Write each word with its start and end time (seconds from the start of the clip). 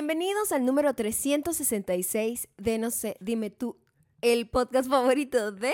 Bienvenidos 0.00 0.52
al 0.52 0.64
número 0.64 0.94
366 0.94 2.46
de 2.56 2.78
No 2.78 2.92
sé, 2.92 3.16
dime 3.18 3.50
tú, 3.50 3.76
el 4.20 4.48
podcast 4.48 4.88
favorito 4.88 5.50
de... 5.50 5.72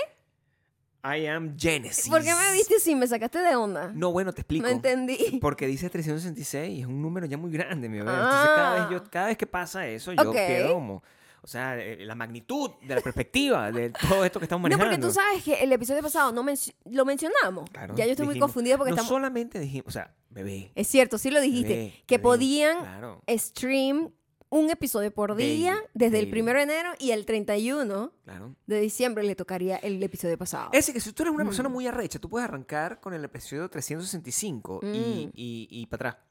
I 1.05 1.27
am 1.27 1.59
Genesis. 1.59 2.09
¿Por 2.09 2.23
qué 2.23 2.31
me 2.33 2.57
viste 2.57 2.77
así? 2.77 2.95
¿Me 2.95 3.07
sacaste 3.07 3.41
de 3.41 3.55
onda? 3.55 3.93
No, 3.95 4.13
bueno, 4.13 4.33
te 4.33 4.41
explico. 4.41 4.67
No 4.67 4.73
entendí. 4.73 5.19
Porque 5.43 5.67
dice 5.67 5.91
366 5.91 6.71
y 6.71 6.81
es 6.81 6.87
un 6.87 7.03
número 7.03 7.27
ya 7.27 7.37
muy 7.37 7.53
grande, 7.53 7.87
mi 7.91 7.99
bebé. 7.99 8.13
Entonces, 8.13 8.51
cada 8.57 8.75
vez, 8.81 8.91
yo, 8.99 9.11
cada 9.11 9.27
vez 9.27 9.37
que 9.37 9.47
pasa 9.47 9.87
eso, 9.87 10.15
yo 10.15 10.31
Ok. 10.31 10.37
quedo 10.37 10.73
como... 10.73 11.03
O 11.45 11.47
sea, 11.47 11.77
eh, 11.79 11.99
la 12.07 12.15
magnitud 12.15 12.71
de 12.81 12.95
la 12.95 13.03
perspectiva 13.03 13.71
de 13.71 13.91
todo 13.91 14.25
esto 14.25 14.39
que 14.41 14.47
estamos 14.47 14.63
No, 14.71 14.79
manejando. 14.79 14.97
porque 14.97 15.07
tú 15.09 15.13
sabes 15.13 15.45
que 15.45 15.63
el 15.63 15.71
episodio 15.73 16.01
pasado 16.01 16.33
no 16.33 16.43
lo 16.91 17.05
mencionamos. 17.05 17.69
Claro, 17.71 17.95
ya 17.95 18.07
yo 18.07 18.13
estoy 18.13 18.25
muy 18.25 18.33
dijimos- 18.37 18.47
confundida 18.49 18.79
porque 18.79 18.93
no 18.93 18.95
estamos... 18.97 19.09
solamente 19.11 19.59
dijimos... 19.61 19.89
O 19.89 19.91
sea, 19.91 20.15
bebé. 20.31 20.73
Es 20.75 20.89
cierto, 20.89 21.19
sí 21.19 21.31
lo 21.31 21.43
dijiste. 21.43 21.69
bebé, 21.77 22.03
que 22.07 22.15
bebé, 22.17 22.23
podían 22.23 22.79
Claro. 22.79 23.23
stream 23.29 24.11
un 24.49 24.71
episodio 24.71 25.13
por 25.13 25.35
día 25.37 25.73
Daily, 25.73 25.87
desde 25.93 26.19
el. 26.21 26.29
1 26.33 26.53
de 26.55 26.63
enero 26.63 26.93
y 26.99 27.11
el 27.11 27.27
31 27.27 28.13
Claro. 28.25 28.55
de 28.67 28.81
diciembre 28.81 29.23
le 29.25 29.35
tocaría 29.35 29.77
el 29.77 30.03
episodio 30.03 30.39
pasado. 30.39 30.71
Es 30.73 30.79
decir, 30.87 30.95
que 30.95 31.01
si 31.01 31.13
tú 31.13 31.25
eres 31.25 31.35
una 31.35 31.45
Mm. 31.45 31.49
persona 31.49 31.69
muy 31.69 31.87
arrecha, 31.87 32.19
tú 32.19 32.31
puedes 32.31 32.49
arrancar 32.49 33.01
con 33.01 33.13
el 33.13 33.23
episodio 33.25 33.69
365 33.69 34.81
y, 34.83 34.87
Mm. 35.27 35.31
y, 35.35 35.69
y 35.71 35.87
para 35.87 36.11
atrás. 36.11 36.25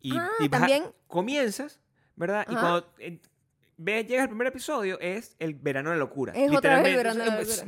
Y, 0.00 0.12
Ah, 0.16 0.28
y 0.40 0.48
vas 0.48 0.58
a- 0.58 0.66
también. 0.66 0.84
comienzas, 1.06 1.80
¿verdad? 2.16 2.44
Y 2.50 2.52
Ajá. 2.54 2.60
cuando 2.60 2.92
eh, 2.98 3.20
ves, 3.82 4.06
llega 4.06 4.22
el 4.22 4.28
primer 4.28 4.46
episodio, 4.48 4.98
es 5.00 5.36
el 5.38 5.54
verano 5.54 5.90
de 5.90 5.96
la 5.96 6.00
locura. 6.00 6.32
Es 6.34 6.50
otra 6.52 6.80
vez 6.80 6.88
el 6.92 6.96
verano 6.96 7.24
de 7.24 7.30
la 7.30 7.40
es- 7.40 7.64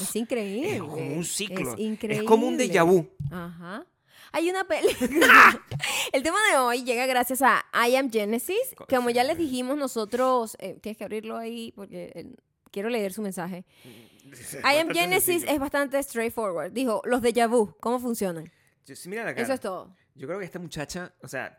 Es 0.00 0.16
increíble. 0.16 0.74
Es 0.76 0.80
como 0.80 0.96
un 1.14 1.24
ciclo. 1.24 1.72
Es 1.74 1.78
increíble. 1.80 2.22
Es 2.24 2.28
como 2.28 2.46
un 2.46 2.58
déjà 2.58 2.84
vu. 2.86 3.08
Ajá. 3.30 3.84
Hay 4.32 4.50
una 4.50 4.64
película. 4.64 5.62
el 6.12 6.22
tema 6.22 6.38
de 6.50 6.58
hoy 6.58 6.84
llega 6.84 7.06
gracias 7.06 7.40
a 7.42 7.64
I 7.88 7.96
Am 7.96 8.10
Genesis. 8.10 8.74
Co- 8.76 8.86
Como 8.88 9.10
ya 9.10 9.24
les 9.24 9.38
dijimos 9.38 9.76
nosotros, 9.78 10.56
eh, 10.60 10.78
tienes 10.82 10.98
que 10.98 11.04
abrirlo 11.04 11.36
ahí 11.36 11.72
porque 11.74 12.12
eh, 12.14 12.34
quiero 12.70 12.88
leer 12.90 13.12
su 13.12 13.22
mensaje. 13.22 13.64
I 14.64 14.78
Am 14.78 14.90
Genesis 14.90 15.44
es 15.48 15.58
bastante 15.58 16.02
straightforward. 16.02 16.72
Dijo, 16.72 17.00
los 17.04 17.22
déjà 17.22 17.48
vu, 17.48 17.74
¿cómo 17.80 17.98
funcionan? 18.00 18.50
Yo- 18.84 18.96
sí, 18.96 19.08
mira 19.08 19.24
la 19.24 19.30
cara. 19.32 19.42
Eso 19.44 19.52
es 19.54 19.60
todo. 19.60 19.96
Yo 20.14 20.26
creo 20.26 20.38
que 20.38 20.44
esta 20.44 20.58
muchacha, 20.58 21.14
o 21.22 21.28
sea, 21.28 21.44
al- 21.46 21.58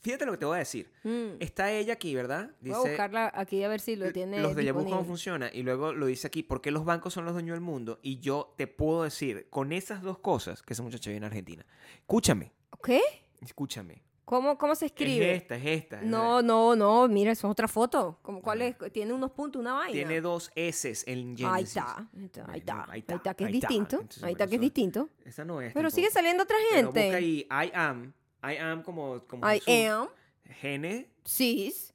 fíjate 0.00 0.26
lo 0.26 0.32
que 0.32 0.38
te 0.38 0.46
voy 0.46 0.56
a 0.56 0.58
decir. 0.58 0.90
Mm. 1.04 1.40
Está 1.40 1.72
ella 1.72 1.94
aquí, 1.94 2.14
¿verdad? 2.14 2.50
Voy 2.60 2.72
a 2.72 2.78
buscarla 2.78 3.32
aquí 3.34 3.62
a 3.62 3.68
ver 3.68 3.80
si 3.80 3.96
lo 3.96 4.12
tiene 4.12 4.40
los 4.40 4.54
vu 4.54 4.84
cómo 4.84 5.04
funciona 5.04 5.50
y 5.52 5.62
luego 5.62 5.92
lo 5.92 6.06
dice 6.06 6.26
aquí, 6.26 6.42
¿por 6.42 6.60
qué 6.60 6.70
los 6.70 6.84
bancos 6.84 7.14
son 7.14 7.24
los 7.24 7.34
dueños 7.34 7.54
del 7.54 7.60
mundo? 7.60 7.98
Y 8.02 8.18
yo 8.20 8.54
te 8.56 8.66
puedo 8.66 9.02
decir, 9.02 9.48
con 9.50 9.72
esas 9.72 10.02
dos 10.02 10.18
cosas, 10.18 10.62
que 10.62 10.74
esa 10.74 10.82
muchacha 10.82 11.10
viene 11.10 11.26
a 11.26 11.28
Argentina. 11.28 11.64
Escúchame, 12.00 12.52
¿Qué? 12.82 13.00
escúchame. 13.40 14.02
¿Cómo, 14.26 14.58
¿Cómo 14.58 14.74
se 14.74 14.86
escribe? 14.86 15.36
Es 15.36 15.42
esta, 15.42 15.54
es 15.54 15.64
esta. 15.64 16.00
es 16.00 16.06
No, 16.06 16.42
no, 16.42 16.74
no, 16.74 17.06
mira, 17.06 17.30
eso 17.30 17.46
es 17.46 17.50
otra 17.52 17.68
foto. 17.68 18.18
Como, 18.22 18.42
¿Cuál 18.42 18.60
es? 18.60 18.76
Tiene 18.92 19.12
unos 19.12 19.30
puntos, 19.30 19.60
una 19.60 19.74
vaina. 19.74 19.92
Tiene 19.92 20.20
dos 20.20 20.50
S 20.56 20.92
en 21.06 21.36
Genesis. 21.36 21.46
Ahí 21.46 21.62
está, 21.62 22.08
ahí 22.48 22.58
está, 22.58 22.86
ahí 22.88 23.04
está, 23.06 23.34
que 23.34 23.44
es 23.44 23.52
distinto, 23.52 24.04
ahí 24.22 24.32
está 24.32 24.48
que 24.48 24.56
es 24.56 24.60
distinto. 24.60 25.10
Esa 25.24 25.44
no 25.44 25.60
es. 25.60 25.72
Pero 25.72 25.90
sigue 25.90 26.10
saliendo 26.10 26.42
otra 26.42 26.56
Pero 26.72 26.88
busca 26.88 27.00
gente. 27.02 27.16
ahí, 27.16 27.46
I 27.48 27.70
am. 27.72 28.12
I 28.42 28.56
am 28.56 28.82
como... 28.82 29.24
como 29.26 29.50
I 29.50 29.60
su- 29.60 29.70
am, 29.70 30.08
Gene. 30.60 31.10
cis. 31.24 31.92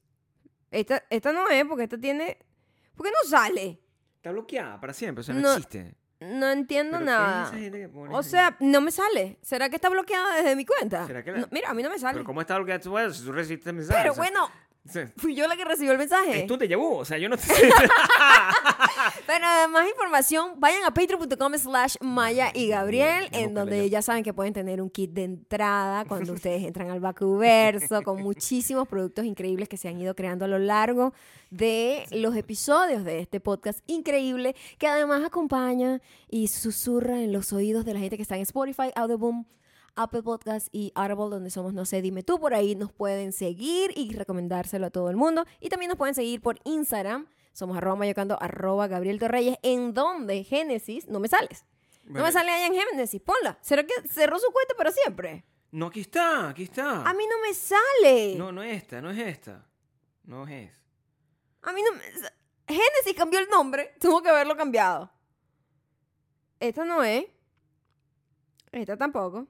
Esta, 0.69 1.03
esta 1.09 1.31
no 1.33 1.49
es 1.49 1.65
porque 1.65 1.83
esta 1.83 1.97
tiene... 1.97 2.37
¿Por 2.95 3.05
qué 3.05 3.11
no 3.11 3.29
sale? 3.29 3.79
Está 4.17 4.31
bloqueada 4.31 4.79
para 4.79 4.93
siempre, 4.93 5.21
o 5.21 5.23
sea, 5.23 5.33
no, 5.35 5.41
No, 5.41 5.51
existe. 5.53 5.95
No 6.19 6.49
entiendo 6.51 6.99
Pero 6.99 7.05
¿qué 7.05 7.11
es 7.11 7.17
nada. 7.19 7.43
esa 7.47 7.57
gente 7.57 7.79
que 7.79 7.89
pone 7.89 8.15
O 8.15 8.21
sea, 8.21 8.55
no 8.59 8.79
me 8.79 8.91
sale. 8.91 9.39
¿Será 9.41 9.69
que 9.69 9.75
está 9.77 9.89
bloqueada 9.89 10.35
desde 10.35 10.55
mi 10.55 10.65
cuenta? 10.65 11.07
¿Será 11.07 11.23
que 11.23 11.31
la- 11.31 11.39
No, 11.39 11.47
mira, 11.51 11.71
a 11.71 11.73
mí 11.73 11.81
no 11.81 11.89
me 11.89 11.97
sale. 11.97 12.13
Pero 12.13 12.25
¿cómo 12.25 12.41
está 12.41 12.55
bloqueada 12.57 12.79
tu 12.79 12.95
si 13.13 13.23
tú 13.25 13.31
recibiste 13.31 13.73
mensajes? 13.73 13.99
Pero 14.01 14.11
O 14.11 14.15
sea, 14.15 14.23
bueno, 14.23 14.47
fui 15.17 15.35
yo 15.35 15.47
la 15.47 15.55
que 15.55 15.65
recibió 15.65 15.91
el 15.91 15.97
mensaje. 15.97 16.41
Es 16.41 16.47
tu 16.47 16.57
déjà 16.57 16.77
vu, 16.77 16.97
o 16.97 17.05
sea, 17.05 17.17
yo 17.17 17.29
no 17.29 17.37
te... 17.37 17.43
Para 19.27 19.67
más 19.67 19.87
información, 19.87 20.53
vayan 20.57 20.83
a 20.83 20.93
patreon.com 20.93 21.53
slash 21.57 21.95
Maya 22.01 22.51
y 22.53 22.67
Gabriel, 22.67 23.29
en 23.31 23.53
donde 23.53 23.89
ya 23.89 24.01
saben 24.01 24.23
que 24.23 24.33
pueden 24.33 24.53
tener 24.53 24.81
un 24.81 24.89
kit 24.89 25.11
de 25.11 25.23
entrada 25.23 26.05
cuando 26.05 26.33
ustedes 26.33 26.63
entran 26.63 26.89
al 26.89 26.99
Bacuverso, 26.99 28.01
con 28.01 28.21
muchísimos 28.21 28.87
productos 28.87 29.25
increíbles 29.25 29.69
que 29.69 29.77
se 29.77 29.87
han 29.87 29.99
ido 29.99 30.15
creando 30.15 30.45
a 30.45 30.47
lo 30.47 30.59
largo 30.59 31.13
de 31.49 32.05
los 32.11 32.35
episodios 32.35 33.03
de 33.03 33.19
este 33.19 33.39
podcast 33.39 33.79
increíble, 33.87 34.55
que 34.77 34.87
además 34.87 35.23
acompaña 35.23 36.01
y 36.29 36.47
susurra 36.47 37.21
en 37.21 37.31
los 37.31 37.53
oídos 37.53 37.85
de 37.85 37.93
la 37.93 37.99
gente 37.99 38.17
que 38.17 38.23
está 38.23 38.35
en 38.35 38.41
Spotify, 38.41 38.91
Audioboom, 38.95 39.45
Apple 39.95 40.23
Podcast 40.23 40.67
y 40.71 40.91
Audible, 40.95 41.29
donde 41.29 41.49
somos 41.49 41.73
No 41.73 41.85
sé, 41.85 42.01
dime 42.01 42.23
tú. 42.23 42.39
Por 42.39 42.53
ahí 42.53 42.75
nos 42.75 42.91
pueden 42.91 43.33
seguir 43.33 43.91
y 43.95 44.13
recomendárselo 44.13 44.87
a 44.87 44.89
todo 44.89 45.09
el 45.09 45.15
mundo. 45.15 45.45
Y 45.59 45.69
también 45.69 45.89
nos 45.89 45.97
pueden 45.97 46.15
seguir 46.15 46.41
por 46.41 46.59
Instagram. 46.63 47.27
Somos 47.53 47.77
arroba 47.77 47.95
mayocando, 47.97 48.41
arroba 48.41 48.87
Gabriel 48.87 49.19
Torreyes, 49.19 49.57
en 49.61 49.93
donde 49.93 50.43
Génesis, 50.43 51.07
no 51.07 51.19
me 51.19 51.27
sales. 51.27 51.65
No 52.05 52.23
me 52.23 52.31
sale 52.31 52.51
allá 52.51 52.67
en 52.67 52.73
Génesis, 52.73 53.21
ponla. 53.21 53.57
¿Será 53.61 53.83
que 53.83 53.93
cerró 54.07 54.39
su 54.39 54.51
cuenta 54.51 54.73
para 54.75 54.91
siempre? 54.91 55.45
No, 55.71 55.87
aquí 55.87 56.01
está, 56.01 56.49
aquí 56.49 56.63
está. 56.63 57.03
A 57.07 57.13
mí 57.13 57.23
no 57.27 57.41
me 57.47 57.53
sale. 57.53 58.35
No, 58.37 58.51
no 58.51 58.63
es 58.63 58.77
esta, 58.77 59.01
no 59.01 59.11
es 59.11 59.19
esta. 59.19 59.65
No 60.23 60.47
es. 60.47 60.71
A 61.61 61.73
mí 61.73 61.81
no 61.81 61.93
me... 61.93 62.01
Génesis 62.67 63.13
cambió 63.15 63.39
el 63.39 63.49
nombre, 63.49 63.95
tuvo 63.99 64.21
que 64.21 64.29
haberlo 64.29 64.55
cambiado. 64.55 65.11
Esta 66.59 66.85
no 66.85 67.03
es. 67.03 67.25
Esta 68.71 68.97
tampoco. 68.97 69.47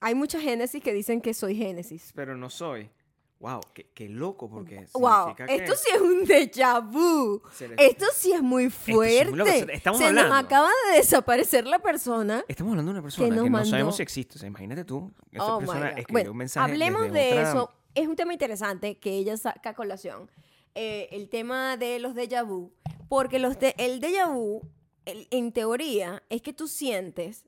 Hay 0.00 0.14
muchas 0.14 0.42
Génesis 0.42 0.82
que 0.82 0.92
dicen 0.92 1.20
que 1.20 1.34
soy 1.34 1.56
Génesis. 1.56 2.12
Pero 2.14 2.36
no 2.36 2.50
soy. 2.50 2.90
Wow, 3.38 3.60
qué, 3.74 3.90
qué 3.92 4.08
loco, 4.08 4.48
porque 4.48 4.86
Wow, 4.94 5.34
significa 5.34 5.46
que 5.46 5.54
esto 5.56 5.74
sí 5.76 5.88
es 5.94 6.00
un 6.00 6.24
déjà 6.26 6.80
vu. 6.80 7.42
Esto 7.76 8.06
sí 8.14 8.32
es 8.32 8.42
muy 8.42 8.70
sí 8.70 8.92
es 8.92 9.30
muy 9.30 9.36
fuerte. 9.36 9.74
Estamos 9.74 9.98
Se 10.00 10.06
hablando. 10.06 10.30
nos 10.34 10.42
acaba 10.44 10.68
de 10.90 10.96
desaparecer 10.96 11.66
la 11.66 11.78
persona. 11.78 12.42
Estamos 12.48 12.70
hablando 12.72 12.92
de 12.92 12.98
una 12.98 13.02
persona 13.02 13.28
que, 13.28 13.34
no 13.36 13.46
mandó- 13.50 13.68
sabemos 13.68 13.96
si 13.96 14.02
existe. 14.02 14.36
O 14.36 14.38
sea, 14.38 14.46
imagínate 14.48 14.84
tú. 14.86 15.12
Esa 15.30 15.54
Oh 15.54 15.58
persona 15.58 15.88
escribió 15.90 16.12
Bueno, 16.12 16.30
un 16.30 16.36
mensaje. 16.38 16.72
hablemos 16.72 17.12
de 17.12 17.28
otra- 17.32 17.50
eso. 17.50 17.70
Es 17.94 18.08
un 18.08 18.16
tema 18.16 18.32
interesante 18.32 18.98
que 18.98 19.10
ella 19.18 19.36
saca 19.36 19.70
a 19.70 19.74
colación. 19.74 20.30
Eh, 20.74 21.08
el 21.12 21.28
tema 21.28 21.76
de 21.76 21.98
los 21.98 22.14
déjà 22.14 22.42
vu. 22.46 22.72
Porque 23.08 23.38
los 23.38 23.58
de- 23.58 23.74
el 23.76 24.00
déjà 24.00 24.32
vu, 24.32 24.62
el- 25.04 25.28
en 25.30 25.52
teoría, 25.52 26.22
es 26.30 26.40
que 26.40 26.54
tú 26.54 26.68
sientes 26.68 27.44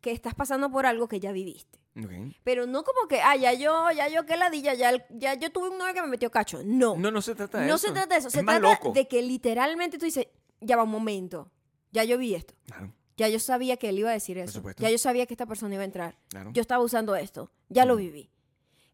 que 0.00 0.12
estás 0.12 0.34
pasando 0.34 0.70
por 0.70 0.86
algo 0.86 1.08
que 1.08 1.20
ya 1.20 1.32
viviste. 1.32 1.78
Pero 2.44 2.66
no 2.66 2.84
como 2.84 3.08
que, 3.08 3.20
ah, 3.20 3.34
ya 3.34 3.52
yo, 3.54 3.90
ya 3.90 4.08
yo 4.08 4.24
que 4.24 4.36
ladilla, 4.36 4.74
ya, 4.74 4.92
ya 5.10 5.34
yo 5.34 5.50
tuve 5.50 5.68
un 5.70 5.78
novio 5.78 5.94
que 5.94 6.02
me 6.02 6.06
metió 6.06 6.30
cacho. 6.30 6.60
No. 6.64 6.96
No, 6.96 7.10
no 7.10 7.20
se 7.20 7.34
trata 7.34 7.58
de 7.60 7.66
No 7.66 7.74
eso. 7.74 7.88
se 7.88 7.92
trata 7.92 8.14
de 8.14 8.18
eso. 8.20 8.28
Es 8.28 8.34
Se 8.34 8.42
más 8.44 8.60
trata 8.60 8.74
loco. 8.74 8.92
de 8.92 9.08
que 9.08 9.20
literalmente 9.20 9.98
tú 9.98 10.04
dices, 10.04 10.28
ya 10.60 10.76
va 10.76 10.84
un 10.84 10.90
momento. 10.90 11.50
Ya 11.90 12.04
yo 12.04 12.16
vi 12.16 12.34
esto. 12.36 12.54
Claro, 12.66 12.92
Ya 13.16 13.28
yo 13.28 13.40
sabía 13.40 13.76
que 13.78 13.88
él 13.88 13.98
iba 13.98 14.10
a 14.10 14.12
decir 14.12 14.38
eso. 14.38 14.52
supuesto. 14.52 14.80
Ya 14.80 14.90
yo 14.90 14.98
sabía 14.98 15.26
que 15.26 15.34
esta 15.34 15.46
persona 15.46 15.74
iba 15.74 15.82
a 15.82 15.86
entrar. 15.86 16.16
claro. 16.28 16.50
Yo 16.52 16.60
estaba 16.60 16.84
usando 16.84 17.16
esto. 17.16 17.50
Ya 17.68 17.84
lo 17.84 17.96
viví. 17.96 18.30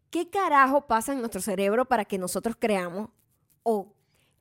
¿Qué 0.09 0.29
carajo 0.31 0.87
pasa 0.87 1.13
en 1.13 1.19
nuestro 1.19 1.41
cerebro 1.41 1.85
para 1.85 2.05
que 2.05 2.17
nosotros 2.17 2.55
creamos 2.57 3.09
o 3.61 3.93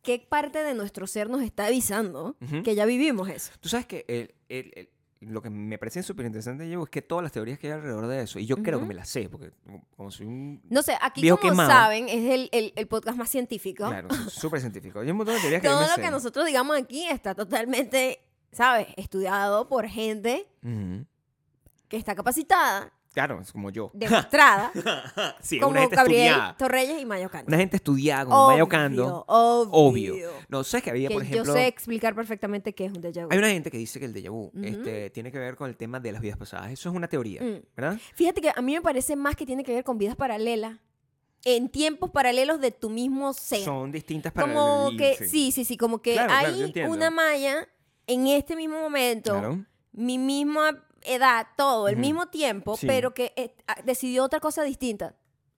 qué 0.02 0.20
parte 0.26 0.62
de 0.62 0.72
nuestro 0.72 1.06
ser 1.06 1.28
nos 1.28 1.42
está 1.42 1.66
avisando 1.66 2.36
que 2.64 2.74
ya 2.74 2.86
vivimos 2.86 3.28
eso? 3.28 3.52
Tú 3.60 3.68
sabes 3.68 3.84
que 3.84 4.04
el- 4.08 4.34
el- 4.48 4.72
el- 4.76 4.88
lo 5.26 5.42
que 5.42 5.50
me 5.50 5.78
parece 5.78 6.02
súper 6.02 6.26
interesante, 6.26 6.64
Diego, 6.64 6.84
es 6.84 6.90
que 6.90 7.02
todas 7.02 7.22
las 7.22 7.32
teorías 7.32 7.58
que 7.58 7.66
hay 7.68 7.72
alrededor 7.74 8.06
de 8.06 8.22
eso, 8.22 8.38
y 8.38 8.46
yo 8.46 8.56
creo 8.62 8.80
que 8.80 8.86
me 8.86 8.94
las 8.94 9.08
sé, 9.08 9.28
porque 9.28 9.52
como- 9.96 10.10
soy 10.10 10.26
un... 10.26 10.60
No 10.70 10.82
sé, 10.82 10.96
aquí 11.00 11.20
Viejo 11.22 11.38
como 11.38 11.50
quemado. 11.52 11.70
saben, 11.70 12.08
es 12.08 12.30
el, 12.32 12.48
el- 12.52 12.72
el 12.76 12.86
podcast 12.86 13.16
más 13.18 13.28
científico. 13.30 13.86
Claro, 13.88 14.08
súper 14.28 14.60
científico. 14.60 15.00
Hay 15.00 15.10
un 15.10 15.16
montón 15.16 15.34
de 15.34 15.40
teorías 15.40 15.60
que 15.62 15.66
yo 15.68 15.72
Todo 15.72 15.82
me 15.82 15.88
lo 15.88 15.94
sé. 15.94 16.00
que 16.02 16.10
nosotros 16.10 16.46
digamos 16.46 16.76
aquí 16.76 17.04
está 17.06 17.34
totalmente, 17.34 18.20
¿sabes? 18.52 18.86
Estudiado 18.96 19.68
por 19.68 19.86
gente 19.88 20.46
que 21.88 21.96
está 21.96 22.14
capacitada, 22.14 22.92
Claro, 23.14 23.40
es 23.40 23.52
como 23.52 23.70
yo. 23.70 23.90
demostrada, 23.94 24.72
sí, 25.40 25.56
una 25.58 25.66
como 25.66 25.78
gente 25.80 25.96
Gabriel 25.96 26.20
estudiada. 26.26 26.56
Torreyes 26.56 27.00
y 27.00 27.06
Mayo 27.06 27.30
Cano. 27.30 27.44
Una 27.46 27.56
gente 27.58 27.76
estudiada, 27.76 28.24
como 28.24 28.48
Mayo 28.48 28.68
Cando. 28.68 29.24
Obvio. 29.28 30.14
Obvio. 30.14 30.30
No, 30.48 30.64
sabes 30.64 30.82
que 30.84 30.90
había, 30.90 31.08
Que 31.08 31.14
por 31.14 31.22
ejemplo... 31.22 31.44
yo 31.44 31.52
sé 31.52 31.66
explicar 31.68 32.14
perfectamente 32.14 32.74
qué 32.74 32.86
es 32.86 32.92
un 32.92 33.00
déjà 33.00 33.22
vu. 33.24 33.28
Hay 33.30 33.38
una 33.38 33.48
gente 33.50 33.70
que 33.70 33.78
dice 33.78 33.98
que 34.00 34.06
el 34.06 34.12
déjà 34.12 34.30
vu 34.30 34.50
este, 34.62 35.10
tiene 35.10 35.30
que 35.30 35.38
ver 35.38 35.54
con 35.56 35.70
el 35.70 35.76
tema 35.76 36.00
de 36.00 36.10
las 36.12 36.20
vidas 36.20 36.36
pasadas. 36.36 36.72
Eso 36.72 36.88
es 36.90 36.94
una 36.94 37.08
teoría, 37.08 37.40
Mm. 37.40 37.60
¿verdad? 37.76 37.98
Fíjate 38.14 38.40
que 38.40 38.50
a 38.54 38.60
mí 38.60 38.74
me 38.74 38.82
parece 38.82 39.14
más 39.16 39.36
que 39.36 39.46
tiene 39.46 39.62
que 39.64 39.72
ver 39.72 39.84
con 39.84 39.96
vidas 39.96 40.16
paralelas. 40.16 40.76
En 41.44 41.68
tiempos 41.68 42.10
paralelos 42.10 42.60
de 42.60 42.70
tu 42.70 42.90
mismo 42.90 43.32
ser. 43.34 43.60
Son 43.64 43.92
distintas 43.92 44.32
para 44.32 44.46
como 44.52 44.90
que, 44.96 45.14
sí. 45.16 45.52
sí, 45.52 45.64
sí, 45.64 45.76
como 45.76 46.00
que 46.02 46.14
Claro, 46.14 46.32
hay 46.32 46.72
una 46.88 47.10
malla 47.10 47.68
en 48.06 48.26
este 48.26 48.56
mismo 48.56 48.80
momento, 48.80 49.32
Claro. 49.32 49.64
mi 49.92 50.16
misma 50.18 50.83
edad, 51.04 51.46
todo, 51.56 51.88
el 51.88 51.96
mismo 51.96 52.26
tiempo, 52.28 52.76
Sí. 52.76 52.86
pero 52.86 53.14
que 53.14 53.32
eh, 53.36 53.54
ah, 53.68 53.76
decidió 53.84 54.24
otra 54.24 54.40
cosa 54.40 54.62
distinta. 54.62 55.14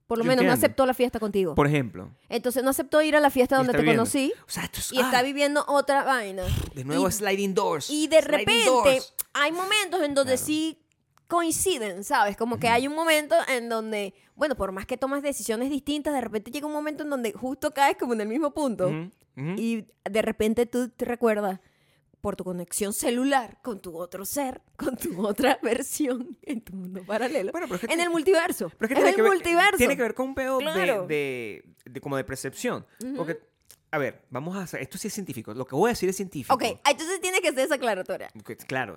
Por 0.06 0.18
lo 0.18 0.24
Yo 0.24 0.28
menos 0.28 0.44
no 0.44 0.50
entiendo. 0.52 0.66
aceptó 0.66 0.86
la 0.86 0.94
fiesta 0.94 1.18
contigo. 1.18 1.56
Por 1.56 1.66
ejemplo. 1.66 2.12
Entonces 2.28 2.62
no 2.62 2.70
aceptó 2.70 3.02
ir 3.02 3.16
a 3.16 3.20
la 3.20 3.28
fiesta 3.30 3.56
donde 3.56 3.72
está 3.72 3.78
te 3.78 3.82
viviendo. 3.82 4.02
conocí 4.02 4.32
O 4.46 4.50
sea, 4.50 4.62
esto 4.64 4.78
es... 4.78 4.92
y 4.92 5.00
está 5.00 5.20
viviendo 5.22 5.64
otra 5.66 6.04
vaina. 6.04 6.44
De 6.74 6.84
nuevo, 6.84 7.08
y- 7.08 7.12
sliding 7.12 7.54
doors. 7.54 7.90
Y 7.90 8.06
de 8.06 8.20
sliding 8.22 8.38
repente 8.38 8.64
doors. 8.66 9.14
hay 9.32 9.50
momentos 9.50 10.02
en 10.02 10.14
donde 10.14 10.36
sí 10.36 10.78
coinciden, 11.26 12.04
¿sabes? 12.04 12.36
Como 12.36 12.58
que 12.58 12.68
hay 12.68 12.86
un 12.86 12.94
momento 12.94 13.34
en 13.48 13.68
donde, 13.68 14.14
bueno, 14.36 14.54
por 14.54 14.70
más 14.70 14.86
que 14.86 14.96
tomas 14.96 15.22
decisiones 15.22 15.70
distintas, 15.70 16.14
de 16.14 16.20
repente 16.20 16.52
llega 16.52 16.68
un 16.68 16.72
momento 16.72 17.02
en 17.02 17.10
donde 17.10 17.32
justo 17.32 17.72
caes 17.74 17.96
como 17.98 18.12
en 18.12 18.20
el 18.20 18.28
mismo 18.28 18.52
punto 18.54 18.86
Ujú, 18.86 19.10
ujú. 19.36 19.54
y 19.58 19.88
de 20.08 20.22
repente 20.22 20.66
tú 20.66 20.88
te 20.88 21.04
recuerdas 21.04 21.58
por 22.26 22.34
tu 22.34 22.42
conexión 22.42 22.92
celular 22.92 23.58
con 23.62 23.78
tu 23.80 23.96
otro 23.96 24.24
ser, 24.24 24.60
con 24.76 24.96
tu 24.96 25.10
otra 25.24 25.60
versión 25.62 26.36
en 26.42 26.60
tu 26.60 26.72
mundo 26.74 27.04
paralelo, 27.06 27.52
Bueno, 27.52 27.68
pero 27.68 27.76
es 27.80 27.86
que 27.86 27.94
en 27.94 28.00
el 28.00 28.10
multiverso. 28.10 28.68
Pero 28.76 28.86
es 28.86 28.88
que 28.88 28.94
es 28.94 28.98
tiene 28.98 29.10
el 29.10 29.14
que 29.14 29.22
ver- 29.22 29.30
multiverso. 29.32 29.76
Tiene 29.76 29.96
que 29.96 30.02
ver 30.02 30.14
con 30.14 30.30
un 30.30 30.34
pedo 30.34 30.58
de- 30.58 30.64
Claro. 30.64 31.06
de, 31.06 31.62
de 31.84 32.00
como 32.00 32.16
de 32.16 32.24
percepción. 32.24 32.84
Porque, 33.16 33.38
a 33.90 33.98
ver, 33.98 34.22
vamos 34.30 34.56
a 34.56 34.62
hacer. 34.62 34.82
Esto 34.82 34.98
sí 34.98 35.08
es 35.08 35.14
científico. 35.14 35.54
Lo 35.54 35.64
que 35.66 35.74
voy 35.74 35.88
a 35.88 35.92
decir 35.92 36.08
es 36.08 36.16
científico. 36.16 36.54
Ok, 36.54 36.62
entonces 36.62 37.20
tiene 37.20 37.40
que 37.40 37.50
ser 37.50 37.60
esa 37.60 37.76
aclaratoria. 37.76 38.30
Claro. 38.66 38.96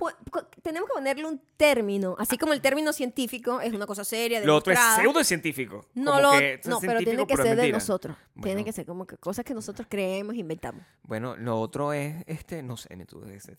Tenemos 0.62 0.89
que 0.89 0.94
ponerle 0.94 1.25
un 1.25 1.41
término, 1.57 2.15
así 2.18 2.38
como 2.38 2.53
el 2.53 2.62
término 2.62 2.91
científico 2.91 3.62
es 3.62 3.71
una 3.74 3.86
cosa 3.86 4.03
seria, 4.03 4.41
Lo 4.41 4.56
otro 4.56 4.74
es 4.74 4.80
pseudocientífico. 4.95 5.86
No, 5.94 6.12
Como 6.12 6.21
lo, 6.21 6.31
que 6.31 6.62
no 6.65 6.80
pero 6.80 7.00
tiene 7.00 7.27
que 7.27 7.36
pero 7.36 7.44
ser 7.44 7.57
de 7.57 7.71
nosotros. 7.71 8.18
Tiene 8.41 8.63
que 8.63 8.71
ser 8.71 8.86
como 8.86 9.06
que 9.06 9.18
cosas 9.18 9.45
que 9.45 9.53
nosotros 9.53 9.88
creemos, 9.89 10.36
inventamos. 10.36 10.81
Bueno, 11.03 11.35
lo 11.35 11.59
otro 11.59 11.94
es, 11.94 12.24
este, 12.27 12.63
no 12.63 12.77
sé, 12.77 12.89
dime 12.92 13.06
tú. 13.06 13.24
este, 13.25 13.56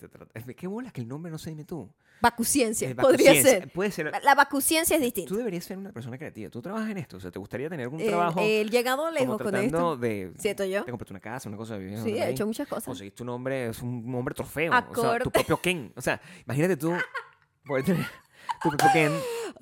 ¿Qué 0.57 0.67
bolas 0.67 0.93
que 0.93 1.01
el 1.01 1.09
nombre 1.09 1.31
no 1.31 1.39
sé, 1.39 1.51
dime 1.51 1.65
tú? 1.65 1.91
Vacuciencia, 2.21 2.91
Eh, 2.91 2.95
podría 2.95 3.41
ser. 3.41 3.71
Puede 3.73 3.91
ser. 3.91 4.11
La, 4.11 4.21
la 4.21 4.35
vacuciencia 4.35 4.97
es 4.97 5.03
distinta. 5.03 5.29
Tú 5.29 5.37
deberías 5.37 5.65
ser 5.65 5.79
una 5.79 5.91
persona 5.93 6.19
creativa. 6.19 6.51
Tú 6.51 6.61
trabajas 6.61 6.91
en 6.91 6.99
esto. 6.99 7.17
O 7.17 7.21
sea, 7.21 7.31
¿te 7.31 7.39
gustaría 7.39 7.69
tener 7.69 7.85
algún 7.85 8.05
trabajo 8.05 8.41
el 8.41 8.71
llegado 8.71 9.11
lejos 9.11 9.41
con 9.41 9.55
esto. 9.57 9.97
de... 9.97 10.33
¿Siento 10.39 10.65
yo? 10.65 10.85
Te 10.85 10.91
compraste 10.91 11.13
una 11.13 11.20
casa, 11.21 11.49
una 11.49 11.59
cosa 11.59 11.79
de 11.79 11.97
Sí, 11.99 12.11
he 12.19 12.31
hecho 12.31 12.47
muchas 12.47 12.67
cosas. 12.69 12.85
Conseguiste 12.85 13.23
un 13.23 13.29
hombre, 13.31 13.69
es 13.69 13.81
un 13.83 14.15
hombre 14.15 14.35
trofeo. 14.35 14.71
O 14.71 14.75
sea, 14.75 14.79
Acorde. 14.79 15.21
tu 15.25 15.31
propio 15.31 15.57
Ken. 15.61 15.93
O 15.97 16.01
sea, 16.03 16.21
imagínate 16.45 16.77
tú 16.77 16.93
poder 17.65 17.85
tener 17.85 18.07
tu 18.63 18.69
propio 18.71 18.89
Ken 18.93 19.13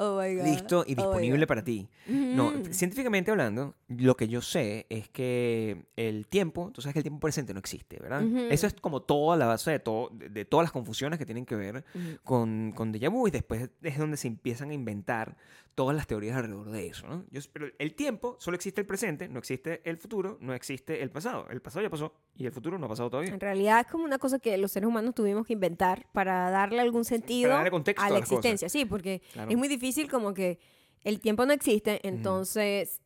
Oh 0.01 0.21
my 0.21 0.35
God. 0.37 0.45
listo 0.45 0.85
y 0.87 0.93
Oh 0.93 0.97
disponible 0.97 1.41
God. 1.41 1.49
para 1.49 1.65
ti. 1.65 1.89
No, 2.07 2.49
Ujú. 2.49 2.73
científicamente 2.73 3.31
hablando, 3.33 3.75
lo 3.89 4.17
que 4.17 4.29
yo 4.29 4.41
sé 4.41 4.87
es 4.89 5.09
que 5.09 5.87
el 5.97 6.27
tiempo, 6.29 6.71
tú 6.73 6.81
sabes 6.81 6.93
que 6.93 7.01
el 7.01 7.03
tiempo 7.05 7.19
presente 7.21 7.53
no 7.53 7.59
existe, 7.59 7.99
¿verdad? 8.01 8.25
Ujú. 8.25 8.47
Eso 8.51 8.67
es 8.69 8.75
como 8.75 9.03
toda 9.03 9.37
la 9.37 9.47
base 9.47 9.73
de, 9.73 9.79
todo, 9.81 10.11
de, 10.13 10.45
todas 10.45 10.65
las 10.65 10.73
confusiones 10.73 11.19
que 11.19 11.27
tienen 11.27 11.45
que 11.47 11.57
ver 11.57 11.85
Ujú. 11.95 12.19
con, 12.23 12.73
con 12.77 12.93
déjà 12.95 13.11
vu 13.11 13.27
y 13.27 13.31
después 13.33 13.71
es 13.83 13.99
donde 13.99 14.17
se 14.17 14.29
empiezan 14.29 14.71
a 14.71 14.75
inventar 14.75 15.37
todas 15.79 15.95
las 15.95 16.09
teorías 16.09 16.37
alrededor 16.37 16.71
de 16.73 16.89
eso, 16.89 17.07
¿no? 17.07 17.25
Yo- 17.31 17.41
pero 17.53 17.69
el 17.79 17.95
tiempo 17.95 18.37
solo 18.41 18.57
existe 18.57 18.81
el 18.81 18.87
presente, 18.89 19.29
no 19.29 19.39
existe 19.39 19.81
el 19.89 19.97
futuro, 19.97 20.37
no 20.41 20.53
existe 20.53 21.01
el 21.05 21.11
pasado. 21.11 21.47
El 21.51 21.63
pasado 21.63 21.85
ya 21.85 21.89
pasó 21.91 22.13
y 22.35 22.47
el 22.47 22.53
futuro 22.53 22.77
no 22.81 22.87
ha 22.87 22.89
pasado 22.89 23.09
todavía. 23.11 23.33
En 23.33 23.39
realidad 23.39 23.81
es 23.83 23.87
como 23.87 24.03
una 24.03 24.19
cosa 24.19 24.41
que 24.41 24.59
los 24.59 24.73
seres 24.73 24.89
humanos 24.89 25.15
tuvimos 25.15 25.47
que 25.47 25.53
inventar 25.53 26.09
para 26.13 26.51
darle 26.51 26.81
algún 26.81 27.05
sentido 27.05 27.51
darle 27.51 27.69
a 27.71 27.71
a 27.71 28.11
la 28.11 28.19
las 28.19 28.29
cosas. 28.29 28.45
existencia. 28.45 28.69
Sí, 28.69 28.85
porque 28.87 29.23
Claro. 29.33 29.51
es 29.53 29.57
muy 29.57 29.69
difícil 29.69 30.11
como 30.11 30.35
que 30.35 30.59
el 31.05 31.21
tiempo 31.21 31.47
no 31.47 31.53
existe, 31.53 32.01
entonces, 32.07 33.01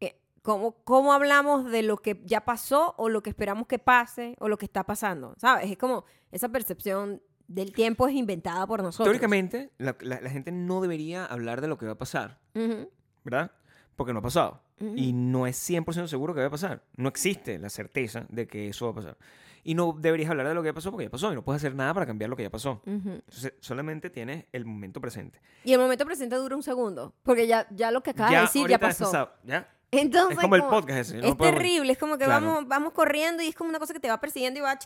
eh, 0.00 0.18
¿cómo, 0.40 0.72
¿cómo 0.84 1.12
hablamos 1.12 1.70
de 1.70 1.82
lo 1.82 1.98
que 1.98 2.18
ya 2.24 2.46
pasó 2.46 2.94
o 2.96 3.10
lo 3.10 3.22
que 3.22 3.28
esperamos 3.28 3.66
que 3.66 3.78
pase 3.78 4.36
o 4.40 4.48
lo 4.48 4.56
que 4.56 4.64
está 4.64 4.84
pasando? 4.84 5.34
¿Sabes? 5.36 5.70
Es 5.70 5.76
como 5.76 6.04
esa 6.32 6.48
percepción 6.48 7.20
del 7.48 7.72
tiempo 7.72 8.06
es 8.06 8.14
inventada 8.14 8.66
por 8.66 8.82
nosotros. 8.82 9.06
Teóricamente, 9.06 9.70
la, 9.78 9.96
la- 10.00 10.20
la 10.20 10.30
gente 10.30 10.52
no 10.52 10.80
debería 10.80 11.24
hablar 11.26 11.60
de 11.60 11.68
lo 11.68 11.76
que 11.78 11.86
va 11.86 11.92
a 11.92 11.98
pasar, 11.98 12.38
Ujú, 12.54 12.88
¿verdad? 13.24 13.50
Porque 13.96 14.12
no 14.12 14.20
ha 14.20 14.22
pasado. 14.22 14.62
ujú. 14.80 14.92
Y 14.96 15.12
no 15.12 15.46
es 15.48 15.56
100% 15.68 16.06
seguro 16.06 16.34
que 16.34 16.40
va 16.40 16.46
a 16.46 16.50
pasar. 16.50 16.84
No 16.96 17.08
existe 17.08 17.58
la 17.58 17.68
certeza 17.68 18.26
de 18.28 18.46
que 18.46 18.68
eso 18.68 18.84
va 18.86 18.92
a 18.92 18.94
pasar. 18.94 19.16
Y 19.64 19.74
no 19.74 19.92
deberías 19.98 20.30
hablar 20.30 20.46
de 20.46 20.54
lo 20.54 20.62
que 20.62 20.68
ya 20.68 20.72
pasó 20.72 20.90
porque 20.92 21.06
ya 21.06 21.10
pasó 21.10 21.32
y 21.32 21.34
no 21.34 21.42
puedes 21.42 21.60
hacer 21.60 21.74
nada 21.74 21.92
para 21.92 22.06
cambiar 22.06 22.30
lo 22.30 22.36
que 22.36 22.44
ya 22.44 22.50
pasó. 22.50 22.80
Ujú. 22.86 23.10
Entonces, 23.10 23.54
solamente 23.60 24.08
tienes 24.08 24.44
el 24.52 24.64
momento 24.64 25.00
presente. 25.00 25.40
Y 25.64 25.72
el 25.72 25.80
momento 25.80 26.06
presente 26.06 26.36
dura 26.36 26.54
un 26.54 26.62
segundo, 26.62 27.12
porque 27.22 27.46
ya, 27.46 27.66
ya 27.70 27.90
lo 27.90 28.02
que 28.02 28.10
acabas 28.10 28.32
de 28.32 28.40
decir 28.40 28.68
ya 28.68 28.78
pasó. 28.78 29.04
pasado, 29.06 29.32
¿ya? 29.44 29.68
Entonces, 29.90 30.36
Es 30.36 30.42
como 30.42 30.56
el 30.56 30.64
podcast 30.64 30.98
ese. 31.00 31.16
no 31.18 31.28
es 31.28 31.34
podemos- 31.34 31.58
terrible, 31.60 31.92
es 31.92 31.98
como 31.98 32.18
que 32.18 32.24
Claro. 32.26 32.46
vamos, 32.46 32.68
vamos 32.68 32.92
corriendo 32.92 33.42
y 33.42 33.48
es 33.48 33.54
como 33.54 33.70
una 33.70 33.78
cosa 33.78 33.94
que 33.94 34.00
te 34.00 34.08
va 34.08 34.20
persiguiendo 34.20 34.58
y 34.60 34.62
va 34.62 34.78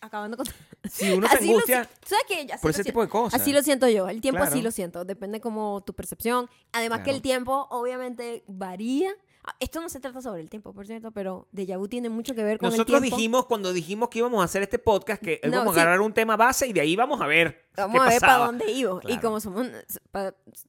acabando 0.00 0.36
con... 0.36 0.46
Si 0.90 1.12
uno 1.12 1.28
se 1.28 1.36
Así 1.36 1.46
lo 1.46 1.52
angustia 1.52 1.88
¿Sabes 2.04 2.24
qué? 2.26 2.52
Así 2.52 2.60
por 2.62 2.70
ese 2.70 2.82
siento. 2.82 2.90
tipo 2.90 3.02
de 3.02 3.08
cosas. 3.08 3.40
Así 3.40 3.52
lo 3.52 3.62
siento 3.62 3.88
yo, 3.88 4.08
el 4.08 4.20
tiempo 4.20 4.42
así 4.42 4.52
Claro. 4.54 4.64
lo 4.64 4.70
siento, 4.72 5.04
depende 5.04 5.40
como 5.40 5.80
tu 5.82 5.92
percepción. 5.94 6.48
Además 6.72 7.00
que 7.02 7.10
el 7.10 7.22
tiempo 7.22 7.68
obviamente 7.70 8.42
varía. 8.48 9.12
Ah, 9.44 9.56
Esto 9.58 9.80
no 9.80 9.88
se 9.88 9.98
trata 9.98 10.22
sobre 10.22 10.40
el 10.40 10.48
tiempo, 10.48 10.72
por 10.72 10.86
cierto, 10.86 11.10
pero 11.10 11.48
Deja 11.50 11.76
Vu 11.76 11.88
tiene 11.88 12.08
mucho 12.08 12.32
que 12.34 12.44
ver 12.44 12.58
con 12.58 12.70
Nosotros 12.70 12.94
el 12.96 13.02
tiempo. 13.02 13.16
dijimos 13.16 13.46
cuando 13.46 13.72
dijimos 13.72 14.08
que 14.08 14.20
íbamos 14.20 14.40
a 14.40 14.44
hacer 14.44 14.62
este 14.62 14.78
podcast 14.78 15.20
que 15.20 15.40
No, 15.42 15.48
íbamos 15.48 15.74
sí. 15.74 15.80
a 15.80 15.82
agarrar 15.82 16.00
un 16.00 16.12
tema 16.14 16.36
base 16.36 16.68
y 16.68 16.72
de 16.72 16.80
ahí 16.80 16.94
vamos 16.94 17.20
a 17.20 17.26
ver 17.26 17.66
Vamos 17.76 17.94
qué 17.96 18.06
a 18.06 18.10
ver 18.10 18.20
pasaba. 18.20 18.32
para 18.34 18.46
dónde 18.46 18.70
iba. 18.70 19.00
Y 19.08 19.18
como 19.18 19.40
somos 19.40 19.66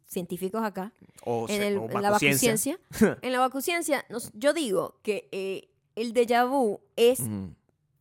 científicos 0.06 0.64
acá, 0.64 0.92
O, 1.24 1.46
en, 1.50 1.62
el- 1.62 1.76
en 1.78 2.02
la 2.02 2.10
vacuciencia. 2.12 2.80
en 3.22 3.32
la 3.32 3.40
vacuciencia, 3.40 4.06
nos- 4.10 4.32
yo 4.34 4.54
digo 4.54 5.00
que 5.04 5.30
eh, 5.32 5.70
el 5.96 6.14
déjà 6.14 6.48
vu 6.50 6.80
es 6.96 7.20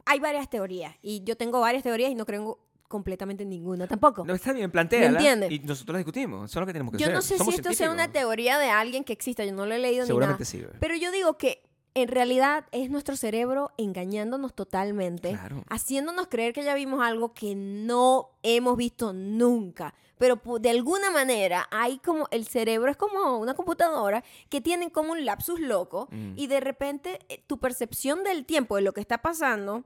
hay 0.05 0.19
varias 0.21 0.49
teorías 0.51 0.97
y 1.03 1.23
yo 1.25 1.37
tengo 1.37 1.61
varias 1.61 1.83
teorías 1.83 2.11
y 2.11 2.15
no 2.15 2.27
creo 2.27 2.59
completamente 2.93 3.43
en 3.43 3.49
ninguna 3.49 3.89
tampoco. 3.89 4.25
No, 4.25 4.35
está 4.35 4.53
bien, 4.53 4.71
plantea. 4.71 5.11
Y 5.51 5.59
nosotros 5.61 5.95
la 5.95 5.99
discutimos. 5.99 6.49
Eso 6.51 6.59
es 6.59 6.61
lo 6.63 6.67
que 6.67 6.73
tenemos 6.73 6.93
que 6.93 6.99
yo 6.99 7.07
hacer. 7.07 7.15
no 7.15 7.23
sé 7.23 7.39
Somos 7.39 7.55
si 7.55 7.61
esto 7.61 7.73
sea 7.73 7.91
una 7.91 8.13
teoría 8.13 8.59
de 8.59 8.71
alguien 8.71 9.03
que 9.03 9.13
exista, 9.13 9.45
yo 9.45 9.53
no 9.53 9.67
lo 9.67 9.75
he 9.75 9.79
leído 9.79 10.07
Seguramente 10.07 10.43
ni 10.43 10.47
sí. 10.47 10.57
nada. 10.59 10.69
bebé. 10.69 10.79
Pero 10.81 10.95
yo 10.97 11.11
digo 11.11 11.37
que 11.39 11.63
en 11.95 12.09
realidad 12.09 12.65
es 12.73 12.89
nuestro 12.91 13.17
cerebro 13.17 13.71
engañándonos 13.77 14.55
totalmente, 14.55 15.31
Claro. 15.31 15.65
haciéndonos 15.69 16.27
creer 16.29 16.53
que 16.53 16.63
ya 16.63 16.75
vimos 16.75 17.03
algo 17.05 17.35
que 17.35 17.55
no 17.55 18.31
hemos 18.43 18.77
visto 18.77 19.13
nunca. 19.13 19.95
Pero 20.19 20.41
de 20.61 20.71
alguna 20.71 21.11
manera 21.11 21.67
hay 21.73 21.99
como 21.99 22.29
el 22.31 22.47
cerebro 22.47 22.91
es 22.91 22.97
como 22.97 23.39
una 23.39 23.55
computadora 23.55 24.23
que 24.49 24.61
tiene 24.61 24.93
como 24.93 25.13
un 25.13 25.25
lapsus 25.25 25.59
loco 25.59 26.09
Mm. 26.13 26.35
y 26.37 26.47
de 26.47 26.61
repente 26.61 27.19
eh, 27.29 27.43
tu 27.47 27.59
percepción 27.59 28.23
del 28.23 28.45
tiempo, 28.47 28.77
de 28.77 28.83
lo 28.83 28.93
que 28.93 29.01
está 29.01 29.19
pasando, 29.19 29.83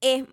es 0.00 0.24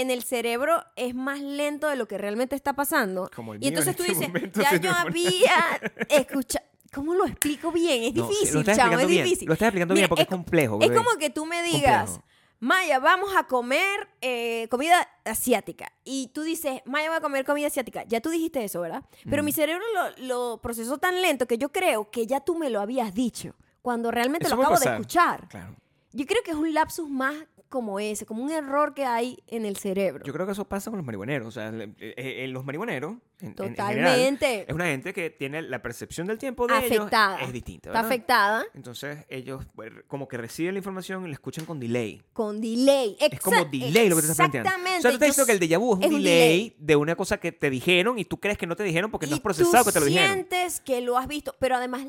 en 0.00 0.10
el 0.10 0.22
cerebro 0.22 0.82
es 0.96 1.14
más 1.14 1.40
lento 1.40 1.88
de 1.88 1.96
lo 1.96 2.06
que 2.08 2.18
realmente 2.18 2.54
está 2.56 2.74
pasando. 2.74 3.30
Como 3.34 3.54
el 3.54 3.58
Y 3.58 3.60
mío 3.60 3.68
en 3.68 3.74
entonces 3.78 3.96
tú 3.96 4.02
este 4.10 4.26
dices, 4.28 4.52
ya 4.54 4.76
yo 4.76 4.90
había 4.92 5.80
escuchado. 6.08 6.64
¿Cómo 6.92 7.14
lo 7.14 7.26
explico 7.26 7.72
bien? 7.72 8.04
Es 8.04 8.14
No, 8.14 8.26
difícil, 8.28 8.64
chamo, 8.64 8.98
es 8.98 9.06
bien. 9.08 9.24
difícil. 9.24 9.48
Lo 9.48 9.54
estás 9.54 9.66
explicando 9.68 9.94
Mira, 9.94 10.04
bien 10.06 10.08
porque 10.08 10.22
es, 10.22 10.26
es 10.26 10.30
co- 10.30 10.36
complejo. 10.36 10.78
Es 10.80 10.90
como 10.92 11.10
que 11.18 11.28
tú 11.30 11.44
me 11.44 11.62
digas, 11.62 12.10
Complejo. 12.12 12.26
Maya, 12.58 12.98
vamos 13.00 13.36
a 13.36 13.46
comer 13.46 14.08
eh, 14.22 14.66
comida 14.70 15.06
asiática. 15.26 15.92
Y 16.04 16.28
tú 16.28 16.42
dices, 16.42 16.80
Maya 16.86 17.10
va 17.10 17.16
a 17.16 17.20
comer 17.20 17.44
comida 17.44 17.66
asiática. 17.66 18.04
Ya 18.08 18.22
tú 18.22 18.30
dijiste 18.30 18.64
eso, 18.64 18.80
¿verdad? 18.80 19.02
Pero 19.28 19.42
Mm. 19.42 19.44
mi 19.46 19.52
cerebro 19.52 19.84
lo, 19.94 20.26
lo 20.26 20.62
procesó 20.62 20.96
tan 20.96 21.20
lento 21.20 21.46
que 21.46 21.58
yo 21.58 21.70
creo 21.70 22.10
que 22.10 22.26
ya 22.26 22.40
tú 22.40 22.54
me 22.56 22.70
lo 22.70 22.80
habías 22.80 23.12
dicho. 23.12 23.54
Cuando 23.82 24.10
realmente 24.10 24.46
Eso 24.46 24.56
lo 24.56 24.62
acabo 24.62 24.78
de 24.78 24.90
escuchar. 24.90 25.48
Claro. 25.48 25.76
Yo 26.12 26.24
creo 26.24 26.42
que 26.42 26.52
es 26.52 26.56
un 26.56 26.72
lapsus 26.72 27.10
más 27.10 27.34
como 27.68 27.98
ese, 28.00 28.24
como 28.26 28.42
un 28.42 28.50
error 28.50 28.94
que 28.94 29.04
hay 29.04 29.42
en 29.48 29.64
el 29.66 29.76
cerebro. 29.76 30.24
Yo 30.24 30.32
creo 30.32 30.46
que 30.46 30.52
eso 30.52 30.64
pasa 30.66 30.90
con 30.90 30.98
los 30.98 31.06
marihuaneros. 31.06 31.48
O 31.48 31.50
sea, 31.50 31.70
le- 31.70 31.92
eh, 31.98 32.14
eh, 32.44 32.48
los 32.48 32.64
marihuaneros, 32.64 33.12
en, 33.40 33.48
en- 33.48 33.48
en 33.48 33.56
general, 33.56 33.74
Totalmente. 33.74 34.64
es 34.68 34.74
una 34.74 34.86
gente 34.86 35.12
que 35.12 35.30
tiene 35.30 35.62
la 35.62 35.82
percepción 35.82 36.26
del 36.26 36.38
tiempo 36.38 36.66
de 36.66 36.74
Afectada. 36.74 37.36
ellos 37.36 37.48
es 37.48 37.52
distinta. 37.52 37.88
Está 37.90 37.98
¿verdad? 38.02 38.06
afectada 38.12 38.64
Entonces 38.74 39.24
ellos 39.28 39.64
pues, 39.74 39.92
como 40.06 40.26
que 40.28 40.36
reciben 40.36 40.74
la 40.74 40.78
información 40.78 41.24
y 41.24 41.28
la 41.28 41.34
escuchan 41.34 41.64
con 41.64 41.78
delay. 41.80 42.22
con 42.32 42.60
delay. 42.60 43.16
Es 43.20 43.40
como 43.40 43.64
delay 43.64 44.08
lo 44.08 44.16
que 44.16 44.22
te 44.22 44.28
estás 44.30 44.36
planteando. 44.36 44.68
Exactamente. 44.70 44.98
O 44.98 45.02
sea, 45.02 45.10
tú 45.18 45.24
diciendo 45.24 45.46
que 45.46 45.52
el 45.52 45.60
déjà 45.60 45.78
vu 45.78 45.92
es 45.92 45.98
un, 45.98 46.04
es 46.04 46.10
un 46.12 46.22
delay, 46.22 46.76
de 46.78 46.96
una 46.96 47.14
cosa 47.16 47.38
que 47.38 47.52
te 47.52 47.68
dijeron 47.70 48.18
y 48.18 48.24
tú 48.24 48.38
crees 48.40 48.56
que 48.58 48.66
no 48.66 48.76
te 48.76 48.84
dijeron 48.84 49.10
porque 49.10 49.26
no 49.26 49.32
y 49.32 49.34
has 49.34 49.40
procesado 49.40 49.84
que 49.84 49.92
te 49.92 50.00
lo 50.00 50.06
dijeron. 50.06 50.32
sientes 50.32 50.80
que 50.80 51.00
lo 51.00 51.18
has 51.18 51.26
visto, 51.28 51.54
pero 51.58 51.76
además, 51.76 52.06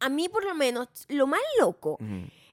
a 0.00 0.08
mí 0.08 0.28
por 0.28 0.44
lo 0.44 0.54
menos, 0.54 0.88
lo 1.08 1.26
más 1.26 1.40
loco 1.60 1.98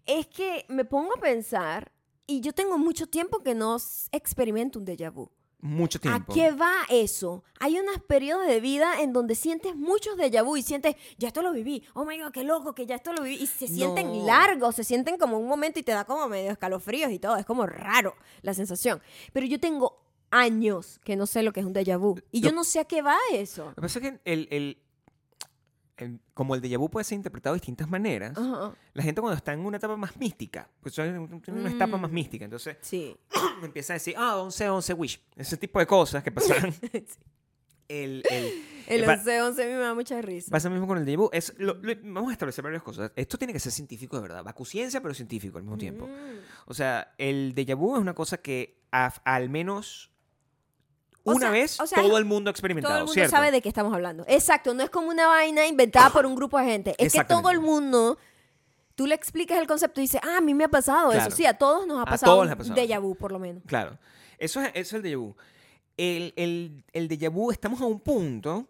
es 0.05 0.27
que 0.27 0.65
me 0.67 0.85
pongo 0.85 1.13
a 1.15 1.19
pensar, 1.19 1.91
y 2.27 2.41
yo 2.41 2.53
tengo 2.53 2.77
mucho 2.77 3.07
tiempo 3.07 3.39
que 3.43 3.53
no 3.55 3.77
experimento 4.11 4.79
un 4.79 4.85
déjà 4.85 5.11
vu. 5.11 5.29
Mucho 5.61 5.99
tiempo. 5.99 6.31
¿A 6.31 6.35
qué 6.35 6.51
va 6.51 6.73
eso? 6.89 7.43
Hay 7.59 7.79
unos 7.79 7.99
periodos 8.07 8.45
de 8.45 8.59
vida 8.59 9.01
en 9.01 9.13
donde 9.13 9.33
sientes 9.33 9.75
muchos 9.75 10.15
déjà 10.15 10.43
vu 10.43 10.57
y 10.57 10.61
sientes, 10.61 10.95
ya 11.17 11.29
esto 11.29 11.41
lo 11.41 11.51
viví, 11.53 11.81
oh 11.95 12.05
my 12.05 12.19
god, 12.19 12.31
qué 12.31 12.43
loco, 12.43 12.75
que 12.75 12.85
ya 12.85 12.95
esto 12.95 13.13
lo 13.13 13.23
viví, 13.23 13.37
y 13.41 13.47
se 13.47 13.67
sienten 13.67 14.07
No. 14.19 14.25
largos, 14.27 14.75
se 14.75 14.83
sienten 14.83 15.17
como 15.17 15.39
un 15.39 15.47
momento 15.47 15.79
y 15.79 15.83
te 15.83 15.91
da 15.91 16.05
como 16.05 16.27
medio 16.27 16.51
escalofríos 16.51 17.11
y 17.11 17.17
todo, 17.17 17.35
es 17.37 17.45
como 17.47 17.65
raro 17.65 18.15
la 18.43 18.53
sensación. 18.53 19.01
Pero 19.33 19.47
yo 19.47 19.59
tengo 19.59 20.03
años 20.29 20.99
que 21.03 21.15
no 21.15 21.25
sé 21.25 21.41
lo 21.41 21.51
que 21.53 21.61
es 21.61 21.65
un 21.65 21.73
déjà 21.73 21.97
vu 21.97 22.15
y 22.31 22.41
yo 22.41 22.49
Lo- 22.49 22.57
no 22.57 22.63
sé 22.63 22.79
a 22.79 22.85
qué 22.85 23.01
va 23.01 23.17
eso. 23.31 23.65
Lo 23.69 23.75
que 23.75 23.81
pasa 23.81 23.99
es 23.99 24.11
que 24.11 24.19
el, 24.25 24.47
el- 24.51 24.77
el- 25.97 26.19
como 26.33 26.55
el 26.55 26.61
déjà 26.61 26.77
vu 26.77 26.89
puede 26.89 27.03
ser 27.03 27.15
interpretado 27.15 27.53
de 27.53 27.59
distintas 27.59 27.89
maneras, 27.89 28.37
la 28.93 29.03
gente 29.03 29.21
cuando 29.21 29.37
está 29.37 29.53
en 29.53 29.59
una 29.61 29.77
etapa 29.77 29.95
más 29.97 30.17
mística, 30.17 30.69
pues 30.81 30.97
es 30.99 31.13
una 31.47 31.69
etapa 31.71 31.97
más 31.97 32.11
Mm. 32.11 32.13
mística, 32.13 32.45
entonces 32.45 32.77
Sí. 32.81 33.15
empieza 33.63 33.93
a 33.93 33.95
decir, 33.95 34.15
ah, 34.17 34.37
11, 34.37 34.69
11 34.69 34.93
wish, 34.93 35.21
ese 35.35 35.57
tipo 35.57 35.79
de 35.79 35.85
cosas 35.87 36.23
que 36.23 36.31
pasan. 36.31 36.73
el, 37.87 38.23
el, 38.31 38.51
El 38.87 39.07
va- 39.07 39.15
11-11 39.17 39.63
a 39.63 39.65
mí 39.67 39.73
me 39.73 39.79
da 39.79 39.93
mucha 39.93 40.21
risa. 40.21 40.49
Pasa 40.51 40.69
mismo 40.69 40.87
con 40.87 40.97
el 40.97 41.17
vu. 41.17 41.29
Es, 41.31 41.53
lo- 41.57 41.75
lo- 41.75 41.95
vamos 42.03 42.29
a 42.29 42.33
establecer 42.33 42.63
varias 42.63 42.81
cosas. 42.81 43.11
Esto 43.15 43.37
tiene 43.37 43.53
que 43.53 43.59
ser 43.59 43.71
científico 43.71 44.15
de 44.15 44.23
verdad. 44.23 44.43
Vacuciencia, 44.43 45.01
pero 45.01 45.13
científico 45.13 45.57
al 45.59 45.63
mismo 45.63 45.77
tiempo. 45.77 46.07
Mm. 46.07 46.39
O 46.65 46.73
sea, 46.73 47.13
el 47.19 47.53
déjà 47.53 47.75
vu 47.77 47.95
es 47.95 48.01
una 48.01 48.15
cosa 48.15 48.37
que 48.37 48.81
a- 48.91 49.13
al 49.23 49.49
menos 49.49 50.11
una 51.33 51.39
sea- 51.39 51.49
vez 51.51 51.79
o 51.79 51.87
sea, 51.87 52.01
todo 52.01 52.17
el 52.17 52.25
mundo 52.25 52.49
ha 52.49 52.51
experimentado, 52.51 52.93
Todo 52.93 52.97
el 52.99 53.03
mundo 53.05 53.13
¿cierto? 53.13 53.31
sabe 53.31 53.51
de 53.51 53.61
qué 53.61 53.69
estamos 53.69 53.93
hablando. 53.93 54.23
Exacto, 54.27 54.73
no 54.73 54.83
es 54.83 54.89
como 54.89 55.09
una 55.09 55.27
vaina 55.27 55.65
inventada 55.67 56.09
por 56.11 56.25
un 56.25 56.35
grupo 56.35 56.57
de 56.59 56.65
gente. 56.65 56.95
Es 56.97 57.13
que 57.13 57.23
todo 57.23 57.49
el 57.49 57.59
mundo, 57.59 58.17
tú 58.95 59.07
le 59.07 59.15
explicas 59.15 59.59
el 59.59 59.67
concepto 59.67 59.99
y 59.99 60.03
dices, 60.03 60.21
ah, 60.23 60.37
a 60.37 60.41
mí 60.41 60.53
me 60.53 60.63
ha 60.65 60.69
pasado 60.69 61.11
Claro. 61.11 61.27
eso. 61.27 61.35
Sí, 61.35 61.45
a 61.45 61.57
todos 61.57 61.85
nos 61.87 61.99
ha 61.99 62.03
A 62.03 62.05
pasado 62.05 62.31
todos 62.33 62.41
un 62.43 62.47
les 62.47 62.53
ha 62.53 62.57
pasado. 62.57 62.75
déjà 62.75 62.99
vu, 63.01 63.15
por 63.15 63.31
lo 63.31 63.39
menos. 63.39 63.63
Claro. 63.65 63.97
Eso 64.37 64.61
es, 64.61 64.69
eso 64.75 64.97
es 64.97 65.03
el 65.03 65.11
déjà 65.11 65.17
vu. 65.17 65.35
El, 65.97 66.33
el, 66.35 66.83
el 66.93 67.07
déjà 67.09 67.29
vu, 67.31 67.51
estamos 67.51 67.79
a 67.81 67.85
un 67.85 67.99
punto 67.99 68.67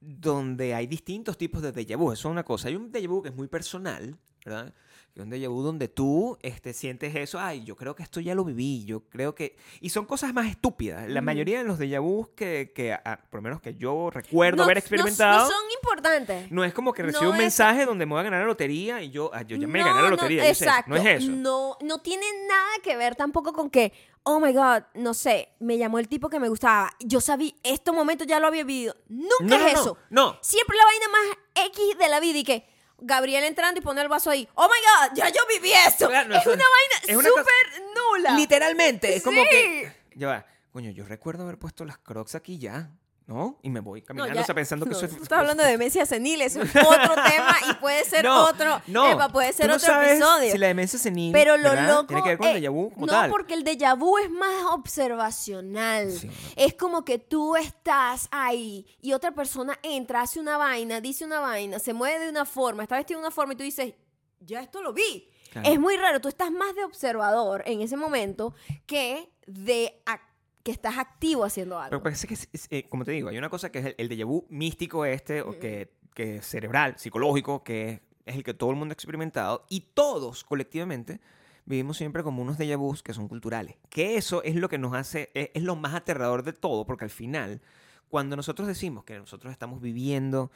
donde 0.00 0.74
hay 0.74 0.86
distintos 0.86 1.36
tipos 1.38 1.62
de 1.62 1.72
déjà 1.72 1.96
vu. 1.96 2.12
Eso 2.12 2.28
es 2.28 2.32
una 2.32 2.44
cosa. 2.44 2.68
Hay 2.68 2.76
un 2.76 2.90
déjà 2.92 3.08
vu 3.08 3.22
que 3.22 3.28
es 3.30 3.34
muy 3.34 3.48
personal, 3.48 4.16
¿verdad? 4.44 4.72
Déjà 5.14 5.48
vu 5.48 5.62
donde 5.62 5.88
tú 5.88 6.38
este, 6.40 6.72
sientes 6.72 7.14
eso, 7.14 7.38
ay, 7.38 7.64
yo 7.64 7.76
creo 7.76 7.94
que 7.94 8.02
esto 8.02 8.18
ya 8.20 8.34
lo 8.34 8.44
viví, 8.44 8.84
yo 8.86 9.00
creo 9.10 9.34
que... 9.34 9.56
Y 9.82 9.90
son 9.90 10.06
cosas 10.06 10.32
más 10.32 10.46
estúpidas. 10.48 11.06
La 11.08 11.20
mayoría 11.20 11.58
de 11.58 11.64
los 11.64 11.78
déjà 11.78 12.00
vus 12.00 12.28
que, 12.34 12.72
que 12.74 12.94
ah, 12.94 13.20
por 13.30 13.38
lo 13.38 13.42
menos 13.42 13.60
que 13.60 13.74
yo 13.74 14.08
recuerdo 14.10 14.56
No- 14.58 14.62
haber 14.64 14.78
experimentado... 14.78 15.44
No, 15.44 15.50
son 15.50 15.62
importantes. 15.82 16.50
No 16.50 16.64
es 16.64 16.72
como 16.72 16.94
que 16.94 17.02
No 17.02 17.08
recibo 17.08 17.28
un 17.30 17.36
es- 17.36 17.42
mensaje 17.42 17.84
donde 17.84 18.06
me 18.06 18.12
voy 18.12 18.20
a 18.20 18.22
ganar 18.22 18.40
la 18.40 18.46
lotería 18.46 19.02
y 19.02 19.10
yo, 19.10 19.30
ah, 19.34 19.42
yo 19.42 19.56
ya 19.58 19.66
me 19.66 19.80
gané 19.80 20.00
la 20.02 20.08
lotería. 20.08 20.48
exacto. 20.48 20.88
No 20.90 20.96
es 20.96 21.06
eso. 21.06 21.30
No, 21.30 21.76
no 21.82 22.00
tiene 22.00 22.24
nada 22.48 22.70
que 22.82 22.96
ver 22.96 23.14
tampoco 23.14 23.52
con 23.52 23.68
que, 23.68 23.92
oh 24.22 24.40
my 24.40 24.54
God, 24.54 24.84
no 24.94 25.12
sé, 25.12 25.50
me 25.60 25.76
llamó 25.76 25.98
el 25.98 26.08
tipo 26.08 26.30
que 26.30 26.40
me 26.40 26.48
gustaba. 26.48 26.90
Yo 27.00 27.20
sabía, 27.20 27.52
este 27.64 27.92
momento 27.92 28.24
ya 28.24 28.40
lo 28.40 28.46
había 28.46 28.64
vivido. 28.64 28.96
Nunca 29.08 29.58
no, 29.58 29.66
es 29.66 29.74
no, 29.74 29.80
eso. 29.80 29.98
no. 30.08 30.38
Siempre 30.40 30.74
la 30.78 30.84
vaina 30.86 31.06
más 31.08 31.66
X 31.66 31.98
de 31.98 32.08
la 32.08 32.18
vida 32.18 32.38
y 32.38 32.44
que 32.44 32.71
Gabriel 33.04 33.44
entrando 33.44 33.80
y 33.80 33.82
pone 33.82 34.00
el 34.00 34.08
vaso 34.08 34.30
ahí. 34.30 34.48
Oh 34.54 34.64
my 34.68 35.08
God, 35.10 35.16
ya 35.16 35.28
yo 35.28 35.40
viví 35.48 35.72
eso. 35.72 36.08
Claro, 36.08 36.28
no, 36.28 36.36
es 36.36 36.42
eso- 36.42 36.52
una 36.52 36.64
vaina 36.64 37.06
es 37.08 37.16
una 37.16 37.28
cosa- 37.30 37.42
súper 37.42 37.82
nula. 37.94 38.36
Literalmente, 38.36 39.16
es 39.16 39.22
como 39.22 39.42
Sí. 39.42 39.48
que. 39.50 39.92
Ya 40.14 40.28
va. 40.28 40.46
Coño, 40.72 40.90
yo 40.90 41.04
recuerdo 41.04 41.42
haber 41.42 41.58
puesto 41.58 41.84
las 41.84 41.98
crocs 41.98 42.34
aquí 42.34 42.58
ya, 42.58 42.90
¿no? 43.32 43.58
Y 43.62 43.70
me 43.70 43.80
voy 43.80 44.00
No, 44.00 44.06
caminando, 44.06 44.34
ya- 44.34 44.40
o 44.40 44.44
sea, 44.44 44.54
pensando 44.54 44.86
que 44.86 44.92
no, 44.92 44.98
tú 44.98 45.04
estás 45.06 45.32
hablando 45.38 45.62
de 45.62 45.70
demencia 45.70 46.04
senil, 46.06 46.42
eso 46.42 46.62
es 46.62 46.70
otro 46.76 47.14
tema 47.14 47.56
y 47.70 47.74
puede 47.74 48.04
ser 48.04 48.24
No, 48.24 48.44
otro, 48.44 48.80
no, 48.86 49.28
puede 49.32 49.52
ser 49.52 49.66
tú 49.66 49.70
no 49.70 49.76
otro 49.76 49.86
sabes 49.88 50.12
episodio. 50.12 50.52
Si 50.52 50.58
la 50.58 50.66
demencia 50.68 50.98
senil. 50.98 51.32
Pero 51.32 51.56
lo 51.56 51.70
¿verdad? 51.70 51.88
loco. 51.88 52.06
Tiene 52.08 52.22
que 52.22 52.28
ver 52.30 52.38
con 52.38 52.46
el 52.48 52.56
eh, 52.56 52.60
déjà 52.60 52.70
vu 52.72 52.90
como 52.92 53.06
no, 53.06 53.12
tal. 53.12 53.30
porque 53.30 53.54
el 53.54 53.64
déjà 53.64 53.96
vu 53.98 54.18
es 54.18 54.30
más 54.30 54.64
observacional. 54.72 56.10
Sí. 56.12 56.30
Es 56.56 56.74
como 56.74 57.04
que 57.04 57.18
tú 57.18 57.56
estás 57.56 58.28
ahí 58.30 58.86
y 59.00 59.12
otra 59.12 59.32
persona 59.32 59.78
entra, 59.82 60.22
hace 60.22 60.40
una 60.40 60.56
vaina, 60.56 61.00
dice 61.00 61.24
una 61.24 61.40
vaina, 61.40 61.78
se 61.78 61.92
mueve 61.92 62.24
de 62.24 62.30
una 62.30 62.44
forma, 62.44 62.82
está 62.82 62.96
vestido 62.96 63.20
de 63.20 63.26
una 63.26 63.30
forma 63.34 63.54
y 63.54 63.56
tú 63.56 63.62
dices, 63.64 63.94
ya 64.40 64.60
esto 64.60 64.82
lo 64.82 64.92
vi. 64.92 65.28
Claro. 65.52 65.68
Es 65.68 65.78
muy 65.78 65.96
raro. 65.96 66.20
Tú 66.20 66.28
estás 66.28 66.50
más 66.50 66.74
de 66.74 66.82
observador 66.84 67.62
en 67.66 67.82
ese 67.82 67.96
momento 67.96 68.54
que 68.86 69.30
de 69.46 70.00
ac- 70.06 70.20
que 70.62 70.70
estás 70.72 70.98
activo 70.98 71.44
haciendo 71.44 71.78
algo. 71.78 71.90
Pero 71.90 72.02
parece 72.02 72.26
que, 72.26 72.34
es- 72.34 72.48
es, 72.52 72.66
eh, 72.70 72.84
como 72.88 73.04
te 73.04 73.10
digo, 73.12 73.28
hay 73.28 73.38
una 73.38 73.48
cosa 73.50 73.70
que 73.72 73.78
es 73.80 73.84
el, 73.86 73.94
el 73.98 74.08
déjà 74.08 74.24
vu 74.26 74.46
místico 74.48 75.04
este, 75.04 75.42
o 75.42 75.58
que, 75.58 75.92
que 76.14 76.36
es 76.36 76.46
cerebral, 76.46 76.94
psicológico, 76.98 77.62
que 77.64 78.00
es 78.24 78.36
el 78.36 78.44
que 78.44 78.54
todo 78.54 78.70
el 78.70 78.76
mundo 78.76 78.92
ha 78.92 78.94
experimentado, 78.94 79.66
y 79.68 79.80
todos 79.94 80.44
colectivamente 80.44 81.20
vivimos 81.64 81.96
siempre 81.96 82.22
como 82.22 82.42
unos 82.42 82.58
déjà 82.58 82.76
vus 82.76 83.02
que 83.02 83.12
son 83.14 83.28
culturales. 83.28 83.76
Que 83.88 84.16
eso 84.16 84.42
es 84.42 84.54
lo 84.56 84.68
que 84.68 84.78
nos 84.78 84.94
hace, 84.94 85.30
es, 85.34 85.50
es 85.54 85.62
lo 85.62 85.74
más 85.76 85.94
aterrador 85.94 86.42
de 86.42 86.52
todo, 86.52 86.84
porque 86.86 87.04
al 87.04 87.10
final, 87.10 87.60
cuando 88.08 88.36
nosotros 88.36 88.68
decimos 88.68 89.04
que 89.04 89.18
nosotros 89.18 89.50
estamos 89.52 89.80
viviendo 89.80 90.50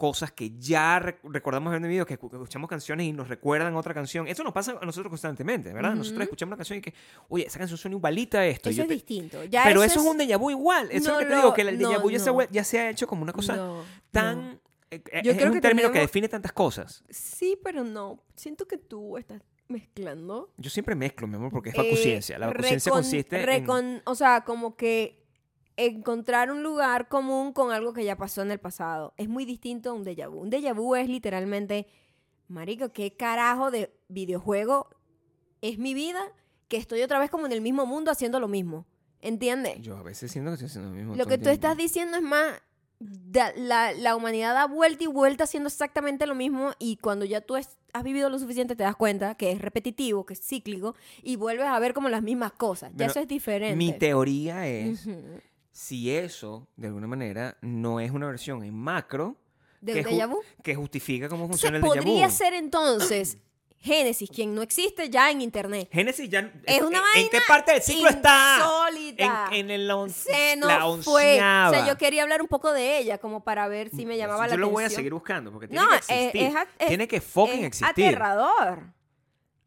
cosas 0.00 0.32
que 0.32 0.50
ya 0.58 0.98
rec- 0.98 1.18
recordamos 1.24 1.68
haber 1.70 1.82
vivido, 1.82 2.06
que 2.06 2.18
escu- 2.18 2.30
que 2.30 2.36
escuchamos 2.36 2.70
canciones 2.70 3.06
y 3.06 3.12
nos 3.12 3.28
recuerdan 3.28 3.76
otra 3.76 3.92
canción. 3.92 4.26
Eso 4.26 4.42
nos 4.42 4.54
pasa 4.54 4.78
a 4.80 4.86
nosotros 4.86 5.10
constantemente, 5.10 5.74
¿verdad? 5.74 5.94
Nosotros 5.94 6.22
escuchamos 6.22 6.48
una 6.52 6.56
canción 6.56 6.78
y 6.78 6.80
que, 6.82 6.94
oye, 7.28 7.46
esa 7.46 7.58
canción 7.58 7.76
suena 7.76 7.96
igualita 7.98 8.38
a 8.38 8.46
esto. 8.46 8.70
eso 8.70 8.78
yo 8.78 8.82
es 8.84 8.88
te- 8.88 8.94
distinto. 8.94 9.44
Ya 9.44 9.62
pero 9.64 9.84
eso 9.84 10.00
es 10.00 10.06
un 10.06 10.16
déjà 10.18 10.38
vu 10.38 10.50
igual. 10.50 10.86
Eso 10.90 10.96
es 10.96 11.04
No 11.04 11.12
lo 11.12 11.18
que 11.18 11.26
te 11.26 11.36
digo, 11.36 11.52
que 11.54 11.60
el 11.60 11.78
déjà 11.78 11.92
no, 11.92 12.00
vu 12.00 12.10
ya, 12.10 12.18
se, 12.18 12.26
no. 12.30 12.34
vuel- 12.36 12.48
ya 12.50 12.64
se 12.64 12.78
ha 12.80 12.88
hecho 12.88 13.06
como 13.06 13.22
una 13.22 13.34
cosa 13.34 13.82
tan... 14.10 14.58
eh, 14.90 15.02
eh, 15.12 15.20
Yo 15.22 15.32
es 15.32 15.36
creo 15.36 15.48
un 15.48 15.54
que 15.54 15.60
término 15.60 15.92
que 15.92 15.98
define 16.00 16.28
tantas 16.28 16.52
cosas. 16.52 17.04
Sí, 17.10 17.58
pero 17.62 17.84
no. 17.84 18.24
Siento 18.34 18.66
que 18.66 18.78
tú 18.78 19.18
estás 19.18 19.42
mezclando. 19.68 20.52
Yo 20.56 20.68
siempre 20.70 20.94
mezclo, 20.94 21.26
mi 21.28 21.36
amor, 21.36 21.50
porque 21.52 21.68
es 21.70 21.74
Eh, 21.76 21.78
vacuciencia. 21.78 22.38
La 22.38 22.46
vacuciencia 22.48 22.90
recon- 22.90 22.94
consiste 22.96 23.36
en... 23.40 24.02
O 24.04 24.14
sea, 24.14 24.42
como 24.44 24.76
que 24.76 25.19
encontrar 25.86 26.50
un 26.50 26.62
lugar 26.62 27.08
común 27.08 27.52
con 27.52 27.72
algo 27.72 27.92
que 27.92 28.04
ya 28.04 28.16
pasó 28.16 28.42
en 28.42 28.50
el 28.50 28.58
pasado. 28.58 29.14
Es 29.16 29.28
muy 29.28 29.44
distinto 29.44 29.90
a 29.90 29.92
un 29.94 30.04
déjà 30.04 30.28
vu. 30.28 30.40
Un 30.40 30.50
déjà 30.50 30.74
vu 30.74 30.94
es 30.96 31.08
literalmente, 31.08 31.86
marico, 32.48 32.90
¿qué 32.92 33.16
carajo 33.16 33.70
de 33.70 33.92
videojuego 34.08 34.88
es 35.62 35.78
mi 35.78 35.94
vida? 35.94 36.20
Que 36.68 36.76
estoy 36.76 37.02
otra 37.02 37.18
vez 37.18 37.30
como 37.30 37.46
en 37.46 37.52
el 37.52 37.60
mismo 37.60 37.86
mundo 37.86 38.10
haciendo 38.10 38.40
lo 38.40 38.48
mismo. 38.48 38.86
¿Entiendes? 39.22 39.80
Yo 39.82 39.96
a 39.96 40.02
veces 40.02 40.30
siento 40.32 40.50
que 40.50 40.54
estoy 40.54 40.66
haciendo 40.68 40.90
lo 40.90 40.96
mismo. 40.96 41.14
Lo 41.16 41.26
que 41.26 41.36
tú 41.38 41.50
estás 41.50 41.76
diciendo 41.76 42.16
es 42.16 42.22
más, 42.22 42.54
da- 43.00 43.52
la, 43.56 43.92
la 43.92 44.16
humanidad 44.16 44.54
da 44.54 44.66
vuelta 44.66 45.04
y 45.04 45.08
vuelta 45.08 45.44
haciendo 45.44 45.68
exactamente 45.68 46.26
lo 46.26 46.34
mismo 46.34 46.70
y 46.78 46.96
cuando 46.96 47.24
ya 47.26 47.40
tú 47.42 47.56
es- 47.56 47.76
has 47.92 48.02
vivido 48.04 48.30
lo 48.30 48.38
suficiente 48.38 48.76
te 48.76 48.82
das 48.84 48.96
cuenta 48.96 49.34
que 49.34 49.50
es 49.52 49.60
repetitivo, 49.60 50.24
que 50.24 50.32
es 50.34 50.40
cíclico 50.40 50.94
y 51.22 51.36
vuelves 51.36 51.66
a 51.66 51.78
ver 51.80 51.92
como 51.92 52.08
las 52.08 52.22
mismas 52.22 52.52
cosas. 52.52 52.92
Ya 52.94 53.06
eso 53.06 53.20
es 53.20 53.28
diferente. 53.28 53.76
Mi 53.76 53.92
teoría 53.92 54.66
es. 54.68 55.06
Si 55.72 56.10
eso, 56.14 56.66
de 56.76 56.88
alguna 56.88 57.06
manera, 57.06 57.56
no 57.62 58.00
es 58.00 58.10
una 58.10 58.26
versión 58.26 58.62
en 58.64 58.74
macro 58.74 59.36
¿De 59.80 59.92
que 59.94 60.00
un 60.00 60.04
ju- 60.06 60.10
déjà 60.10 60.28
vu? 60.28 60.40
que 60.62 60.74
justifica 60.74 61.28
cómo 61.28 61.44
Entonces, 61.44 61.70
funciona 61.70 61.76
el 61.78 61.82
déjà 61.82 62.04
vu. 62.04 62.08
podría 62.10 62.30
ser 62.30 62.54
entonces 62.54 63.38
Génesis, 63.82 64.28
quien 64.28 64.54
no 64.54 64.60
existe 64.60 65.08
ya 65.08 65.30
en 65.30 65.40
internet. 65.40 65.88
Génesis 65.90 66.28
ya... 66.28 66.52
Es 66.66 66.82
una 66.82 66.98
¿en- 66.98 67.02
vaina 67.02 67.20
¿En 67.22 67.28
qué 67.30 67.38
parte 67.48 67.72
del 67.72 67.80
ciclo 67.80 68.10
está? 68.10 68.58
En, 69.16 69.54
en 69.54 69.70
el 69.70 69.90
on- 69.90 70.10
Se 70.10 70.54
nos 70.56 70.68
la 70.68 70.80
fue. 71.02 71.36
O 71.36 71.38
sea, 71.38 71.64
onceava. 71.70 71.88
yo 71.88 71.96
quería 71.96 72.22
hablar 72.24 72.42
un 72.42 72.48
poco 72.48 72.72
de 72.74 72.98
ella, 72.98 73.16
como 73.16 73.42
para 73.42 73.68
ver 73.68 73.88
si 73.88 74.04
me 74.04 74.18
llamaba 74.18 74.44
yo 74.48 74.50
la 74.50 74.56
lo 74.58 74.66
atención. 74.66 74.72
voy 74.74 74.84
a 74.84 74.90
seguir 74.90 75.14
buscando 75.14 75.50
porque 75.50 75.66
tiene 75.68 75.82
No, 75.82 75.88
que 75.88 75.96
existir. 75.96 76.42
es 76.42 76.54
es- 76.78 76.88
tiene 76.88 77.08
que 77.08 77.22
fucking 77.22 77.60
es 77.60 77.64
existir. 77.68 78.04
aterrador. 78.08 78.92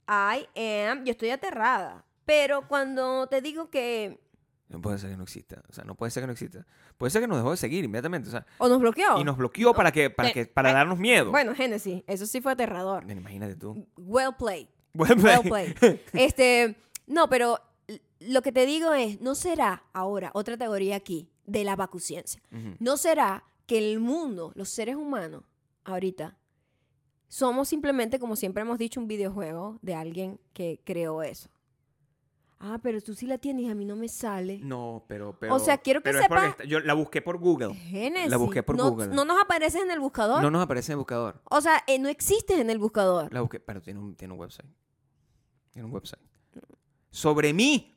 I 0.08 0.48
am, 0.90 1.06
yo 1.06 1.12
estoy 1.12 1.32
aterrada. 1.32 2.06
Pero 2.26 2.68
cuando 2.68 3.26
te 3.28 3.42
digo 3.42 3.72
que... 3.72 4.20
No 4.70 4.82
puede 4.82 4.98
ser 4.98 5.12
que 5.12 5.18
no 5.18 5.24
exista. 5.24 5.62
O 5.70 5.74
sea, 5.74 5.84
no 5.84 5.96
puede 5.96 6.10
ser 6.12 6.24
que 6.24 6.28
no 6.28 6.34
exista. 6.34 6.66
Puede 6.98 7.12
ser 7.12 7.22
que 7.22 7.28
nos 7.28 7.38
dejó 7.38 7.52
de 7.52 7.58
seguir 7.58 7.84
inmediatamente. 7.86 8.30
O 8.30 8.32
sea, 8.32 8.46
O 8.58 8.68
nos 8.68 8.80
bloqueó. 8.80 9.20
y 9.20 9.24
nos 9.24 9.38
bloqueó 9.38 9.74
para 9.74 9.92
que, 9.92 10.10
para 10.10 10.30
Eh, 10.30 10.34
que, 10.34 10.46
para 10.48 10.72
eh, 10.72 10.74
darnos 10.74 10.98
miedo. 10.98 11.32
Bueno, 11.32 11.54
Génesis, 11.54 12.04
eso 12.08 12.26
sí 12.26 12.42
fue 12.42 12.54
aterrador. 12.54 13.10
Imagínate 13.10 13.56
tú. 13.56 13.88
Well 13.98 14.32
played. 14.38 14.68
Well 14.96 15.16
Well 15.22 15.42
played. 15.44 15.76
played. 15.78 16.00
Este, 16.14 16.76
no, 17.08 17.30
pero 17.30 17.60
lo 18.20 18.42
que 18.42 18.52
te 18.52 18.66
digo 18.66 18.94
es, 18.94 19.20
no 19.22 19.36
será 19.36 19.84
ahora 19.94 20.32
otra 20.34 20.58
teoría 20.58 20.96
aquí 20.96 21.30
de 21.46 21.64
la 21.64 21.76
vacuciencia. 21.76 22.42
No 22.80 22.96
será 22.98 23.44
que 23.68 23.78
el 23.78 24.00
mundo, 24.00 24.52
los 24.56 24.70
seres 24.70 24.96
humanos, 24.96 25.44
ahorita, 25.84 26.38
somos 27.28 27.68
simplemente, 27.68 28.20
como 28.20 28.36
siempre 28.36 28.62
hemos 28.62 28.78
dicho, 28.78 29.00
un 29.00 29.08
videojuego 29.08 29.80
de 29.82 29.96
alguien 29.96 30.40
que 30.54 30.80
creó 30.86 31.22
eso. 31.24 31.50
Ah, 32.66 32.80
pero 32.82 33.02
tú 33.02 33.14
sí 33.14 33.28
la 33.28 33.38
tienes 33.38 33.66
y 33.66 33.70
a 33.70 33.76
mí 33.76 33.84
no 33.84 33.98
me 33.98 34.08
sale. 34.08 34.58
No, 34.60 35.04
pero, 35.10 35.38
pero. 35.38 35.54
O 35.54 35.60
sea, 35.60 35.80
quiero 35.80 36.00
que 36.00 36.12
pero 36.12 36.22
es 36.22 36.28
porque 36.30 36.66
yo 36.66 36.80
la 36.80 36.94
busqué 36.94 37.22
por 37.22 37.38
Google. 37.38 37.74
Génesis. 37.74 38.32
La 38.32 38.38
busqué 38.38 38.64
por 38.64 38.78
no, 38.78 38.90
Google. 38.90 39.08
No 39.08 39.26
nos 39.26 39.42
aparece 39.42 39.80
en 39.80 39.92
el 39.92 40.00
buscador. 40.00 40.42
No 40.42 40.50
nos 40.50 40.64
aparece 40.64 40.94
en 40.94 40.94
el 40.94 41.00
buscador. 41.00 41.42
O 41.52 41.60
sea, 41.60 41.84
eh, 41.88 42.00
no 42.00 42.08
existe 42.08 42.62
en 42.62 42.70
el 42.70 42.80
buscador. 42.80 43.34
La 43.34 43.42
busqué, 43.42 43.60
pero 43.60 43.82
tiene 43.82 44.00
un, 44.00 44.16
tiene 44.16 44.34
un 44.34 44.40
website. 44.40 44.70
Tiene 45.72 45.88
un 45.88 45.94
website. 45.94 46.22
Sobre 47.10 47.52
mí. 47.52 47.93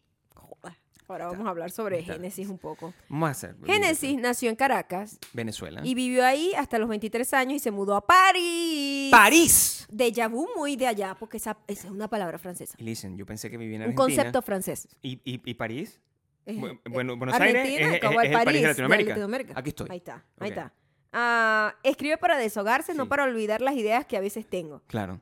Ahora 1.08 1.26
vamos 1.28 1.46
a 1.46 1.50
hablar 1.50 1.70
sobre. 1.70 2.02
Génesis 2.02 2.48
un 2.48 2.58
poco. 2.58 2.92
Vamos 3.08 3.28
a 3.28 3.30
hacer. 3.32 3.56
Génesis 3.64 4.18
nació 4.18 4.50
en 4.50 4.56
Caracas 4.56 5.18
Venezuela. 5.32 5.80
y 5.84 5.94
vivió 5.94 6.24
ahí 6.24 6.52
hasta 6.56 6.78
los 6.78 6.88
23 6.88 7.32
años 7.34 7.54
y 7.54 7.58
se 7.60 7.70
mudó 7.70 7.94
a 7.94 8.04
París. 8.06 9.10
París. 9.10 9.86
Déjà 9.90 10.28
vu 10.28 10.48
muy 10.56 10.76
de 10.76 10.86
allá, 10.86 11.14
porque 11.18 11.36
esa, 11.36 11.56
esa 11.68 11.86
es 11.86 11.92
una 11.92 12.08
palabra 12.08 12.38
francesa. 12.38 12.74
Y 12.78 12.84
listen, 12.84 13.16
yo 13.16 13.24
pensé 13.24 13.50
que 13.50 13.56
vivía 13.56 13.76
en 13.76 13.82
Un 13.82 13.88
Argentina. 13.90 14.16
concepto 14.24 14.42
francés. 14.42 14.88
¿Y, 15.02 15.20
y, 15.24 15.40
y 15.44 15.54
París? 15.54 16.00
Eh, 16.44 16.54
eh, 16.60 16.88
bueno, 16.90 17.16
Buenos 17.16 17.38
Aires 17.40 17.56
Argentina, 17.62 17.94
es- 17.94 18.00
como 18.00 18.20
es- 18.20 18.28
es 18.30 18.36
el 18.36 18.44
París 18.44 18.62
de 18.62 18.68
Latinoamérica. 18.68 19.08
Latinoamérica. 19.10 19.52
Aquí 19.56 19.68
estoy. 19.70 19.86
Ahí 19.90 19.98
está, 19.98 20.24
ahí 20.38 20.48
está. 20.50 20.72
Ah, 21.12 21.74
escribe 21.82 22.18
para 22.18 22.36
desahogarse, 22.36 22.94
no 22.94 23.08
para 23.08 23.24
olvidar 23.24 23.60
las 23.62 23.74
ideas 23.74 24.04
que 24.06 24.16
a 24.16 24.20
veces 24.20 24.46
tengo. 24.46 24.82
Claro. 24.86 25.20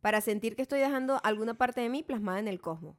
Para 0.00 0.20
sentir 0.20 0.56
que 0.56 0.62
estoy 0.62 0.80
dejando 0.80 1.20
alguna 1.22 1.54
parte 1.54 1.80
de 1.80 1.88
mí 1.88 2.02
plasmada 2.02 2.38
en 2.40 2.48
el 2.48 2.60
cosmos. 2.60 2.96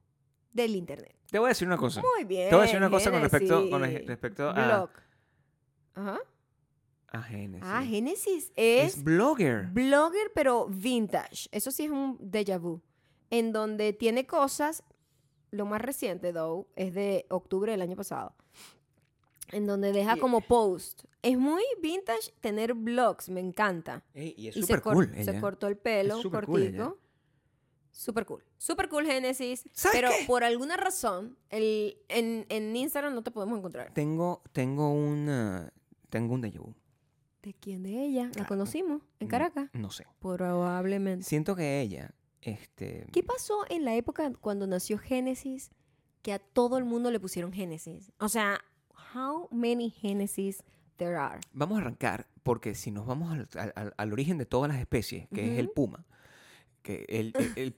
Del 0.53 0.75
internet. 0.75 1.15
Te 1.29 1.39
voy 1.39 1.47
a 1.47 1.49
decir 1.49 1.67
una 1.67 1.77
cosa. 1.77 2.01
Muy 2.15 2.25
bien. 2.25 2.49
Te 2.49 2.55
voy 2.55 2.61
a 2.61 2.65
decir 2.65 2.77
una 2.77 2.89
cosa 2.89 3.11
con 3.11 3.21
respecto, 3.21 3.69
con 3.69 3.81
respecto 3.81 4.49
a, 4.49 4.53
Blog. 4.67 4.89
Ajá. 5.95 6.19
a 7.07 7.21
Génesis. 7.23 7.67
Ah, 7.67 7.83
Génesis 7.83 8.51
es, 8.55 8.97
es, 8.97 9.03
blogger. 9.03 9.67
blogger, 9.67 10.31
pero 10.35 10.67
vintage. 10.67 11.47
Eso 11.51 11.71
sí 11.71 11.85
es 11.85 11.91
un 11.91 12.17
déjà 12.19 12.59
vu. 12.59 12.81
En 13.29 13.51
donde 13.51 13.93
tiene 13.93 14.25
cosas. 14.27 14.83
Lo 15.51 15.65
más 15.67 15.81
reciente, 15.81 16.33
though, 16.33 16.67
es 16.75 16.93
de 16.95 17.27
octubre 17.29 17.71
del 17.71 17.81
año 17.83 17.95
pasado. 17.95 18.33
En 19.51 19.67
donde 19.67 19.91
deja 19.91 20.17
como 20.17 20.41
post. 20.41 21.03
Es 21.21 21.37
muy 21.37 21.61
vintage 21.79 22.31
tener 22.41 22.73
blogs, 22.73 23.29
me 23.29 23.39
encanta. 23.39 24.03
Ey, 24.15 24.33
y 24.35 24.47
es 24.47 24.57
Y 24.57 24.61
se, 24.61 24.67
súper 24.67 24.81
cor- 24.81 24.93
cool. 24.95 25.11
se 25.23 25.39
cortó 25.39 25.67
el 25.67 25.77
pelo, 25.77 26.19
súper 26.21 26.45
cool 26.45 26.75
Super 27.95 28.25
cool. 28.25 28.43
Super 28.57 28.89
cool 28.89 29.05
Génesis. 29.05 29.63
¿Sabes 29.71 29.95
Pero 29.97 30.09
qué? 30.09 30.25
por 30.25 30.43
alguna 30.43 30.75
razón, 30.77 31.37
el, 31.49 31.95
en, 32.09 32.45
en 32.49 32.75
Instagram 32.75 33.13
no 33.13 33.21
te 33.23 33.31
podemos 33.31 33.57
encontrar. 33.57 33.93
Tengo, 33.93 34.41
tengo 34.51 34.91
una, 34.91 35.71
tengo 36.09 36.33
un 36.33 36.41
déjà 36.41 36.59
vu. 36.59 36.73
¿De 37.43 37.53
quién? 37.53 37.83
De 37.83 38.03
ella. 38.03 38.31
¿La 38.35 38.45
conocimos 38.47 39.01
en 39.19 39.27
Mm, 39.27 39.29
Caracas? 39.29 39.69
No 39.73 39.89
sé. 39.91 40.05
Probablemente. 40.19 41.23
Siento 41.25 41.55
que 41.55 41.81
ella, 41.81 42.13
este, 42.41 43.05
¿Qué 43.11 43.21
pasó 43.23 43.65
en 43.69 43.85
la 43.85 43.95
época 43.95 44.31
cuando 44.41 44.65
nació 44.67 44.97
Génesis 44.97 45.69
que 46.21 46.33
a 46.33 46.39
todo 46.39 46.77
el 46.77 46.85
mundo 46.85 47.11
le 47.11 47.19
pusieron 47.19 47.53
Génesis? 47.53 48.11
O 48.19 48.27
sea, 48.29 48.59
how 49.13 49.47
many 49.51 49.89
Génesis 49.89 50.63
there 50.97 51.15
are? 51.15 51.39
vamos 51.53 51.77
a 51.77 51.81
arrancar 51.81 52.27
porque 52.43 52.75
si 52.75 52.91
nos 52.91 53.05
vamos 53.05 53.31
al, 53.55 53.93
al- 53.97 54.11
origen 54.13 54.37
de 54.37 54.45
todas 54.45 54.69
las 54.71 54.79
especies, 54.79 55.27
que 55.33 55.53
es 55.53 55.59
el 55.59 55.69
puma, 55.69 56.05
que 56.83 57.05
el, 57.09 57.33
el, 57.55 57.73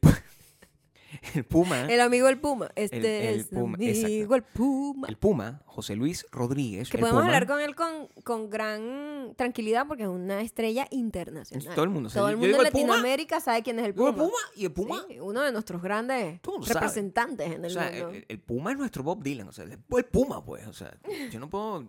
el 1.35 1.43
puma, 1.45 1.85
El 1.91 2.01
amigo 2.01 2.27
del 2.27 2.37
Puma. 2.39 2.69
Este 2.75 2.97
El- 2.97 3.05
el 3.35 3.39
es 3.41 3.45
Puma, 3.47 3.75
amigo 3.75 4.35
el 4.35 4.43
Puma. 4.43 5.07
el 5.07 5.17
puma, 5.17 5.61
José 5.65 5.95
Luis 5.95 6.25
Rodríguez, 6.31 6.89
que 6.89 6.97
el 6.97 7.01
podemos 7.01 7.21
Puma, 7.21 7.33
hablar 7.33 7.47
con 7.47 7.59
él 7.61 7.75
con, 7.75 8.07
con 8.23 8.49
gran 8.49 9.33
tranquilidad 9.35 9.87
porque 9.87 10.03
es 10.03 10.09
una 10.09 10.41
estrella 10.41 10.87
internacional. 10.91 11.73
todo 11.75 11.83
el 11.83 11.89
mundo 11.91 12.09
sabe. 12.09 12.21
Todo 12.21 12.29
el 12.29 12.37
mundo 12.37 12.59
en 12.59 12.65
el 12.65 12.71
Puma, 12.71 12.83
Latinoamérica 12.87 13.39
sabe 13.41 13.63
quién 13.63 13.79
es 13.79 13.85
el 13.85 13.93
Puma. 13.93 14.09
el 14.09 14.15
puma 14.15 14.37
y 14.55 14.65
el 14.65 14.71
puma, 14.71 15.05
Sí, 15.07 15.19
uno 15.19 15.41
de 15.41 15.51
nuestros 15.51 15.81
grandes 15.81 16.39
el 16.41 16.65
representantes 16.65 17.51
en 17.51 17.61
o 17.63 17.65
el 17.67 17.71
sea, 17.73 17.89
mundo. 17.91 18.09
el, 18.09 18.25
el 18.27 18.39
puma 18.39 18.71
es 18.71 18.77
nuestro 18.77 19.03
Bob 19.03 19.21
Dylan, 19.23 19.47
o 19.47 19.51
sea, 19.51 19.65
el, 19.65 19.71
el 19.73 20.05
puma, 20.05 20.43
pues, 20.43 20.65
o 20.67 20.73
sea, 20.73 20.95
yo 21.31 21.39
no 21.39 21.49
puedo, 21.49 21.85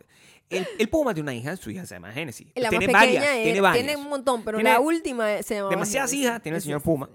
el, 0.50 0.66
el 0.78 0.88
puma 0.88 1.12
tiene 1.14 1.25
una 1.30 1.35
hija, 1.35 1.56
su 1.56 1.71
hija 1.71 1.85
se 1.87 1.95
llama 1.97 2.12
Génesis, 2.12 2.47
la 2.54 2.68
tiene 2.68 2.87
más 2.88 3.02
pequeña 3.02 3.21
varias, 3.21 3.42
tiene 3.42 3.61
varias, 3.61 3.85
tiene 3.87 4.00
un 4.02 4.09
montón, 4.09 4.42
pero 4.45 4.59
Tiene 4.59 4.71
la 4.73 4.80
última 4.80 5.42
se 5.42 5.56
llama 5.56 5.71
demasiadas 5.71 6.12
hijas, 6.12 6.42
tiene 6.42 6.56
el 6.56 6.62
señor 6.62 6.83
Puma. 6.83 7.09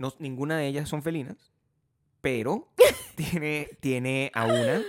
No, 0.00 0.12
ninguna 0.18 0.56
de 0.56 0.66
ellas 0.66 0.88
son 0.88 1.02
felinas, 1.02 1.36
pero 2.22 2.68
tiene, 3.16 3.68
tiene 3.80 4.30
a 4.34 4.46
una 4.46 4.82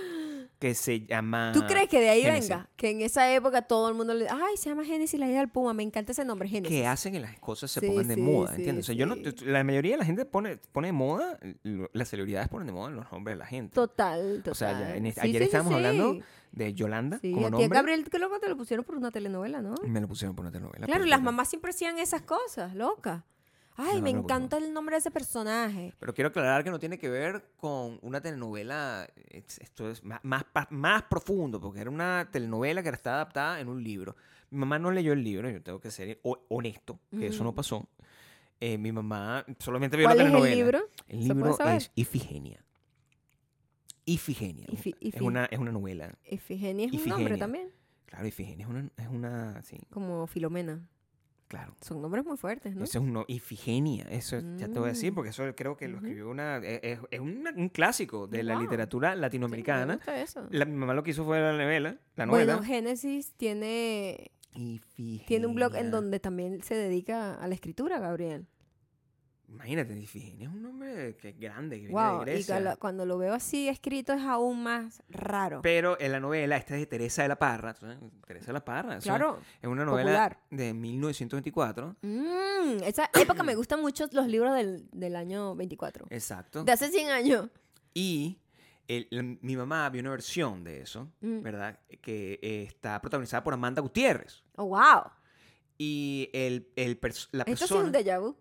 que 0.57 0.75
se 0.75 1.01
llama... 1.07 1.51
¿Tú 1.55 1.65
crees 1.67 1.89
que 1.89 1.99
de 1.99 2.09
ahí 2.09 2.23
venga? 2.23 2.69
Que 2.77 2.91
en 2.91 3.01
esa 3.01 3.33
época 3.33 3.63
todo 3.63 3.89
el 3.89 3.95
mundo 3.95 4.13
le 4.13 4.29
ay, 4.29 4.55
se 4.57 4.69
llama 4.69 4.85
Génesis, 4.85 5.19
la 5.19 5.27
hija 5.27 5.39
del 5.39 5.49
Puma. 5.49 5.73
Me 5.73 5.81
encanta 5.81 6.11
ese 6.11 6.23
nombre, 6.23 6.47
Génesis. 6.47 6.77
que 6.77 6.85
hacen 6.85 7.13
que 7.13 7.19
las 7.19 7.37
cosas 7.39 7.71
se 7.71 7.79
Sí, 7.79 7.87
pongan 7.87 8.07
de 8.07 8.13
sí, 8.15 8.21
moda, 8.21 8.49
sí, 8.49 8.55
¿entiendes? 8.57 8.85
O 8.85 8.87
sea, 8.87 8.95
yo 8.95 9.05
no, 9.07 9.15
sí. 9.15 9.23
la 9.45 9.63
mayoría 9.63 9.93
de 9.93 9.97
la 9.97 10.05
gente 10.05 10.23
pone, 10.23 10.57
pone 10.71 10.89
de 10.89 10.93
moda, 10.93 11.39
las 11.93 12.09
celebridades 12.09 12.47
ponen 12.47 12.67
de 12.67 12.73
moda 12.73 12.91
los 12.91 13.11
nombres 13.11 13.35
de 13.35 13.39
la 13.39 13.47
gente. 13.47 13.73
Total, 13.73 14.37
total. 14.37 14.51
O 14.51 14.55
sea, 14.55 14.71
ya 14.79 14.95
en 14.95 15.11
Sí, 15.11 15.19
ayer 15.19 15.33
sí, 15.33 15.37
sí, 15.39 15.43
estábamos 15.45 15.71
sí. 15.71 15.75
hablando 15.77 16.19
de 16.51 16.73
Yolanda 16.75 17.17
Sí, 17.19 17.31
como 17.33 17.47
a 17.47 17.49
nombre. 17.49 17.67
Gabriel, 17.67 18.07
que 18.07 18.19
loco 18.19 18.39
te 18.39 18.47
lo 18.47 18.55
pusieron 18.55 18.85
por 18.85 18.95
una 18.95 19.09
telenovela, 19.09 19.61
¿no? 19.63 19.73
Me 19.87 19.99
lo 19.99 20.07
pusieron 20.07 20.35
por 20.35 20.43
una 20.45 20.51
telenovela. 20.51 20.85
Claro, 20.85 21.05
las 21.05 21.23
mamás 21.23 21.49
siempre 21.49 21.71
hacían 21.71 21.97
esas 21.97 22.21
cosas, 22.21 22.75
loca. 22.75 23.25
Ay, 23.81 23.97
No, 23.97 24.01
me 24.03 24.09
encanta 24.11 24.57
el 24.57 24.71
nombre 24.73 24.95
de 24.95 24.99
ese 24.99 25.11
personaje. 25.11 25.93
Pero 25.99 26.13
quiero 26.13 26.29
aclarar 26.29 26.63
que 26.63 26.69
no 26.71 26.79
tiene 26.79 26.97
que 26.97 27.09
ver 27.09 27.43
con 27.57 27.99
una 28.01 28.21
telenovela, 28.21 29.07
es- 29.29 29.59
esto 29.59 29.89
es 29.89 30.03
más, 30.03 30.19
más, 30.23 30.45
más 30.69 31.03
profundo, 31.03 31.59
porque 31.59 31.81
era 31.81 31.89
una 31.89 32.29
telenovela 32.31 32.83
que 32.83 32.89
está 32.89 33.15
adaptada 33.15 33.59
en 33.59 33.67
un 33.69 33.83
libro. 33.83 34.15
Mi 34.49 34.59
mamá 34.59 34.77
no 34.79 34.91
leyó 34.91 35.13
el 35.13 35.23
libro, 35.23 35.49
yo 35.49 35.61
tengo 35.63 35.79
que 35.79 35.91
ser 35.91 36.19
ho- 36.23 36.45
honesto, 36.49 36.99
que 37.11 37.27
eso 37.27 37.43
no 37.43 37.53
pasó. 37.55 37.87
Eh, 38.59 38.77
mi 38.77 38.91
mamá 38.91 39.43
solamente 39.59 39.97
vio 39.97 40.05
¿Cuál 40.05 40.17
la 40.17 40.23
es 40.23 40.27
el 40.27 40.31
telenovela. 40.33 40.55
libro? 40.55 40.79
El 41.07 41.23
¿Se 41.27 41.33
libro 41.33 41.57
es 41.69 41.91
Ifigenia. 41.95 42.63
Ifigenia. 44.05 44.67
Ifi- 44.67 44.95
Es, 44.99 45.21
una, 45.21 45.45
es 45.45 45.59
una 45.59 45.71
novela. 45.71 46.15
Ifigenia 46.29 46.87
es 46.87 46.93
un 46.93 47.09
nombre 47.09 47.37
también, 47.37 47.69
Claro, 48.07 48.27
Ifigenia 48.27 48.65
es 48.65 48.69
una, 48.69 48.89
es 48.97 49.07
una, 49.07 49.63
sí, 49.63 49.79
como 49.89 50.27
Filomena. 50.27 50.85
Claro. 51.51 51.75
Son 51.81 52.01
nombres 52.01 52.23
muy 52.25 52.37
fuertes, 52.37 52.73
¿no? 52.75 52.85
Eso 52.85 52.97
es 52.99 53.03
un 53.03 53.11
no- 53.11 53.25
Ifigenia, 53.27 54.05
eso 54.09 54.37
es- 54.37 54.45
ya 54.55 54.69
te 54.69 54.79
voy 54.79 54.87
a 54.87 54.91
decir, 54.93 55.11
Mm. 55.11 55.15
porque 55.15 55.29
eso 55.31 55.43
creo 55.53 55.75
que 55.75 55.89
lo 55.89 55.97
escribió 55.97 56.29
una, 56.29 56.57
es, 56.57 56.79
es- 56.81 56.99
es 57.11 57.19
una- 57.19 57.51
un 57.51 57.67
clásico 57.67 58.25
de 58.27 58.41
la 58.43 58.55
literatura 58.55 59.09
Sí, 59.11 59.15
me 59.17 59.21
latinoamericana. 59.21 59.95
gusta 59.95 60.21
eso. 60.21 60.47
La, 60.49 60.63
mi 60.63 60.75
mamá 60.77 60.93
lo 60.93 61.03
que 61.03 61.11
hizo 61.11 61.25
fue 61.25 61.41
la 61.41 61.51
novela, 61.51 61.97
la 62.15 62.25
novela. 62.25 62.55
Bueno, 62.55 62.65
Génesis 62.65 63.33
tiene, 63.35 64.31
Ifigenia. 64.55 65.25
tiene 65.27 65.47
un 65.47 65.55
blog 65.55 65.75
en 65.75 65.91
donde 65.91 66.19
también 66.21 66.63
se 66.63 66.75
dedica 66.75 67.33
a 67.35 67.47
la 67.47 67.53
escritura, 67.53 67.99
Gabriel. 67.99 68.47
Imagínate, 69.51 69.99
Ifigenia 69.99 70.47
es 70.47 70.53
un 70.53 70.61
nombre 70.63 71.15
que 71.17 71.29
es 71.29 71.39
grande, 71.39 71.75
que 71.81 71.87
viene 71.87 71.93
Wow, 72.01 72.23
y 72.27 72.43
cuando, 72.45 72.77
cuando 72.79 73.05
lo 73.05 73.17
veo 73.17 73.33
así 73.33 73.67
escrito 73.67 74.13
es 74.13 74.21
aún 74.23 74.63
más 74.63 75.03
raro. 75.09 75.61
Pero 75.61 75.99
en 75.99 76.13
la 76.13 76.19
novela, 76.19 76.55
esta 76.57 76.73
es 76.75 76.79
de 76.79 76.85
Teresa 76.87 77.21
de 77.23 77.27
la 77.27 77.37
Parra. 77.37 77.73
¿sabes? 77.75 77.97
Teresa 78.25 78.47
de 78.47 78.53
la 78.53 78.63
Parra. 78.65 78.97
claro. 78.99 79.39
Es 79.61 79.67
una 79.69 79.83
novela 79.85 80.03
popular. 80.09 80.39
de 80.49 80.73
1924. 80.73 81.97
Mm, 82.01 82.83
esa 82.83 83.09
época 83.13 83.43
me 83.43 83.55
gustan 83.55 83.81
mucho 83.81 84.07
los 84.13 84.27
libros 84.27 84.55
del, 84.55 84.87
del 84.91 85.15
año 85.15 85.53
24. 85.55 86.07
Exacto. 86.09 86.63
De 86.63 86.71
hace 86.71 86.89
100 86.89 87.09
años. 87.09 87.49
Y 87.93 88.39
el- 88.87 89.07
la- 89.11 89.21
mi 89.41 89.55
mamá 89.57 89.89
vio 89.89 90.01
una 90.01 90.11
versión 90.11 90.63
de 90.63 90.81
eso, 90.81 91.09
Mm. 91.21 91.41
¿verdad? 91.41 91.79
Que 92.01 92.39
eh, 92.41 92.63
está 92.63 92.99
protagonizada 93.01 93.43
por 93.43 93.53
Amanda 93.53 93.81
Gutiérrez. 93.81 94.43
Oh, 94.55 94.65
wow. 94.67 95.03
Y 95.77 96.29
el, 96.33 96.69
el 96.75 96.99
pers- 97.01 97.27
la 97.31 97.43
Esto 97.43 97.57
sí 97.57 97.63
es 97.65 97.69
persona... 97.71 97.83
un 97.85 97.91
déjà 97.93 98.19
vu. 98.21 98.35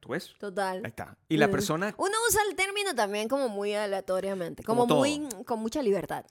¿Tú 0.00 0.08
ves? 0.10 0.34
Total. 0.38 0.78
Ahí 0.78 0.88
está. 0.88 1.16
Y 1.28 1.36
la 1.36 1.48
Mm. 1.48 1.50
persona... 1.50 1.94
Uno 1.98 2.14
usa 2.28 2.40
el 2.48 2.56
término 2.56 2.94
también 2.94 3.28
como 3.28 3.48
muy 3.48 3.74
aleatoriamente, 3.74 4.62
como, 4.64 4.86
Como 4.86 5.00
muy 5.00 5.28
con 5.44 5.60
mucha 5.60 5.82
libertad. 5.82 6.24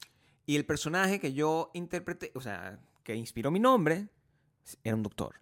Y 0.47 0.55
el 0.55 0.65
personaje 0.65 1.19
que 1.19 1.34
yo 1.34 1.69
interpreté, 1.73 2.32
o 2.34 2.41
sea, 2.41 2.79
que 3.03 3.13
inspiró 3.15 3.51
mi 3.51 3.60
nombre, 3.60 4.08
era 4.84 4.95
un 4.95 5.03
doctor. 5.03 5.36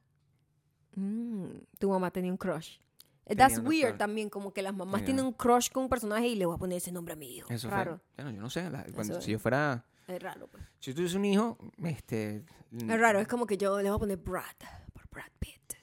Mm, 0.96 1.46
tu 1.80 1.90
mamá 1.90 2.12
tenía 2.12 2.32
un 2.32 2.38
crush. 2.38 2.78
Eh, 3.26 3.36
Tenía 3.36 3.48
That's 3.48 3.60
weird 3.60 3.90
crush. 3.92 3.98
también, 4.00 4.30
como 4.30 4.54
que 4.54 4.62
las 4.62 4.74
mamás 4.74 5.02
Tenía. 5.02 5.06
tienen 5.06 5.26
un 5.26 5.34
crush 5.34 5.70
con 5.72 5.84
un 5.84 5.90
personaje 5.90 6.28
y 6.28 6.36
le 6.36 6.46
voy 6.46 6.56
a 6.56 6.58
poner 6.58 6.78
ese 6.78 6.92
nombre 6.92 7.14
a 7.14 7.18
mi 7.18 7.36
hijo. 7.36 7.52
Eso 7.54 7.70
raro. 7.70 7.98
fue. 8.16 8.24
Bueno, 8.24 8.32
yo 8.38 8.42
no 8.42 8.50
sé. 8.50 8.70
la- 8.70 8.86
cuando- 8.94 9.22
si 9.22 9.32
yo 9.32 9.40
fuera... 9.40 9.86
Es 10.08 10.22
raro, 10.24 10.48
pues. 10.48 10.64
Si 10.80 10.92
yo 10.92 10.96
tuviese 10.96 11.18
un 11.18 11.26
hijo, 11.26 11.58
este... 11.84 12.46
Es 12.78 13.00
raro, 13.00 13.20
es 13.20 13.28
como 13.28 13.46
que 13.46 13.58
yo 13.58 13.78
le 13.82 13.90
voy 13.90 13.96
a 13.98 14.00
poner 14.00 14.18
Brad 14.18 14.44
por 14.94 15.08
Brad 15.10 15.30
Pitt. 15.40 15.74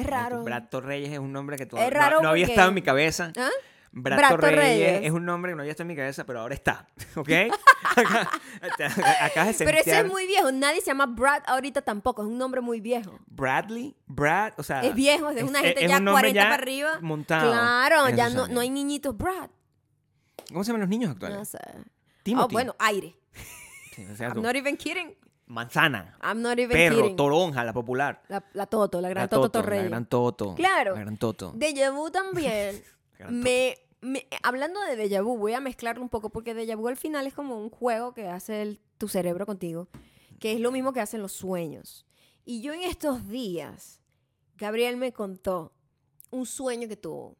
Es 0.00 0.06
raro. 0.06 0.42
Brad 0.44 0.64
Torreyes 0.68 1.12
es 1.12 1.18
un 1.18 1.32
nombre 1.32 1.56
que 1.56 1.66
todavía 1.66 1.88
Es 1.88 1.94
raro 1.94 2.16
no, 2.16 2.22
no 2.24 2.28
había 2.30 2.44
porque- 2.44 2.52
estado 2.52 2.68
en 2.68 2.74
mi 2.74 2.82
cabeza. 2.82 3.32
¿Ah? 3.36 3.48
Torreyes, 3.92 4.38
Torreyes. 4.38 5.00
es 5.04 5.10
un 5.10 5.24
nombre 5.24 5.50
que 5.50 5.56
no 5.56 5.62
había 5.62 5.72
estado 5.72 5.84
en 5.84 5.88
mi 5.88 5.96
cabeza, 5.96 6.24
pero 6.24 6.40
ahora 6.40 6.54
está. 6.54 6.86
¿Ok? 7.16 7.28
Acá- 7.96 9.44
de 9.44 9.54
Pero 9.64 9.78
ese 9.78 9.98
es 10.00 10.06
muy 10.06 10.26
viejo. 10.26 10.52
Nadie 10.52 10.80
se 10.80 10.86
llama 10.86 11.06
Brad 11.06 11.42
ahorita 11.46 11.82
tampoco. 11.82 12.22
Es 12.22 12.28
un 12.28 12.38
nombre 12.38 12.60
muy 12.60 12.80
viejo. 12.80 13.18
Bradley, 13.26 13.96
Brad, 14.06 14.52
o 14.58 14.62
sea... 14.62 14.82
es 14.82 14.94
viejo, 14.94 15.30
es, 15.30 15.42
una 15.42 15.60
gente 15.60 15.88
ya 15.88 15.98
un 15.98 16.04
nombre 16.04 16.32
40 16.32 16.40
ya 16.40 16.42
para 16.50 16.54
arriba. 16.62 16.98
Montado. 17.00 17.50
Claro, 17.50 18.08
ya 18.10 18.28
no, 18.30 18.46
no 18.48 18.60
hay 18.60 18.70
niñitos 18.70 19.16
Brad. 19.16 19.50
¿Cómo 20.48 20.64
se 20.64 20.68
llaman 20.68 20.80
los 20.82 20.88
niños 20.90 21.10
actuales? 21.10 21.38
No 21.38 21.44
sé. 21.44 21.58
Timothy. 22.22 22.44
Oh, 22.44 22.48
bueno, 22.52 22.76
aire. 22.78 23.16
Sí, 23.94 24.04
I'm 24.20 24.34
tú. 24.34 24.40
not 24.42 24.54
even 24.56 24.76
kidding. 24.76 25.14
Manzana. 25.50 26.16
I'm 26.22 26.40
not 26.42 26.58
even 26.58 26.70
Perro, 26.70 26.96
kidding. 27.02 27.16
toronja, 27.16 27.64
la 27.64 27.72
popular. 27.72 28.22
La, 28.28 28.42
la 28.54 28.66
Toto, 28.66 29.00
la 29.00 29.08
gran 29.08 29.24
La 29.24 29.28
Toto, 29.28 29.50
Toto. 29.50 29.68
La 29.70 29.82
gran 29.82 30.06
Toto. 30.06 30.54
Claro. 30.54 30.94
La 30.94 31.00
gran 31.00 31.16
Toto. 31.18 31.52
Déjà 31.54 31.90
vu 31.92 32.10
también. 32.10 32.82
Me, 33.28 33.76
me- 34.00 34.26
hablando 34.42 34.80
de 34.82 34.96
déjà 34.96 35.22
vu, 35.22 35.36
voy 35.36 35.52
a 35.52 35.60
mezclarlo 35.60 36.02
un 36.02 36.08
poco 36.08 36.30
porque 36.30 36.54
déjà 36.54 36.74
vu 36.76 36.88
al 36.88 36.96
final 36.96 37.26
es 37.26 37.34
como 37.34 37.58
un 37.60 37.68
juego 37.68 38.14
que 38.14 38.28
hace 38.28 38.62
el- 38.62 38.80
tu 38.96 39.08
cerebro 39.08 39.44
contigo, 39.44 39.88
que 40.38 40.52
es 40.52 40.60
lo 40.60 40.70
mismo 40.72 40.92
que 40.92 41.00
hacen 41.00 41.20
los 41.20 41.32
sueños. 41.32 42.06
Y 42.46 42.62
yo 42.62 42.72
en 42.72 42.82
estos 42.82 43.28
días, 43.28 44.00
Gabriel 44.56 44.96
me 44.96 45.12
contó 45.12 45.72
un 46.30 46.46
sueño 46.46 46.88
que 46.88 46.96
tuvo, 46.96 47.36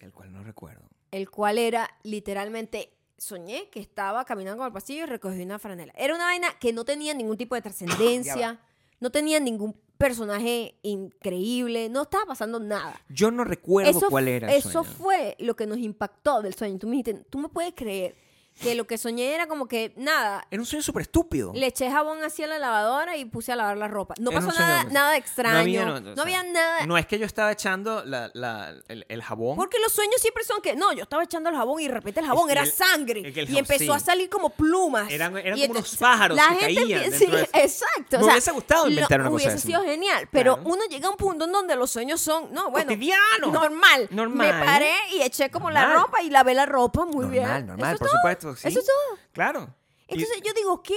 El 0.00 0.12
cual 0.12 0.32
no 0.32 0.42
recuerdo. 0.42 0.88
el 1.12 1.30
cual 1.30 1.56
era 1.58 1.88
literalmente 2.02 2.95
soñé 3.18 3.68
que 3.70 3.80
estaba 3.80 4.24
caminando 4.24 4.58
por 4.58 4.66
el 4.68 4.72
pasillo 4.72 5.04
y 5.04 5.06
recogí 5.06 5.42
una 5.42 5.58
franela. 5.58 5.92
Era 5.96 6.14
una 6.14 6.24
vaina 6.24 6.48
que 6.60 6.72
no 6.72 6.84
tenía 6.84 7.14
ningún 7.14 7.36
tipo 7.36 7.54
de 7.54 7.62
trascendencia, 7.62 8.60
no 9.00 9.10
tenía 9.10 9.40
ningún 9.40 9.74
personaje 9.98 10.74
increíble, 10.82 11.88
no 11.88 12.02
estaba 12.02 12.26
pasando 12.26 12.60
nada. 12.60 13.00
Yo 13.08 13.30
no 13.30 13.44
recuerdo 13.44 13.90
Eso, 13.90 14.08
cuál 14.10 14.28
era 14.28 14.50
el 14.52 14.58
eso 14.58 14.84
sueño. 14.84 14.96
fue 14.98 15.36
lo 15.38 15.56
que 15.56 15.66
nos 15.66 15.78
impactó 15.78 16.42
del 16.42 16.54
sueño. 16.54 16.78
Tú 16.78 16.86
me 16.86 16.92
dijiste, 16.92 17.14
tú 17.30 17.38
me 17.38 17.48
puedes 17.48 17.72
creer 17.74 18.14
que 18.60 18.74
lo 18.74 18.86
que 18.86 18.96
soñé 18.98 19.34
era 19.34 19.46
como 19.46 19.66
que 19.68 19.92
nada, 19.96 20.46
Era 20.50 20.60
un 20.60 20.66
sueño 20.66 20.82
súper 20.82 21.02
estúpido. 21.02 21.52
le 21.54 21.66
eché 21.66 21.90
jabón 21.90 22.24
hacia 22.24 22.46
la 22.46 22.58
lavadora 22.58 23.16
y 23.16 23.24
puse 23.26 23.52
a 23.52 23.56
lavar 23.56 23.76
la 23.76 23.86
ropa. 23.88 24.14
No 24.18 24.30
Era 24.30 24.40
pasó 24.40 24.58
nada, 24.58 24.84
nada 24.84 25.16
extraño. 25.16 25.54
No 25.54 25.60
había, 25.60 25.84
no, 25.84 26.24
sea, 26.24 26.42
nada. 26.44 26.86
No 26.86 26.96
es 26.96 27.06
que 27.06 27.18
yo 27.18 27.26
estaba 27.26 27.52
echando 27.52 28.04
la- 28.04 28.30
la- 28.34 28.74
el, 28.88 29.04
el 29.08 29.22
jabón. 29.22 29.56
Porque 29.56 29.78
los 29.82 29.92
sueños 29.92 30.20
siempre 30.20 30.42
son 30.44 30.60
que, 30.62 30.74
no, 30.74 30.92
yo 30.92 31.02
estaba 31.02 31.22
echando 31.24 31.50
el 31.50 31.56
jabón 31.56 31.80
y 31.80 31.86
de 31.88 31.94
repente 31.94 32.20
el 32.20 32.26
jabón 32.26 32.46
que 32.46 32.52
era 32.52 32.62
el- 32.62 32.70
sangre. 32.72 33.28
es 33.28 33.34
que 33.34 33.40
el 33.40 33.50
y 33.50 33.58
empezó 33.58 33.92
a 33.92 33.98
salir 34.00 34.28
como 34.30 34.50
plumas. 34.50 35.10
Eran- 35.10 35.36
eran 35.36 35.58
Y 35.58 35.66
como 35.68 35.80
unos 35.80 35.96
pájaros 35.96 36.36
la 36.36 36.48
que 36.48 36.54
gente 36.66 36.74
caían 36.82 37.10
de 37.10 37.18
sí, 37.18 37.26
exacto. 37.52 38.16
o 38.16 38.20
Me 38.20 38.24
sea, 38.24 38.32
hubiese 38.32 38.52
gustado 38.52 38.88
inventar 38.88 39.20
una 39.20 39.30
cosa 39.30 39.36
Hubiese 39.44 39.56
así. 39.58 39.66
sido 39.68 39.82
genial. 39.82 40.28
Pero 40.30 40.54
Claro. 40.54 40.70
uno 40.70 40.82
llega 40.88 41.08
a 41.08 41.10
un 41.10 41.16
punto 41.16 41.44
en 41.44 41.52
donde 41.52 41.76
los 41.76 41.90
sueños 41.90 42.20
son, 42.20 42.52
no, 42.52 42.70
bueno, 42.70 42.88
Cotidiano. 42.90 43.52
normal. 43.52 44.08
Normal. 44.10 44.46
Me 44.58 44.64
paré 44.64 44.94
y 45.12 45.22
eché 45.22 45.50
como 45.50 45.70
la 45.70 45.82
Normal. 45.82 46.02
ropa 46.04 46.22
y 46.22 46.30
lavé 46.30 46.54
la 46.54 46.66
ropa 46.66 47.04
muy 47.04 47.26
normal, 47.26 47.30
bien. 47.30 47.66
normal, 47.66 47.94
Eso 47.94 47.98
por 47.98 48.08
es 48.08 48.14
supuesto. 48.54 48.68
sí. 48.68 48.68
Eso 48.68 48.80
es 48.80 48.86
todo. 48.86 49.18
Claro. 49.32 49.74
Y- 50.08 50.14
Entonces 50.14 50.40
yo 50.44 50.52
digo 50.54 50.82
que, 50.82 50.94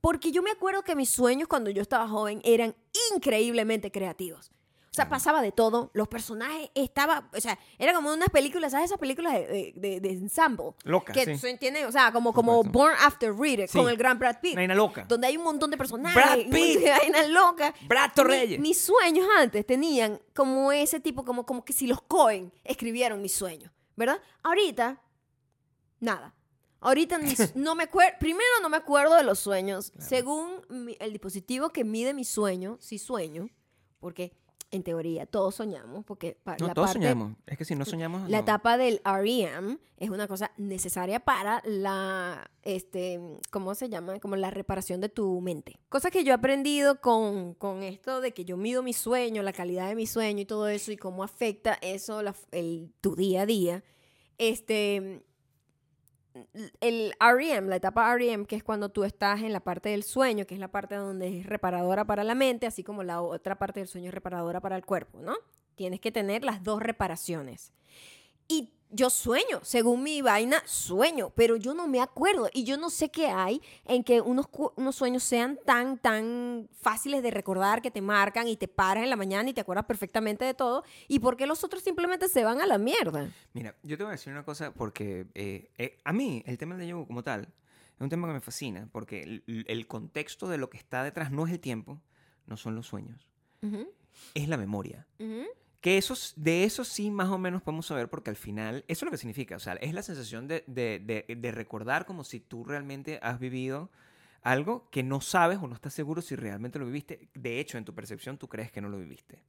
porque 0.00 0.30
yo 0.30 0.42
me 0.42 0.50
acuerdo 0.50 0.82
que 0.82 0.94
mis 0.94 1.10
sueños 1.10 1.48
cuando 1.48 1.70
yo 1.70 1.82
estaba 1.82 2.06
joven 2.08 2.40
eran 2.44 2.74
increíblemente 3.14 3.90
creativos. 3.90 4.50
O 4.90 4.94
sea, 4.94 5.08
pasaba 5.08 5.42
de 5.42 5.50
todo. 5.50 5.90
Los 5.92 6.06
personajes 6.06 6.70
estaban, 6.76 7.28
o 7.36 7.40
sea, 7.40 7.58
era 7.80 7.92
como 7.94 8.12
unas 8.12 8.28
películas, 8.30 8.70
¿sabes? 8.70 8.84
Esas 8.86 8.98
películas 9.00 9.32
de, 9.32 9.72
de, 9.74 9.98
de- 10.00 10.10
ensemble. 10.10 10.66
Loca, 10.84 11.12
Que 11.12 11.36
sí. 11.36 11.48
entiende, 11.48 11.84
o 11.84 11.90
sea, 11.90 12.12
como, 12.12 12.32
como. 12.32 12.62
Born 12.62 12.94
After 13.00 13.34
Reader, 13.34 13.68
Sí. 13.68 13.76
con 13.76 13.88
el 13.88 13.96
gran 13.96 14.20
Brad 14.20 14.38
Pitt. 14.40 14.54
Vaina 14.54 14.72
loca. 14.76 15.04
Donde 15.08 15.26
hay 15.26 15.36
un 15.36 15.42
montón 15.42 15.72
de 15.72 15.76
personajes. 15.76 16.14
Brad 16.14 16.36
y 16.38 16.44
Pitt. 16.44 16.84
vainas 16.86 17.28
locas. 17.28 17.74
Brad 17.88 18.10
Mi- 18.10 18.14
Torreyes. 18.14 18.60
mis 18.60 18.78
sueños 18.80 19.26
antes 19.36 19.66
tenían 19.66 20.20
como 20.32 20.70
ese 20.70 21.00
tipo, 21.00 21.24
como, 21.24 21.44
como 21.44 21.64
que 21.64 21.72
si 21.72 21.88
los 21.88 22.00
Cohen 22.02 22.52
escribieron 22.62 23.20
mis 23.20 23.34
sueños, 23.34 23.72
¿verdad? 23.96 24.20
Ahorita, 24.44 25.02
nada. 25.98 26.34
Ahorita 26.84 27.18
no 27.54 27.74
me 27.74 27.84
acuerdo, 27.84 28.12
primero 28.20 28.44
no 28.62 28.68
me 28.68 28.76
acuerdo 28.76 29.16
de 29.16 29.24
los 29.24 29.38
sueños. 29.38 29.92
Según 29.98 30.60
mi- 30.68 30.96
el 31.00 31.10
dispositivo 31.12 31.70
que 31.70 31.82
mide 31.84 32.14
mi 32.14 32.24
sueño, 32.24 32.76
sí 32.80 32.98
sueño, 32.98 33.48
porque 34.00 34.32
en 34.70 34.82
teoría 34.82 35.24
todos 35.26 35.54
soñamos, 35.54 36.04
porque 36.04 36.36
pa- 36.42 36.56
No, 36.58 36.66
la 36.66 36.74
todos 36.74 36.88
parte- 36.88 36.98
soñamos. 37.00 37.36
Es 37.46 37.56
que 37.56 37.64
si 37.64 37.76
no 37.76 37.84
soñamos. 37.84 38.28
la 38.28 38.38
no. 38.38 38.42
etapa 38.42 38.76
del 38.76 39.00
REM 39.04 39.78
es 39.98 40.10
una 40.10 40.26
cosa 40.26 40.50
necesaria 40.56 41.20
para 41.20 41.62
la, 41.64 42.50
este, 42.62 43.20
¿cómo 43.52 43.76
se 43.76 43.88
llama? 43.88 44.18
Como 44.18 44.34
la 44.34 44.50
reparación 44.50 45.00
de 45.00 45.08
tu 45.08 45.40
mente. 45.40 45.78
Cosa 45.88 46.10
que 46.10 46.24
yo 46.24 46.32
he 46.32 46.34
aprendido 46.34 47.00
con, 47.00 47.54
con 47.54 47.84
esto 47.84 48.20
de 48.20 48.34
que 48.34 48.44
yo 48.44 48.56
mido 48.56 48.82
mi 48.82 48.94
sueño, 48.94 49.42
la 49.44 49.52
calidad 49.52 49.88
de 49.88 49.94
mi 49.94 50.08
sueño 50.08 50.40
y 50.40 50.44
todo 50.46 50.66
eso 50.66 50.90
y 50.90 50.96
cómo 50.96 51.22
afecta 51.22 51.78
eso 51.80 52.22
la- 52.22 52.34
el, 52.50 52.92
tu 53.00 53.14
día 53.14 53.42
a 53.42 53.46
día. 53.46 53.84
Este, 54.38 55.22
el 56.80 57.14
REM, 57.20 57.68
la 57.68 57.76
etapa 57.76 58.14
REM, 58.14 58.44
que 58.46 58.56
es 58.56 58.64
cuando 58.64 58.88
tú 58.88 59.04
estás 59.04 59.42
en 59.42 59.52
la 59.52 59.60
parte 59.60 59.90
del 59.90 60.02
sueño, 60.02 60.46
que 60.46 60.54
es 60.54 60.60
la 60.60 60.68
parte 60.68 60.96
donde 60.96 61.40
es 61.40 61.46
reparadora 61.46 62.04
para 62.04 62.24
la 62.24 62.34
mente, 62.34 62.66
así 62.66 62.82
como 62.82 63.02
la 63.02 63.20
otra 63.22 63.56
parte 63.58 63.80
del 63.80 63.88
sueño 63.88 64.08
es 64.08 64.14
reparadora 64.14 64.60
para 64.60 64.76
el 64.76 64.84
cuerpo, 64.84 65.20
¿no? 65.20 65.34
Tienes 65.74 66.00
que 66.00 66.12
tener 66.12 66.44
las 66.44 66.62
dos 66.62 66.82
reparaciones. 66.82 67.72
Y 68.48 68.72
yo 68.94 69.10
sueño, 69.10 69.60
según 69.62 70.02
mi 70.02 70.22
vaina, 70.22 70.62
sueño, 70.66 71.30
pero 71.34 71.56
yo 71.56 71.74
no 71.74 71.88
me 71.88 72.00
acuerdo. 72.00 72.48
Y 72.52 72.64
yo 72.64 72.76
no 72.76 72.90
sé 72.90 73.10
qué 73.10 73.26
hay 73.26 73.60
en 73.84 74.04
que 74.04 74.20
unos, 74.20 74.46
unos 74.76 74.94
sueños 74.94 75.24
sean 75.24 75.58
tan, 75.64 75.98
tan 75.98 76.68
fáciles 76.80 77.22
de 77.22 77.30
recordar, 77.30 77.82
que 77.82 77.90
te 77.90 78.00
marcan 78.00 78.46
y 78.46 78.56
te 78.56 78.68
paras 78.68 79.04
en 79.04 79.10
la 79.10 79.16
mañana 79.16 79.50
y 79.50 79.52
te 79.52 79.60
acuerdas 79.60 79.86
perfectamente 79.86 80.44
de 80.44 80.54
todo. 80.54 80.84
Y 81.08 81.18
por 81.18 81.36
qué 81.36 81.46
los 81.46 81.64
otros 81.64 81.82
simplemente 81.82 82.28
se 82.28 82.44
van 82.44 82.60
a 82.60 82.66
la 82.66 82.78
mierda. 82.78 83.30
Mira, 83.52 83.74
yo 83.82 83.96
te 83.96 84.04
voy 84.04 84.10
a 84.10 84.12
decir 84.12 84.32
una 84.32 84.44
cosa 84.44 84.72
porque 84.72 85.26
eh, 85.34 85.70
eh, 85.76 85.98
a 86.04 86.12
mí 86.12 86.42
el 86.46 86.56
tema 86.56 86.76
del 86.76 86.94
vu 86.94 87.06
como 87.06 87.22
tal 87.22 87.52
es 87.96 88.00
un 88.00 88.08
tema 88.08 88.28
que 88.28 88.34
me 88.34 88.40
fascina 88.40 88.88
porque 88.92 89.22
el, 89.22 89.64
el 89.66 89.86
contexto 89.86 90.48
de 90.48 90.58
lo 90.58 90.70
que 90.70 90.78
está 90.78 91.02
detrás 91.02 91.32
no 91.32 91.46
es 91.46 91.52
el 91.52 91.60
tiempo, 91.60 92.00
no 92.46 92.56
son 92.56 92.74
los 92.74 92.86
sueños, 92.86 93.28
es 94.34 94.48
la 94.48 94.56
memoria. 94.56 95.06
Que 95.84 95.98
eso, 95.98 96.14
s- 96.14 96.32
de 96.36 96.64
eso 96.64 96.82
sí 96.82 97.10
más 97.10 97.28
o 97.28 97.36
menos 97.36 97.60
podemos 97.60 97.84
saber 97.84 98.08
porque 98.08 98.30
al 98.30 98.36
final, 98.36 98.86
eso 98.88 99.00
es 99.00 99.02
lo 99.04 99.10
que 99.10 99.18
significa, 99.18 99.54
o 99.56 99.58
sea, 99.58 99.74
es 99.74 99.92
la 99.92 100.02
sensación 100.02 100.48
de, 100.48 100.64
de- 100.66 100.98
de- 101.28 101.34
de 101.36 101.52
recordar 101.52 102.06
como 102.06 102.24
si 102.24 102.40
tú 102.40 102.64
realmente 102.64 103.18
has 103.22 103.38
vivido 103.38 103.90
algo 104.42 104.88
que 104.90 105.02
no 105.02 105.20
sabes 105.20 105.58
o 105.60 105.66
no 105.68 105.74
estás 105.74 105.92
seguro 105.92 106.22
si 106.22 106.36
realmente 106.36 106.78
lo 106.78 106.86
viviste. 106.86 107.28
De 107.34 107.60
hecho, 107.60 107.76
en 107.76 107.84
tu 107.84 107.94
percepción 107.94 108.38
tú 108.38 108.48
crees 108.48 108.72
que 108.72 108.80
no 108.80 108.88
lo 108.88 108.96
viviste. 108.98 109.42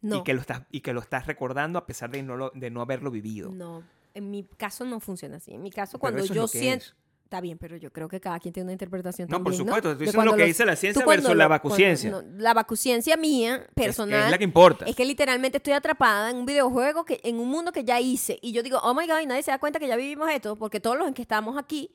No. 0.00 0.16
Y, 0.16 0.22
que 0.22 0.32
lo 0.32 0.40
estás, 0.40 0.62
y 0.70 0.80
que 0.80 0.94
lo 0.94 1.00
estás 1.00 1.26
recordando 1.26 1.78
a 1.78 1.84
pesar 1.84 2.10
de 2.10 2.22
no, 2.22 2.38
lo- 2.38 2.50
de 2.54 2.70
no 2.70 2.80
haberlo 2.80 3.10
vivido. 3.10 3.50
No, 3.52 3.82
en 4.14 4.30
mi 4.30 4.44
caso 4.44 4.86
no 4.86 5.00
funciona 5.00 5.36
así. 5.36 5.52
En 5.52 5.60
mi 5.62 5.70
caso, 5.70 5.98
Pero 5.98 6.00
cuando 6.00 6.24
yo 6.32 6.48
siento... 6.48 6.86
es. 7.28 7.32
Está 7.38 7.40
bien, 7.42 7.58
pero 7.58 7.76
yo 7.76 7.92
creo 7.92 8.08
que 8.08 8.20
cada 8.20 8.40
quien 8.40 8.54
tiene 8.54 8.64
una 8.64 8.72
interpretación 8.72 9.28
No, 9.30 9.42
por 9.44 9.54
supuesto, 9.54 9.94
De 9.94 10.06
diciendo 10.06 10.24
lo 10.24 10.32
que 10.32 10.38
los- 10.38 10.46
dice 10.48 10.64
la 10.64 10.74
tú 10.74 10.80
ciencia 10.80 11.04
versus 11.04 11.36
la 11.36 11.46
vacuciencia. 11.46 12.10
cuando- 12.10 12.30
no, 12.32 12.42
la 12.42 12.54
vacuciencia 12.54 13.16
mía, 13.18 13.66
personal, 13.74 14.24
Es, 14.24 14.30
la 14.30 14.38
que 14.38 14.44
importa. 14.44 14.86
es 14.86 14.96
que 14.96 15.04
literalmente 15.04 15.58
estoy 15.58 15.74
atrapada 15.74 16.30
en 16.30 16.38
un 16.38 16.46
videojuego, 16.46 17.04
que 17.04 17.20
en 17.22 17.38
un 17.38 17.48
mundo 17.48 17.70
que 17.70 17.84
ya 17.84 18.00
hice. 18.00 18.38
Y 18.40 18.52
yo 18.52 18.62
digo, 18.62 18.78
oh 18.82 18.94
my 18.94 19.06
God, 19.06 19.20
y 19.22 19.26
nadie 19.26 19.42
se 19.42 19.50
da 19.50 19.58
cuenta 19.58 19.78
que 19.78 19.86
ya 19.86 19.96
vivimos 19.96 20.30
esto, 20.30 20.56
porque 20.56 20.80
todos 20.80 20.96
los 20.98 21.06
en 21.06 21.12
que 21.14 21.20
estamos 21.22 21.58
aquí 21.58 21.90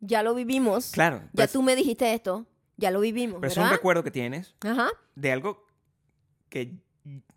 ya 0.00 0.22
lo 0.22 0.34
vivimos. 0.34 0.90
claro. 0.92 1.18
Ya 1.24 1.30
pues, 1.34 1.52
tú 1.52 1.62
me 1.62 1.76
dijiste 1.76 2.14
esto, 2.14 2.46
ya 2.78 2.90
lo 2.90 3.00
vivimos, 3.00 3.38
pero 3.40 3.52
es 3.52 3.58
un 3.58 3.68
recuerdo 3.68 4.02
que 4.02 4.10
tienes 4.10 4.54
Ajá. 4.60 4.88
de 5.14 5.32
algo 5.32 5.66
que... 6.48 6.72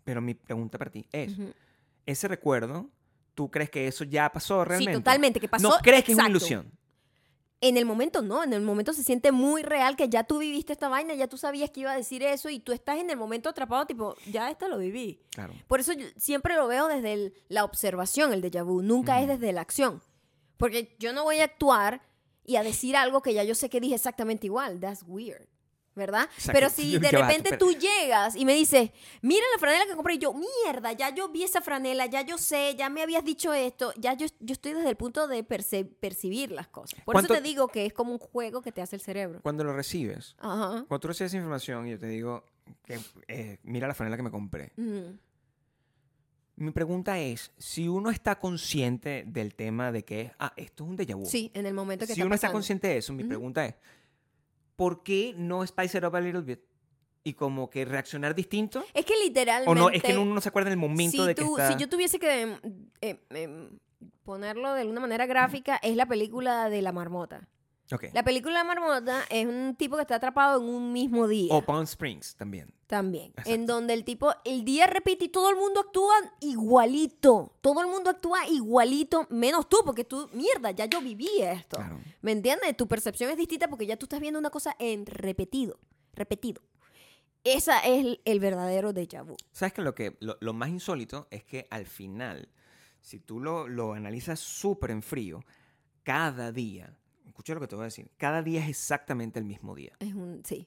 Pero 0.04 0.20
mi 0.22 0.34
pregunta 0.34 0.78
para 0.78 0.90
ti 0.90 1.06
es, 1.12 1.32
ese 2.06 2.28
recuerdo, 2.28 2.88
¿tú 3.34 3.50
crees 3.50 3.68
que 3.68 3.86
eso 3.88 4.04
ya 4.04 4.30
pasó 4.32 4.64
realmente? 4.64 4.92
Sí, 4.92 4.98
totalmente, 4.98 5.38
que 5.40 5.48
pasó. 5.48 5.68
¿No 5.68 5.76
crees 5.82 6.02
que 6.04 6.12
es 6.12 6.18
una 6.18 6.28
ilusión? 6.28 6.70
En 7.62 7.78
el 7.78 7.86
momento 7.86 8.20
no, 8.20 8.44
en 8.44 8.52
el 8.52 8.60
momento 8.60 8.92
se 8.92 9.02
siente 9.02 9.32
muy 9.32 9.62
real 9.62 9.96
que 9.96 10.10
ya 10.10 10.24
tú 10.24 10.38
viviste 10.38 10.74
esta 10.74 10.90
vaina, 10.90 11.14
ya 11.14 11.26
tú 11.26 11.38
sabías 11.38 11.70
que 11.70 11.80
iba 11.80 11.92
a 11.92 11.96
decir 11.96 12.22
eso 12.22 12.50
y 12.50 12.58
tú 12.60 12.72
estás 12.72 12.98
en 12.98 13.08
el 13.08 13.16
momento 13.16 13.48
atrapado, 13.48 13.86
tipo, 13.86 14.14
ya 14.30 14.50
esto 14.50 14.68
lo 14.68 14.76
viví. 14.76 15.22
Claro. 15.30 15.54
Por 15.66 15.80
eso 15.80 15.94
yo 15.94 16.04
siempre 16.18 16.54
lo 16.54 16.68
veo 16.68 16.86
desde 16.86 17.14
el- 17.14 17.34
la 17.48 17.64
observación, 17.64 18.34
el 18.34 18.42
déjà 18.42 18.62
vu, 18.62 18.82
nunca 18.82 19.22
es 19.22 19.28
desde 19.28 19.52
la 19.54 19.62
acción. 19.62 20.02
Porque 20.58 20.96
yo 20.98 21.12
no 21.14 21.24
voy 21.24 21.38
a 21.40 21.44
actuar 21.44 22.02
y 22.44 22.56
a 22.56 22.62
decir 22.62 22.94
algo 22.94 23.22
que 23.22 23.32
ya 23.34 23.42
yo 23.42 23.54
sé 23.54 23.70
que 23.70 23.80
dije 23.80 23.94
exactamente 23.94 24.46
igual. 24.46 24.78
That's 24.78 25.02
weird. 25.06 25.48
¿Verdad? 25.96 26.28
O 26.36 26.40
sea, 26.40 26.52
pero 26.54 26.68
si 26.70 26.98
de 26.98 27.10
repente 27.10 27.56
tú 27.56 27.72
llegas 27.72 28.36
y 28.36 28.44
me 28.44 28.54
dices, 28.54 28.90
mira 29.22 29.42
la 29.54 29.58
franela 29.58 29.86
que 29.86 29.94
compré, 29.96 30.14
y 30.14 30.18
yo, 30.18 30.34
mierda, 30.34 30.92
ya 30.92 31.12
yo 31.14 31.30
vi 31.30 31.42
esa 31.42 31.62
franela, 31.62 32.04
ya 32.06 32.20
yo 32.20 32.36
sé, 32.38 32.74
ya 32.78 32.90
me 32.90 33.02
habías 33.02 33.24
dicho 33.24 33.54
esto, 33.54 33.92
ya 33.96 34.12
yo, 34.12 34.26
yo 34.40 34.52
estoy 34.52 34.74
desde 34.74 34.90
el 34.90 34.96
punto 34.96 35.26
de 35.26 35.42
perce- 35.42 35.88
percibir 35.98 36.50
las 36.52 36.68
cosas. 36.68 37.00
Por 37.04 37.16
eso 37.16 37.26
¿Cuánto- 37.28 37.34
te 37.34 37.40
digo 37.40 37.68
que 37.68 37.86
es 37.86 37.94
como 37.94 38.12
un 38.12 38.18
juego 38.18 38.60
que 38.60 38.72
te 38.72 38.82
hace 38.82 38.94
el 38.94 39.00
cerebro. 39.00 39.40
Cuando 39.42 39.64
lo 39.64 39.72
recibes, 39.74 40.36
Ajá. 40.38 40.84
cuando 40.86 41.00
tú 41.00 41.08
recibes 41.08 41.30
esa 41.32 41.38
información 41.38 41.88
y 41.88 41.92
yo 41.92 41.98
te 41.98 42.06
digo, 42.08 42.44
que, 42.84 43.00
eh, 43.28 43.58
mira 43.62 43.88
la 43.88 43.94
franela 43.94 44.16
que 44.18 44.22
me 44.22 44.30
compré. 44.30 44.72
Mi 46.58 46.70
pregunta 46.70 47.18
es, 47.18 47.52
si 47.58 47.86
uno 47.86 48.10
está 48.10 48.38
consciente 48.38 49.24
del 49.26 49.54
tema 49.54 49.92
de 49.92 50.04
que, 50.06 50.32
ah, 50.38 50.54
esto 50.56 50.84
es 50.84 50.90
un 50.90 50.96
déjà 50.96 51.14
vu. 51.14 51.26
Sí, 51.26 51.50
en 51.52 51.66
el 51.66 51.74
momento 51.74 52.06
que 52.06 52.14
si 52.14 52.20
está 52.20 52.24
uno 52.26 52.34
está 52.34 52.46
pasando. 52.46 52.56
consciente 52.56 52.88
de 52.88 52.96
eso, 52.98 53.12
mi 53.12 53.24
pregunta 53.24 53.66
es, 53.66 53.74
¿por 54.76 55.02
qué 55.02 55.34
no 55.36 55.66
spice 55.66 55.98
it 55.98 56.04
up 56.04 56.14
a 56.14 56.20
little 56.20 56.42
bit? 56.42 56.60
Y 57.24 57.34
como 57.34 57.68
que 57.68 57.84
reaccionar 57.84 58.34
distinto. 58.34 58.84
Es 58.94 59.04
que 59.04 59.14
literalmente... 59.16 59.70
O 59.70 59.74
no, 59.74 59.90
es 59.90 60.02
que 60.02 60.16
uno 60.16 60.32
no 60.34 60.40
se 60.40 60.48
acuerda 60.48 60.70
del 60.70 60.78
momento 60.78 61.16
si, 61.16 61.26
de 61.26 61.34
que 61.34 61.42
tú- 61.42 61.56
está... 61.58 61.72
si 61.72 61.78
yo 61.80 61.88
tuviese 61.88 62.20
que 62.20 62.42
em, 62.42 62.56
em, 63.00 63.18
em, 63.30 63.78
ponerlo 64.22 64.72
de 64.74 64.82
alguna 64.82 65.00
manera 65.00 65.26
gráfica, 65.26 65.76
es 65.82 65.96
la 65.96 66.06
película 66.06 66.68
de 66.68 66.82
la 66.82 66.92
marmota. 66.92 67.48
Ok. 67.92 68.06
La 68.12 68.24
película 68.24 68.54
la 68.54 68.64
marmota 68.64 69.24
es 69.30 69.46
un 69.46 69.76
tipo 69.76 69.96
que 69.96 70.02
está 70.02 70.16
atrapado 70.16 70.60
en 70.60 70.68
un 70.68 70.92
mismo 70.92 71.28
día. 71.28 71.54
O 71.54 71.62
Palm 71.62 71.84
Springs 71.84 72.34
también. 72.34 72.72
También. 72.86 73.26
Exacto. 73.30 73.50
En 73.50 73.66
donde 73.66 73.94
el 73.94 74.04
tipo, 74.04 74.32
el 74.44 74.64
día 74.64 74.86
repite 74.86 75.26
y 75.26 75.28
todo 75.28 75.50
el 75.50 75.56
mundo 75.56 75.80
actúa 75.80 76.14
igualito. 76.40 77.56
Todo 77.60 77.80
el 77.82 77.86
mundo 77.86 78.10
actúa 78.10 78.46
igualito, 78.48 79.26
menos 79.30 79.68
tú, 79.68 79.78
porque 79.84 80.04
tú, 80.04 80.28
mierda, 80.32 80.72
ya 80.72 80.86
yo 80.86 81.00
viví 81.00 81.28
esto. 81.40 81.76
Claro. 81.76 82.00
¿Me 82.22 82.32
entiendes? 82.32 82.76
Tu 82.76 82.88
percepción 82.88 83.30
es 83.30 83.36
distinta 83.36 83.68
porque 83.68 83.86
ya 83.86 83.96
tú 83.96 84.06
estás 84.06 84.20
viendo 84.20 84.38
una 84.38 84.50
cosa 84.50 84.74
en 84.78 85.06
repetido. 85.06 85.78
Repetido. 86.12 86.62
Esa 87.44 87.78
es 87.78 88.04
el, 88.04 88.20
el 88.24 88.40
verdadero 88.40 88.92
déjà 88.92 89.24
vu. 89.24 89.36
¿Sabes 89.52 89.72
que 89.72 89.82
lo, 89.82 89.94
que 89.94 90.16
lo, 90.18 90.36
lo 90.40 90.52
más 90.52 90.70
insólito 90.70 91.28
es 91.30 91.44
que 91.44 91.68
al 91.70 91.86
final, 91.86 92.48
si 93.00 93.20
tú 93.20 93.38
lo, 93.38 93.68
lo 93.68 93.92
analizas 93.92 94.40
súper 94.40 94.90
en 94.90 95.02
frío, 95.02 95.44
cada 96.02 96.50
día, 96.50 96.98
escucha 97.36 97.52
lo 97.52 97.60
que 97.60 97.66
te 97.68 97.76
voy 97.76 97.82
a 97.82 97.86
decir, 97.86 98.10
cada 98.16 98.42
día 98.42 98.62
es 98.62 98.70
exactamente 98.70 99.38
el 99.38 99.44
mismo 99.44 99.74
día. 99.74 99.92
Es 100.00 100.14
un. 100.14 100.40
Sí. 100.44 100.66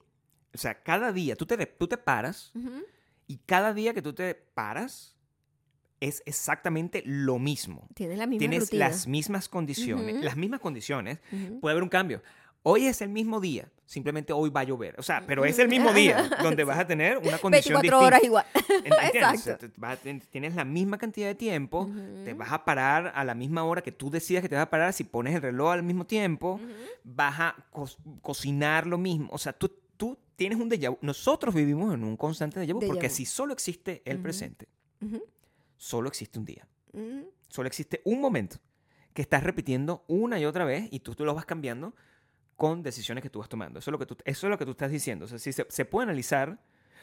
O 0.54 0.58
sea, 0.58 0.82
cada 0.82 1.12
día 1.12 1.34
tú 1.34 1.44
te, 1.46 1.66
tú 1.66 1.88
te 1.88 1.96
paras 1.98 2.52
y 3.26 3.38
cada 3.38 3.74
día 3.74 3.92
que 3.92 4.02
tú 4.02 4.12
te 4.12 4.34
paras 4.34 5.16
es 5.98 6.22
exactamente 6.26 7.02
lo 7.04 7.38
mismo. 7.38 7.88
Tienes 7.94 8.18
la 8.18 8.26
misma 8.26 8.38
Tienes 8.38 8.60
rutina. 8.64 8.88
las 8.88 9.06
mismas 9.08 9.48
condiciones, 9.48 10.24
las 10.24 10.36
mismas 10.36 10.60
condiciones, 10.60 11.18
puede 11.60 11.72
haber 11.72 11.82
un 11.82 11.88
cambio. 11.88 12.22
Hoy 12.62 12.86
es 12.86 13.00
el 13.02 13.08
mismo 13.08 13.40
día, 13.40 13.70
simplemente 13.90 14.32
hoy 14.32 14.50
va 14.50 14.60
a 14.60 14.64
llover. 14.64 14.94
O 14.98 15.02
sea, 15.02 15.20
pero 15.26 15.44
es 15.44 15.58
el 15.58 15.68
mismo 15.68 15.92
día 15.92 16.30
donde 16.44 16.62
vas 16.62 16.78
a 16.78 16.86
tener 16.86 17.18
una 17.18 17.38
condición 17.38 17.80
24 17.82 17.82
distinta. 17.82 17.98
horas 18.06 18.22
igual. 18.22 18.46
¿Entiendes? 18.84 19.46
Exacto. 19.48 19.66
Vas 19.76 19.98
a 19.98 20.02
tienes 20.30 20.54
la 20.54 20.64
misma 20.64 20.96
cantidad 20.96 21.26
de 21.26 21.34
tiempo, 21.34 21.90
te 22.24 22.32
vas 22.34 22.52
a 22.52 22.64
parar 22.64 23.10
a 23.14 23.24
la 23.24 23.34
misma 23.34 23.64
hora 23.64 23.82
que 23.82 23.90
tú 23.90 24.08
decidas 24.08 24.42
que 24.42 24.48
te 24.48 24.54
vas 24.54 24.62
a 24.62 24.70
parar. 24.70 24.92
Si 24.92 25.02
pones 25.02 25.34
el 25.34 25.42
reloj 25.42 25.72
al 25.72 25.82
mismo 25.82 26.06
tiempo, 26.06 26.60
vas 27.02 27.40
a 27.40 27.56
co- 27.72 27.88
cocinar 28.22 28.86
lo 28.86 28.96
mismo. 28.96 29.28
O 29.32 29.38
sea, 29.38 29.52
tú, 29.52 29.68
tú 29.96 30.16
tienes 30.36 30.58
un 30.60 30.70
déjà 30.70 30.88
vu. 30.90 30.98
Nosotros 31.02 31.52
vivimos 31.52 31.92
en 31.92 32.04
un 32.04 32.16
constante 32.16 32.60
déjà 32.60 32.72
vu 32.72 32.80
porque 32.86 33.10
si 33.10 33.26
solo 33.26 33.52
existe 33.52 34.02
el 34.04 34.18
presente, 34.20 34.68
solo 35.76 36.08
existe 36.08 36.38
un 36.38 36.44
día. 36.44 36.66
Solo 37.48 37.66
existe 37.66 38.00
un 38.04 38.20
momento 38.20 38.58
que 39.12 39.22
estás 39.22 39.42
repitiendo 39.42 40.04
una 40.06 40.38
y 40.38 40.44
otra 40.44 40.64
vez 40.64 40.86
y 40.92 41.00
tú, 41.00 41.16
tú 41.16 41.24
lo 41.24 41.34
vas 41.34 41.44
cambiando 41.44 41.92
con 42.60 42.82
decisiones 42.82 43.22
que 43.22 43.30
tú 43.30 43.38
vas 43.38 43.48
tomando. 43.48 43.78
Eso 43.78 43.88
es 43.90 43.92
lo 43.92 43.98
que 43.98 44.04
tú, 44.04 44.18
eso 44.22 44.46
es 44.46 44.50
lo 44.50 44.58
que 44.58 44.66
tú 44.66 44.72
estás 44.72 44.90
diciendo. 44.90 45.24
O 45.24 45.28
sea, 45.28 45.38
si 45.38 45.50
se, 45.50 45.64
se 45.70 45.84
puede 45.86 46.02
analizar. 46.04 46.50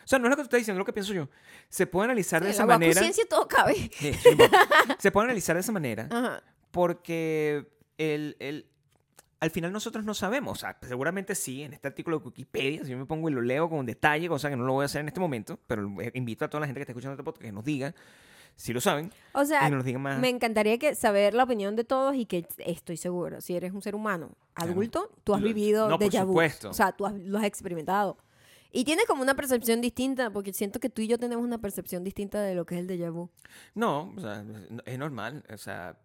O 0.05 0.07
sea, 0.07 0.19
no 0.19 0.25
es 0.27 0.29
lo 0.29 0.35
que 0.35 0.43
tú 0.43 0.45
estás 0.45 0.59
diciendo, 0.59 0.77
es 0.77 0.81
lo 0.81 0.85
que 0.85 0.93
pienso 0.93 1.13
yo. 1.15 1.29
Se 1.67 1.87
puede 1.87 2.05
analizar 2.05 2.41
de 2.43 2.49
En 2.49 2.53
esa 2.53 2.63
la 2.67 2.75
manera. 2.75 3.01
ciencia 3.01 3.25
todo 3.27 3.47
cabe. 3.47 3.73
Sí, 3.91 4.13
sí, 4.13 4.29
se 4.99 5.11
puede 5.11 5.25
analizar 5.25 5.55
de 5.55 5.61
esa 5.61 5.71
manera 5.71 6.07
Ajá. 6.11 6.43
porque 6.69 7.67
el, 7.97 8.37
el- 8.39 8.67
al 9.39 9.49
final 9.51 9.71
nosotros 9.73 10.05
no 10.05 10.13
sabemos. 10.13 10.59
O 10.59 10.61
sea, 10.61 10.77
seguramente 10.81 11.33
sí, 11.35 11.63
en 11.63 11.73
este 11.73 11.87
artículo 11.87 12.19
de 12.19 12.25
Wikipedia, 12.25 12.83
si 12.85 12.91
yo 12.91 12.97
me 12.99 13.05
pongo 13.07 13.27
y 13.29 13.33
lo 13.33 13.41
leo 13.41 13.67
con 13.69 13.83
detalle, 13.85 14.27
cosa 14.29 14.49
que 14.51 14.55
no 14.55 14.63
lo 14.65 14.73
voy 14.73 14.83
a 14.83 14.85
hacer 14.85 15.01
en 15.01 15.07
este 15.07 15.19
momento, 15.19 15.59
pero 15.67 15.91
invito 16.13 16.45
a 16.45 16.49
toda 16.49 16.61
la 16.61 16.67
gente 16.67 16.79
que 16.79 16.83
está 16.83 16.91
escuchando 16.91 17.13
este 17.13 17.23
podcast 17.23 17.41
que 17.45 17.51
nos 17.51 17.63
diga 17.65 17.93
si 18.57 18.73
lo 18.73 18.81
saben 18.81 19.11
O 19.33 19.45
sea, 19.45 19.65
y 19.67 19.71
nos 19.71 19.85
digan 19.85 20.01
más. 20.01 20.19
me 20.19 20.27
encantaría 20.29 20.77
que 20.77 20.93
saber 20.95 21.33
la 21.33 21.43
opinión 21.43 21.75
de 21.77 21.83
todos 21.85 22.15
y 22.15 22.25
que 22.25 22.45
estoy 22.57 22.97
seguro, 22.97 23.39
si 23.39 23.55
eres 23.55 23.71
un 23.71 23.81
ser 23.81 23.95
humano 23.95 24.31
Claro. 24.53 24.71
adulto, 24.73 25.11
tú 25.23 25.33
has 25.33 25.41
vivido 25.41 25.87
no, 25.87 25.97
por 25.97 26.07
déjà 26.09 26.23
vu. 26.25 26.31
supuesto. 26.33 26.69
O 26.71 26.73
sea, 26.73 26.91
tú 26.91 27.05
has- 27.05 27.13
lo 27.13 27.37
has 27.37 27.45
experimentado. 27.45 28.17
Y 28.71 28.83
tienes 28.83 29.05
como 29.05 29.21
una 29.21 29.33
percepción 29.35 29.79
distinta, 29.79 30.29
porque 30.31 30.51
siento 30.51 30.79
que 30.81 30.89
tú 30.89 31.01
y 31.01 31.07
yo 31.07 31.17
tenemos 31.17 31.45
una 31.45 31.57
percepción 31.59 32.03
distinta 32.03 32.41
de 32.41 32.53
lo 32.55 32.65
que 32.65 32.75
es 32.75 32.81
el 32.81 32.87
déjà 32.87 33.09
vu. 33.11 33.29
No, 33.75 34.13
o 34.17 34.19
sea, 34.19 34.43
es 34.85 34.97
normal. 34.99 35.43
O 35.53 35.57
sea, 35.57 35.95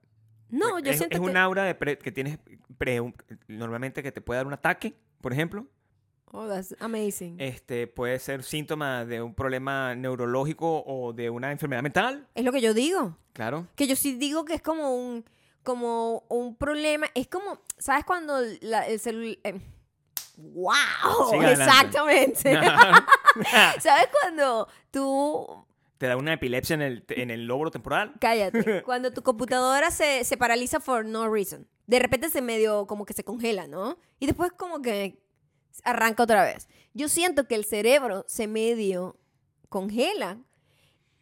No, 0.51 0.71
pues, 0.71 0.85
yo 0.85 0.91
es, 0.93 0.99
siento 0.99 1.17
es 1.17 1.21
que... 1.23 1.27
un 1.31 1.37
aura 1.37 1.65
de 1.65 1.75
pre- 1.75 1.99
que 1.99 2.13
tienes 2.13 2.39
pre- 2.79 3.01
normalmente 3.49 4.03
que 4.03 4.13
te 4.13 4.21
puede 4.21 4.39
dar 4.39 4.47
un 4.47 4.53
ataque, 4.53 4.95
por 5.21 5.33
ejemplo. 5.33 5.67
Oh, 6.33 6.49
that's 6.49 6.75
amazing. 6.81 7.37
Este 7.39 7.87
puede 7.87 8.19
ser 8.19 8.43
síntoma 8.43 9.05
de 9.05 9.21
un 9.23 9.35
problema 9.35 9.95
neurológico 9.95 10.83
o 10.87 11.13
de 11.13 11.29
una 11.31 11.53
enfermedad 11.53 11.83
mental, 11.83 12.27
es 12.35 12.45
lo 12.45 12.53
que 12.53 12.61
yo 12.63 12.73
digo. 12.75 13.17
claro. 13.35 13.67
Que 13.77 13.87
yo 13.87 13.95
sí 13.97 14.15
digo 14.15 14.45
que 14.45 14.55
es 14.55 14.63
como 14.63 14.97
un, 14.97 15.25
como 15.63 16.25
un 16.29 16.57
problema. 16.57 17.07
Es 17.15 17.29
como, 17.29 17.61
¿sabes 17.79 18.05
cuando 18.05 18.39
la- 18.63 18.87
el 18.89 18.99
celular... 18.99 19.37
¡Wow! 20.37 20.73
Siga 21.31 21.47
adelante. 21.49 21.53
Exactamente. 21.63 22.55
¿Sabes 23.81 24.09
cuando 24.21 24.67
tú 24.91 25.67
te 25.99 26.07
da 26.09 26.17
una 26.17 26.33
epilepsia 26.33 26.75
en 26.75 26.83
el, 26.83 27.05
en 27.11 27.31
el 27.31 27.47
lóbulo 27.47 27.71
temporal. 27.71 28.15
Cállate. 28.21 28.83
Cuando 28.85 29.13
tu 29.13 29.23
computadora 29.23 29.93
se, 29.93 30.25
se 30.25 30.37
paraliza 30.37 30.81
for 30.81 31.05
no 31.05 31.29
reason. 31.33 31.69
De 31.87 32.01
repente 32.01 32.29
se 32.29 32.43
medio 32.43 32.89
como 32.89 33.05
que 33.05 33.13
se 33.15 33.23
congela, 33.23 33.69
¿no? 33.69 33.99
Y 34.19 34.27
después 34.27 34.51
como 34.51 34.83
que 34.83 35.22
arranca 35.85 36.23
otra 36.23 36.45
vez. 36.45 36.69
Yo 36.95 37.09
siento 37.09 37.47
que 37.47 37.55
el 37.55 37.65
cerebro 37.65 38.25
se 38.29 38.47
medio 38.47 39.17
congela 39.69 40.39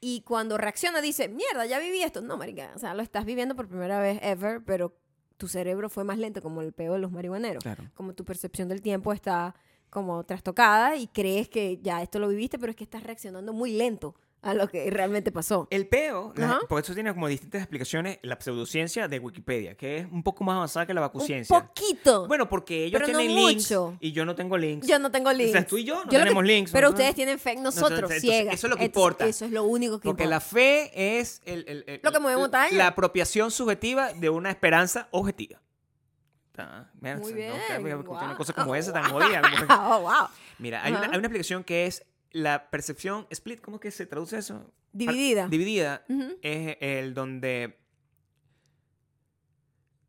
y 0.01 0.23
cuando 0.23 0.59
reacciona 0.59 1.01
dice, 1.01 1.29
mierda, 1.29 1.67
ya 1.67 1.79
viví 1.79 2.03
esto. 2.03 2.23
No, 2.23 2.37
marica, 2.37 2.73
o 2.75 2.79
sea, 2.79 2.95
lo 2.95 3.03
estás 3.03 3.25
viviendo 3.25 3.55
por 3.55 3.69
primera 3.69 4.01
vez 4.01 4.19
ever, 4.23 4.63
pero 4.65 4.97
tu 5.37 5.47
cerebro 5.49 5.89
fue 5.89 6.05
más 6.05 6.19
lento 6.19 6.43
como 6.43 6.63
el 6.63 6.73
peo 6.73 6.95
de 6.95 6.99
los 6.99 7.13
marihuaneros. 7.13 7.63
Claro. 7.63 7.85
Como 7.95 8.15
tu 8.15 8.25
percepción 8.25 8.69
del 8.69 8.83
tiempo 8.83 9.13
está 9.13 9.55
como 9.89 10.25
trastocada 10.25 10.97
y 10.97 11.07
crees 11.07 11.49
que 11.49 11.79
ya 11.83 12.03
esto 12.03 12.19
lo 12.19 12.29
viviste, 12.29 12.59
pero 12.59 12.71
es 12.71 12.77
que 12.77 12.85
estás 12.85 13.03
reaccionando 13.03 13.53
muy 13.53 13.73
lento 13.73 14.15
a 14.43 14.55
lo 14.55 14.69
que 14.69 14.89
realmente 14.91 15.31
pasó. 15.31 15.69
El 15.71 15.87
peo, 15.87 16.33
la- 16.35 16.47
Ajá. 16.47 16.59
por 16.69 16.83
eso 16.83 16.95
tiene 16.95 17.13
como 17.13 17.29
distintas 17.29 17.61
explicaciones 17.61 18.19
la 18.23 18.39
pseudociencia 18.41 19.07
de 19.07 19.19
Wikipedia, 19.19 19.75
que 19.77 19.99
es 19.99 20.07
un 20.11 20.23
poco 20.23 20.45
más 20.45 20.57
avanzada 20.57 20.87
que 20.87 20.95
la 20.95 21.03
Un 21.03 21.07
vacuciencia. 21.09 21.61
poquito. 21.61 22.27
Bueno, 22.27 22.49
porque 22.49 22.85
ellos 22.87 23.01
Pero 23.03 23.13
no 23.13 23.19
tienen 23.19 23.37
links 23.37 23.71
mucho. 23.71 23.97
y 24.01 24.13
yo 24.13 24.25
no 24.25 24.35
tengo 24.35 24.57
links. 24.57 24.87
Yo 24.87 24.99
no 24.99 25.11
tengo 25.11 25.31
links. 25.33 25.51
O 25.51 25.53
sea, 25.59 25.67
tú 25.67 25.77
y 25.77 25.85
yo 25.85 26.05
no 26.05 26.11
que- 26.11 26.19
tenemos 26.19 26.43
links. 26.43 26.71
Pero 26.73 26.87
¿no? 26.89 26.95
ustedes 26.95 27.15
tienen 27.15 27.39
fe 27.39 27.53
en 27.53 27.63
nosotros, 27.63 28.11
ciegas. 28.19 28.55
eso 28.55 28.67
es 28.67 28.71
lo 28.71 28.77
que 28.79 28.85
importa. 28.85 29.27
Eso 29.27 29.45
es 29.45 29.51
lo 29.51 29.65
único 29.65 30.01
que 30.01 30.09
Porque 30.09 30.23
importa. 30.25 30.37
la 30.37 30.41
fe 30.41 31.19
es 31.19 31.43
el, 31.45 31.65
el- 31.69 31.85
el- 31.87 32.01
Lo 32.03 32.11
que 32.11 32.19
mueve 32.19 32.39
montaña. 32.39 32.77
La 32.79 32.87
apropiación 32.87 33.51
subjetiva 33.51 34.13
de 34.15 34.31
una 34.31 34.49
esperanza 34.51 35.09
objetiva. 35.11 35.61
Ah, 36.59 36.87
mira, 37.01 37.17
Muy 37.17 37.31
no, 37.31 37.37
bien. 37.37 37.53
claro, 37.53 37.85
a 37.87 37.89
escuchar 38.01 38.23
una 38.25 38.27
Wow. 38.29 38.37
cosa 38.37 38.53
como 38.53 38.75
esa 38.75 38.93
tan 38.93 39.05
jodida. 39.13 39.43
Oh, 39.71 40.01
wow. 40.01 40.29
Mira, 40.59 40.83
hay 40.85 40.91
una, 40.93 41.01
Ajá. 41.03 41.11
hay 41.13 41.19
una 41.19 41.27
explicación 41.27 41.65
que 41.65 41.87
es 41.87 42.05
la 42.33 42.71
percepción 42.71 43.27
split. 43.31 43.61
¿Cómo 43.61 43.77
es 43.77 43.81
que 43.83 43.91
se 43.91 44.07
traduce 44.07 44.39
eso? 44.39 44.71
Dividida. 44.93 45.43
Par- 45.43 45.51
dividida 45.51 46.05
es 46.43 46.77
el 46.81 47.15
donde 47.15 47.77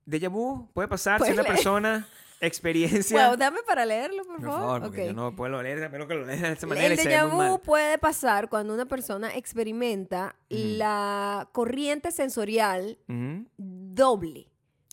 déjà 0.05 0.29
vu 0.29 0.69
puede 0.73 0.88
pasar 0.88 1.21
si 1.21 1.31
una 1.31 1.43
leer. 1.43 1.53
persona 1.55 2.07
experiencia 2.41 3.27
Wow, 3.29 3.38
dame 3.38 3.60
para 3.65 3.86
leerlo, 3.86 4.23
por, 4.25 4.38
por 4.38 4.45
favor. 4.45 4.60
favor 4.62 4.81
porque 4.81 5.05
yo 5.05 5.13
no 5.13 5.36
puedo 5.36 5.62
leer 5.62 5.89
menos 5.91 6.07
que 6.07 6.15
lo 6.15 6.25
leas 6.25 6.41
de 6.41 6.51
esta 6.53 6.65
manera 6.67 6.88
El 6.88 6.97
déjà 6.99 7.29
vu 7.29 7.60
puede 7.62 7.97
pasar 7.99 8.49
cuando 8.49 8.73
una 8.73 8.86
persona 8.88 9.36
experimenta 9.36 10.36
la 10.49 11.47
corriente 11.51 12.12
sensorial 12.12 12.97
doble. 13.57 14.47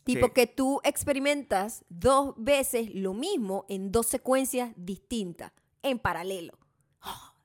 Tipo 0.04 0.26
Sí. 0.28 0.32
que 0.34 0.46
tú 0.46 0.80
experimentas 0.84 1.84
dos 1.90 2.34
veces 2.38 2.94
lo 2.94 3.12
mismo 3.12 3.66
en 3.68 3.92
dos 3.92 4.06
secuencias 4.06 4.72
distintas, 4.76 5.52
en 5.82 5.98
paralelo. 5.98 6.54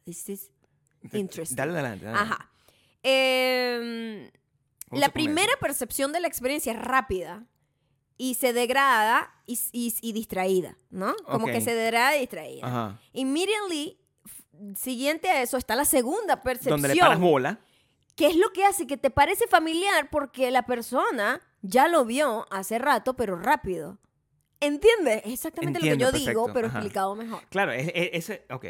This 0.06 0.30
is 0.30 0.52
interesting. 1.12 1.56
Dale 1.56 1.72
adelante. 1.74 2.06
dale. 2.06 2.18
Ajá. 2.20 2.50
Vamos 4.90 5.00
la 5.02 5.10
primera 5.10 5.52
percepción 5.60 6.12
de 6.12 6.20
la 6.20 6.28
experiencia 6.28 6.72
es 6.74 6.80
rápida 6.80 7.46
y 8.18 8.36
se 8.36 8.54
degrada 8.54 9.34
y, 9.46 9.60
y- 9.72 9.96
y 10.02 10.14
distraída, 10.14 10.78
¿no? 10.92 11.16
Como 11.26 11.46
Ok. 11.46 11.52
que 11.54 11.62
se 11.62 11.74
degrada 11.74 12.16
y 12.16 12.20
distraída. 12.22 12.68
Ajá. 12.68 13.00
Immediately, 13.14 13.98
siguiente 14.76 15.30
a 15.30 15.42
eso, 15.42 15.58
está 15.58 15.76
la 15.76 15.86
segunda 15.86 16.42
percepción. 16.42 16.80
Donde 16.82 16.94
le 16.96 17.00
paras 17.02 17.20
bola. 17.20 17.60
¿Qué 18.16 18.28
es 18.28 18.36
lo 18.36 18.52
que 18.54 18.64
hace 18.66 18.86
que 18.86 18.98
te 18.98 19.10
parece 19.10 19.48
familiar? 19.48 20.10
Porque 20.12 20.52
la 20.52 20.64
persona 20.68 21.42
ya 21.64 21.88
lo 21.88 22.06
vio 22.06 22.46
hace 22.52 22.78
rato, 22.78 23.16
pero 23.16 23.36
rápido. 23.36 23.98
¿Entiendes? 24.60 25.24
Es 25.26 25.34
exactamente 25.34 25.80
Entiendo, 25.80 26.06
lo 26.06 26.12
que 26.12 26.20
yo 26.20 26.26
digo, 26.28 26.42
perfecto, 26.46 26.54
pero 26.54 26.68
ajá. 26.68 26.78
explicado 26.78 27.16
mejor. 27.16 27.44
Claro, 27.50 27.72
es, 27.72 27.88
es- 27.96 28.10
ese. 28.14 28.46
Ok. 28.52 28.66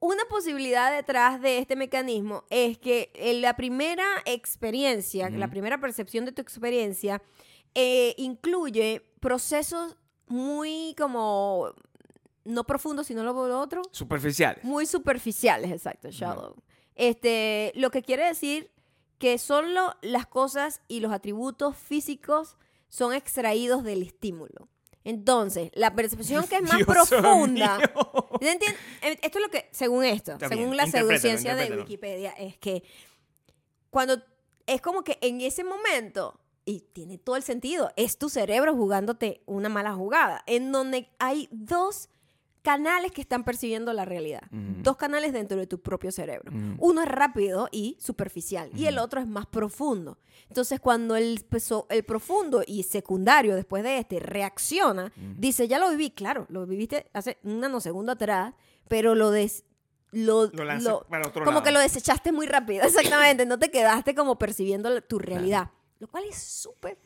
Una 0.00 0.24
posibilidad 0.30 0.92
detrás 0.92 1.40
de 1.40 1.58
este 1.58 1.74
mecanismo 1.74 2.44
es 2.50 2.78
que 2.78 3.10
en 3.14 3.42
la 3.42 3.56
primera 3.56 4.06
experiencia, 4.26 5.28
la 5.30 5.50
primera 5.50 5.80
percepción 5.80 6.24
de 6.24 6.32
tu 6.32 6.40
experiencia, 6.40 7.20
eh, 7.74 8.14
incluye 8.16 9.02
procesos 9.20 9.96
muy 10.28 10.94
como, 10.96 11.72
no 12.44 12.64
profundos, 12.64 13.08
sino 13.08 13.24
lo, 13.24 13.48
lo 13.48 13.60
otro, 13.60 13.82
Superficiales. 13.90 14.62
muy 14.62 14.86
superficiales, 14.86 15.72
exacto, 15.72 16.10
shallow. 16.10 16.54
Este, 16.94 17.72
lo 17.74 17.90
que 17.90 18.02
quiere 18.02 18.24
decir 18.24 18.70
que 19.18 19.36
solo 19.38 19.94
las 20.02 20.26
cosas 20.26 20.80
y 20.86 21.00
los 21.00 21.12
atributos 21.12 21.76
físicos 21.76 22.56
son 22.88 23.12
extraídos 23.12 23.82
del 23.82 24.02
estímulo. 24.02 24.68
Entonces, 25.08 25.70
la 25.72 25.94
percepción 25.94 26.46
que 26.46 26.56
es 26.56 26.62
más 26.62 26.76
Dios 26.76 26.86
profunda. 26.86 27.78
Eh, 28.42 29.18
Esto 29.22 29.38
es 29.38 29.42
lo 29.42 29.50
que, 29.50 29.66
según 29.72 30.04
esto, 30.04 30.32
Está 30.32 30.48
según 30.48 30.66
bien, 30.66 30.76
la 30.76 30.86
pseudociencia 30.86 31.54
de. 31.54 31.78
Wikipedia, 31.78 32.32
es 32.32 32.58
que 32.58 32.82
cuando 33.88 34.22
es 34.66 34.82
como 34.82 35.04
que 35.04 35.16
en 35.22 35.40
ese 35.40 35.64
momento, 35.64 36.38
y 36.66 36.80
tiene 36.92 37.16
todo 37.16 37.36
el 37.36 37.42
sentido, 37.42 37.90
es 37.96 38.18
tu 38.18 38.28
cerebro 38.28 38.74
jugándote 38.76 39.40
una 39.46 39.70
mala 39.70 39.94
jugada, 39.94 40.44
en 40.46 40.72
donde 40.72 41.08
hay 41.18 41.48
dos 41.50 42.10
canales 42.62 43.12
que 43.12 43.20
están 43.20 43.44
percibiendo 43.44 43.92
la 43.92 44.04
realidad. 44.04 44.42
Dos 44.50 44.96
canales 44.96 45.32
dentro 45.32 45.58
de 45.58 45.66
tu 45.66 45.80
propio 45.80 46.12
cerebro. 46.12 46.50
Uno 46.78 47.02
es 47.02 47.08
rápido 47.08 47.68
y 47.72 47.96
superficial, 48.00 48.70
y 48.74 48.86
el 48.86 48.98
otro 48.98 49.20
es 49.20 49.26
más 49.26 49.46
profundo. 49.46 50.18
Entonces, 50.48 50.80
cuando 50.80 51.16
el, 51.16 51.44
peso- 51.48 51.86
el 51.90 52.04
profundo 52.04 52.62
y 52.66 52.82
secundario 52.84 53.54
después 53.54 53.82
de 53.82 53.98
este 53.98 54.18
reacciona, 54.20 55.12
dice, 55.36 55.68
ya 55.68 55.78
lo 55.78 55.90
viví, 55.90 56.10
claro, 56.10 56.46
lo 56.48 56.66
viviste 56.66 57.10
hace 57.12 57.38
un 57.42 57.60
nanosegundo 57.60 58.12
atrás, 58.12 58.54
pero 58.88 59.14
lo 59.14 59.30
des... 59.30 59.64
Lo, 60.10 60.46
Lo 60.46 60.64
lo- 60.64 61.06
para 61.08 61.28
otro 61.28 61.44
como 61.44 61.56
lado. 61.58 61.64
que 61.64 61.70
lo 61.70 61.80
desechaste 61.80 62.32
muy 62.32 62.46
rápido, 62.46 62.82
exactamente, 62.86 63.44
no 63.44 63.58
te 63.58 63.70
quedaste 63.70 64.14
como 64.14 64.38
percibiendo 64.38 65.02
tu 65.02 65.18
realidad, 65.18 65.70
lo 65.98 66.08
cual 66.08 66.24
es 66.24 66.36
súper 66.38 66.98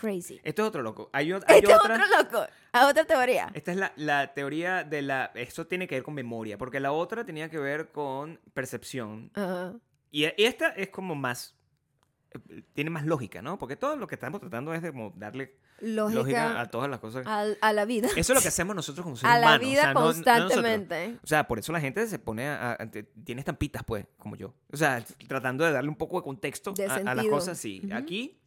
crazy. 0.00 0.40
Esto 0.42 0.62
es 0.62 0.68
otro 0.68 0.82
loco. 0.82 1.10
Hay, 1.12 1.30
hay 1.32 1.38
Este 1.38 1.56
es 1.72 1.78
otra. 1.78 1.94
otro 1.94 2.06
loco, 2.18 2.46
a 2.72 2.86
otra 2.88 3.04
teoría. 3.04 3.50
Esta 3.54 3.72
es 3.72 3.76
la, 3.76 3.92
la 3.96 4.32
teoría 4.34 4.84
de 4.84 5.02
la. 5.02 5.30
Esto 5.34 5.66
tiene 5.66 5.86
que 5.86 5.96
ver 5.96 6.02
con 6.04 6.14
memoria, 6.14 6.56
porque 6.58 6.80
la 6.80 6.92
otra 6.92 7.24
tenía 7.24 7.48
que 7.50 7.58
ver 7.58 7.90
con 7.92 8.40
percepción. 8.54 9.30
Ajá. 9.34 9.74
Y 10.10 10.24
y 10.24 10.44
esta 10.44 10.68
es 10.70 10.88
como 10.88 11.14
más. 11.14 11.54
eh, 12.32 12.62
Tiene 12.72 12.90
más 12.90 13.04
lógica, 13.06 13.42
¿no? 13.42 13.58
Porque 13.58 13.76
todo 13.76 13.96
lo 13.96 14.06
que 14.06 14.14
estamos 14.16 14.40
tratando 14.40 14.72
es 14.74 14.82
de 14.82 14.90
como 14.92 15.12
darle 15.16 15.56
Lógica, 15.82 16.18
lógica 16.20 16.60
a 16.60 16.66
todas 16.70 16.90
las 16.90 17.00
cosas. 17.00 17.26
al- 17.26 17.56
a, 17.62 17.72
la 17.72 17.86
vida. 17.86 18.08
Eso 18.14 18.20
es 18.34 18.36
lo 18.38 18.42
que 18.42 18.48
hacemos 18.48 18.76
nosotros 18.76 19.02
como 19.02 19.16
seres 19.16 19.34
a 19.34 19.38
la 19.38 19.46
humanos. 19.46 19.64
o 19.66 19.70
vida 19.70 19.80
sea, 19.82 19.94
no- 19.94 20.00
no 20.00 20.06
nosotros. 20.08 20.34
constantemente. 20.36 21.18
O 21.24 21.26
sea, 21.26 21.46
por 21.48 21.58
eso 21.58 21.72
la 21.72 21.80
gente 21.80 22.06
se 22.06 22.18
pone 22.18 22.48
a, 22.48 22.72
a- 22.72 22.90
tiene 23.24 23.40
estampitas, 23.40 23.82
pues, 23.84 24.04
como 24.18 24.36
yo. 24.36 24.52
O 24.70 24.76
sea, 24.76 25.02
tratando 25.26 25.64
de 25.64 25.72
darle 25.72 25.88
un 25.88 25.96
poco 25.96 26.18
de 26.18 26.24
contexto 26.24 26.72
De 26.72 26.84
a, 26.86 26.94
a 26.96 27.14
las 27.14 27.24
cosas. 27.26 27.56
Sí, 27.58 27.80
Ujú. 27.84 27.94
aquí, 27.94 28.38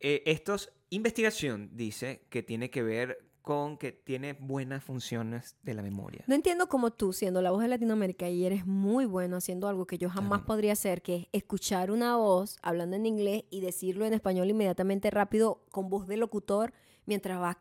eh, 0.00 0.22
estos, 0.24 0.72
investigación 0.96 1.70
dice 1.72 2.26
que 2.28 2.42
tiene 2.42 2.70
que 2.70 2.82
ver 2.82 3.18
con 3.40 3.76
que 3.76 3.90
tiene 3.90 4.34
buenas 4.34 4.84
funciones 4.84 5.56
de 5.62 5.74
la 5.74 5.82
memoria. 5.82 6.22
No 6.28 6.34
entiendo 6.34 6.68
cómo 6.68 6.92
tú, 6.92 7.12
siendo 7.12 7.42
la 7.42 7.50
voz 7.50 7.62
de 7.62 7.68
Latinoamérica, 7.68 8.28
y 8.28 8.44
eres 8.44 8.66
muy 8.66 9.04
bueno 9.04 9.36
haciendo 9.38 9.66
algo 9.68 9.86
que 9.86 9.98
yo 9.98 10.08
jamás 10.10 10.40
Claro. 10.40 10.46
podría 10.46 10.72
hacer, 10.74 11.02
que 11.02 11.16
es 11.16 11.26
escuchar 11.32 11.90
una 11.90 12.16
voz 12.16 12.56
hablando 12.62 12.94
en 12.94 13.06
inglés 13.06 13.42
y 13.50 13.60
decirlo 13.60 14.04
en 14.06 14.12
español 14.14 14.48
inmediatamente 14.50 15.10
rápido 15.10 15.64
con 15.72 15.88
voz 15.88 16.06
de 16.06 16.18
locutor 16.18 16.72
mientras 17.04 17.40
vas 17.40 17.56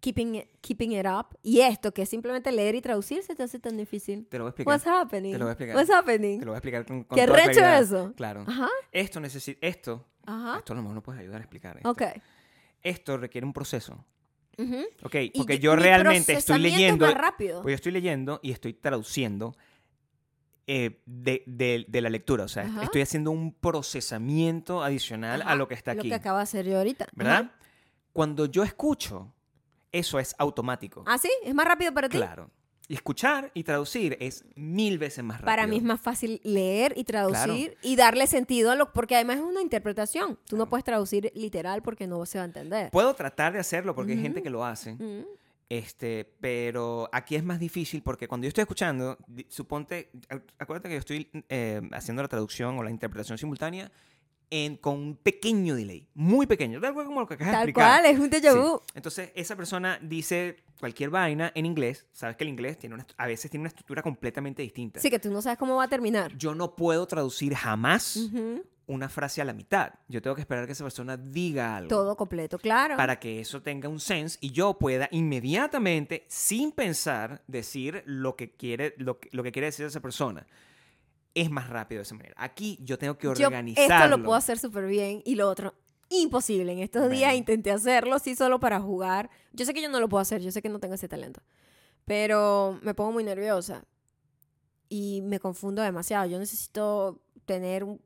keeping 0.00 0.36
it, 0.36 0.48
keeping 0.60 0.92
it 0.92 1.06
up. 1.06 1.36
Y 1.42 1.60
esto, 1.60 1.92
que 1.92 2.02
es 2.02 2.08
simplemente 2.08 2.52
leer 2.52 2.74
y 2.74 2.80
traducir, 2.80 3.22
se 3.22 3.34
te 3.34 3.42
hace 3.42 3.58
tan 3.58 3.76
difícil. 3.76 4.26
Te 4.28 4.38
lo 4.38 4.44
voy 4.44 4.48
a 4.48 4.50
explicar. 4.50 4.72
What's 4.74 4.86
happening? 4.86 5.32
Te 5.32 5.38
lo 5.38 5.44
voy 5.44 5.50
a 5.50 5.52
explicar. 5.52 5.76
What's 5.76 5.90
happening? 5.90 6.38
Te 6.38 6.44
lo 6.44 6.50
voy 6.52 6.56
a 6.56 6.58
explicar 6.58 6.86
con, 6.86 7.04
con 7.04 7.16
¿Qué 7.18 7.26
toda 7.26 7.36
recho 7.46 7.60
eso? 7.64 8.12
Claro. 8.16 8.44
Ajá, 8.46 8.68
Esto 8.92 9.20
necesita, 9.20 9.58
esto, 9.66 10.06
ajá. 10.24 10.58
esto 10.58 10.72
a 10.72 10.76
lo 10.76 10.82
mejor 10.82 10.94
no 10.96 11.02
puedes 11.02 11.20
ayudar 11.20 11.40
a 11.40 11.44
explicar. 11.44 11.76
esto. 11.78 11.90
Ok. 11.90 12.02
esto 12.82 13.16
requiere 13.16 13.46
un 13.46 13.52
proceso. 13.52 14.04
Ujú. 14.56 14.84
Ok, 15.04 15.14
Y 15.14 15.30
porque 15.38 15.58
yo- 15.58 15.72
yo 15.72 15.76
realmente 15.76 16.32
estoy 16.32 16.34
procesamiento 16.34 16.66
es 16.68 16.72
leyendo, 16.78 17.06
más 17.06 17.14
rápido. 17.14 17.62
pues 17.62 17.72
yo 17.72 17.76
estoy 17.76 17.92
leyendo 17.92 18.40
y 18.42 18.50
estoy 18.52 18.72
traduciendo 18.74 19.54
eh, 20.66 21.00
de, 21.06 21.42
de- 21.46 21.86
de 21.88 22.00
la 22.00 22.10
lectura. 22.10 22.44
O 22.44 22.48
sea, 22.48 22.64
Ajá. 22.64 22.82
estoy 22.82 23.00
haciendo 23.02 23.30
un 23.30 23.52
procesamiento 23.54 24.82
adicional 24.82 25.42
Ajá, 25.42 25.52
a 25.52 25.56
lo 25.56 25.66
que 25.66 25.74
está 25.74 25.94
Lo 25.94 26.00
aquí. 26.00 26.08
que 26.10 26.14
acaba 26.14 26.38
de 26.38 26.42
hacer 26.42 26.66
yo 26.66 26.76
ahorita. 26.78 27.06
¿Verdad? 27.14 27.34
Ajá. 27.52 27.54
Cuando 28.12 28.46
yo 28.46 28.64
escucho, 28.64 29.32
eso 29.92 30.18
es 30.18 30.34
automático. 30.38 31.04
¿Ah, 31.06 31.18
sí? 31.18 31.30
¿Es 31.44 31.54
más 31.54 31.66
rápido 31.66 31.92
para 31.94 32.08
ti? 32.08 32.16
Claro. 32.16 32.50
Y 32.90 32.94
escuchar 32.94 33.50
y 33.52 33.64
traducir 33.64 34.16
es 34.18 34.46
mil 34.56 34.96
veces 34.98 35.22
más 35.22 35.36
rápido. 35.42 35.46
Para 35.46 35.66
mí 35.66 35.76
es 35.76 35.82
más 35.82 36.00
fácil 36.00 36.40
leer 36.42 36.94
y 36.96 37.04
traducir 37.04 37.76
y 37.82 37.96
darle 37.96 38.26
sentido 38.26 38.70
a 38.70 38.76
lo... 38.76 38.94
Porque 38.94 39.14
además 39.14 39.36
es 39.36 39.42
una 39.42 39.60
interpretación. 39.60 40.38
Tú 40.46 40.56
no 40.56 40.70
puedes 40.70 40.84
traducir 40.84 41.30
literal 41.34 41.82
porque 41.82 42.06
no 42.06 42.24
se 42.24 42.38
va 42.38 42.44
a 42.44 42.46
entender. 42.46 42.90
Puedo 42.90 43.12
tratar 43.14 43.52
de 43.52 43.58
hacerlo 43.58 43.94
porque 43.94 44.12
hay 44.12 44.20
gente 44.22 44.42
que 44.42 44.48
lo 44.48 44.64
hace. 44.64 44.96
Este, 45.68 46.24
pero 46.40 47.10
aquí 47.12 47.36
es 47.36 47.44
más 47.44 47.60
difícil 47.60 48.02
porque 48.02 48.26
cuando 48.26 48.46
yo 48.46 48.48
estoy 48.48 48.62
escuchando, 48.62 49.18
suponte, 49.48 50.10
ac- 50.30 50.42
acuérdate 50.58 50.88
que 50.88 50.94
yo 50.94 50.98
estoy 51.00 51.30
eh, 51.50 51.82
haciendo 51.92 52.22
la 52.22 52.28
traducción 52.28 52.78
o 52.78 52.82
la 52.82 52.90
interpretación 52.90 53.36
simultánea 53.36 53.92
en, 54.50 54.76
con 54.76 54.94
un 54.96 55.16
pequeño 55.16 55.74
delay, 55.74 56.08
muy 56.14 56.46
pequeño, 56.46 56.80
tal 56.80 56.94
cual 56.94 57.06
como 57.06 57.20
lo 57.20 57.26
que 57.26 57.34
acabas 57.34 57.52
de 57.52 57.56
Tal 57.58 57.68
explicar. 57.68 58.00
cual, 58.02 58.12
es 58.14 58.18
un 58.20 58.30
déjà 58.30 58.52
Sí. 58.52 58.58
vu. 58.58 58.80
Entonces, 58.94 59.30
esa 59.34 59.56
persona 59.56 59.98
dice 60.02 60.64
cualquier 60.80 61.10
vaina 61.10 61.52
en 61.54 61.66
inglés, 61.66 62.06
sabes 62.12 62.36
que 62.36 62.44
el 62.44 62.50
inglés 62.50 62.78
tiene 62.78 62.94
una, 62.94 63.06
a 63.16 63.26
veces 63.26 63.50
tiene 63.50 63.62
una 63.62 63.68
estructura 63.68 64.02
completamente 64.02 64.62
distinta. 64.62 65.00
Sí, 65.00 65.10
que 65.10 65.18
tú 65.18 65.30
no 65.30 65.42
sabes 65.42 65.58
cómo 65.58 65.76
va 65.76 65.84
a 65.84 65.88
terminar. 65.88 66.36
Yo 66.36 66.54
no 66.54 66.76
puedo 66.76 67.06
traducir 67.06 67.54
jamás 67.54 68.16
Ujú. 68.16 68.62
una 68.86 69.08
frase 69.08 69.42
a 69.42 69.44
la 69.44 69.52
mitad. 69.52 69.92
Yo 70.08 70.22
tengo 70.22 70.34
que 70.36 70.40
esperar 70.42 70.64
que 70.66 70.72
esa 70.72 70.84
persona 70.84 71.16
diga 71.16 71.76
algo. 71.76 71.88
Todo 71.88 72.16
completo, 72.16 72.58
claro. 72.58 72.96
para 72.96 73.18
que 73.18 73.40
eso 73.40 73.60
tenga 73.60 73.88
un 73.88 74.00
sense 74.00 74.38
y 74.40 74.50
yo 74.52 74.78
pueda 74.78 75.08
inmediatamente, 75.10 76.24
sin 76.28 76.72
pensar, 76.72 77.42
decir 77.46 78.02
lo 78.06 78.36
que 78.36 78.52
quiere, 78.52 78.94
lo 78.98 79.18
que, 79.18 79.28
lo 79.32 79.42
que 79.42 79.52
quiere 79.52 79.66
decir 79.66 79.84
esa 79.86 80.00
persona. 80.00 80.46
Es 81.34 81.50
más 81.50 81.68
rápido 81.68 82.00
de 82.00 82.02
esa 82.04 82.14
manera. 82.14 82.34
Aquí 82.38 82.78
yo 82.82 82.98
tengo 82.98 83.16
que 83.18 83.26
Yo 83.26 83.30
organizarlo. 83.46 83.94
esto 84.04 84.16
lo 84.16 84.22
puedo 84.24 84.36
hacer 84.36 84.58
súper 84.58 84.86
bien 84.86 85.22
y 85.24 85.34
lo 85.36 85.48
otro 85.48 85.74
imposible. 86.10 86.72
En 86.72 86.78
estos 86.80 87.10
días 87.10 87.34
intenté 87.34 87.70
hacerlo, 87.70 88.18
sí, 88.18 88.34
solo 88.34 88.58
para 88.58 88.80
jugar. 88.80 89.30
Yo 89.52 89.64
sé 89.66 89.74
que 89.74 89.82
yo 89.82 89.88
no 89.88 90.00
lo 90.00 90.08
puedo 90.08 90.22
hacer, 90.22 90.40
yo 90.40 90.50
sé 90.50 90.62
que 90.62 90.68
no 90.70 90.78
tengo 90.80 90.94
ese 90.94 91.06
talento. 91.08 91.42
Pero 92.06 92.78
me 92.82 92.94
pongo 92.94 93.12
muy 93.12 93.24
nerviosa 93.24 93.84
y 94.88 95.20
me 95.22 95.38
confundo 95.38 95.82
demasiado. 95.82 96.26
Yo 96.26 96.38
necesito 96.38 97.20
tener 97.44 97.84
un- 97.84 98.00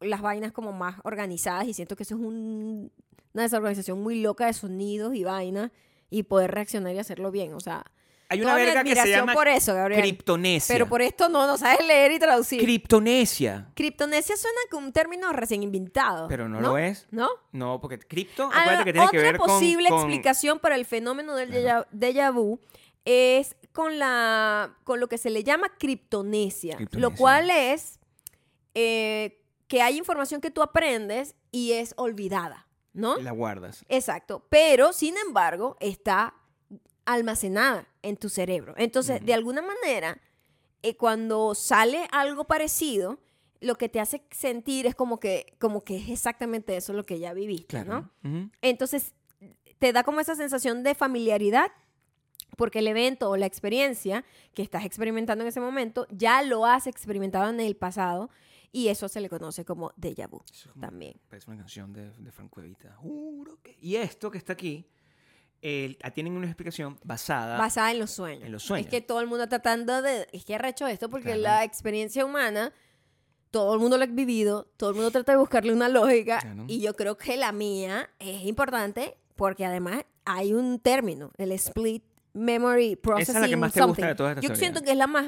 las 0.00 0.22
vainas 0.22 0.52
como 0.52 0.72
más 0.72 0.96
organizadas 1.04 1.66
y 1.68 1.74
siento 1.74 1.96
que 1.96 2.04
eso 2.04 2.14
es 2.14 2.20
un- 2.20 2.90
una 3.34 3.42
desorganización 3.42 4.02
muy 4.02 4.20
loca 4.22 4.46
de 4.46 4.52
sonidos 4.54 5.14
y 5.14 5.24
vainas 5.24 5.70
y 6.08 6.22
poder 6.22 6.52
reaccionar 6.52 6.94
y 6.94 6.98
hacerlo 6.98 7.30
bien. 7.30 7.52
O 7.52 7.60
sea, 7.60 7.84
Hay 8.28 8.40
una 8.40 8.50
toda 8.52 8.58
mi 8.60 8.64
verga 8.66 8.82
que 8.84 8.96
se 8.96 9.10
llama 9.10 9.34
por 9.34 9.46
eso, 9.48 9.72
Gabriel. 9.74 10.00
criptonesia. 10.00 10.74
Pero 10.74 10.88
por 10.88 11.00
esto 11.00 11.28
no, 11.28 11.46
no 11.46 11.56
sabes 11.56 11.86
leer 11.86 12.10
y 12.12 12.18
traducir. 12.18 12.60
Criptonesia. 12.60 13.70
Criptonesia 13.74 14.36
suena 14.36 14.58
como 14.70 14.86
un 14.88 14.92
término 14.92 15.32
recién 15.32 15.62
inventado. 15.62 16.26
Pero 16.28 16.48
no, 16.48 16.60
lo 16.60 16.76
es. 16.78 17.06
¿No? 17.10 17.28
No, 17.52 17.80
porque 17.80 17.98
cripto, 18.00 18.50
Ah, 18.52 18.62
acuérdate 18.62 18.84
que 18.86 18.92
tiene 18.94 19.06
otra 19.06 19.18
que 19.18 19.22
ver 19.24 19.36
con... 19.38 19.46
posible 19.48 19.88
con- 19.90 19.98
explicación 20.00 20.58
para 20.58 20.74
el 20.74 20.84
fenómeno 20.84 21.34
del 21.36 21.50
Claro. 21.50 21.86
déjà, 21.92 22.32
vu 22.32 22.58
es 23.04 23.54
con, 23.72 23.98
la, 24.00 24.74
con 24.82 24.98
lo 24.98 25.08
que 25.08 25.18
se 25.18 25.30
le 25.30 25.44
llama 25.44 25.68
criptonesia, 25.78 26.76
lo 26.92 27.14
cual 27.14 27.50
es 27.50 28.00
eh, 28.74 29.40
que 29.68 29.82
hay 29.82 29.98
información 29.98 30.40
que 30.40 30.50
tú 30.50 30.62
aprendes 30.62 31.36
y 31.52 31.72
es 31.72 31.94
olvidada, 31.96 32.66
¿no? 32.92 33.16
La 33.18 33.30
guardas. 33.30 33.84
Exacto, 33.88 34.44
pero 34.48 34.92
sin 34.92 35.16
embargo 35.18 35.76
está 35.78 36.34
almacenada 37.04 37.86
en 38.06 38.16
tu 38.16 38.28
cerebro. 38.28 38.74
Entonces, 38.76 39.24
de 39.24 39.34
alguna 39.34 39.62
manera, 39.62 40.18
eh, 40.82 40.96
cuando 40.96 41.54
sale 41.54 42.06
algo 42.12 42.44
parecido, 42.44 43.18
lo 43.60 43.76
que 43.76 43.88
te 43.88 44.00
hace 44.00 44.22
sentir 44.30 44.86
es 44.86 44.94
como 44.94 45.18
que, 45.18 45.54
como 45.58 45.82
que 45.82 45.96
es 45.96 46.08
exactamente 46.08 46.76
eso 46.76 46.92
lo 46.92 47.04
que 47.04 47.18
ya 47.18 47.32
viviste, 47.32 47.84
¿no? 47.84 48.10
Entonces, 48.62 49.14
te 49.78 49.92
da 49.92 50.02
como 50.04 50.20
esa 50.20 50.34
sensación 50.36 50.82
de 50.82 50.94
familiaridad 50.94 51.70
porque 52.56 52.78
el 52.78 52.86
evento 52.88 53.28
o 53.30 53.36
la 53.36 53.46
experiencia 53.46 54.24
que 54.54 54.62
estás 54.62 54.84
experimentando 54.84 55.42
en 55.42 55.48
ese 55.48 55.60
momento 55.60 56.06
ya 56.10 56.42
lo 56.42 56.64
has 56.64 56.86
experimentado 56.86 57.50
en 57.50 57.60
el 57.60 57.76
pasado 57.76 58.30
y 58.72 58.88
eso 58.88 59.08
se 59.08 59.20
le 59.20 59.28
conoce 59.28 59.64
como 59.64 59.90
déjà 59.96 60.28
vu 60.28 60.42
Eso 60.50 60.68
es 60.68 60.72
como- 60.72 60.80
también. 60.86 61.20
Parece 61.28 61.50
una 61.50 61.58
canción 61.58 61.92
de, 61.92 62.10
de 62.12 62.30
Franco 62.32 62.60
Evita. 62.60 62.94
Juro 62.96 63.58
que... 63.62 63.76
Y 63.80 63.96
esto 63.96 64.30
que 64.30 64.38
está 64.38 64.52
aquí, 64.54 64.86
ah, 66.02 66.10
tienen 66.10 66.36
una 66.36 66.46
explicación 66.46 66.98
basada... 67.04 67.58
Basada 67.58 67.90
en 67.90 67.98
los 67.98 68.10
sueños. 68.10 68.44
En 68.44 68.52
los 68.52 68.62
sueños. 68.62 68.86
Es 68.86 68.90
que 68.90 69.00
todo 69.00 69.20
el 69.20 69.26
mundo 69.26 69.48
tratando 69.48 70.02
de... 70.02 70.26
Es 70.32 70.44
que 70.44 70.54
arrecho 70.54 70.86
esto 70.86 71.08
porque 71.10 71.26
Claro. 71.34 71.40
la 71.42 71.64
experiencia 71.64 72.24
humana, 72.24 72.72
todo 73.50 73.74
el 73.74 73.80
mundo 73.80 73.96
lo 73.98 74.04
ha 74.04 74.06
vivido, 74.06 74.66
todo 74.76 74.90
el 74.90 74.96
mundo 74.96 75.10
trata 75.10 75.32
de 75.32 75.38
buscarle 75.38 75.72
una 75.72 75.88
lógica 75.88 76.38
Claro. 76.40 76.64
y 76.68 76.80
yo 76.80 76.94
creo 76.94 77.16
que 77.16 77.36
la 77.36 77.52
mía 77.52 78.10
es 78.18 78.42
importante 78.44 79.16
porque 79.34 79.64
además 79.64 80.04
hay 80.24 80.52
un 80.52 80.78
término, 80.80 81.30
el 81.38 81.52
split 81.52 82.04
memory 82.32 82.96
processing 82.96 83.36
Esa 83.36 83.38
es 83.38 83.42
la 83.42 83.48
que 83.48 83.56
más 83.56 83.72
te 83.72 83.80
gusta 83.80 83.86
something. 83.94 84.02
de 84.08 84.14
todas 84.14 84.30
estas 84.32 84.42
Yo 84.42 84.48
teorías. 84.48 84.58
siento 84.58 84.82
que 84.82 84.90
es 84.92 84.96
la 84.98 85.06
más... 85.06 85.26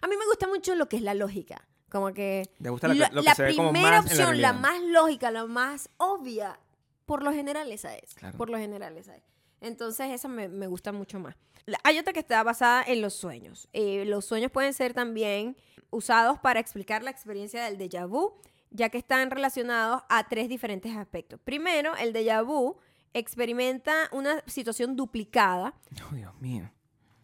A 0.00 0.06
mí 0.08 0.16
me 0.16 0.26
gusta 0.26 0.46
mucho 0.48 0.74
lo 0.74 0.88
que 0.88 0.96
es 0.96 1.02
la 1.02 1.14
lógica. 1.14 1.66
Como 1.88 2.12
que... 2.12 2.50
Me 2.58 2.70
gusta 2.70 2.88
la, 2.88 2.94
la, 2.94 3.08
lo 3.10 3.20
que 3.22 3.28
la 3.28 3.34
se 3.34 3.42
ve 3.42 3.54
como 3.56 3.70
primera 3.72 4.02
más 4.02 4.10
en 4.10 4.18
la 4.18 4.24
opción, 4.24 4.40
la, 4.42 4.52
realidad. 4.52 4.60
más 4.60 4.82
lógica, 4.90 5.30
la 5.30 5.46
más 5.46 5.88
obvia, 5.98 6.58
por 7.06 7.22
lo 7.22 7.32
general 7.32 7.70
esa 7.72 7.94
es. 7.96 8.14
Claro. 8.14 8.36
Por 8.38 8.48
lo 8.50 8.58
general 8.58 8.96
esa 8.96 9.16
es. 9.16 9.22
Entonces 9.62 10.10
esa 10.10 10.28
me, 10.28 10.48
me 10.48 10.66
gusta 10.66 10.92
mucho 10.92 11.18
más. 11.18 11.34
La- 11.66 11.78
hay 11.84 11.98
otra 11.98 12.12
que 12.12 12.20
está 12.20 12.42
basada 12.42 12.82
en 12.86 13.00
los 13.00 13.14
sueños. 13.14 13.68
Eh, 13.72 14.04
los 14.06 14.24
sueños 14.26 14.50
pueden 14.50 14.74
ser 14.74 14.92
también 14.92 15.56
usados 15.90 16.38
para 16.40 16.60
explicar 16.60 17.02
la 17.02 17.10
experiencia 17.10 17.64
del 17.64 17.78
déjà 17.78 18.06
vu, 18.08 18.34
ya 18.70 18.88
que 18.88 18.98
están 18.98 19.30
relacionados 19.30 20.02
a 20.08 20.28
tres 20.28 20.48
diferentes 20.48 20.94
aspectos. 20.96 21.38
Primero, 21.44 21.94
el 21.96 22.12
déjà 22.12 22.42
vu 22.44 22.76
experimenta 23.14 24.08
una 24.12 24.42
situación 24.46 24.96
duplicada 24.96 25.74
Oh, 26.10 26.14
Dios 26.14 26.34
mío. 26.40 26.70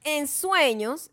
en 0.04 0.28
sueños 0.28 1.10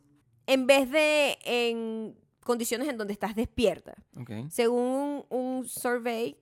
en 0.47 0.67
vez 0.67 0.91
de 0.91 1.37
en 1.43 2.15
condiciones 2.43 2.87
en 2.87 2.97
donde 2.97 3.13
estás 3.13 3.35
despierta. 3.35 3.95
Ok. 4.19 4.29
Según 4.51 5.25
un, 5.29 5.37
un 5.39 5.67
survey, 5.67 6.37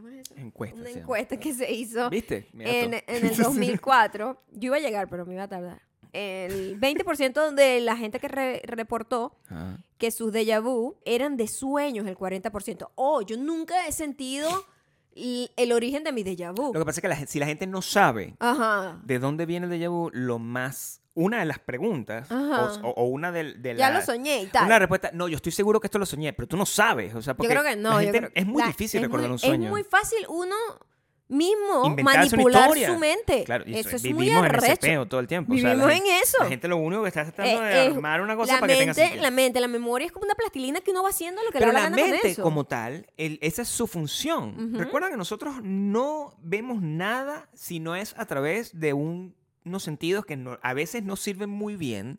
¿cómo 0.00 0.08
es 0.08 0.20
eso? 0.30 0.34
Encuesta. 0.36 0.76
una 0.76 0.84
se 0.84 0.90
llama. 0.90 1.00
encuesta 1.02 1.36
que 1.38 1.52
se 1.54 1.72
hizo 1.72 2.08
¿Viste? 2.10 2.48
En, 2.58 2.94
en 2.94 3.26
el 3.26 3.36
2004, 3.36 4.40
yo 4.52 4.66
iba 4.68 4.76
a 4.76 4.80
llegar, 4.80 5.08
pero 5.08 5.26
me 5.26 5.34
iba 5.34 5.42
a 5.44 5.48
tardar. 5.48 5.82
El 6.12 6.80
20% 6.80 7.50
de 7.54 7.80
la 7.80 7.96
gente 7.96 8.18
que 8.20 8.28
re- 8.28 8.62
reportó 8.64 9.36
Ah. 9.50 9.78
que 9.98 10.10
sus 10.10 10.32
déjà 10.32 10.62
vu 10.62 10.96
eran 11.04 11.36
de 11.36 11.46
sueños, 11.48 12.06
el 12.06 12.16
40%. 12.16 12.90
Oh, 12.94 13.20
yo 13.22 13.36
nunca 13.36 13.86
he 13.86 13.92
sentido 13.92 14.48
el 15.14 15.72
origen 15.72 16.04
de 16.04 16.12
mi 16.12 16.22
déjà 16.22 16.52
vu. 16.54 16.72
Lo 16.72 16.80
que 16.80 16.84
pasa 16.86 17.00
es 17.00 17.02
que 17.02 17.08
la 17.08 17.16
si 17.26 17.38
la 17.38 17.46
gente 17.46 17.66
no 17.66 17.80
sabe 17.82 18.34
Ajá. 18.38 19.00
de 19.04 19.18
dónde 19.18 19.46
viene 19.46 19.66
el 19.66 19.72
déjà 19.72 19.88
vu, 19.90 20.10
lo 20.12 20.38
más... 20.38 21.00
Una 21.18 21.38
de 21.40 21.46
las 21.46 21.58
preguntas, 21.58 22.30
o, 22.30 22.88
o 22.90 23.04
una 23.06 23.32
de, 23.32 23.54
de 23.54 23.74
Ya 23.74 23.88
la- 23.90 23.98
lo 24.00 24.04
soñé 24.06 24.42
y 24.42 24.46
tal. 24.46 24.66
Una 24.66 24.78
respuesta, 24.78 25.10
no, 25.14 25.28
yo 25.28 25.36
estoy 25.36 25.50
seguro 25.50 25.80
que 25.80 25.86
esto 25.86 25.98
lo 25.98 26.06
soñé, 26.06 26.32
pero 26.34 26.46
tú 26.46 26.56
no 26.56 26.66
sabes. 26.66 27.14
O 27.14 27.22
sea, 27.22 27.32
Yo 27.32 27.36
porque 27.38 27.48
creo 27.50 27.64
que 27.64 27.74
no. 27.74 27.94
la 27.94 28.02
yo 28.04 28.12
gente- 28.12 28.18
creo- 28.18 28.30
es 28.34 28.46
muy 28.46 28.60
la- 28.62 28.68
difícil 28.68 28.98
es 28.98 29.02
recordar 29.06 29.28
muy- 29.28 29.32
un 29.34 29.38
sueño. 29.38 29.64
Es 29.64 29.70
muy 29.70 29.82
fácil 29.84 30.18
uno 30.28 30.54
mismo 31.28 31.86
Inventarse 31.86 32.36
manipular 32.36 32.70
su 32.78 32.98
mente. 32.98 33.42
Claro, 33.44 33.64
y 33.66 33.76
eso 33.78 33.96
es 33.96 34.02
vivimos 34.02 34.18
muy 34.24 34.28
en 34.30 34.44
ese 34.54 34.66
arrecho. 34.66 34.80
peo 34.80 35.06
todo 35.06 35.18
el 35.20 35.26
tiempo. 35.26 35.52
o 35.54 35.56
sea, 35.56 35.70
Vivimos 35.70 35.88
la 35.90 35.96
en 35.96 36.06
eso. 36.22 36.36
La 36.40 36.48
gente 36.48 36.68
lo 36.68 36.76
único 36.76 37.02
que 37.02 37.08
está 37.08 37.24
tratando 37.24 37.64
Eh, 37.64 37.66
de 37.68 37.84
eh, 37.84 37.86
armar 37.88 38.20
una 38.20 38.36
cosa 38.36 38.60
para 38.60 38.68
que 38.68 38.78
tenga 38.78 38.90
mente, 38.92 39.00
sentido. 39.02 39.22
la 39.22 39.30
mente, 39.32 39.60
la 39.60 39.66
memoria 39.68 40.06
es 40.06 40.12
como 40.12 40.24
una 40.24 40.34
plastilina 40.36 40.80
que 40.82 40.92
uno 40.92 41.02
va 41.02 41.08
haciendo 41.08 41.42
lo 41.42 41.50
que 41.50 41.58
Pero 41.58 41.72
le 41.72 41.72
da 41.72 41.78
la 41.80 41.84
la 41.84 41.90
gana 41.96 42.02
con 42.02 42.10
mente 42.12 42.28
eso. 42.30 42.42
como 42.42 42.64
tal, 42.64 43.06
el- 43.16 43.38
esa 43.42 43.62
es 43.62 43.68
su 43.68 43.86
función. 43.88 44.68
Ujú. 44.68 44.78
Recuerda 44.78 45.10
que 45.10 45.16
nosotros 45.16 45.56
no 45.62 46.34
vemos 46.42 46.80
nada 46.80 47.48
si 47.54 47.80
no 47.80 47.96
es 47.96 48.14
a 48.18 48.26
través 48.26 48.78
de 48.78 48.92
un- 48.92 49.34
unos 49.66 49.82
sentidos 49.82 50.24
que 50.24 50.36
no- 50.36 50.58
a 50.62 50.74
veces 50.74 51.02
no 51.02 51.16
sirven 51.16 51.50
muy 51.50 51.76
bien, 51.76 52.18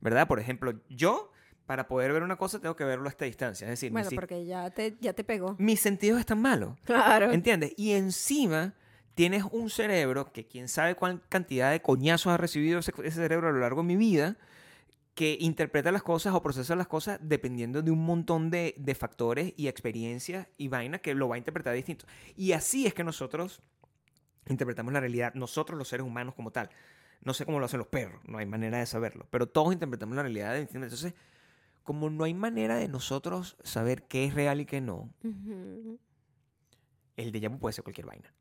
¿verdad? 0.00 0.26
Por 0.28 0.40
ejemplo, 0.40 0.72
yo, 0.90 1.32
para 1.66 1.88
poder 1.88 2.12
ver 2.12 2.22
una 2.22 2.36
cosa, 2.36 2.60
tengo 2.60 2.76
que 2.76 2.84
verlo 2.84 3.06
a 3.06 3.10
esta 3.10 3.24
distancia. 3.24 3.66
Es 3.66 3.70
decir, 3.72 3.92
Bueno, 3.92 4.08
porque 4.14 4.44
ya 4.44 4.70
te, 4.70 4.96
ya 5.00 5.12
te 5.12 5.24
pegó. 5.24 5.54
mis 5.58 5.80
sentidos 5.80 6.20
están 6.20 6.40
malos. 6.40 6.76
Claro. 6.84 7.30
¿Entiendes? 7.32 7.72
Y 7.76 7.92
encima 7.92 8.74
tienes 9.14 9.44
un 9.50 9.68
cerebro 9.70 10.32
que 10.32 10.46
quién 10.46 10.68
sabe 10.68 10.94
cuál 10.94 11.22
cantidad 11.28 11.70
de 11.72 11.82
coñazos 11.82 12.32
ha 12.32 12.36
recibido 12.36 12.78
ese, 12.78 12.92
ese 13.04 13.16
cerebro 13.16 13.48
a 13.48 13.52
lo 13.52 13.58
largo 13.60 13.82
de 13.82 13.86
mi 13.88 13.96
vida, 13.96 14.36
que 15.14 15.36
interpreta 15.40 15.90
las 15.90 16.04
cosas 16.04 16.32
o 16.34 16.40
procesa 16.42 16.76
las 16.76 16.86
cosas 16.86 17.18
dependiendo 17.20 17.82
de 17.82 17.90
un 17.90 18.04
montón 18.04 18.50
de, 18.50 18.74
de 18.78 18.94
factores 18.94 19.52
y 19.56 19.66
experiencias 19.66 20.46
y 20.56 20.68
vainas 20.68 21.00
que 21.00 21.12
lo 21.14 21.28
va 21.28 21.34
a 21.34 21.38
interpretar 21.38 21.74
distinto. 21.74 22.06
Y 22.36 22.52
así 22.52 22.86
es 22.86 22.94
que 22.94 23.02
nosotros 23.02 23.60
interpretamos 24.50 24.92
la 24.92 25.00
realidad, 25.00 25.34
nosotros 25.34 25.78
los 25.78 25.88
seres 25.88 26.06
humanos 26.06 26.34
como 26.34 26.50
tal. 26.50 26.70
No 27.22 27.34
sé 27.34 27.44
cómo 27.44 27.58
lo 27.58 27.66
hacen 27.66 27.78
los 27.78 27.88
perros, 27.88 28.22
no 28.26 28.38
hay 28.38 28.46
manera 28.46 28.78
de 28.78 28.86
saberlo, 28.86 29.26
pero 29.30 29.48
todos 29.48 29.72
interpretamos 29.72 30.14
la 30.14 30.22
realidad 30.22 30.52
de 30.52 30.60
distinta 30.60 30.84
Entonces, 30.86 31.14
como 31.82 32.10
no 32.10 32.24
hay 32.24 32.34
manera 32.34 32.76
de 32.76 32.86
nosotros 32.88 33.56
saber 33.64 34.04
qué 34.04 34.24
es 34.26 34.34
real 34.34 34.60
y 34.60 34.66
qué 34.66 34.80
no, 34.80 35.10
Ujú. 35.24 35.98
el 37.16 37.32
déjà 37.32 37.48
vu 37.50 37.58
puede 37.58 37.72
ser 37.72 37.82
cualquier 37.82 38.06
vaina. 38.06 38.32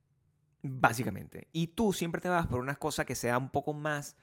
Básicamente. 0.62 1.48
Y 1.54 1.68
tú 1.68 1.94
siempre 1.94 2.20
te 2.22 2.30
vas 2.30 2.46
por 2.48 2.60
una 2.60 2.76
cosa 2.76 3.06
que 3.06 3.16
sea 3.16 3.38
un 3.38 3.50
poco 3.50 3.74
más 3.74 4.16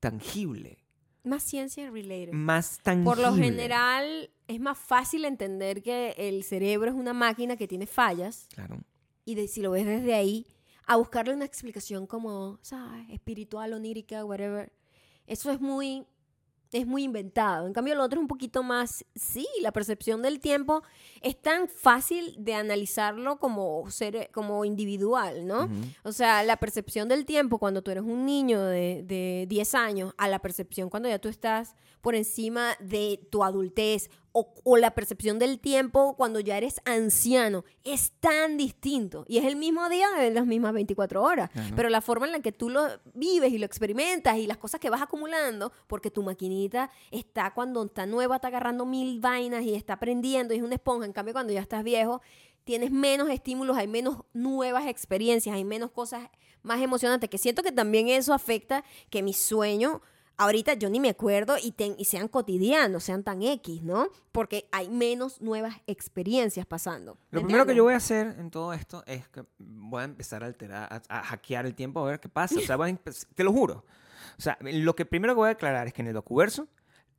tangible. 0.00 0.84
Más 1.24 1.42
ciencia 1.42 1.90
related. 1.90 2.32
Más 2.32 2.78
tangible. 2.80 3.04
Por 3.04 3.18
lo 3.18 3.34
general, 3.34 4.30
es 4.46 4.60
más 4.60 4.78
fácil 4.78 5.24
entender 5.24 5.82
que 5.82 6.14
el 6.16 6.44
cerebro 6.44 6.90
es 6.90 6.96
una 6.96 7.12
máquina 7.12 7.56
que 7.56 7.66
tiene 7.68 7.86
fallas 7.86 8.48
Claro. 8.54 8.78
y 9.24 9.34
de, 9.34 9.48
si 9.48 9.60
lo 9.62 9.70
ves 9.72 9.86
desde 9.86 10.14
ahí, 10.14 10.46
a 10.88 10.96
buscarle 10.96 11.34
una 11.34 11.44
explicación 11.44 12.06
como, 12.06 12.58
¿sabes? 12.62 13.08
Espiritual, 13.10 13.74
onírica, 13.74 14.24
whatever. 14.24 14.72
Eso 15.26 15.50
es 15.50 15.60
muy, 15.60 16.06
es 16.72 16.86
muy 16.86 17.04
inventado. 17.04 17.66
En 17.66 17.74
cambio, 17.74 17.94
lo 17.94 18.02
otro 18.02 18.18
es 18.18 18.22
un 18.22 18.28
poquito 18.28 18.62
más, 18.62 19.04
sí, 19.14 19.46
la 19.60 19.70
percepción 19.70 20.22
del 20.22 20.40
tiempo 20.40 20.82
es 21.20 21.40
tan 21.40 21.68
fácil 21.68 22.34
de 22.38 22.54
analizarlo 22.54 23.38
como, 23.38 23.90
ser, 23.90 24.30
como 24.32 24.64
individual, 24.64 25.46
¿no? 25.46 25.68
O 26.04 26.12
sea, 26.12 26.42
la 26.42 26.56
percepción 26.56 27.06
del 27.06 27.26
tiempo 27.26 27.58
cuando 27.58 27.82
tú 27.82 27.90
eres 27.90 28.04
un 28.04 28.24
niño 28.24 28.62
de, 28.62 29.02
de 29.04 29.44
10 29.46 29.74
años 29.74 30.14
a 30.16 30.26
la 30.26 30.38
percepción 30.38 30.88
cuando 30.88 31.10
ya 31.10 31.18
tú 31.18 31.28
estás 31.28 31.74
por 32.00 32.14
encima 32.14 32.76
de 32.80 33.28
tu 33.30 33.44
adultez 33.44 34.08
o, 34.32 34.54
o 34.64 34.76
la 34.76 34.94
percepción 34.94 35.38
del 35.38 35.58
tiempo 35.58 36.14
cuando 36.16 36.40
ya 36.40 36.56
eres 36.56 36.80
anciano 36.84 37.64
es 37.84 38.12
tan 38.20 38.56
distinto. 38.56 39.24
Y 39.28 39.38
es 39.38 39.44
el 39.44 39.56
mismo 39.56 39.88
día 39.88 40.08
de 40.18 40.30
las 40.30 40.46
mismas 40.46 40.72
24 40.72 41.22
horas. 41.22 41.50
Claro. 41.50 41.76
Pero 41.76 41.88
la 41.88 42.00
forma 42.00 42.26
en 42.26 42.32
la 42.32 42.40
que 42.40 42.52
tú 42.52 42.70
lo 42.70 42.86
vives 43.14 43.52
y 43.52 43.58
lo 43.58 43.66
experimentas 43.66 44.36
y 44.38 44.46
las 44.46 44.58
cosas 44.58 44.80
que 44.80 44.90
vas 44.90 45.02
acumulando, 45.02 45.72
porque 45.86 46.10
tu 46.10 46.22
maquinita 46.22 46.90
está 47.10 47.52
cuando 47.54 47.84
está 47.84 48.06
nueva, 48.06 48.36
está 48.36 48.48
agarrando 48.48 48.86
mil 48.86 49.20
vainas 49.20 49.64
y 49.64 49.74
está 49.74 49.94
aprendiendo 49.94 50.54
y 50.54 50.58
es 50.58 50.62
una 50.62 50.74
esponja. 50.74 51.06
En 51.06 51.12
cambio, 51.12 51.32
cuando 51.34 51.52
ya 51.52 51.60
estás 51.60 51.84
viejo, 51.84 52.20
tienes 52.64 52.90
menos 52.90 53.30
estímulos, 53.30 53.78
hay 53.78 53.88
menos 53.88 54.18
nuevas 54.34 54.86
experiencias, 54.86 55.56
hay 55.56 55.64
menos 55.64 55.90
cosas 55.90 56.28
más 56.62 56.82
emocionantes, 56.82 57.30
que 57.30 57.38
siento 57.38 57.62
que 57.62 57.72
también 57.72 58.08
eso 58.08 58.34
afecta 58.34 58.84
que 59.08 59.22
mi 59.22 59.32
sueño, 59.32 60.02
ahorita 60.38 60.74
yo 60.74 60.88
ni 60.88 60.98
me 61.00 61.10
acuerdo 61.10 61.56
y, 61.62 61.72
ten- 61.72 61.94
y 61.98 62.06
sean 62.06 62.28
cotidianos, 62.28 63.04
sean 63.04 63.22
tan 63.24 63.42
X, 63.42 63.82
¿no? 63.82 64.08
Porque 64.32 64.68
hay 64.72 64.88
menos 64.88 65.40
nuevas 65.42 65.76
experiencias 65.86 66.64
pasando. 66.64 67.18
Lo 67.30 67.40
¿me 67.42 67.46
primero 67.46 67.66
que 67.66 67.74
yo 67.74 67.84
voy 67.84 67.92
a 67.94 67.98
hacer 67.98 68.36
en 68.38 68.50
todo 68.50 68.72
esto 68.72 69.02
es 69.06 69.28
que 69.28 69.44
voy 69.58 70.00
a 70.00 70.04
empezar 70.04 70.42
a 70.42 70.46
alterar, 70.46 70.88
a, 70.90 71.02
a 71.18 71.22
hackear 71.24 71.66
el 71.66 71.74
tiempo 71.74 72.00
a 72.00 72.04
ver 72.10 72.20
qué 72.20 72.28
pasa. 72.28 72.56
O 72.58 72.62
sea, 72.62 72.76
voy 72.76 72.88
a 72.90 72.92
empe- 72.94 73.26
te 73.34 73.44
lo 73.44 73.52
juro. 73.52 73.84
O 74.38 74.40
sea, 74.40 74.56
lo 74.60 74.94
que 74.96 75.04
primero 75.04 75.34
que 75.34 75.38
voy 75.38 75.48
a 75.48 75.52
aclarar 75.52 75.86
es 75.88 75.92
que 75.92 76.02
en 76.02 76.08
el 76.08 76.14
docuverso 76.14 76.68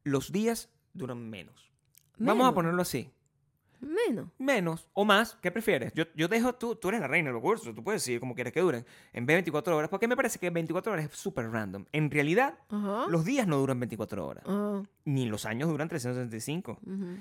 los 0.04 0.32
días 0.32 0.70
duran 0.94 1.30
menos. 1.30 1.70
Vamos 2.18 2.48
a 2.48 2.54
ponerlo 2.54 2.82
así. 2.82 3.12
Menos. 3.82 4.30
Menos 4.38 4.88
o 4.94 5.06
más, 5.06 5.38
¿qué 5.42 5.52
prefieres? 5.52 5.94
Yo, 5.94 6.06
yo 6.16 6.28
dejo, 6.28 6.56
tú, 6.56 6.76
tú 6.76 6.90
eres 6.90 7.02
la 7.02 7.08
reina 7.08 7.28
del 7.30 7.36
docuverso, 7.36 7.74
tú 7.74 7.84
puedes 7.84 8.02
decidir 8.02 8.20
como 8.20 8.36
quieres 8.36 8.54
que 8.54 8.60
duren. 8.62 8.86
En 9.14 9.26
vez 9.26 9.34
de 9.34 9.38
24 9.38 9.76
horas, 9.78 9.90
porque 9.90 10.08
me 10.08 10.16
parece 10.16 10.40
que 10.40 10.50
24 10.50 10.92
horas 10.92 11.06
es 11.06 11.18
súper 11.18 11.50
random. 11.50 11.86
En 11.92 12.12
realidad, 12.12 12.56
los 13.10 13.26
días 13.26 13.48
no 13.48 13.58
duran 13.58 13.80
24 13.80 14.26
horas, 14.26 14.44
ni 15.06 15.26
los 15.28 15.46
años 15.46 15.70
duran 15.70 15.88
365. 15.88 16.80
ujú. 16.86 17.18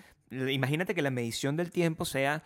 Imagínate 0.50 0.94
que 0.94 1.00
la 1.00 1.10
medición 1.10 1.56
del 1.56 1.70
tiempo 1.70 2.04
sea 2.04 2.42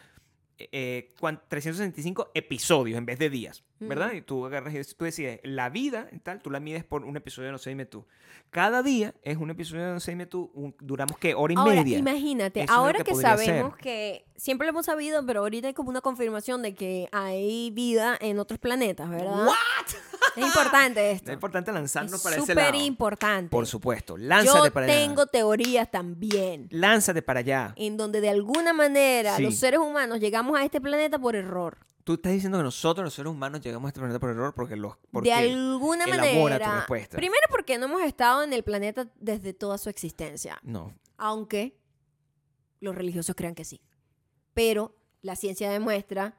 eh, 0.72 1.08
cuan- 1.18 1.40
365 1.48 2.30
episodios 2.34 2.98
en 2.98 3.06
vez 3.06 3.18
de 3.18 3.30
días, 3.30 3.64
¿verdad? 3.80 4.08
Ujú. 4.08 4.16
Y 4.16 4.22
tú 4.22 4.46
agarras 4.46 4.74
y 4.74 4.94
tú 4.94 5.04
decides, 5.04 5.40
la 5.42 5.70
vida, 5.70 6.08
tal, 6.22 6.40
tú 6.42 6.50
la 6.50 6.60
mides 6.60 6.84
por 6.84 7.04
un 7.04 7.16
episodio 7.16 7.46
de 7.46 7.52
No 7.52 7.58
sé, 7.58 7.70
dime 7.70 7.86
tú. 7.86 8.04
Cada 8.50 8.82
día 8.82 9.14
es 9.22 9.36
un 9.38 9.50
episodio 9.50 9.86
de 9.86 9.92
No 9.94 10.00
sé, 10.00 10.12
dime 10.12 10.26
tú, 10.26 10.50
un- 10.54 10.74
duramos, 10.80 11.16
¿qué? 11.18 11.34
Hora 11.34 11.54
y 11.54 11.56
Ahora, 11.56 11.74
media. 11.76 11.98
imagínate, 11.98 12.62
Eso 12.62 12.72
ahora 12.72 12.98
que 12.98 13.04
que, 13.12 13.14
sabemos 13.14 13.72
ser. 13.74 13.82
que 13.82 14.24
siempre 14.36 14.66
lo 14.66 14.70
hemos 14.70 14.86
sabido, 14.86 15.24
pero 15.26 15.40
ahorita 15.40 15.68
hay 15.68 15.74
como 15.74 15.90
una 15.90 16.00
confirmación 16.00 16.62
de 16.62 16.74
que 16.74 17.08
hay 17.12 17.70
vida 17.70 18.16
en 18.20 18.38
otros 18.38 18.58
planetas, 18.60 19.08
¿verdad? 19.10 19.46
Es 20.36 20.44
importante 20.46 21.10
esto. 21.12 21.30
Es 21.30 21.34
importante 21.34 21.72
lanzarnos 21.72 22.14
Es 22.14 22.22
para 22.22 22.36
ese 22.36 22.54
lado. 22.54 22.68
súper 22.68 22.80
importante. 22.82 23.50
Por 23.50 23.66
supuesto, 23.66 24.16
lánzate 24.16 24.68
Yo 24.68 24.72
para 24.72 24.86
tengo 24.86 25.22
allá. 25.22 25.30
teorías 25.30 25.90
también 25.90 26.68
Lánzate 26.70 27.22
para 27.22 27.40
allá. 27.40 27.74
en 27.76 27.96
donde 27.96 28.20
de 28.20 28.30
alguna 28.30 28.72
manera 28.72 29.36
Sí. 29.36 29.42
los 29.42 29.56
seres 29.56 29.80
humanos 29.80 30.20
llegamos 30.20 30.58
a 30.58 30.64
este 30.64 30.80
planeta 30.80 31.18
por 31.18 31.36
error. 31.36 31.78
Tú 32.04 32.14
estás 32.14 32.32
diciendo 32.32 32.58
que 32.58 32.64
nosotros, 32.64 33.04
los 33.04 33.14
seres 33.14 33.30
humanos, 33.30 33.60
llegamos 33.60 33.86
a 33.86 33.88
este 33.90 34.00
planeta 34.00 34.18
por 34.18 34.30
error 34.30 34.52
porque 34.54 34.74
los... 34.74 34.94
Porque 35.12 35.28
de 35.28 35.34
alguna 35.34 36.04
elabora 36.04 36.56
tu 36.58 36.64
manera. 36.64 36.76
respuesta. 36.80 37.16
Primero 37.16 37.42
porque 37.48 37.78
no 37.78 37.86
hemos 37.86 38.02
estado 38.02 38.42
en 38.42 38.52
el 38.52 38.64
planeta 38.64 39.06
desde 39.20 39.52
toda 39.54 39.78
su 39.78 39.88
existencia. 39.88 40.58
No, 40.64 40.92
aunque 41.16 41.78
los 42.80 42.94
religiosos 42.96 43.36
crean 43.36 43.54
que 43.54 43.64
sí. 43.64 43.80
Pero 44.54 44.96
la 45.20 45.36
ciencia 45.36 45.70
demuestra 45.70 46.34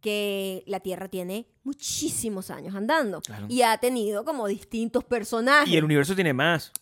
que 0.00 0.62
la 0.66 0.80
Tierra 0.80 1.08
tiene 1.08 1.46
muchísimos 1.64 2.50
años 2.50 2.74
andando 2.74 3.20
Claro. 3.20 3.46
y 3.48 3.62
ha 3.62 3.76
tenido 3.78 4.24
como 4.24 4.46
distintos 4.46 5.04
personajes. 5.04 5.68
y 5.72 5.76
el 5.76 5.84
universo 5.84 6.14
tiene 6.14 6.32
más. 6.32 6.72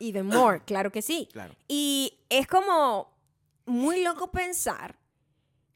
Even 0.00 0.26
more, 0.26 0.60
claro 0.64 0.90
que 0.92 1.02
sí. 1.02 1.28
Claro. 1.32 1.54
Y 1.68 2.18
es 2.28 2.46
como 2.46 3.12
muy 3.66 4.02
loco 4.02 4.30
pensar 4.30 4.96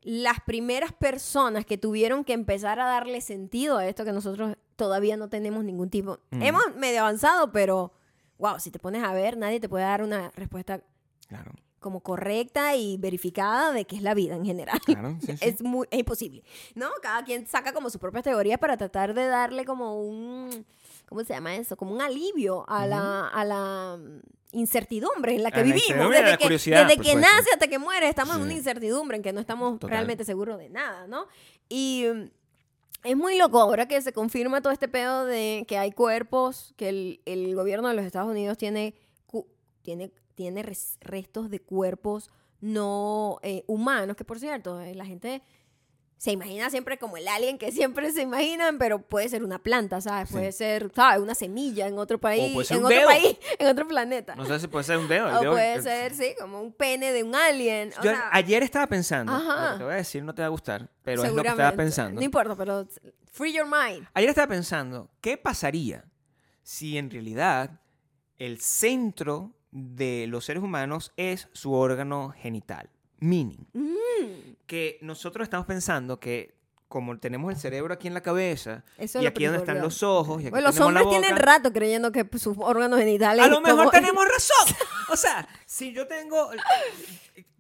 las 0.03 0.41
primeras 0.41 0.93
personas 0.93 1.67
que 1.67 1.77
tuvieron 1.77 2.25
que 2.25 2.33
empezar 2.33 2.81
a 2.81 2.85
darle 2.87 3.21
sentido 3.21 3.77
a 3.79 3.87
esto 3.87 4.05
que 4.05 4.13
nosotros 4.13 4.57
todavía 4.77 5.17
no 5.17 5.29
tenemos 5.29 5.65
ningún 5.65 5.91
tipo. 5.91 6.21
Mm. 6.31 6.43
Hemos 6.43 6.63
medio 6.77 7.01
avanzado, 7.01 7.53
pero 7.53 7.93
wow, 8.39 8.59
si 8.59 8.71
te 8.71 8.79
pones 8.79 9.03
a 9.05 9.13
ver, 9.13 9.37
nadie 9.37 9.61
te 9.61 9.69
puede 9.69 9.85
dar 9.85 10.03
una 10.03 10.31
respuesta 10.37 10.81
Claro, 11.29 11.53
como 11.81 12.01
correcta 12.01 12.77
y 12.77 12.97
verificada 12.99 13.73
de 13.73 13.87
qué 13.87 13.97
es 13.97 14.03
la 14.03 14.15
vida 14.15 14.37
en 14.37 14.45
general. 14.45 14.81
claro. 14.85 15.17
sí, 15.21 15.37
sí. 15.37 15.45
Es, 15.45 15.63
muy, 15.63 15.89
es 15.91 15.99
imposible, 15.99 16.45
¿no? 16.75 16.89
Cada 17.03 17.25
quien 17.25 17.47
saca 17.47 17.73
como 17.73 17.91
sus 17.91 18.01
propias 18.01 18.25
teorías 18.25 18.59
para 18.59 18.77
tratar 18.77 19.15
de 19.15 19.27
darle 19.27 19.65
como 19.65 20.01
un, 20.01 20.65
¿cómo 21.09 21.25
se 21.25 21.33
llama 21.33 21.57
eso? 21.57 21.77
Como 21.77 21.93
un 21.93 22.01
alivio 22.01 22.65
a 22.69 22.87
la, 22.87 23.27
a 23.29 23.45
la 23.45 23.99
incertidumbre 24.53 25.35
en 25.35 25.43
la 25.43 25.51
que 25.51 25.61
A 25.61 25.63
vivimos. 25.63 26.11
Desde 26.11 26.39
que, 26.39 26.49
desde 26.49 26.97
que 26.99 27.15
nace 27.15 27.51
hasta 27.53 27.69
que 27.69 27.79
muere 27.79 28.09
estamos 28.09 28.37
en 28.37 28.43
una 28.43 28.53
incertidumbre 28.53 29.17
en 29.17 29.23
que 29.23 29.33
no 29.33 29.41
estamos 29.41 29.79
Total. 29.79 29.91
realmente 29.91 30.25
seguros 30.25 30.59
de 30.59 30.69
nada, 30.69 31.07
¿no? 31.07 31.27
Y 31.69 32.07
mm, 32.13 32.31
es 33.05 33.17
muy 33.17 33.39
loco 33.39 33.59
ahora 33.61 33.87
que 33.87 34.01
se 34.03 34.13
confirma 34.13 34.61
todo 34.61 34.73
este 34.73 34.89
pedo 34.89 35.25
de 35.25 35.65
que 35.67 35.79
hay 35.79 35.93
cuerpos, 35.93 36.75
que 36.77 36.89
el, 36.89 37.21
el 37.25 37.55
gobierno 37.55 37.89
de 37.89 37.95
los 37.95 38.05
Estados 38.05 38.31
Unidos 38.31 38.59
tiene, 38.59 38.95
tiene, 39.83 40.13
tiene 40.41 40.63
res- 40.63 40.97
restos 41.03 41.51
de 41.51 41.61
cuerpos 41.61 42.31
no 42.63 43.39
eh, 43.43 43.63
humanos, 43.67 44.17
que 44.17 44.25
por 44.25 44.39
cierto, 44.39 44.81
eh, 44.81 44.95
la 44.95 45.05
gente 45.05 45.43
se 46.17 46.33
imagina 46.33 46.71
siempre 46.71 46.99
como 46.99 47.19
el 47.19 47.29
alien 47.29 47.59
que 47.59 47.73
siempre 47.73 48.11
se 48.13 48.23
imaginan, 48.23 48.79
pero 48.79 49.01
puede 49.03 49.29
ser 49.29 49.43
una 49.45 49.59
planta, 49.59 50.01
¿sabes? 50.01 50.29
Sí. 50.29 50.35
Puede 50.35 50.53
ser, 50.53 50.91
¿sabes? 50.95 51.21
Una 51.21 51.35
semilla 51.35 51.87
en 51.89 51.99
otro 51.99 52.19
país, 52.19 52.53
puede 52.55 52.67
ser 52.67 52.77
en 52.79 52.81
un 52.85 52.87
otro 52.87 52.99
dedo. 52.99 53.09
país, 53.09 53.37
en 53.59 53.67
otro 53.69 53.87
planeta. 53.87 54.35
No 54.35 54.47
sé 54.47 54.61
si 54.61 54.67
puede 54.69 54.85
ser 54.85 54.97
un 54.99 55.09
dedo. 55.09 55.29
el 55.29 55.35
o 55.37 55.41
dedo- 55.41 55.53
puede 55.53 55.75
el- 55.75 55.83
ser, 55.83 56.15
sí, 56.15 56.35
como 56.41 56.61
un 56.63 56.73
pene 56.73 57.13
de 57.13 57.23
un 57.23 57.35
alien. 57.35 57.91
O 57.99 58.03
Yo 58.03 58.11
sea, 58.13 58.31
ayer 58.33 58.63
estaba 58.63 58.87
pensando, 58.87 59.31
Ajá. 59.33 59.77
te 59.79 59.85
voy 59.85 59.93
a 59.93 59.97
decir 59.97 60.23
no 60.25 60.35
te 60.35 60.41
va 60.43 60.47
a 60.47 60.51
gustar, 60.51 60.89
pero 61.03 61.23
es 61.23 61.33
lo 61.35 61.43
que 61.43 61.49
estaba 61.49 61.73
pensando. 61.73 62.19
No 62.19 62.25
importa, 62.25 62.57
pero 62.57 62.87
free 63.31 63.53
your 63.53 63.67
mind. 63.67 64.07
Ayer 64.15 64.29
estaba 64.31 64.47
pensando, 64.49 65.11
¿qué 65.21 65.37
pasaría 65.37 66.05
si 66.63 66.97
en 66.99 67.11
realidad 67.11 67.81
el 68.39 68.61
centro 68.61 69.53
de 69.73 70.27
los 70.29 70.45
seres 70.45 70.63
humanos 70.63 71.13
es 71.17 71.49
su 71.53 71.73
órgano 71.73 72.31
genital? 72.37 72.91
Meaning, 73.21 73.67
Mm, 73.73 74.55
que 74.67 74.99
nosotros 75.03 75.45
estamos 75.45 75.67
pensando 75.67 76.19
que 76.21 76.59
como 76.89 77.17
tenemos 77.21 77.53
el 77.53 77.57
cerebro 77.59 77.95
aquí 77.95 78.09
en 78.09 78.15
la 78.15 78.21
cabeza 78.23 78.83
eso 78.99 79.19
es 79.19 79.25
y 79.25 79.27
aquí 79.29 79.45
donde 79.45 79.61
están 79.61 79.81
los 79.81 80.03
ojos 80.03 80.39
y 80.43 80.47
aquí 80.47 80.51
Bueno, 80.51 80.67
los 80.69 80.75
tenemos 80.75 80.95
la 80.95 81.01
hombres 81.03 81.21
tienen 81.21 81.37
boca, 81.39 81.47
rato 81.53 81.73
creyendo 81.73 82.11
que 82.11 82.25
pues, 82.25 82.43
sus 82.43 82.57
órganos 82.59 82.99
genitales. 82.99 83.45
a 83.45 83.49
lo 83.49 83.61
mejor 83.61 83.79
como- 83.79 83.91
tenemos 83.91 84.25
razón. 84.27 84.77
O 85.13 85.17
sea, 85.17 85.47
si 85.67 85.93
yo 85.93 86.07
tengo... 86.07 86.51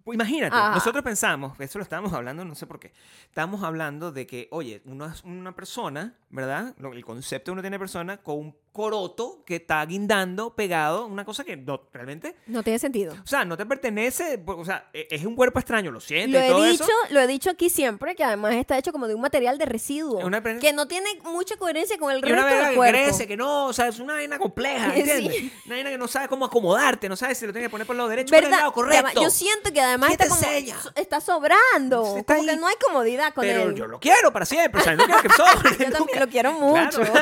pues 0.04 0.14
Imagínate, 0.14 0.56
Ajá. 0.56 0.74
nosotros 0.74 1.04
pensamos, 1.04 1.58
eso 1.60 1.78
lo 1.78 1.82
estábamos 1.82 2.12
hablando, 2.12 2.44
no 2.44 2.54
sé 2.54 2.66
por 2.66 2.80
qué, 2.80 2.92
estamos 3.24 3.62
hablando 3.62 4.12
de 4.12 4.26
que, 4.26 4.48
oye, 4.50 4.82
uno 4.86 5.06
es 5.06 5.22
una 5.24 5.54
persona, 5.54 6.14
¿verdad? 6.30 6.74
El 6.80 7.04
concepto 7.04 7.52
uno 7.52 7.60
tiene 7.60 7.78
persona 7.78 8.16
con 8.18 8.38
un 8.38 8.56
coroto 8.72 9.42
que 9.44 9.56
está 9.56 9.84
guindando, 9.84 10.54
pegado, 10.54 11.06
una 11.06 11.24
cosa 11.24 11.42
que 11.44 11.56
no, 11.56 11.82
realmente, 11.92 12.36
No 12.46 12.62
tiene 12.62 12.78
sentido. 12.78 13.14
o 13.22 13.26
sea, 13.26 13.44
no 13.44 13.56
te 13.56 13.66
pertenece, 13.66 14.42
o 14.46 14.64
sea, 14.64 14.88
e- 14.92 15.08
es 15.10 15.24
un 15.24 15.34
cuerpo 15.34 15.58
extraño, 15.58 15.90
lo 15.90 16.00
siento 16.00 16.38
Lo 16.38 16.44
y 16.44 16.48
todo 16.48 16.64
he, 16.64 16.70
dicho, 16.70 16.84
eso. 16.84 16.92
lo 17.14 17.20
he 17.20 17.26
dicho 17.26 17.50
aquí 17.50 17.68
siempre, 17.68 18.14
que 18.14 18.22
además 18.24 18.54
está 18.54 18.78
hecho 18.78 18.92
como 18.92 19.08
de 19.08 19.14
un 19.14 19.20
material 19.20 19.58
de 19.58 19.66
residuo. 19.66 20.24
Una 20.24 20.40
que 20.42 20.72
no 20.72 20.86
tiene 20.86 21.08
mucha 21.24 21.56
coherencia 21.56 21.98
con 21.98 22.12
el 22.12 22.18
Y 22.18 22.32
una 22.32 22.42
resto 22.42 22.46
vaina 22.46 22.60
del 22.62 22.70
que 22.70 22.76
cuerpo. 22.76 22.98
crece, 23.02 23.26
que 23.26 23.36
no, 23.36 23.66
o 23.66 23.72
sea, 23.72 23.88
es 23.88 23.98
una 23.98 24.14
vaina 24.14 24.38
compleja, 24.38 24.92
Sí. 24.94 25.00
¿entiendes? 25.00 25.52
Una 25.66 25.74
vaina 25.74 25.90
que 25.90 25.98
no 25.98 26.08
sabe 26.08 26.28
cómo 26.28 26.44
acomodarte, 26.44 27.08
no 27.08 27.16
sabe 27.16 27.34
si 27.34 27.46
lo 27.46 27.52
tienes 27.52 27.66
que 27.68 27.70
poner 27.70 27.86
por 27.86 27.94
el 27.94 27.98
lado 27.98 28.08
derecho 28.10 28.34
por 28.34 28.44
el 28.44 28.50
lado 28.50 28.72
correcto. 28.72 29.06
Además, 29.06 29.22
Yo 29.22 29.30
siento 29.30 29.72
que 29.72 29.80
además 29.80 30.08
¿Quién 30.16 30.20
está 30.20 30.28
como 30.28 30.92
está 30.94 31.20
sobrando. 31.20 32.16
Está 32.18 32.36
como 32.36 32.48
que 32.48 32.56
no 32.56 32.66
hay 32.68 32.76
comodidad 32.84 33.34
con 33.34 33.42
Pero 33.44 33.62
él. 33.64 33.74
yo 33.74 33.86
lo 33.86 33.98
quiero 33.98 34.32
para 34.32 34.46
siempre, 34.46 34.80
o 34.80 34.84
sea, 34.84 34.94
no 34.94 35.04
quiero 35.04 35.22
que 35.22 35.28
sobre. 35.36 35.84
Yo 35.86 35.90
también 35.98 36.20
lo 36.20 36.28
quiero 36.28 36.52
mucho. 36.52 37.00
Claro. 37.02 37.20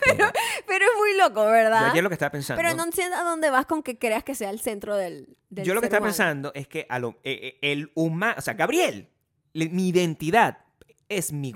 pero, 0.16 0.30
pero 0.66 0.84
es 0.84 0.90
muy 0.98 1.16
loco, 1.16 1.44
¿verdad? 1.46 1.86
Yo 1.86 1.90
ayer 1.92 2.02
lo 2.02 2.08
que 2.10 2.14
estaba 2.14 2.30
pensando. 2.30 2.62
Pero 2.62 2.74
no 2.74 2.84
entiendo 2.84 3.16
a 3.16 3.22
dónde 3.22 3.50
vas 3.50 3.66
con 3.66 3.82
que 3.82 3.98
creas 3.98 4.24
que 4.24 4.34
sea 4.34 4.50
el 4.50 4.60
centro 4.60 4.96
del, 4.96 5.36
del 5.50 5.64
yo 5.64 5.74
lo 5.74 5.80
que 5.80 5.86
estaba 5.86 6.00
humano. 6.00 6.10
pensando 6.12 6.52
es 6.54 6.66
que 6.68 6.86
a 6.88 6.98
lo, 6.98 7.18
eh, 7.24 7.58
eh, 7.62 7.72
el 7.72 7.90
humano, 7.94 8.34
o 8.38 8.40
sea, 8.40 8.54
Gabriel, 8.54 9.08
le- 9.52 9.68
mi 9.68 9.88
identidad 9.88 10.58
es 11.08 11.32
mi 11.32 11.54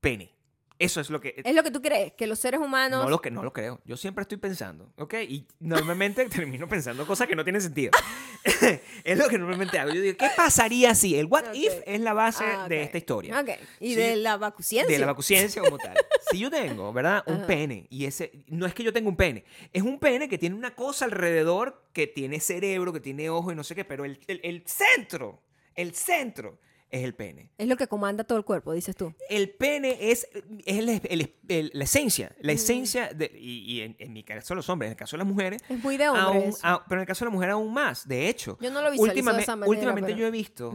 pene. 0.00 0.34
Eso 0.80 1.00
es 1.02 1.10
lo 1.10 1.20
que... 1.20 1.34
Es 1.44 1.54
lo 1.54 1.62
que 1.62 1.70
tú 1.70 1.82
crees, 1.82 2.12
que 2.14 2.26
los 2.26 2.38
seres 2.38 2.58
humanos... 2.58 3.04
No 3.04 3.10
lo, 3.10 3.20
que, 3.20 3.30
no 3.30 3.42
lo 3.42 3.52
creo. 3.52 3.80
Yo 3.84 3.98
siempre 3.98 4.22
estoy 4.22 4.38
pensando, 4.38 4.90
¿ok? 4.96 5.12
Y 5.28 5.46
normalmente 5.60 6.24
termino 6.30 6.66
pensando 6.68 7.06
cosas 7.06 7.28
que 7.28 7.36
no 7.36 7.44
tienen 7.44 7.60
sentido. 7.60 7.92
es 9.04 9.18
lo 9.18 9.28
que 9.28 9.36
normalmente 9.36 9.78
hago. 9.78 9.92
Yo 9.92 10.00
digo, 10.00 10.16
¿qué 10.16 10.28
pasaría 10.34 10.94
si? 10.94 11.16
El 11.18 11.26
what 11.26 11.48
Ok. 11.48 11.54
if 11.54 11.74
es 11.84 12.00
la 12.00 12.14
base 12.14 12.44
Ah, 12.44 12.66
de 12.66 12.78
ok. 12.78 12.84
esta 12.84 12.96
historia. 12.98 13.38
Ok. 13.40 13.50
Y 13.80 13.94
de 13.94 14.16
la 14.16 14.38
vacuciencia. 14.38 14.90
De 14.92 14.98
la 14.98 15.06
vacuciencia 15.06 15.62
como 15.62 15.76
tal. 15.78 15.94
Si 16.30 16.38
yo 16.38 16.48
tengo, 16.50 16.92
¿verdad? 16.92 17.24
Un 17.26 17.38
Ajá. 17.38 17.46
pene. 17.46 17.86
Y 17.90 18.04
ese. 18.06 18.30
No 18.46 18.64
es 18.64 18.72
que 18.72 18.84
yo 18.84 18.92
tenga 18.92 19.08
un 19.08 19.16
pene. 19.16 19.44
Es 19.72 19.82
un 19.82 19.98
pene 19.98 20.28
que 20.28 20.38
tiene 20.38 20.54
una 20.54 20.74
cosa 20.76 21.04
alrededor 21.06 21.82
que 21.92 22.06
tiene 22.06 22.38
cerebro, 22.40 22.92
que 22.92 23.00
tiene 23.00 23.28
ojo 23.28 23.50
y 23.50 23.56
no 23.56 23.64
sé 23.64 23.74
qué. 23.74 23.84
Pero 23.84 24.04
el, 24.04 24.20
el- 24.28 24.40
el 24.44 24.62
centro, 24.64 25.42
el 25.74 25.92
centro 25.94 26.58
es 26.90 27.04
el 27.04 27.14
pene. 27.14 27.50
Es 27.58 27.68
lo 27.68 27.76
que 27.76 27.86
comanda 27.86 28.24
todo 28.24 28.36
el 28.38 28.44
cuerpo, 28.44 28.72
dices 28.72 28.96
tú. 28.96 29.14
El 29.28 29.50
pene 29.50 29.96
es, 30.10 30.28
es 30.64 30.78
el- 30.78 30.88
el- 30.88 31.34
el- 31.48 31.70
la 31.72 31.84
esencia. 31.84 32.34
La 32.40 32.52
esencia. 32.52 33.08
De, 33.14 33.30
y 33.38 33.60
y 33.76 33.80
en, 33.82 33.96
en 33.98 34.12
mi 34.12 34.24
caso 34.24 34.54
los 34.54 34.68
hombres, 34.68 34.88
en 34.88 34.92
el 34.92 34.96
caso 34.98 35.16
de 35.16 35.18
las 35.18 35.26
mujeres. 35.26 35.62
Es 35.68 35.82
muy 35.82 35.96
de 35.96 36.08
hombres. 36.08 36.58
a- 36.62 36.84
pero 36.88 37.00
en 37.00 37.02
el 37.02 37.06
caso 37.06 37.24
de 37.24 37.30
la 37.30 37.34
mujer 37.34 37.50
aún 37.50 37.72
más. 37.72 38.06
De 38.08 38.28
hecho. 38.28 38.58
Yo 38.60 38.70
no 38.70 38.82
lo 38.82 38.90
visualizo 38.90 39.14
de 39.14 39.22
últimame- 39.22 39.42
esa 39.42 39.56
manera. 39.56 39.70
últimamente 39.70 40.08
pero- 40.08 40.18
yo 40.18 40.26
he 40.26 40.30
visto. 40.30 40.72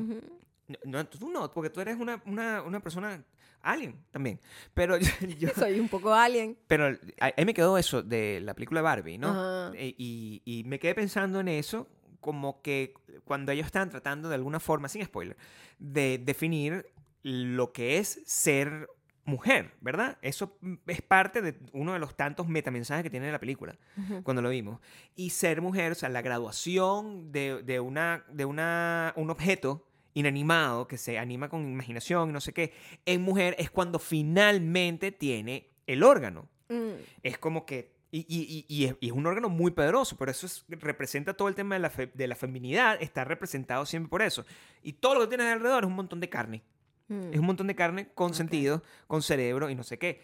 No, 0.68 0.78
no, 0.86 1.06
tú 1.08 1.30
no, 1.30 1.52
porque 1.52 1.70
tú 1.70 1.80
eres 1.82 1.96
una, 2.00 2.22
una, 2.26 2.64
una 2.64 2.80
persona 2.80 3.24
alien 3.62 4.04
también. 4.10 4.40
Pero 4.74 4.98
yo, 4.98 5.08
yo- 5.38 5.50
Soy 5.56 5.80
un 5.80 5.90
poco 5.90 6.14
alien. 6.14 6.58
pero 6.68 6.86
a- 7.20 7.34
ahí 7.38 7.46
me 7.46 7.54
quedó 7.54 7.78
eso 7.78 8.02
de 8.02 8.40
la 8.42 8.54
película 8.54 8.80
de 8.80 8.84
Barbie, 8.84 9.18
¿no? 9.18 9.30
Ajá. 9.30 9.72
E- 9.78 9.94
Y, 9.98 10.42
y 10.46 10.64
me 10.64 10.80
quedé 10.80 10.96
pensando 10.96 11.40
en 11.40 11.50
eso 11.50 11.88
como 12.26 12.64
que 12.64 12.96
cuando 13.24 13.52
ellos 13.52 13.68
estaban 13.68 13.92
tratando 13.92 14.30
de 14.30 14.34
alguna 14.34 14.60
forma, 14.60 14.90
sin 14.90 15.06
spoiler, 15.06 15.38
de 15.78 16.18
definir 16.18 16.88
lo 17.22 17.72
que 17.72 18.00
es 18.00 18.20
ser 18.26 18.90
mujer, 19.26 19.76
¿verdad? 19.80 20.18
Eso 20.24 20.58
es 20.88 21.04
parte 21.04 21.44
de 21.44 21.60
uno 21.72 21.94
de 21.94 22.00
los 22.00 22.18
tantos 22.18 22.48
metamensajes 22.48 23.04
que 23.04 23.12
tiene 23.12 23.32
la 23.32 23.40
película 23.40 23.78
cuando 24.24 24.42
lo 24.42 24.50
vimos. 24.50 24.80
Y 25.16 25.30
ser 25.30 25.62
mujer, 25.62 25.92
o 25.92 25.96
sea, 25.96 26.10
la 26.10 26.24
graduación 26.24 27.32
de, 27.32 27.62
de 27.62 27.80
una, 27.80 28.26
de 28.32 28.46
una, 28.46 29.14
un 29.16 29.30
objeto 29.30 29.88
inanimado 30.16 30.88
que 30.88 30.98
se 30.98 31.20
anima 31.20 31.48
con 31.48 31.62
imaginación 31.62 32.32
y 32.32 32.34
no 32.34 32.42
sé 32.42 32.54
qué, 32.54 32.74
en 33.06 33.22
mujer 33.22 33.56
es 33.60 33.70
cuando 33.70 34.00
finalmente 34.00 35.12
tiene 35.12 35.70
el 35.86 36.02
órgano. 36.02 36.50
Mm. 36.70 36.94
Es 37.22 37.38
como 37.38 37.68
que... 37.68 37.94
Y, 38.12 38.20
y- 38.20 38.66
y- 38.70 38.76
y 38.82 38.86
es, 38.86 38.96
y 39.02 39.08
es 39.08 39.12
un 39.12 39.26
órgano 39.26 39.50
muy 39.50 39.72
poderoso, 39.72 40.16
pero 40.18 40.32
eso 40.32 40.46
es- 40.46 40.64
representa 40.70 41.34
todo 41.34 41.48
el 41.50 41.56
tema 41.56 41.76
de 41.76 41.80
la, 41.80 41.90
fe- 41.90 42.12
de 42.14 42.28
la 42.28 42.36
feminidad, 42.36 42.98
está 43.02 43.24
representado 43.26 43.86
siempre 43.86 44.10
por 44.10 44.22
eso. 44.22 44.46
Y 44.84 44.94
todo 44.94 45.16
lo 45.16 45.22
que 45.22 45.28
tienes 45.28 45.48
alrededor 45.48 45.84
es 45.84 45.88
un 45.88 45.96
montón 45.96 46.20
de 46.22 46.30
carne. 46.30 46.64
Mm. 47.08 47.34
Es 47.34 47.40
un 47.40 47.46
montón 47.46 47.68
de 47.68 47.76
carne 47.76 48.10
con 48.14 48.30
Ok. 48.32 48.34
sentido, 48.36 48.84
con 49.08 49.22
cerebro 49.22 49.70
y 49.70 49.76
no 49.76 49.84
sé 49.84 49.98
qué 50.00 50.22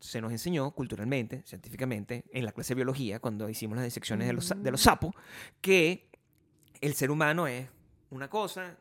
se 0.00 0.20
nos 0.20 0.32
enseñó 0.32 0.72
culturalmente, 0.72 1.42
científicamente, 1.46 2.24
en 2.32 2.44
la 2.44 2.50
clase 2.50 2.70
de 2.74 2.76
biología, 2.76 3.20
cuando 3.20 3.48
hicimos 3.48 3.76
las 3.76 3.84
disecciones 3.84 4.26
de, 4.26 4.32
los, 4.32 4.46
sa- 4.46 4.56
de 4.56 4.70
los 4.72 4.80
Mm. 4.80 4.84
sapos, 4.84 5.14
que 5.60 6.10
el 6.80 6.94
ser 6.94 7.10
humano 7.12 7.46
es 7.46 7.68
una 8.10 8.28
cosa 8.28 8.76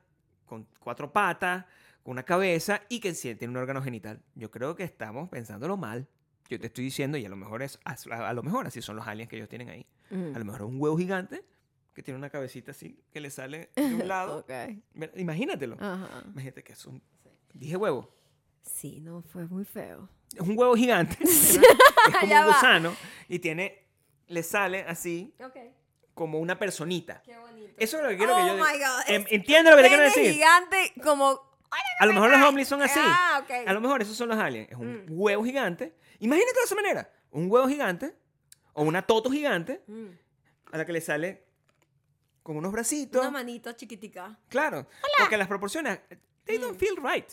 con 0.47 0.67
cuatro 0.79 1.13
patas, 1.13 1.65
con 2.01 2.13
una 2.13 2.23
cabeza 2.23 2.81
y 2.89 2.99
que 2.99 3.13
tiene 3.13 3.49
un 3.49 3.57
órgano 3.57 3.83
genital. 3.83 4.19
Yo 4.33 4.49
creo 4.49 4.75
que 4.75 4.83
estamos 4.83 5.29
pensándolo 5.29 5.77
mal. 5.77 6.07
Yo 6.51 6.59
te 6.59 6.67
estoy 6.67 6.83
diciendo, 6.83 7.17
y 7.17 7.25
a 7.25 7.29
lo 7.29 7.35
mejor 7.37 7.61
es 7.63 7.79
a, 7.85 7.95
a 8.27 8.33
lo 8.33 8.43
mejor 8.43 8.67
así 8.67 8.81
son 8.81 8.97
los 8.97 9.07
aliens 9.07 9.29
que 9.29 9.37
ellos 9.37 9.47
tienen 9.49 9.69
ahí. 9.69 9.85
Mm. 10.09 10.35
A 10.35 10.39
lo 10.39 10.45
mejor 10.45 10.61
es 10.61 10.67
un 10.67 10.81
huevo 10.81 10.97
gigante 10.97 11.43
que 11.93 12.03
tiene 12.03 12.17
una 12.17 12.29
cabecita 12.29 12.71
así 12.71 12.99
que 13.11 13.19
le 13.21 13.29
sale 13.29 13.69
de 13.75 13.83
un 13.95 14.07
lado. 14.07 14.39
Ok. 14.39 14.51
Mira, 14.93 15.11
Imagínatelo. 15.15 15.77
Ajá. 15.79 16.23
Imagínate 16.25 16.63
que 16.63 16.73
es 16.73 16.85
un. 16.85 17.01
Dije 17.53 17.77
huevo. 17.77 18.13
Sí, 18.63 18.99
no, 18.99 19.21
fue 19.21 19.47
muy 19.47 19.65
feo. 19.65 20.09
Es 20.33 20.41
un 20.41 20.57
huevo 20.57 20.75
gigante. 20.75 21.17
es 21.23 21.57
como 22.19 22.33
un 22.35 22.41
va. 22.41 22.45
gusano 22.47 22.95
y 23.29 23.39
tiene. 23.39 23.87
Le 24.27 24.43
sale 24.43 24.83
así 24.83 25.33
Ok. 25.43 25.57
como 26.13 26.39
una 26.39 26.57
personita. 26.59 27.21
Qué 27.23 27.37
bonito. 27.37 27.73
Eso 27.77 27.97
es 27.97 28.03
lo 28.03 28.09
que 28.09 28.17
quiero 28.17 28.35
que 28.35 28.41
oh 28.41 28.47
yo 28.47 28.53
diga. 28.55 28.65
my 28.71 28.77
God. 28.79 29.01
Em- 29.07 29.21
es 29.23 29.31
¿Entiendes 29.31 29.71
lo 29.71 29.77
que 29.77 29.83
te 29.83 29.89
quiero 29.89 30.03
decir? 30.03 30.33
gigante 30.33 30.93
como... 31.03 31.51
A 31.99 32.05
lo 32.05 32.13
mejor 32.13 32.29
los 32.31 32.41
ovnis 32.41 32.67
son 32.67 32.81
así. 32.81 32.99
Ah, 33.01 33.41
ok. 33.43 33.67
A 33.67 33.73
lo 33.73 33.81
mejor 33.81 34.01
esos 34.01 34.15
son 34.17 34.29
los 34.29 34.37
aliens. 34.37 34.69
Es 34.71 34.77
un 34.77 35.03
Mm. 35.05 35.05
huevo 35.09 35.43
gigante. 35.43 35.95
Imagínate 36.21 36.53
de 36.59 36.63
esa 36.65 36.75
manera. 36.75 37.11
Un 37.31 37.51
huevo 37.51 37.67
gigante 37.67 38.15
o 38.73 38.83
una 38.83 39.01
toto 39.01 39.29
gigante 39.29 39.83
Mm. 39.87 40.07
a 40.71 40.77
la 40.77 40.85
que 40.85 40.93
le 40.93 41.01
sale 41.01 41.45
con 42.43 42.55
unos 42.57 42.71
bracitos. 42.71 43.21
Una 43.21 43.29
manito 43.31 43.71
chiquitica. 43.73 44.39
Claro. 44.49 44.87
Porque 45.19 45.37
las 45.37 45.47
proporciones, 45.47 45.99
they 46.45 46.57
don't 46.57 46.77
feel 46.79 46.95
right. 46.97 47.29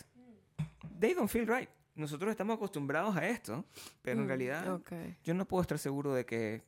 They 1.01 1.15
don't 1.15 1.31
feel 1.31 1.47
right. 1.47 1.69
Nosotros 1.95 2.31
estamos 2.31 2.57
acostumbrados 2.57 3.17
a 3.17 3.27
esto, 3.27 3.65
pero 4.03 4.19
en 4.21 4.25
Mm, 4.25 4.29
realidad 4.29 4.75
Ok. 4.75 4.93
yo 5.25 5.35
no 5.35 5.47
puedo 5.47 5.63
estar 5.63 5.79
seguro 5.79 6.13
de 6.15 6.25
que... 6.27 6.63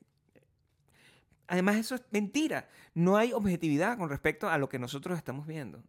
Además, 1.46 1.76
eso 1.76 1.94
es 1.96 2.02
mentira. 2.10 2.68
No 2.94 3.16
hay 3.16 3.32
objetividad 3.32 3.98
con 3.98 4.08
respecto 4.08 4.48
a 4.48 4.56
lo 4.58 4.68
que 4.68 4.78
nosotros 4.78 5.16
estamos 5.18 5.46
viendo. 5.46 5.82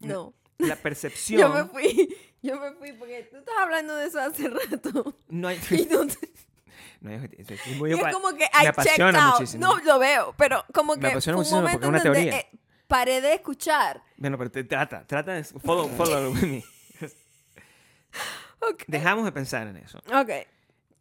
No. 0.00 0.34
La 0.58 0.68
Yo 0.76 0.82
percepción... 0.82 1.52
me 1.54 1.64
fui. 1.64 2.16
Yo 2.42 2.60
me 2.60 2.72
fui 2.72 2.92
porque 2.92 3.28
tú 3.30 3.38
estás 3.38 3.54
hablando 3.58 3.94
de 3.96 4.06
eso 4.06 4.20
hace 4.20 4.48
rato. 4.48 5.16
No 5.28 5.48
hay... 5.48 5.58
Y, 5.70 5.84
tú 5.86 6.06
te- 6.06 6.32
no 7.00 7.10
hay 7.10 7.16
objetividad. 7.16 7.52
Es 7.66 7.76
muy 7.76 7.90
y 7.90 7.94
es 7.94 8.00
apa- 8.00 8.12
como 8.12 8.28
que 8.30 8.36
me 8.38 8.44
I 8.44 8.48
checked 8.52 8.68
apasiona 8.68 9.26
out. 9.28 9.34
muchísimo. 9.40 9.66
No, 9.66 9.78
lo 9.84 9.98
veo, 9.98 10.34
pero 10.36 10.64
como 10.72 10.94
Me 10.94 11.00
que 11.00 11.06
apasiona 11.08 11.36
fue 11.42 11.44
un 11.58 11.62
muchísimo 11.64 11.70
porque 11.72 11.84
es 11.86 11.88
una 11.90 12.02
teoría. 12.02 12.38
eh, 12.38 12.48
paré 12.86 13.20
de 13.20 13.34
escuchar. 13.34 14.02
Bueno, 14.16 14.38
pero 14.38 14.50
te- 14.50 14.64
trata, 14.64 15.06
trata 15.06 15.32
de... 15.32 15.44
Follow, 15.44 15.88
follow 15.90 16.32
with 16.32 16.42
me. 16.42 16.64
Ok. 18.60 18.84
Dejamos 18.86 19.24
de 19.24 19.32
pensar 19.32 19.66
en 19.66 19.76
eso. 19.76 19.98
Ok. 20.14 20.30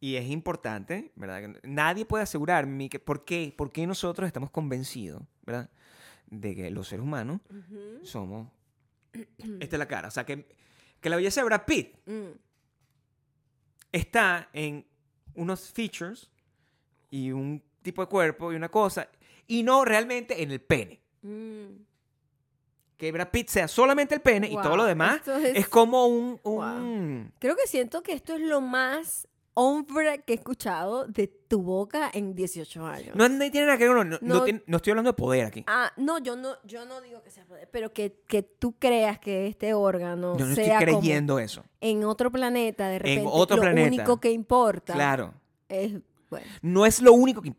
Y 0.01 0.17
es 0.17 0.25
importante, 0.29 1.11
¿verdad? 1.15 1.55
Nadie 1.63 2.05
puede 2.05 2.23
asegurarme 2.23 2.89
que 2.89 2.99
por 2.99 3.23
qué, 3.25 3.53
por 3.57 3.71
qué 3.71 3.87
nosotros 3.87 4.27
estamos 4.27 4.51
convencidos, 4.51 5.23
¿verdad? 5.45 5.69
De 6.27 6.55
que 6.55 6.69
los 6.69 6.87
seres 6.89 7.03
humanos 7.03 7.39
somos... 8.03 8.49
Esta 9.59 9.75
es 9.75 9.79
la 9.79 9.87
cara. 9.87 10.07
O 10.07 10.11
sea, 10.11 10.25
que, 10.25 10.45
que 11.01 11.09
la 11.09 11.15
belleza 11.15 11.41
de 11.41 11.45
Brad 11.45 11.65
Pitt 11.65 11.95
Mm. 12.05 12.31
está 13.91 14.49
en 14.53 14.85
unos 15.35 15.71
features 15.71 16.31
y 17.09 17.31
un 17.31 17.63
tipo 17.81 18.01
de 18.01 18.07
cuerpo 18.07 18.51
y 18.51 18.55
una 18.55 18.69
cosa, 18.69 19.09
y 19.47 19.63
no 19.63 19.85
realmente 19.85 20.41
en 20.41 20.51
el 20.51 20.61
pene. 20.61 21.01
Mm. 21.21 21.65
Que 22.97 23.11
Brad 23.11 23.29
Pitt 23.29 23.49
sea 23.49 23.67
solamente 23.67 24.15
el 24.15 24.21
pene 24.21 24.47
y 24.49 24.55
todo 24.55 24.77
lo 24.77 24.85
demás 24.85 25.27
es, 25.27 25.57
es- 25.57 25.67
como 25.67 26.07
un... 26.07 26.39
un- 26.43 27.33
Creo 27.39 27.55
que 27.55 27.67
siento 27.67 28.01
que 28.01 28.13
esto 28.13 28.33
es 28.35 28.41
lo 28.41 28.61
más 28.61 29.27
hombre 29.55 30.23
que 30.25 30.33
he 30.33 30.35
escuchado 30.35 31.07
de 31.07 31.27
tu 31.27 31.61
boca 31.63 32.11
en 32.13 32.35
18 32.35 32.85
años. 32.85 33.15
No, 33.15 33.27
no 33.27 33.39
tiene 33.51 33.65
nada 33.65 33.77
que 33.77 33.87
ver, 33.87 33.95
no, 33.97 34.03
no- 34.03 34.17
no 34.21 34.35
No- 34.35 34.43
tiene- 34.43 34.61
no 34.67 34.77
estoy 34.77 34.91
hablando 34.91 35.11
de 35.11 35.15
poder 35.17 35.45
aquí. 35.45 35.63
Ah, 35.67 35.91
no, 35.97 36.19
yo 36.19 36.35
no, 36.35 36.55
yo 36.65 36.85
no 36.85 37.01
digo 37.01 37.23
que 37.23 37.31
sea 37.31 37.45
poder, 37.45 37.67
pero 37.71 37.91
que, 37.93 38.21
que 38.27 38.43
tú 38.43 38.73
creas 38.77 39.17
que 39.19 39.47
este 39.47 39.73
órgano 39.73 40.37
Yo 40.37 40.45
no 40.45 40.51
estoy 40.51 40.65
como 40.69 40.79
creyendo 40.99 41.39
eso. 41.39 41.63
en 41.81 42.03
otro 42.03 42.31
planeta, 42.31 42.87
de 42.89 42.99
repente, 42.99 43.27
otro 43.31 43.55
lo 43.57 43.61
planeta. 43.63 43.87
único 43.87 44.19
que 44.19 44.31
importa 44.31 44.93
Claro. 44.93 45.33
es, 45.69 45.93
bueno, 46.29 46.45
No 46.61 46.85
es 46.85 47.01
lo 47.01 47.13
único 47.13 47.41
que... 47.41 47.53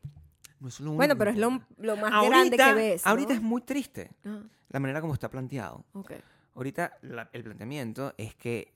No 0.60 0.68
es 0.68 0.80
lo 0.80 0.86
único 0.90 0.96
bueno 0.96 1.16
pero 1.18 1.30
es 1.30 1.36
lo, 1.36 1.60
lo 1.78 1.96
más 1.96 2.12
ahorita, 2.12 2.28
grande 2.36 2.56
que 2.56 2.72
ves. 2.74 3.06
Ahorita 3.06 3.32
es 3.34 3.42
muy 3.42 3.60
triste 3.62 4.10
Ah, 4.24 4.40
la 4.70 4.80
manera 4.80 5.00
como 5.00 5.14
está 5.14 5.30
planteado. 5.30 5.84
ok. 5.94 6.12
Ahorita 6.54 6.98
la- 7.02 7.28
el 7.32 7.42
planteamiento 7.44 8.12
es 8.18 8.34
que... 8.34 8.72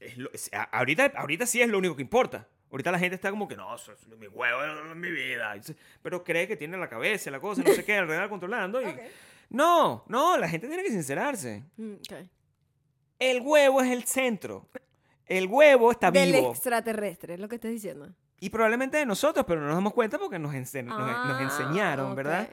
es 0.00 0.16
lo- 0.18 0.30
es- 0.32 0.50
ahorita, 0.72 1.12
ahorita 1.16 1.46
sí 1.46 1.60
es 1.62 1.68
lo 1.68 1.78
único 1.78 1.96
que 1.96 2.02
importa. 2.02 2.48
Ahorita 2.74 2.90
la 2.90 2.98
gente 2.98 3.14
está 3.14 3.30
como 3.30 3.46
que 3.46 3.56
no, 3.56 3.72
eso 3.72 3.92
es 3.92 4.04
mi 4.18 4.26
huevo, 4.26 4.64
es 4.90 4.96
mi 4.96 5.08
vida. 5.12 5.54
Pero 6.02 6.24
cree 6.24 6.48
que 6.48 6.56
tiene 6.56 6.76
la 6.76 6.88
cabeza, 6.88 7.30
la 7.30 7.38
cosa, 7.38 7.62
no 7.62 7.72
sé 7.72 7.84
qué, 7.84 7.96
alrededor 7.98 8.28
controlando. 8.28 8.82
Y... 8.82 8.86
No, 9.50 10.04
no, 10.08 10.36
la 10.38 10.48
gente 10.48 10.66
tiene 10.66 10.82
que 10.82 10.90
sincerarse. 10.90 11.62
Mm. 11.76 11.92
El 13.18 13.40
huevo 13.42 13.80
es 13.82 13.92
el 13.92 14.04
centro. 14.04 14.66
El 15.26 15.46
huevo 15.46 15.92
está 15.92 16.10
Del 16.10 16.32
vivo. 16.32 16.50
extraterrestre, 16.50 17.34
es 17.34 17.40
lo 17.40 17.48
que 17.48 17.54
estás 17.56 17.70
diciendo. 17.70 18.08
Y 18.40 18.50
probablemente 18.50 18.96
de 18.96 19.06
nosotros, 19.06 19.44
pero 19.46 19.60
no 19.60 19.66
nos 19.68 19.76
damos 19.76 19.92
cuenta 19.92 20.18
porque 20.18 20.38
nos, 20.40 20.52
ense- 20.54 20.82
nos- 20.82 20.98
nos 20.98 21.08
Ah, 21.08 21.38
enseñaron, 21.42 22.16
¿verdad? 22.16 22.48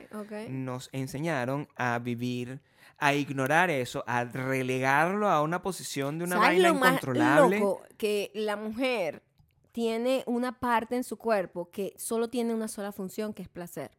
Nos 0.50 0.90
enseñaron 0.92 1.68
a 1.76 1.98
vivir, 1.98 2.60
a 3.00 3.14
ignorar 3.16 3.70
eso, 3.72 4.04
a 4.06 4.24
relegarlo 4.26 5.28
a 5.30 5.42
una 5.42 5.62
posición 5.64 6.20
de 6.20 6.26
una 6.26 6.36
¿Sabes 6.36 6.50
vaina 6.50 6.68
lo 6.70 6.76
más 6.76 6.90
incontrolable. 6.92 7.60
loco? 7.60 7.84
Que 7.98 8.32
la 8.36 8.56
mujer 8.56 9.24
tiene 9.72 10.24
una 10.28 10.60
parte 10.60 10.96
en 10.96 11.04
su 11.04 11.18
cuerpo 11.18 11.72
que 11.72 11.94
solo 11.98 12.30
tiene 12.30 12.54
una 12.54 12.68
sola 12.68 12.92
función, 12.92 13.34
que 13.34 13.44
es 13.44 13.50
placer. 13.50 13.92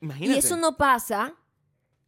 Imagínate. 0.00 0.36
Y 0.36 0.38
eso 0.38 0.56
no 0.56 0.76
pasa 0.76 1.36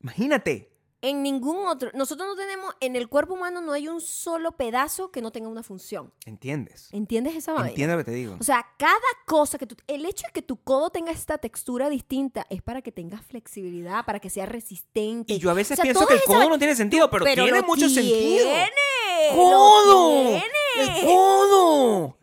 Imagínate. 0.02 0.66
En 1.02 1.22
ningún 1.22 1.66
otro. 1.66 1.90
Nosotros 1.94 2.28
no 2.28 2.36
tenemos. 2.36 2.74
En 2.80 2.94
el 2.94 3.08
cuerpo 3.08 3.32
humano 3.32 3.62
no 3.62 3.72
hay 3.72 3.88
un 3.88 4.02
solo 4.02 4.52
pedazo 4.52 5.10
que 5.10 5.22
no 5.22 5.30
tenga 5.32 5.48
una 5.48 5.62
función. 5.62 6.12
¿Entiendes? 6.26 6.90
¿Entiendes 6.92 7.36
esa 7.36 7.54
vaina? 7.54 7.70
Entiendo 7.70 7.96
lo 7.96 8.04
que 8.04 8.10
te 8.10 8.16
digo. 8.16 8.36
O 8.38 8.42
sea, 8.42 8.66
cada 8.78 8.94
cosa 9.26 9.56
que 9.56 9.66
tú... 9.66 9.76
El 9.86 10.04
hecho 10.04 10.26
de 10.26 10.32
que 10.34 10.42
tu 10.42 10.56
codo 10.62 10.90
tenga 10.90 11.10
esta 11.10 11.38
textura 11.38 11.88
distinta 11.88 12.46
es 12.50 12.60
para 12.60 12.82
que 12.82 12.92
tengas 12.92 13.24
flexibilidad, 13.24 14.04
para 14.04 14.20
que 14.20 14.28
sea 14.28 14.44
resistente. 14.44 15.32
y 15.32 15.38
yo 15.38 15.50
a 15.50 15.54
veces 15.54 15.72
o 15.72 15.76
sea, 15.76 15.84
pienso 15.84 16.06
que 16.06 16.14
el 16.14 16.22
codo 16.26 16.50
no 16.50 16.58
tiene 16.58 16.76
sentido, 16.76 17.08
pero, 17.10 17.24
tiene 17.24 17.50
lo 17.50 17.62
mucho 17.62 17.88
sentido. 17.88 18.44
tiene, 18.44 18.70
lo 19.30 19.36
¡Codo! 19.36 20.28
tiene. 20.28 21.00
¡El 21.00 21.06
codo! 21.06 22.18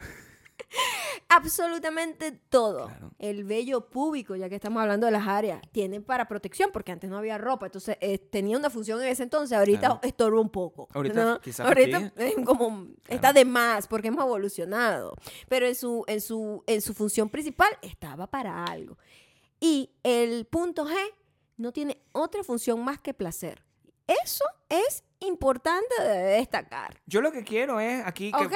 Absolutamente 1.29 2.31
todo. 2.31 2.87
Claro. 2.87 3.11
El 3.19 3.43
vello 3.43 3.89
púbico, 3.89 4.35
ya 4.35 4.49
que 4.49 4.55
estamos 4.55 4.81
hablando 4.81 5.05
de 5.05 5.11
las 5.11 5.27
áreas, 5.27 5.61
tiene 5.71 6.01
para 6.01 6.27
protección, 6.27 6.71
porque 6.71 6.91
antes 6.91 7.09
no 7.09 7.17
había 7.17 7.37
ropa. 7.37 7.65
Entonces, 7.65 7.97
eh, 8.01 8.17
tenía 8.17 8.57
una 8.57 8.69
función 8.69 9.01
en 9.01 9.07
ese 9.07 9.23
entonces. 9.23 9.57
Ahorita 9.57 9.79
Claro. 9.79 9.99
estorba 10.03 10.39
un 10.41 10.49
poco. 10.49 10.87
Ahorita 10.93 11.23
¿no? 11.25 11.41
quizás 11.41 11.65
Ahorita 11.65 12.13
está 13.07 13.33
de 13.33 13.45
más, 13.45 13.87
porque 13.87 14.07
hemos 14.09 14.23
evolucionado. 14.23 15.15
Pero 15.49 15.67
en 15.67 15.75
su, 15.75 16.03
en 16.07 16.21
su, 16.21 16.63
en 16.67 16.81
su 16.81 16.93
función 16.93 17.29
principal 17.29 17.69
estaba 17.81 18.27
para 18.27 18.63
algo. 18.65 18.97
Y 19.59 19.91
el 20.03 20.45
punto 20.45 20.85
G 20.87 20.95
no 21.57 21.71
tiene 21.71 22.01
otra 22.11 22.43
función 22.43 22.83
más 22.83 22.99
que 22.99 23.13
placer. 23.13 23.63
Eso 24.23 24.45
es 24.69 25.03
importante 25.19 26.01
de 26.01 26.37
destacar. 26.37 27.01
Yo 27.07 27.21
lo 27.21 27.31
que 27.31 27.43
quiero 27.43 27.79
es 27.79 28.05
aquí 28.05 28.31
que, 28.31 28.45
¿Ok? 28.45 28.53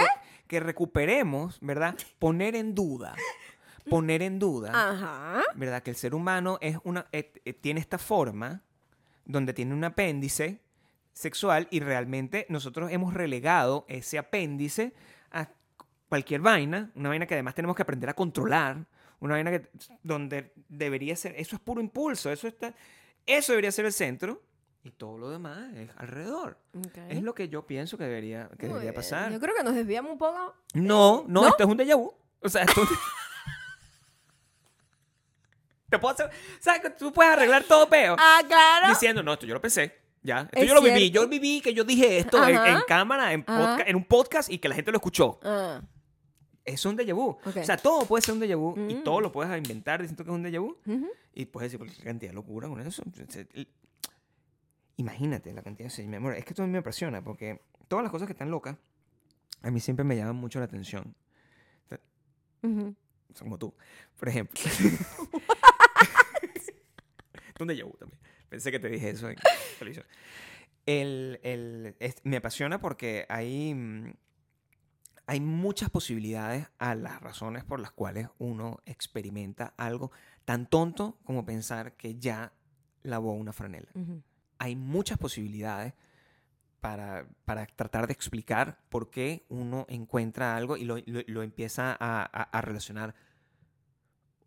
Que 0.51 0.59
recuperemos, 0.59 1.59
¿verdad? 1.61 1.95
Poner 2.19 2.57
en 2.57 2.75
duda. 2.75 3.15
Poner 3.89 4.21
en 4.21 4.37
duda, 4.37 4.71
Ajá. 4.73 5.43
¿verdad? 5.55 5.81
Que 5.81 5.91
el 5.91 5.95
ser 5.95 6.13
humano 6.13 6.57
es 6.59 6.77
una, 6.83 7.07
eh, 7.13 7.31
eh, 7.45 7.53
tiene 7.53 7.79
esta 7.79 7.97
forma 7.97 8.61
donde 9.23 9.53
tiene 9.53 9.73
un 9.73 9.85
apéndice 9.85 10.59
sexual 11.13 11.69
y 11.71 11.79
realmente 11.79 12.45
nosotros 12.49 12.91
hemos 12.91 13.13
relegado 13.13 13.85
ese 13.87 14.17
apéndice 14.17 14.93
a 15.31 15.47
cualquier 16.09 16.41
vaina, 16.41 16.91
una 16.95 17.07
vaina 17.07 17.25
que 17.25 17.35
además 17.35 17.55
tenemos 17.55 17.73
que 17.73 17.83
aprender 17.83 18.09
a 18.09 18.13
controlar, 18.13 18.85
una 19.21 19.35
vaina 19.35 19.51
que, 19.51 19.69
donde 20.03 20.51
debería 20.67 21.15
ser, 21.15 21.33
eso 21.37 21.55
es 21.55 21.61
puro 21.61 21.79
impulso, 21.79 22.29
eso 22.29 22.49
está, 22.49 22.75
eso 23.25 23.53
debería 23.53 23.71
ser 23.71 23.85
el 23.85 23.93
centro 23.93 24.41
y 24.83 24.91
todo 24.91 25.17
lo 25.17 25.29
demás 25.29 25.73
es 25.75 25.89
alrededor. 25.97 26.57
Es 27.09 27.21
lo 27.21 27.33
que 27.35 27.49
yo 27.49 27.65
pienso 27.67 27.97
que 27.97 28.03
debería, 28.05 28.49
que 28.57 28.65
Muy 28.67 28.73
debería 28.73 28.91
bien. 28.91 28.93
pasar. 28.95 29.31
Yo 29.31 29.39
creo 29.39 29.55
que 29.55 29.63
nos 29.63 29.75
desviamos 29.75 30.11
un 30.11 30.17
poco. 30.17 30.55
No, 30.73 31.23
no, 31.27 31.41
¿No? 31.41 31.47
esto 31.49 31.63
es 31.63 31.69
un 31.69 31.77
déjà 31.77 31.95
vu. 31.97 32.13
O 32.41 32.49
sea, 32.49 32.63
esto 32.63 32.81
Te 35.89 35.99
puedo 35.99 36.13
hacer... 36.13 36.29
¿Sabes 36.59 36.81
que 36.81 36.89
tú 36.91 37.11
puedes 37.11 37.33
arreglar 37.33 37.63
todo 37.65 37.89
peo? 37.89 38.15
Ah, 38.17 38.41
claro. 38.47 38.87
Diciendo, 38.89 39.21
no, 39.23 39.33
esto 39.33 39.45
yo 39.45 39.53
lo 39.53 39.61
pensé. 39.61 39.93
Ya, 40.23 40.41
esto 40.41 40.59
Es 40.59 40.67
yo 40.67 40.73
lo 40.73 40.81
viví. 40.81 41.11
Yo 41.11 41.27
viví 41.27 41.59
que 41.61 41.73
yo 41.73 41.83
dije 41.83 42.17
esto 42.19 42.37
en, 42.47 42.55
Ajá. 42.55 42.69
en 42.69 42.77
cámara, 42.87 43.33
en, 43.33 43.43
Ajá. 43.45 43.75
podca- 43.77 43.83
en 43.89 43.95
un 43.97 44.05
podcast 44.05 44.49
y 44.49 44.59
que 44.59 44.69
la 44.69 44.75
gente 44.75 44.91
lo 44.91 44.97
escuchó. 44.99 45.39
Ah, 45.43 45.81
Eso 46.63 46.87
es 46.89 46.93
un 46.93 46.97
déjà 46.97 47.13
vu. 47.13 47.31
Ok. 47.43 47.57
O 47.57 47.63
sea, 47.63 47.75
todo 47.75 48.05
puede 48.05 48.21
ser 48.21 48.35
un 48.35 48.39
déjà 48.41 48.55
vu 48.55 48.73
y 48.87 48.95
Mm. 48.95 49.03
todo 49.03 49.19
lo 49.19 49.31
puedes 49.31 49.51
inventar 49.57 49.99
diciendo 50.01 50.23
que 50.23 50.29
es 50.29 50.33
un 50.35 50.43
déjà 50.43 50.59
vu. 50.61 50.77
ujú. 50.85 51.09
Y 51.33 51.45
puedes 51.45 51.67
decir 51.71 51.79
cualquier 51.79 52.05
cantidad 52.05 52.31
de 52.31 52.35
locura 52.35 52.67
con 52.69 52.79
eso. 52.81 53.03
Imagínate 54.97 55.53
la 55.53 55.61
cantidad 55.63 55.89
de... 55.91 56.15
amor, 56.15 56.35
es 56.35 56.43
que 56.45 56.51
esto 56.51 56.63
a 56.63 56.65
mí 56.65 56.71
me 56.71 56.77
impresiona 56.79 57.23
porque 57.23 57.61
todas 57.87 58.03
las 58.03 58.11
cosas 58.11 58.27
que 58.27 58.33
están 58.33 58.51
locas 58.51 58.77
a 59.63 59.71
mí 59.71 59.79
siempre 59.79 60.03
me 60.03 60.15
llaman 60.15 60.35
mucho 60.35 60.59
la 60.59 60.65
atención. 60.65 61.15
Ujú. 62.63 62.95
Son 63.33 63.45
como 63.45 63.57
tú, 63.57 63.73
por 64.19 64.29
ejemplo. 64.29 64.59
¿Dónde 67.57 67.75
llevo 67.75 67.91
también? 67.99 68.19
Pensé 68.49 68.71
que 68.71 68.79
te 68.79 68.89
dije 68.89 69.09
eso 69.11 69.29
en 69.29 69.37
televisión. 69.79 70.05
El, 70.85 71.39
el- 71.43 71.95
es- 71.99 72.21
me 72.23 72.37
apasiona 72.37 72.81
porque 72.81 73.25
hay, 73.29 73.73
mm, 73.73 74.13
hay 75.27 75.39
muchas 75.39 75.89
posibilidades 75.89 76.67
a 76.79 76.95
las 76.95 77.21
razones 77.21 77.63
por 77.63 77.79
las 77.79 77.91
cuales 77.91 78.27
uno 78.39 78.79
experimenta 78.85 79.73
algo 79.77 80.11
tan 80.43 80.67
tonto 80.69 81.19
como 81.23 81.45
pensar 81.45 81.93
que 81.93 82.15
ya 82.17 82.51
lavó 83.03 83.33
una 83.33 83.53
franela. 83.53 83.89
Ujú. 83.93 84.21
Hay 84.63 84.75
muchas 84.75 85.17
posibilidades 85.17 85.93
para, 86.81 87.25
para 87.45 87.65
tratar 87.65 88.05
de 88.07 88.13
explicar 88.13 88.77
por 88.89 89.09
qué 89.09 89.43
uno 89.49 89.85
encuentra 89.89 90.55
algo 90.55 90.77
y 90.77 90.83
lo, 90.83 90.97
lo- 91.05 91.23
lo 91.25 91.41
empieza 91.43 91.91
a, 91.99 92.21
a- 92.21 92.43
a 92.43 92.61
relacionar 92.61 93.15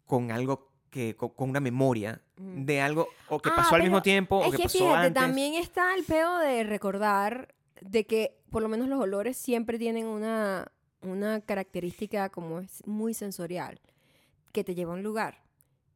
con 0.06 0.30
algo 0.30 0.70
que, 0.90 1.16
con, 1.16 1.30
con 1.30 1.50
una 1.50 1.60
memoria 1.60 2.20
Mm. 2.36 2.64
de 2.64 2.80
algo 2.80 3.08
o 3.28 3.38
que 3.38 3.48
Ah, 3.50 3.54
pasó 3.56 3.76
al 3.76 3.82
mismo 3.82 4.02
tiempo 4.02 4.38
o 4.38 4.44
Es 4.44 4.50
que, 4.52 4.56
que 4.58 4.62
pasó 4.64 4.78
fíjate, 4.78 5.06
antes. 5.06 5.22
también 5.22 5.54
está 5.54 5.94
el 5.94 6.04
peo 6.04 6.38
de 6.38 6.64
recordar 6.64 7.54
de 7.80 8.06
que 8.06 8.36
por 8.50 8.62
lo 8.62 8.68
menos 8.68 8.88
los 8.88 9.00
olores 9.00 9.36
siempre 9.36 9.78
tienen 9.78 10.06
una, 10.06 10.70
una 11.00 11.40
característica 11.40 12.28
como 12.30 12.58
es 12.60 12.84
muy 12.86 13.14
sensorial, 13.14 13.80
que 14.52 14.62
te 14.64 14.74
lleva 14.74 14.92
a 14.92 14.96
un 14.96 15.02
lugar. 15.04 15.42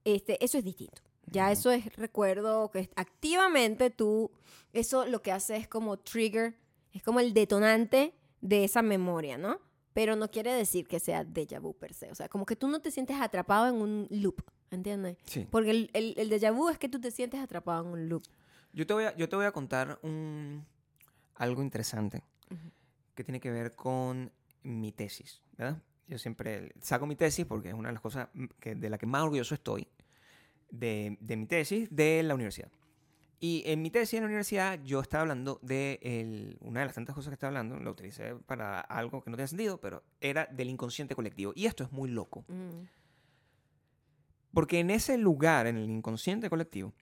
Este, 0.04 0.42
eso 0.44 0.58
es 0.58 0.64
distinto. 0.64 1.02
Ya 1.32 1.50
eso 1.52 1.70
es 1.70 1.94
recuerdo 1.96 2.70
que 2.70 2.80
es- 2.80 2.90
activamente 2.96 3.90
tú, 3.90 4.30
eso 4.72 5.06
lo 5.06 5.22
que 5.22 5.32
hace 5.32 5.56
es 5.56 5.68
como 5.68 5.98
trigger, 5.98 6.56
es 6.92 7.02
como 7.02 7.20
el 7.20 7.32
detonante 7.34 8.14
de 8.40 8.64
esa 8.64 8.82
memoria, 8.82 9.36
¿no? 9.38 9.60
Pero 9.92 10.14
no 10.16 10.30
quiere 10.30 10.52
decir 10.52 10.86
que 10.86 11.00
sea 11.00 11.24
déjà 11.24 11.60
vu 11.60 11.74
per 11.74 11.92
se. 11.92 12.10
O 12.10 12.14
sea, 12.14 12.28
como 12.28 12.46
que 12.46 12.54
tú 12.56 12.68
no 12.68 12.80
te 12.80 12.90
sientes 12.90 13.16
atrapado 13.20 13.66
en 13.68 13.74
un 13.82 14.06
loop, 14.10 14.42
¿entiendes? 14.70 15.16
Sí. 15.24 15.46
Porque 15.50 15.70
el, 15.70 15.90
el, 15.92 16.14
el 16.16 16.30
déjà 16.30 16.54
vu 16.54 16.68
es 16.68 16.78
que 16.78 16.88
tú 16.88 17.00
te 17.00 17.10
sientes 17.10 17.40
atrapado 17.40 17.84
en 17.84 17.92
un 17.92 18.08
loop. 18.08 18.22
Yo 18.72 18.86
te 18.86 18.94
voy 18.94 19.04
a, 19.04 19.16
yo 19.16 19.28
te 19.28 19.34
voy 19.36 19.46
a 19.46 19.52
contar 19.52 19.98
un, 20.02 20.64
algo 21.34 21.62
interesante 21.62 22.22
Ujú. 22.50 22.70
que 23.14 23.24
tiene 23.24 23.40
que 23.40 23.50
ver 23.50 23.74
con 23.74 24.30
mi 24.62 24.92
tesis, 24.92 25.40
¿verdad? 25.56 25.82
Yo 26.06 26.16
siempre 26.18 26.72
saco 26.80 27.06
mi 27.06 27.16
tesis 27.16 27.44
porque 27.44 27.68
es 27.70 27.74
una 27.74 27.88
de 27.88 27.94
las 27.94 28.02
cosas 28.02 28.28
que, 28.60 28.74
de 28.74 28.88
la 28.90 28.98
que 28.98 29.06
más 29.06 29.22
orgulloso 29.24 29.54
estoy 29.54 29.88
de, 30.70 31.16
de 31.20 31.36
mi 31.36 31.46
tesis 31.46 31.88
de 31.90 32.22
la 32.22 32.34
universidad. 32.34 32.70
Y 33.40 33.62
en 33.66 33.82
mi 33.82 33.90
tesis 33.90 34.14
en 34.14 34.20
la 34.22 34.26
universidad 34.26 34.80
yo 34.82 35.00
estaba 35.00 35.22
hablando 35.22 35.60
de 35.62 36.00
el- 36.02 36.58
una 36.60 36.80
de 36.80 36.86
las 36.86 36.94
tantas 36.96 37.14
cosas 37.14 37.30
que 37.30 37.34
estaba 37.34 37.48
hablando, 37.50 37.78
lo 37.78 37.92
utilicé 37.92 38.34
para 38.34 38.80
algo 38.80 39.22
que 39.22 39.30
no 39.30 39.36
tiene 39.36 39.46
sentido, 39.48 39.80
pero 39.80 40.02
era 40.20 40.46
del 40.46 40.68
inconsciente 40.70 41.14
colectivo. 41.14 41.52
Y 41.54 41.66
esto 41.66 41.84
es 41.84 41.92
muy 41.92 42.10
loco. 42.10 42.44
Mm. 42.48 42.86
Porque 44.52 44.80
en 44.80 44.90
ese 44.90 45.18
lugar, 45.18 45.66
en 45.66 45.76
el 45.76 45.88
inconsciente 45.88 46.50
colectivo, 46.50 46.92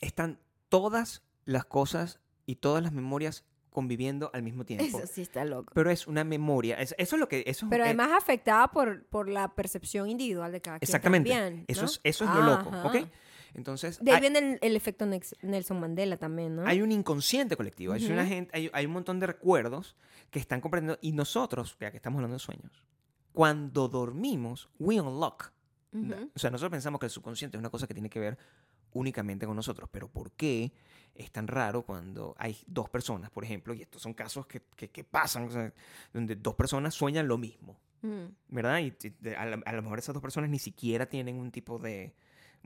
están 0.00 0.38
todas 0.68 1.22
las 1.44 1.64
cosas 1.64 2.20
y 2.44 2.56
todas 2.56 2.82
las 2.82 2.92
memorias 2.92 3.44
conviviendo 3.70 4.30
al 4.32 4.42
mismo 4.42 4.64
tiempo. 4.64 4.84
Eso 4.98 5.06
sí 5.06 5.22
está 5.22 5.44
loco. 5.44 5.72
Pero 5.74 5.90
es 5.90 6.06
una 6.06 6.24
memoria. 6.24 6.76
es- 6.76 6.94
eso 6.98 7.16
es 7.16 7.20
lo 7.20 7.28
que. 7.28 7.44
Eso, 7.46 7.66
Pero 7.70 7.84
eh, 7.84 7.86
además 7.88 8.10
afectada 8.16 8.68
por, 8.70 9.04
por 9.06 9.28
la 9.28 9.54
percepción 9.54 10.08
individual 10.08 10.52
de 10.52 10.60
cada 10.60 10.78
quien. 10.78 10.86
Exactamente. 10.88 11.30
también, 11.30 11.64
eso, 11.68 11.82
¿no? 11.82 11.86
es, 11.86 12.00
eso 12.04 12.24
es 12.24 12.30
lo 12.34 12.42
loco. 12.42 12.70
Ajá. 12.72 12.86
¿Ok? 12.88 12.96
Entonces. 13.54 13.98
De 14.02 14.10
ahí 14.10 14.16
hay- 14.16 14.20
viene 14.20 14.38
el, 14.38 14.58
el 14.60 14.76
efecto 14.76 15.06
Nelson 15.06 15.80
Mandela 15.80 16.16
también, 16.16 16.56
¿no? 16.56 16.66
Hay 16.66 16.82
un 16.82 16.92
inconsciente 16.92 17.56
colectivo, 17.56 17.92
hay, 17.94 18.04
una 18.06 18.26
gente, 18.26 18.50
hay, 18.56 18.70
hay 18.72 18.86
un 18.86 18.92
montón 18.92 19.18
de 19.20 19.26
recuerdos 19.26 19.96
que 20.30 20.38
están 20.38 20.60
comprendiendo. 20.60 20.98
Y 21.02 21.12
nosotros, 21.12 21.76
ya 21.80 21.90
que 21.90 21.96
estamos 21.96 22.18
hablando 22.18 22.34
de 22.34 22.40
sueños, 22.40 22.84
cuando 23.32 23.88
dormimos, 23.88 24.68
we 24.78 25.00
unlock. 25.00 25.52
Ujú. 25.92 26.30
O 26.34 26.38
sea, 26.38 26.50
nosotros 26.50 26.70
pensamos 26.70 27.00
que 27.00 27.06
el 27.06 27.10
subconsciente 27.10 27.56
es 27.56 27.58
una 27.60 27.70
cosa 27.70 27.86
que 27.86 27.94
tiene 27.94 28.10
que 28.10 28.20
ver 28.20 28.38
únicamente 28.92 29.46
con 29.46 29.56
nosotros. 29.56 29.88
Pero 29.92 30.08
¿por 30.08 30.32
qué 30.32 30.72
es 31.14 31.30
tan 31.32 31.48
raro 31.48 31.82
cuando 31.82 32.34
hay 32.38 32.56
dos 32.66 32.88
personas, 32.88 33.30
por 33.30 33.44
ejemplo, 33.44 33.74
y 33.74 33.82
estos 33.82 34.00
son 34.02 34.14
casos 34.14 34.46
que, 34.46 34.62
que- 34.76 34.88
que 34.90 35.02
pasan, 35.04 35.44
o 35.44 35.50
sea, 35.50 35.72
donde 36.12 36.36
dos 36.36 36.54
personas 36.54 36.94
sueñan 36.94 37.26
lo 37.26 37.38
mismo, 37.38 37.76
Mm. 38.02 38.26
¿verdad? 38.50 38.78
Y 38.78 38.94
y 39.02 39.28
a, 39.30 39.44
la- 39.46 39.60
a 39.66 39.72
lo 39.72 39.82
mejor 39.82 39.98
esas 39.98 40.12
dos 40.14 40.22
personas 40.22 40.48
ni 40.50 40.60
siquiera 40.60 41.06
tienen 41.06 41.36
un 41.36 41.50
tipo 41.50 41.78
de... 41.80 42.14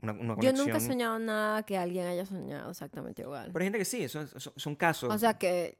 Una, 0.01 0.11
una 0.13 0.35
Yo 0.39 0.51
nunca 0.53 0.77
he 0.77 0.81
soñado 0.81 1.17
nada 1.17 1.63
que 1.63 1.77
alguien 1.77 2.05
haya 2.05 2.25
soñado 2.25 2.69
exactamente 2.71 3.21
igual. 3.23 3.49
Pero 3.53 3.63
hay 3.63 3.65
gente 3.67 3.79
que 3.79 3.85
sí, 3.85 4.07
son, 4.09 4.27
son- 4.27 4.53
son 4.55 4.75
casos. 4.75 5.11
O 5.13 5.17
sea, 5.17 5.37
que, 5.37 5.77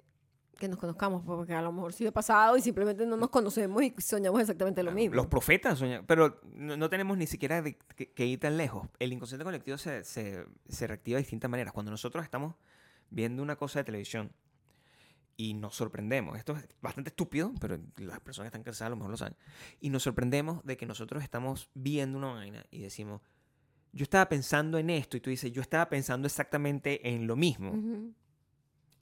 que 0.63 0.69
nos 0.69 0.79
conozcamos, 0.79 1.23
porque 1.25 1.53
a 1.53 1.61
lo 1.61 1.71
mejor 1.73 1.91
sí 1.93 2.07
ha 2.07 2.11
pasado 2.11 2.55
y 2.57 2.61
simplemente 2.61 3.05
no 3.05 3.17
nos 3.17 3.29
conocemos 3.29 3.83
y 3.83 3.93
soñamos 3.99 4.39
exactamente 4.39 4.81
lo 4.81 4.91
mismo. 4.91 5.15
Los 5.15 5.27
profetas 5.27 5.77
soñan, 5.77 6.05
pero 6.05 6.39
no, 6.53 6.77
no 6.77 6.89
tenemos 6.89 7.17
ni 7.17 7.27
siquiera 7.27 7.61
de- 7.61 7.77
que, 7.95 8.11
que 8.13 8.25
ir 8.25 8.39
tan 8.39 8.55
lejos. 8.55 8.87
El 8.99 9.11
inconsciente 9.11 9.43
colectivo 9.43 9.77
se, 9.77 10.03
se, 10.05 10.45
se 10.69 10.87
reactiva 10.87 11.17
de 11.17 11.23
distintas 11.23 11.51
maneras. 11.51 11.73
Cuando 11.73 11.91
nosotros 11.91 12.23
estamos 12.23 12.55
viendo 13.09 13.43
una 13.43 13.55
cosa 13.57 13.79
de 13.79 13.83
televisión 13.83 14.31
y 15.35 15.53
nos 15.53 15.75
sorprendemos, 15.75 16.37
esto 16.37 16.55
es 16.55 16.67
bastante 16.81 17.09
estúpido, 17.09 17.51
pero 17.59 17.77
las 17.97 18.19
personas 18.21 18.45
que 18.51 18.55
están 18.57 18.63
cansadas 18.63 18.87
a 18.87 18.89
lo 18.91 18.95
mejor 18.95 19.11
lo 19.11 19.17
saben, 19.17 19.35
y 19.81 19.89
nos 19.89 20.03
sorprendemos 20.03 20.63
de 20.63 20.77
que 20.77 20.85
nosotros 20.85 21.23
estamos 21.23 21.69
viendo 21.73 22.17
una 22.19 22.33
vaina 22.33 22.65
y 22.71 22.79
decimos, 22.79 23.21
yo 23.91 24.03
estaba 24.03 24.29
pensando 24.29 24.77
en 24.77 24.89
esto, 24.89 25.17
y 25.17 25.19
tú 25.19 25.29
dices, 25.29 25.51
yo 25.51 25.61
estaba 25.61 25.89
pensando 25.89 26.25
exactamente 26.27 27.09
en 27.13 27.27
lo 27.27 27.35
mismo. 27.35 27.71
Ujú. 27.71 28.13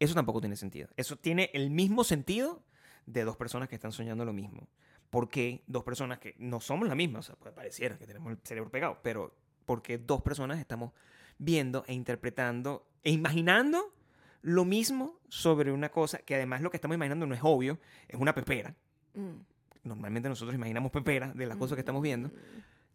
Eso 0.01 0.15
tampoco 0.15 0.41
tiene 0.41 0.55
sentido. 0.55 0.89
Eso 0.97 1.15
tiene 1.15 1.51
el 1.53 1.69
mismo 1.69 2.03
sentido 2.03 2.63
de 3.05 3.23
dos 3.23 3.37
personas 3.37 3.69
que 3.69 3.75
están 3.75 3.91
soñando 3.91 4.25
lo 4.25 4.33
mismo. 4.33 4.67
Porque 5.11 5.63
dos 5.67 5.83
personas 5.83 6.17
que 6.17 6.33
no 6.39 6.59
somos 6.59 6.87
la 6.87 6.95
misma, 6.95 7.19
o 7.19 7.21
sea, 7.21 7.35
puede 7.35 7.53
pareciera 7.53 7.99
que 7.99 8.07
tenemos 8.07 8.31
el 8.31 8.39
cerebro 8.43 8.71
pegado, 8.71 8.97
pero 9.03 9.37
porque 9.67 9.99
dos 9.99 10.23
personas 10.23 10.57
estamos 10.57 10.91
viendo 11.37 11.83
e 11.87 11.93
interpretando 11.93 12.87
e 13.03 13.11
imaginando 13.11 13.93
lo 14.41 14.65
mismo 14.65 15.19
sobre 15.29 15.71
una 15.71 15.89
cosa 15.89 16.17
que 16.17 16.33
además 16.33 16.61
lo 16.61 16.71
que 16.71 16.77
estamos 16.77 16.95
imaginando 16.95 17.27
no 17.27 17.35
es 17.35 17.41
obvio, 17.43 17.77
es 18.07 18.19
una 18.19 18.33
pepera. 18.33 18.75
Mm. 19.13 19.35
Normalmente 19.83 20.29
nosotros 20.29 20.55
imaginamos 20.55 20.91
peperas 20.91 21.35
de 21.35 21.45
las 21.45 21.57
cosas 21.57 21.75
que 21.75 21.81
estamos 21.81 22.01
viendo. 22.01 22.31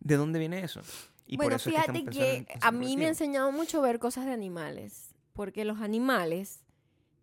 ¿De 0.01 0.17
dónde 0.17 0.41
viene 0.41 0.59
eso? 0.59 0.81
Y 1.25 1.37
bueno, 1.37 1.57
fíjate 1.61 2.05
que, 2.05 2.49
a 2.61 2.73
mí 2.73 2.97
me 2.97 3.07
ha 3.07 3.11
enseñado 3.11 3.53
mucho 3.53 3.81
ver 3.81 4.01
cosas 4.01 4.27
de 4.27 4.33
animales, 4.33 5.15
porque 5.35 5.65
los 5.65 5.81
animales 5.81 6.66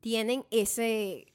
tienen 0.04 0.46
ese 0.52 1.26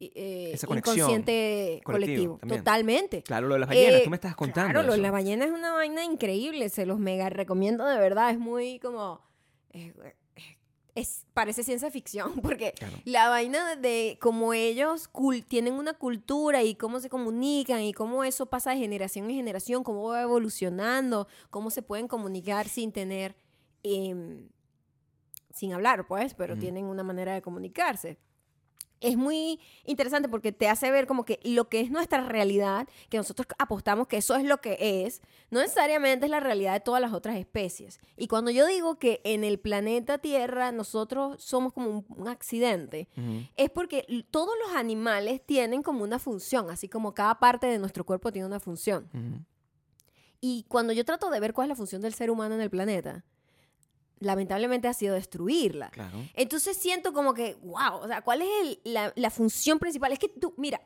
eh, 0.00 0.50
Esa 0.54 0.66
conexión 0.66 0.96
inconsciente 0.96 1.80
colectivo 1.84 2.38
colectivo, 2.38 2.56
totalmente. 2.58 3.22
Claro, 3.22 3.46
lo 3.46 3.54
de 3.54 3.60
las 3.60 3.68
ballenas, 3.68 4.00
Eh, 4.00 4.04
tú 4.04 4.10
me 4.10 4.16
estás 4.16 4.34
contando. 4.34 4.72
Claro, 4.72 4.86
lo 4.86 4.92
de 4.92 4.98
eso. 4.98 5.02
la 5.02 5.10
ballena 5.10 5.44
es 5.44 5.52
una 5.52 5.72
vaina 5.72 6.02
increíble, 6.04 6.68
se 6.70 6.84
los 6.86 6.98
mega 6.98 7.28
recomiendo 7.30 7.84
de 7.86 7.98
verdad, 7.98 8.30
es 8.30 8.38
muy 8.38 8.78
como... 8.80 9.20
eh, 9.70 9.92
es, 10.94 11.26
parece 11.34 11.62
ciencia 11.62 11.90
ficción, 11.90 12.32
porque 12.42 12.72
Claro. 12.72 12.96
la 13.04 13.28
vaina 13.28 13.76
de 13.76 14.16
cómo 14.20 14.54
ellos 14.54 15.10
tienen 15.48 15.74
una 15.74 15.92
cultura 15.92 16.62
y 16.62 16.74
cómo 16.74 17.00
se 17.00 17.10
comunican 17.10 17.82
y 17.82 17.92
cómo 17.92 18.24
eso 18.24 18.46
pasa 18.46 18.70
de 18.70 18.78
generación 18.78 19.28
en 19.30 19.36
generación, 19.36 19.84
cómo 19.84 20.08
va 20.08 20.22
evolucionando, 20.22 21.28
cómo 21.50 21.68
se 21.70 21.82
pueden 21.82 22.08
comunicar 22.08 22.66
sin 22.68 22.92
tener, 22.92 23.36
em, 23.82 24.48
sin 25.56 25.72
hablar, 25.72 26.06
pues, 26.06 26.34
pero 26.34 26.56
tienen 26.56 26.84
una 26.84 27.02
manera 27.02 27.34
de 27.34 27.42
comunicarse. 27.42 28.18
Es 29.00 29.16
muy 29.16 29.60
interesante 29.84 30.28
porque 30.28 30.52
te 30.52 30.68
hace 30.68 30.90
ver 30.90 31.06
como 31.06 31.24
que 31.24 31.38
lo 31.44 31.68
que 31.68 31.80
es 31.80 31.90
nuestra 31.90 32.26
realidad, 32.26 32.88
que 33.10 33.18
nosotros 33.18 33.46
apostamos 33.58 34.06
que 34.06 34.16
eso 34.16 34.34
es 34.36 34.44
lo 34.44 34.62
que 34.62 35.04
es, 35.04 35.20
no 35.50 35.60
necesariamente 35.60 36.26
es 36.26 36.30
la 36.30 36.40
realidad 36.40 36.72
de 36.72 36.80
todas 36.80 37.00
las 37.00 37.12
otras 37.12 37.36
especies. 37.36 38.00
Y 38.16 38.26
cuando 38.26 38.50
yo 38.50 38.66
digo 38.66 38.98
que 38.98 39.20
en 39.24 39.44
el 39.44 39.58
planeta 39.58 40.18
Tierra 40.18 40.72
nosotros 40.72 41.42
somos 41.42 41.74
como 41.74 41.90
un, 41.90 42.06
un 42.08 42.28
accidente, 42.28 43.08
es 43.56 43.70
porque 43.70 44.06
todos 44.30 44.54
los 44.66 44.76
animales 44.76 45.42
tienen 45.44 45.82
como 45.82 46.02
una 46.02 46.18
función, 46.18 46.70
así 46.70 46.88
como 46.88 47.12
cada 47.12 47.38
parte 47.38 47.66
de 47.66 47.78
nuestro 47.78 48.04
cuerpo 48.04 48.32
tiene 48.32 48.46
una 48.46 48.60
función. 48.60 49.46
Y 50.40 50.64
cuando 50.68 50.92
yo 50.94 51.04
trato 51.04 51.28
de 51.28 51.40
ver 51.40 51.52
cuál 51.52 51.66
es 51.66 51.70
la 51.70 51.76
función 51.76 52.00
del 52.02 52.14
ser 52.14 52.30
humano 52.30 52.54
en 52.54 52.60
el 52.62 52.70
planeta, 52.70 53.24
lamentablemente 54.18 54.88
ha 54.88 54.94
sido 54.94 55.14
destruirla. 55.14 55.90
Claro. 55.90 56.18
Entonces 56.34 56.76
siento 56.76 57.12
como 57.12 57.34
que, 57.34 57.54
wow, 57.62 58.00
o 58.02 58.06
sea, 58.08 58.22
¿cuál 58.22 58.42
es 58.42 58.48
el- 58.62 58.80
la, 58.84 59.12
la 59.16 59.30
función 59.30 59.78
principal? 59.78 60.12
Es 60.12 60.18
que 60.18 60.28
tú, 60.28 60.54
mira, 60.56 60.80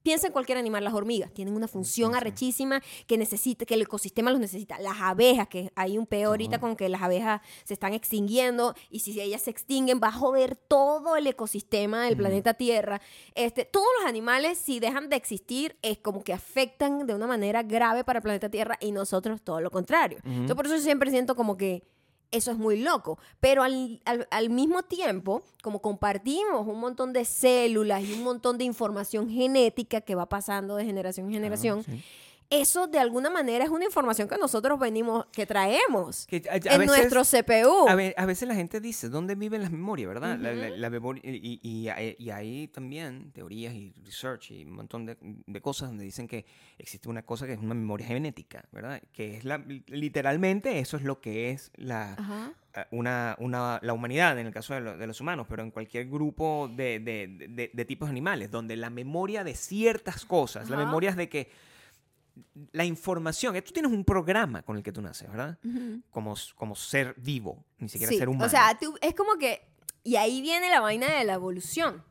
piensa 0.00 0.28
en 0.28 0.32
cualquier 0.32 0.56
animal, 0.56 0.84
las 0.84 0.94
hormigas 0.94 1.34
tienen 1.34 1.54
una 1.54 1.68
función 1.68 2.10
Sí, 2.10 2.14
sí. 2.14 2.16
arrechísima 2.16 2.82
que 3.06 3.18
necesita, 3.18 3.66
que 3.66 3.74
el 3.74 3.82
ecosistema 3.82 4.30
los 4.30 4.40
necesita. 4.40 4.78
Las 4.78 4.96
abejas, 5.00 5.48
que 5.48 5.70
hay 5.74 5.98
un 5.98 6.06
peor 6.06 6.28
ahorita 6.28 6.60
con 6.60 6.76
que 6.76 6.88
las 6.88 7.02
abejas 7.02 7.42
se 7.64 7.74
están 7.74 7.92
extinguiendo 7.92 8.74
y 8.90 9.00
si 9.00 9.20
ellas 9.20 9.42
se 9.42 9.50
extinguen 9.50 10.00
va 10.02 10.08
a 10.08 10.12
joder 10.12 10.56
todo 10.56 11.16
el 11.16 11.26
ecosistema 11.26 12.04
del 12.04 12.16
planeta 12.16 12.54
Tierra. 12.54 13.02
Este, 13.34 13.66
todos 13.66 13.88
los 14.00 14.08
animales, 14.08 14.56
si 14.56 14.80
dejan 14.80 15.10
de 15.10 15.16
existir, 15.16 15.76
es 15.82 15.98
como 15.98 16.22
que 16.24 16.32
afectan 16.32 17.06
de 17.06 17.14
una 17.14 17.26
manera 17.26 17.62
grave 17.62 18.02
para 18.04 18.20
el 18.20 18.22
planeta 18.22 18.48
Tierra 18.48 18.78
y 18.80 18.92
nosotros 18.92 19.42
todo 19.42 19.60
lo 19.60 19.70
contrario. 19.70 20.20
Entonces, 20.24 20.54
por 20.56 20.64
eso 20.66 20.78
siempre 20.78 21.10
siento 21.10 21.34
como 21.36 21.56
que 21.58 21.82
eso 22.30 22.50
es 22.50 22.58
muy 22.58 22.80
loco. 22.80 23.18
Pero 23.40 23.62
al, 23.62 24.00
al- 24.04 24.28
al 24.30 24.50
mismo 24.50 24.82
tiempo, 24.82 25.42
como 25.62 25.80
compartimos 25.80 26.66
un 26.66 26.78
montón 26.80 27.12
de 27.12 27.24
células 27.24 28.02
y 28.04 28.12
un 28.12 28.22
montón 28.22 28.58
de 28.58 28.64
información 28.64 29.30
genética 29.30 30.00
que 30.00 30.14
va 30.14 30.28
pasando 30.28 30.76
de 30.76 30.84
generación 30.84 31.26
en 31.26 31.32
generación, 31.32 31.84
sí. 31.84 32.02
Eso 32.50 32.86
de 32.86 32.98
alguna 32.98 33.28
manera 33.28 33.62
es 33.64 33.70
una 33.70 33.84
información 33.84 34.26
que 34.26 34.36
nosotros 34.38 34.78
venimos, 34.80 35.26
que 35.32 35.44
traemos 35.44 36.26
Que 36.26 36.42
a- 36.48 36.54
a 36.54 36.56
en 36.56 36.62
veces- 36.80 36.86
nuestro 36.86 37.22
CPU. 37.24 37.86
A, 37.88 37.94
ve- 37.94 38.14
a 38.16 38.24
veces 38.24 38.48
la 38.48 38.54
gente 38.54 38.80
dice, 38.80 39.10
¿dónde 39.10 39.34
viven 39.34 39.60
las 39.60 39.70
memorias, 39.70 40.08
verdad? 40.08 40.38
La, 40.38 40.52
la- 40.54 40.68
Ujú. 40.68 40.76
la 40.78 40.90
memoria, 40.90 41.22
y, 41.24 41.60
y, 41.62 41.88
hay- 41.88 42.16
y 42.18 42.30
hay 42.30 42.68
también 42.68 43.32
teorías 43.32 43.74
y 43.74 43.92
research 44.02 44.50
y 44.52 44.64
un 44.64 44.72
montón 44.72 45.04
de, 45.04 45.18
de 45.20 45.60
cosas 45.60 45.90
donde 45.90 46.04
dicen 46.04 46.26
que 46.26 46.46
existe 46.78 47.08
una 47.10 47.22
cosa 47.22 47.46
que 47.46 47.52
es 47.52 47.58
una 47.58 47.74
memoria 47.74 48.06
genética, 48.06 48.64
¿verdad? 48.72 49.02
Que 49.12 49.36
es 49.36 49.44
la, 49.44 49.62
literalmente 49.86 50.78
eso 50.78 50.96
es 50.96 51.02
lo 51.02 51.20
que 51.20 51.50
es 51.50 51.70
la, 51.76 52.54
eh, 52.74 52.84
una, 52.92 53.36
una, 53.40 53.78
la 53.82 53.92
humanidad 53.92 54.38
en 54.38 54.46
el 54.46 54.52
caso 54.54 54.72
de, 54.74 54.80
lo- 54.80 54.96
de 54.96 55.06
los 55.06 55.20
humanos, 55.20 55.46
pero 55.50 55.62
en 55.62 55.70
cualquier 55.70 56.06
grupo 56.08 56.70
de, 56.74 56.98
de- 57.00 57.68
de- 57.74 57.84
tipos 57.84 58.08
de 58.08 58.12
animales, 58.12 58.50
donde 58.50 58.76
la 58.76 58.88
memoria 58.88 59.44
de 59.44 59.54
ciertas 59.54 60.24
cosas, 60.24 60.70
la 60.70 60.76
memoria 60.78 61.12
de 61.12 61.28
que 61.28 61.67
la 62.72 62.84
información, 62.84 63.54
que 63.54 63.62
tú 63.62 63.72
tienes 63.72 63.90
un 63.92 64.04
programa 64.04 64.62
con 64.62 64.76
el 64.76 64.82
que 64.82 64.92
tú 64.92 65.00
naces, 65.02 65.28
¿verdad? 65.28 65.58
Ujú. 65.64 66.02
Como, 66.10 66.34
como 66.56 66.74
ser 66.74 67.14
vivo, 67.18 67.64
ni 67.78 67.88
siquiera 67.88 68.10
Sí, 68.12 68.18
ser 68.18 68.28
humano. 68.28 68.46
O 68.46 68.48
sea, 68.48 68.76
tú- 68.78 68.96
es 69.00 69.14
como 69.14 69.36
que. 69.38 69.66
Y 70.04 70.16
ahí 70.16 70.40
viene 70.40 70.70
la 70.70 70.80
vaina 70.80 71.18
de 71.18 71.24
la 71.24 71.34
evolución. 71.34 72.04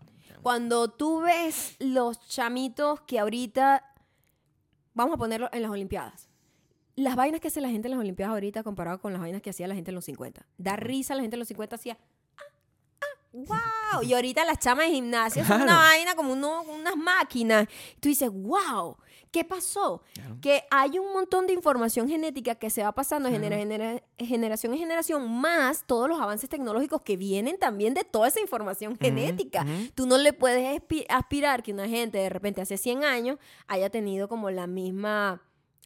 Cuando 0.43 0.89
tú 0.89 1.21
ves 1.21 1.75
los 1.80 2.25
chamitos 2.28 3.01
que 3.01 3.19
ahorita. 3.19 3.84
Vamos 4.93 5.15
a 5.15 5.17
ponerlo 5.17 5.49
en 5.51 5.61
las 5.61 5.71
Olimpiadas. 5.71 6.30
Las 6.95 7.15
vainas 7.15 7.39
que 7.41 7.49
hace 7.49 7.61
la 7.61 7.69
gente 7.69 7.88
en 7.88 7.91
las 7.91 7.99
Olimpiadas 7.99 8.34
ahorita 8.34 8.63
comparado 8.63 8.99
con 8.99 9.13
las 9.13 9.21
vainas 9.21 9.41
que 9.41 9.49
hacía 9.51 9.67
la 9.67 9.75
gente 9.75 9.91
en 9.91 9.95
los 9.95 10.05
50. 10.05 10.45
Da 10.57 10.75
risa, 10.75 11.13
la 11.15 11.21
gente 11.21 11.36
en 11.36 11.39
los 11.39 11.47
50 11.47 11.75
hacía. 11.75 11.97
"Ah, 12.38 12.41
ah, 13.01 13.05
¡Wow! 13.99 14.03
Y 14.03 14.13
ahorita 14.13 14.43
las 14.45 14.59
chamas 14.59 14.88
de 14.88 14.93
gimnasia 14.93 15.45
son 15.45 15.61
una 15.63 15.75
vaina 15.78 16.15
como 16.15 16.34
uno- 16.34 16.63
unas 16.63 16.95
máquinas. 16.95 17.67
Y 17.95 17.99
tú 17.99 18.09
dices, 18.09 18.30
¡Wow! 18.32 18.97
¿Qué 19.32 19.43
pasó? 19.43 20.01
Claro. 20.13 20.38
que 20.41 20.63
hay 20.71 20.97
un 20.99 21.11
montón 21.13 21.47
de 21.47 21.53
información 21.53 22.07
genética 22.07 22.55
que 22.55 22.69
se 22.69 22.84
va 22.84 22.91
pasando 22.93 23.30
de 23.30 23.36
genera- 23.36 23.57
genera- 23.57 24.03
generación 24.17 24.73
en 24.73 24.80
generación, 24.80 25.30
más 25.32 25.86
todos 25.86 26.07
los 26.09 26.19
avances 26.19 26.49
tecnológicos 26.49 27.01
que 27.01 27.17
vienen 27.17 27.57
también 27.59 27.93
de 27.93 28.03
toda 28.03 28.28
esa 28.30 28.39
información 28.39 28.97
genética. 28.97 29.65
Tú 29.95 30.05
no 30.07 30.17
le 30.17 30.34
puedes 30.34 30.82
aspirar 31.09 31.63
que 31.63 31.73
una 31.73 31.88
gente 31.88 32.17
de 32.17 32.30
repente 32.30 32.61
hace 32.61 32.78
100 32.78 33.03
años 33.03 33.38
haya 33.67 33.89
tenido 33.89 34.28
como 34.28 34.49
la 34.49 34.65
misma 34.67 35.41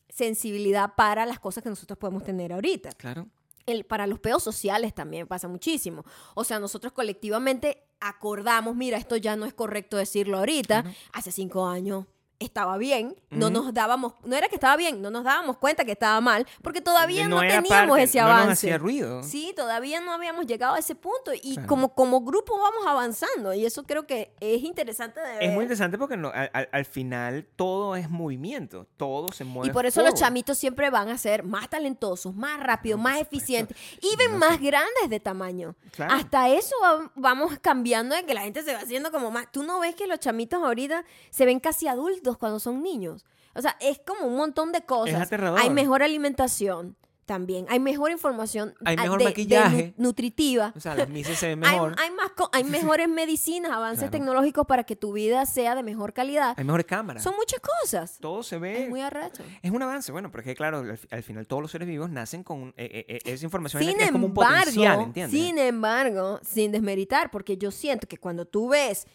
sensibilidad 0.09 0.93
para 0.95 1.25
las 1.25 1.39
cosas 1.39 1.63
que 1.63 1.69
nosotros 1.69 1.97
podemos 1.97 2.23
tener 2.23 2.51
ahorita 2.53 2.91
Claro. 2.91 3.27
el, 3.65 3.85
para 3.85 4.07
los 4.07 4.19
peos 4.19 4.43
sociales 4.43 4.93
también 4.93 5.27
pasa 5.27 5.47
muchísimo. 5.47 6.03
O 6.35 6.43
sea, 6.43 6.59
nosotros 6.59 6.91
colectivamente 6.93 7.83
acordamos, 7.99 8.75
mira, 8.75 8.97
esto 8.97 9.15
ya 9.15 9.35
no 9.35 9.45
es 9.45 9.53
correcto 9.53 9.95
decirlo 9.97 10.37
ahorita, 10.39 10.83
hace 11.13 11.31
cinco 11.31 11.65
años 11.67 12.05
estaba 12.41 12.77
bien, 12.77 13.15
no 13.29 13.49
nos 13.49 13.73
dábamos, 13.73 14.13
no 14.23 14.35
era 14.35 14.47
que 14.49 14.55
estaba 14.55 14.75
bien, 14.75 15.01
no 15.01 15.09
nos 15.09 15.23
dábamos 15.23 15.57
cuenta 15.57 15.85
que 15.85 15.91
estaba 15.93 16.19
mal, 16.21 16.45
porque 16.61 16.81
todavía 16.81 17.27
no, 17.27 17.41
era 17.41 17.61
teníamos 17.61 17.89
parte- 17.97 18.03
ese 18.03 18.19
no 18.19 18.27
nos 18.27 18.33
avance. 18.35 18.51
hacía 18.67 18.77
ruido. 18.77 19.23
Sí, 19.23 19.53
todavía 19.55 20.01
no 20.01 20.11
habíamos 20.13 20.45
llegado 20.45 20.75
a 20.75 20.79
ese 20.79 20.95
punto 20.95 21.31
y 21.33 21.53
Claro. 21.53 21.67
como, 21.67 21.95
como 21.95 22.21
grupo 22.21 22.57
vamos 22.59 22.85
avanzando 22.87 23.53
y 23.53 23.65
eso 23.65 23.83
creo 23.83 24.05
que 24.07 24.33
es 24.39 24.63
interesante 24.63 25.19
de 25.19 25.25
ver. 25.33 25.43
Es 25.43 25.53
muy 25.53 25.63
interesante 25.63 25.97
porque 25.97 26.17
no- 26.17 26.29
al, 26.29 26.49
al- 26.53 26.69
al 26.71 26.85
final 26.85 27.47
todo 27.55 27.95
es 27.95 28.09
movimiento, 28.09 28.87
todo 28.97 29.31
se 29.31 29.43
mueve. 29.43 29.69
Y 29.69 29.73
por 29.73 29.85
eso 29.85 30.01
los 30.03 30.13
chamitos 30.15 30.57
siempre 30.57 30.89
van 30.89 31.09
a 31.09 31.17
ser 31.17 31.43
más 31.43 31.69
talentosos, 31.69 32.35
más 32.35 32.59
rápidos, 32.59 32.97
No, 32.97 33.03
más 33.03 33.19
eficientes 33.19 33.77
y 34.01 34.15
ven 34.17 34.31
No 34.33 34.37
más 34.39 34.57
sé. 34.57 34.65
grandes 34.65 35.09
de 35.09 35.19
tamaño. 35.19 35.75
Claro. 35.91 36.13
Hasta 36.13 36.49
eso 36.49 36.75
va- 36.83 37.11
vamos 37.15 37.57
cambiando 37.61 38.15
de 38.15 38.23
que 38.25 38.33
la 38.33 38.41
gente 38.41 38.63
se 38.63 38.73
va 38.73 38.79
haciendo 38.79 39.11
como 39.11 39.31
más. 39.31 39.51
Tú 39.51 39.63
no 39.63 39.79
ves 39.79 39.95
que 39.95 40.07
los 40.07 40.19
chamitos 40.19 40.61
ahorita 40.63 41.03
se 41.29 41.45
ven 41.45 41.59
casi 41.59 41.87
adultos 41.87 42.30
cuando 42.37 42.59
son 42.59 42.81
niños. 42.83 43.25
O 43.55 43.61
sea, 43.61 43.75
es 43.81 43.99
como 44.05 44.27
un 44.27 44.37
montón 44.37 44.71
de 44.71 44.81
cosas. 44.81 45.21
aterrador. 45.21 45.59
Hay 45.59 45.69
mejor 45.69 46.03
alimentación 46.03 46.95
también. 47.25 47.65
Hay 47.69 47.79
mejor 47.79 48.11
información. 48.11 48.73
Hay 48.83 48.95
ah, 48.99 49.03
mejor 49.03 49.19
de- 49.19 49.25
de 49.25 49.29
maquillaje. 49.31 49.93
nu- 49.97 50.07
nutritiva. 50.07 50.73
O 50.75 50.79
sea, 50.81 50.95
las 50.95 51.07
mises 51.07 51.37
se 51.37 51.47
ven 51.47 51.63
Hay, 51.65 51.73
mejor. 51.75 51.95
Hay, 51.97 52.09
hay 52.09 52.15
más 52.15 52.31
hay 52.51 52.63
mejores 52.65 53.07
medicinas, 53.07 53.71
avances 53.71 53.99
Claro. 53.99 54.11
tecnológicos 54.11 54.65
para 54.65 54.83
que 54.83 54.95
tu 54.97 55.13
vida 55.13 55.45
sea 55.45 55.75
de 55.75 55.83
mejor 55.83 56.11
calidad. 56.13 56.57
mejores 56.57 56.85
cámaras. 56.85 57.23
Son 57.23 57.35
muchas 57.35 57.59
cosas. 57.61 58.17
todo 58.19 58.43
se 58.43 58.57
ve. 58.57 58.83
Es 58.83 58.89
muy 58.89 59.01
arrecho. 59.01 59.43
Es 59.61 59.71
un 59.71 59.81
avance, 59.81 60.11
bueno, 60.11 60.29
porque 60.31 60.55
claro, 60.55 60.79
al, 60.79 60.97
fi- 60.97 61.07
al 61.11 61.23
final 61.23 61.47
todos 61.47 61.61
los 61.61 61.71
seres 61.71 61.87
vivos 61.87 62.09
nacen 62.09 62.43
con 62.43 62.69
eh, 62.69 62.73
eh, 62.77 63.05
eh, 63.07 63.19
esa 63.25 63.45
información 63.45 63.81
Sin 63.81 63.89
genética 63.91 64.05
es 64.07 64.11
como 64.11 64.25
un 64.27 64.33
potencial, 64.33 64.83
embargo, 64.83 65.03
¿entiendes? 65.03 65.39
sin 65.41 65.57
embargo, 65.57 66.39
sin 66.43 66.71
desmeritar, 66.71 67.31
porque 67.31 67.57
yo 67.57 67.71
siento 67.71 68.07
que 68.07 68.17
cuando 68.17 68.45
tú 68.45 68.69
ves 68.69 69.07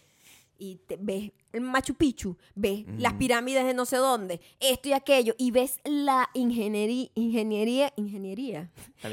y 0.58 0.76
te- 0.86 0.96
ves 1.00 1.30
el 1.52 1.60
Machu 1.62 1.94
Picchu, 1.94 2.36
ves 2.54 2.84
las 2.98 3.12
Ujú. 3.12 3.18
pirámides 3.20 3.64
de 3.64 3.74
no 3.74 3.86
sé 3.86 3.96
dónde, 3.96 4.40
esto 4.60 4.88
y 4.88 4.92
aquello, 4.92 5.34
y 5.38 5.50
ves 5.50 5.80
la 5.84 6.28
ingeniería, 6.34 7.08
ingeniería, 7.14 7.92
ingeniería 7.96 8.70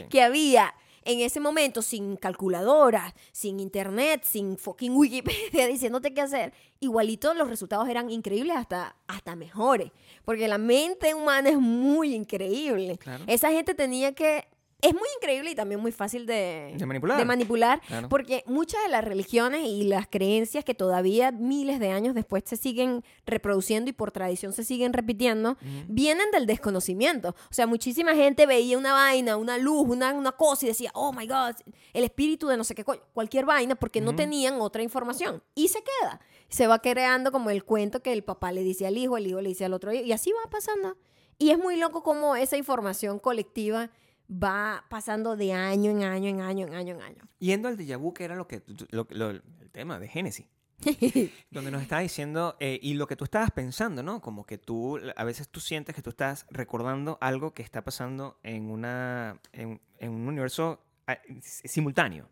que 0.10 0.22
había 0.22 0.74
en 1.06 1.20
ese 1.20 1.40
momento 1.42 1.82
sin 1.82 2.16
calculadoras, 2.16 3.14
sin 3.34 3.60
internet, 3.60 4.24
sin 4.24 4.58
fucking 4.58 4.96
Wikipedia 4.96 5.68
diciéndote 5.68 6.14
qué 6.14 6.22
hacer, 6.22 6.54
igualito 6.80 7.34
los 7.34 7.50
resultados 7.50 7.90
eran 7.90 8.10
increíbles 8.10 8.56
hasta, 8.56 8.96
hasta 9.08 9.36
mejores, 9.36 9.92
porque 10.24 10.48
la 10.48 10.58
mente 10.58 11.14
humana 11.14 11.50
es 11.50 11.60
muy 11.60 12.14
increíble. 12.16 12.98
Claro. 12.98 13.24
Esa 13.28 13.52
gente 13.52 13.74
tenía 13.74 14.14
que 14.14 14.46
es 14.84 14.94
muy 14.94 15.08
increíble 15.18 15.52
y 15.52 15.56
también 15.56 15.80
muy 15.80 15.92
fácil 15.92 16.26
de, 16.26 16.76
De 16.78 16.86
manipular. 16.86 17.18
de 17.18 17.26
manipular, 17.26 17.82
Claro. 17.88 18.10
porque 18.10 18.44
muchas 18.46 18.84
de 18.84 18.90
las 18.90 19.04
religiones 19.04 19.66
y 19.66 19.84
las 19.86 20.08
creencias 20.08 20.64
que 20.64 20.74
todavía 20.76 21.32
miles 21.32 21.80
de 21.80 21.90
años 21.90 22.14
después 22.14 22.44
se 22.46 22.58
siguen 22.58 23.04
reproduciendo 23.26 23.90
y 23.90 23.94
por 23.94 24.12
tradición 24.12 24.54
se 24.54 24.64
siguen 24.64 24.94
repitiendo, 24.94 25.58
vienen 25.88 26.30
del 26.32 26.46
desconocimiento. 26.46 27.30
O 27.30 27.54
sea, 27.54 27.66
muchísima 27.66 28.14
gente 28.14 28.46
veía 28.46 28.78
una 28.78 28.94
vaina, 28.94 29.38
una 29.38 29.58
luz, 29.58 29.88
una, 29.88 30.14
una 30.14 30.34
cosa 30.34 30.66
y 30.66 30.70
decía, 30.70 30.92
oh 30.94 31.14
my 31.14 31.26
God, 31.28 31.56
el 31.94 32.04
espíritu 32.04 32.48
de 32.48 32.58
no 32.58 32.64
sé 32.64 32.76
qué, 32.76 32.84
cualquier 32.84 33.46
vaina, 33.46 33.76
porque 33.76 34.02
no 34.02 34.16
tenían 34.16 34.60
otra 34.62 34.84
información. 34.84 35.42
Y 35.56 35.70
se 35.70 35.80
queda. 35.82 36.20
Se 36.50 36.68
va 36.68 36.80
creando 36.80 37.32
como 37.32 37.50
el 37.50 37.64
cuento 37.64 38.02
que 38.02 38.14
el 38.14 38.24
papá 38.24 38.52
le 38.52 38.62
dice 38.64 38.86
al 38.86 38.98
hijo, 38.98 39.18
el 39.18 39.28
hijo 39.28 39.42
le 39.42 39.50
dice 39.50 39.66
al 39.66 39.74
otro 39.74 39.92
hijo, 39.94 40.04
y 40.06 40.12
así 40.12 40.32
va 40.32 40.50
pasando. 40.50 40.98
Y 41.40 41.50
es 41.50 41.58
muy 41.58 41.78
loco 41.78 42.04
cómo 42.04 42.36
esa 42.36 42.58
información 42.58 43.18
colectiva 43.18 43.90
va 44.32 44.86
pasando 44.90 45.36
de 45.36 45.54
año 45.54 45.92
en 45.92 46.04
año, 46.04 46.30
en 46.30 46.42
año, 46.42 46.68
en 46.68 46.74
año, 46.76 46.96
en 46.96 47.02
año. 47.02 47.24
Yendo 47.40 47.68
al 47.68 47.78
déjà 47.78 47.98
vu, 47.98 48.14
que 48.14 48.24
era 48.26 48.36
lo 48.36 48.48
que, 48.48 48.64
lo- 48.92 49.08
lo- 49.10 49.30
el 49.32 49.42
tema 49.72 50.00
de 50.00 50.08
Génesis. 50.08 50.48
donde 51.52 51.72
nos 51.72 51.82
está 51.82 52.00
diciendo, 52.00 52.58
eh, 52.60 52.78
y 52.82 52.96
lo 52.96 53.08
que 53.08 53.16
tú 53.16 53.24
estabas 53.24 53.52
pensando, 53.52 54.04
¿no? 54.04 54.20
Como 54.22 54.46
que 54.46 54.58
tú, 54.58 55.00
a 55.16 55.24
veces 55.24 55.48
tú 55.48 55.60
sientes 55.62 55.96
que 55.96 56.02
tú 56.02 56.10
estás 56.10 56.46
recordando 56.50 57.18
algo 57.22 57.54
que 57.54 57.62
está 57.64 57.84
pasando 57.84 58.38
en, 58.44 58.70
una, 58.70 59.40
en, 59.54 59.80
en 60.00 60.12
un 60.12 60.28
universo 60.28 60.84
ah, 61.08 61.18
simultáneo. 61.42 62.28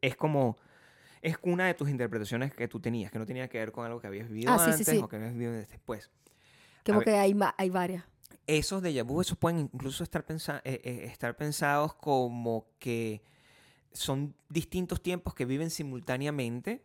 Es 0.00 0.16
como, 0.16 0.56
es 1.20 1.36
una 1.42 1.66
de 1.66 1.74
tus 1.74 1.88
interpretaciones 1.90 2.52
que 2.52 2.66
tú 2.66 2.80
tenías, 2.80 3.12
que 3.12 3.18
no 3.20 3.26
tenía 3.26 3.48
que 3.48 3.58
ver 3.58 3.70
con 3.70 3.86
algo 3.86 4.00
que 4.00 4.08
habías 4.08 4.28
vivido 4.28 4.52
Ah, 4.52 4.58
sí, 4.58 4.64
sí, 4.64 4.70
antes 4.72 4.88
sí. 4.88 4.96
o 4.98 5.08
que 5.08 5.16
habías 5.16 5.32
vivido 5.34 5.52
después. 5.52 6.10
Como 6.84 7.02
que 7.02 7.12
hay, 7.14 7.38
hay 7.56 7.70
varias. 7.70 8.04
Esos 8.46 8.82
déjà 8.82 9.04
vu, 9.04 9.20
esos 9.20 9.38
pueden 9.38 9.70
incluso 9.72 10.02
estar, 10.02 10.24
pensa- 10.26 10.60
eh, 10.64 10.80
eh, 10.84 11.04
estar 11.04 11.36
pensados 11.36 11.94
como 11.94 12.66
que 12.78 13.22
son 13.92 14.34
distintos 14.48 15.00
tiempos 15.02 15.34
que 15.34 15.44
viven 15.44 15.70
simultáneamente 15.70 16.82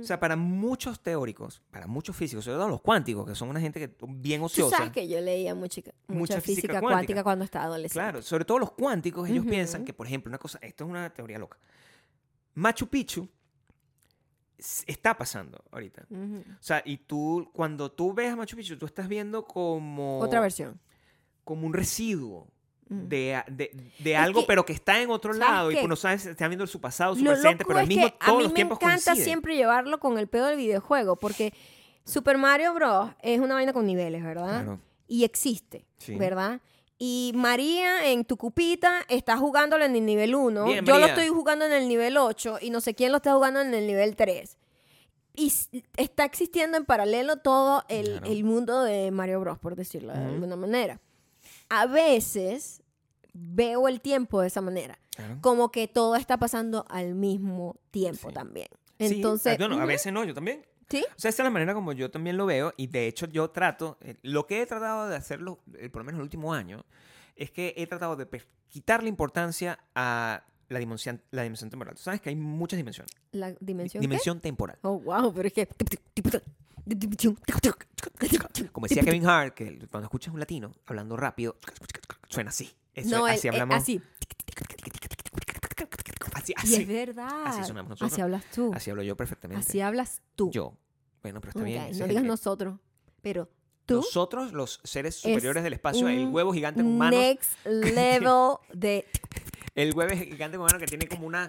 o 0.00 0.02
sea, 0.04 0.18
para 0.18 0.36
muchos 0.36 1.00
teóricos, 1.02 1.60
para 1.70 1.86
muchos 1.86 2.16
físicos, 2.16 2.46
sobre 2.46 2.56
todo 2.56 2.68
los 2.70 2.80
cuánticos, 2.80 3.26
que 3.26 3.34
son 3.34 3.50
una 3.50 3.60
gente 3.60 3.78
que 3.78 3.94
bien 4.08 4.40
Tú 4.40 4.46
ociosa. 4.46 4.78
sabes 4.78 4.90
que 4.92 5.06
yo 5.06 5.20
leía 5.20 5.54
mucha, 5.54 5.82
mucha, 5.82 5.92
Mucha 6.18 6.34
física 6.40 6.44
física, 6.46 6.80
cuántica. 6.80 6.94
cuántica. 6.96 7.22
cuando 7.24 7.44
estaba 7.44 7.64
adolescente. 7.66 7.92
Claro, 7.92 8.22
sobre 8.22 8.46
todo 8.46 8.58
los 8.58 8.72
cuánticos, 8.72 9.28
ellos 9.28 9.42
Ujú. 9.42 9.50
piensan 9.50 9.84
que, 9.84 9.92
por 9.92 10.06
ejemplo, 10.06 10.30
una 10.30 10.38
cosa, 10.38 10.58
esto 10.62 10.84
es 10.84 10.90
una 10.90 11.10
teoría 11.10 11.38
loca. 11.38 11.58
Machu 12.54 12.86
Picchu 12.88 13.28
está 14.86 15.16
pasando 15.16 15.62
ahorita. 15.70 16.06
O 16.10 16.62
sea, 16.62 16.82
y 16.84 16.98
tú, 16.98 17.50
cuando 17.52 17.90
tú 17.90 18.12
ves 18.14 18.32
a 18.32 18.36
Machu 18.36 18.56
Picchu, 18.56 18.76
tú 18.76 18.86
estás 18.86 19.08
viendo 19.08 19.44
como, 19.44 20.18
Otra 20.20 20.40
versión. 20.40 20.80
como 21.44 21.66
un 21.66 21.74
residuo. 21.74 22.46
Ujú. 22.88 23.06
De, 23.08 23.36
a- 23.36 23.44
de, 23.48 23.70
de 24.00 24.12
Es 24.14 24.18
algo, 24.18 24.40
que- 24.40 24.46
pero 24.48 24.66
que 24.66 24.72
está 24.72 25.00
en 25.00 25.10
otro 25.10 25.32
¿sabes 25.32 25.46
lado 25.48 25.70
y 25.70 25.80
tú 25.80 25.86
no 25.86 25.94
sabes, 25.94 26.26
está 26.26 26.48
viendo 26.48 26.66
su 26.66 26.80
pasado, 26.80 27.14
su 27.14 27.22
presente, 27.24 27.64
pero 27.64 27.78
al 27.78 27.84
es 27.84 27.88
mismo 27.88 28.08
que 28.08 28.14
a 28.18 28.26
todos 28.26 28.38
mí 28.38 28.42
los 28.42 28.52
me 28.52 28.56
tiempos 28.56 28.78
encanta 28.78 29.04
coinciden. 29.12 29.24
siempre 29.24 29.54
llevarlo 29.56 30.00
con 30.00 30.18
el 30.18 30.26
pedo 30.26 30.46
del 30.46 30.56
videojuego, 30.56 31.14
porque 31.14 31.54
Super 32.04 32.36
Mario 32.36 32.74
Bros. 32.74 33.10
es 33.22 33.38
una 33.38 33.54
vaina 33.54 33.72
con 33.72 33.86
niveles, 33.86 34.24
¿verdad? 34.24 34.64
Claro. 34.64 34.80
Y 35.06 35.22
existe, 35.22 35.86
Sí. 35.98 36.16
¿verdad? 36.16 36.60
Y 37.02 37.32
María 37.34 38.10
en 38.12 38.26
tu 38.26 38.36
cupita 38.36 39.06
está 39.08 39.38
jugándolo 39.38 39.86
en 39.86 39.96
el 39.96 40.04
nivel 40.04 40.34
1. 40.34 40.64
Bien, 40.66 40.84
Yo 40.84 40.98
lo 40.98 41.06
estoy 41.06 41.28
jugando 41.28 41.64
en 41.64 41.72
el 41.72 41.88
nivel 41.88 42.18
8 42.18 42.58
y 42.60 42.68
no 42.68 42.82
sé 42.82 42.94
quién 42.94 43.10
lo 43.10 43.16
está 43.16 43.32
jugando 43.34 43.62
en 43.62 43.72
el 43.72 43.86
nivel 43.86 44.16
3. 44.16 44.58
Y 45.34 45.50
está 45.96 46.26
existiendo 46.26 46.76
en 46.76 46.84
paralelo 46.84 47.38
todo 47.38 47.84
el, 47.88 48.04
Claro. 48.18 48.26
el 48.26 48.44
mundo 48.44 48.82
de 48.82 49.10
Mario 49.12 49.40
Bros, 49.40 49.58
por 49.58 49.76
decirlo 49.76 50.12
de 50.12 50.18
alguna 50.18 50.56
manera. 50.56 51.00
A 51.70 51.86
veces 51.86 52.82
veo 53.32 53.88
el 53.88 54.02
tiempo 54.02 54.42
de 54.42 54.48
esa 54.48 54.60
manera 54.60 54.98
Claro. 55.16 55.38
como 55.40 55.70
que 55.72 55.88
todo 55.88 56.16
está 56.16 56.36
pasando 56.36 56.84
al 56.90 57.14
mismo 57.14 57.76
tiempo 57.90 58.28
Sí. 58.28 58.34
también. 58.34 58.68
Sí, 58.98 59.22
ah, 59.24 59.80
a 59.80 59.86
veces 59.86 60.12
no, 60.12 60.22
yo 60.24 60.34
también. 60.34 60.66
¿Sí? 60.90 61.04
O 61.08 61.20
sea, 61.20 61.28
esa 61.28 61.42
es 61.42 61.44
la 61.44 61.50
manera 61.50 61.74
como 61.74 61.92
yo 61.92 62.10
también 62.10 62.36
lo 62.36 62.46
veo 62.46 62.72
y 62.76 62.88
de 62.88 63.06
hecho 63.06 63.26
yo 63.26 63.50
trato, 63.50 63.98
eh, 64.00 64.16
lo 64.22 64.46
que 64.46 64.62
he 64.62 64.66
tratado 64.66 65.08
de 65.08 65.16
hacerlo, 65.16 65.60
eh, 65.78 65.88
por 65.88 66.02
lo 66.02 66.06
menos 66.06 66.18
el 66.18 66.22
último 66.24 66.52
año, 66.52 66.84
es 67.36 67.50
que 67.50 67.74
he 67.76 67.86
tratado 67.86 68.16
de 68.16 68.26
quitarle 68.68 69.08
importancia 69.08 69.78
a 69.94 70.44
la 70.68 70.78
dimensión, 70.78 71.20
la 71.30 71.42
dimensión 71.42 71.70
temporal. 71.70 71.94
Tú 71.96 72.02
sabes 72.02 72.20
que 72.20 72.28
hay 72.28 72.36
muchas 72.36 72.76
dimensiones. 72.76 73.10
La 73.32 73.52
dimensión. 73.60 74.00
Dimensión 74.00 74.40
temporal. 74.40 74.78
Oh, 74.82 75.00
wow, 75.00 75.32
pero 75.34 75.48
es 75.48 75.54
que 75.54 75.66
Como 78.72 78.86
decía 78.86 79.02
Kevin 79.02 79.26
Hart, 79.26 79.54
que 79.54 79.78
cuando 79.90 80.04
escuchas 80.06 80.32
un 80.32 80.40
latino 80.40 80.72
hablando 80.86 81.16
rápido, 81.16 81.56
suena 82.28 82.50
así. 82.50 82.70
Eso, 82.94 83.18
no, 83.18 83.26
así 83.26 83.48
el- 83.48 83.54
eh, 83.54 83.56
hablamos. 83.56 83.76
así. 83.82 84.00
Así, 86.40 86.54
Y 86.64 86.74
es 86.74 86.88
verdad. 86.88 87.42
Así 87.46 87.64
sonamos 87.64 87.90
nosotros. 87.90 88.12
Así 88.12 88.20
hablas 88.20 88.44
tú. 88.54 88.72
Así 88.74 88.90
hablo 88.90 89.02
yo 89.02 89.16
perfectamente. 89.16 89.66
Así 89.66 89.80
hablas 89.80 90.22
tú. 90.36 90.50
Yo. 90.50 90.74
Bueno, 91.22 91.40
pero 91.40 91.50
está 91.50 91.62
bien. 91.62 91.98
no 91.98 92.06
digas 92.06 92.24
nosotros, 92.24 92.78
pero 93.22 93.48
tú. 93.86 93.96
Nosotros, 93.96 94.52
los 94.52 94.80
seres 94.84 95.16
superiores 95.16 95.62
del 95.62 95.74
espacio, 95.74 96.08
el 96.08 96.26
huevo 96.28 96.52
gigante 96.52 96.82
con 96.82 96.96
manos. 96.98 97.18
Next 97.20 97.50
level 97.66 98.56
de. 98.72 99.06
El 99.76 99.94
huevo 99.94 100.14
gigante 100.16 100.56
con 100.56 100.66
manos 100.66 100.80
que 100.80 100.86
tiene 100.86 101.06
como 101.06 101.26
una. 101.26 101.48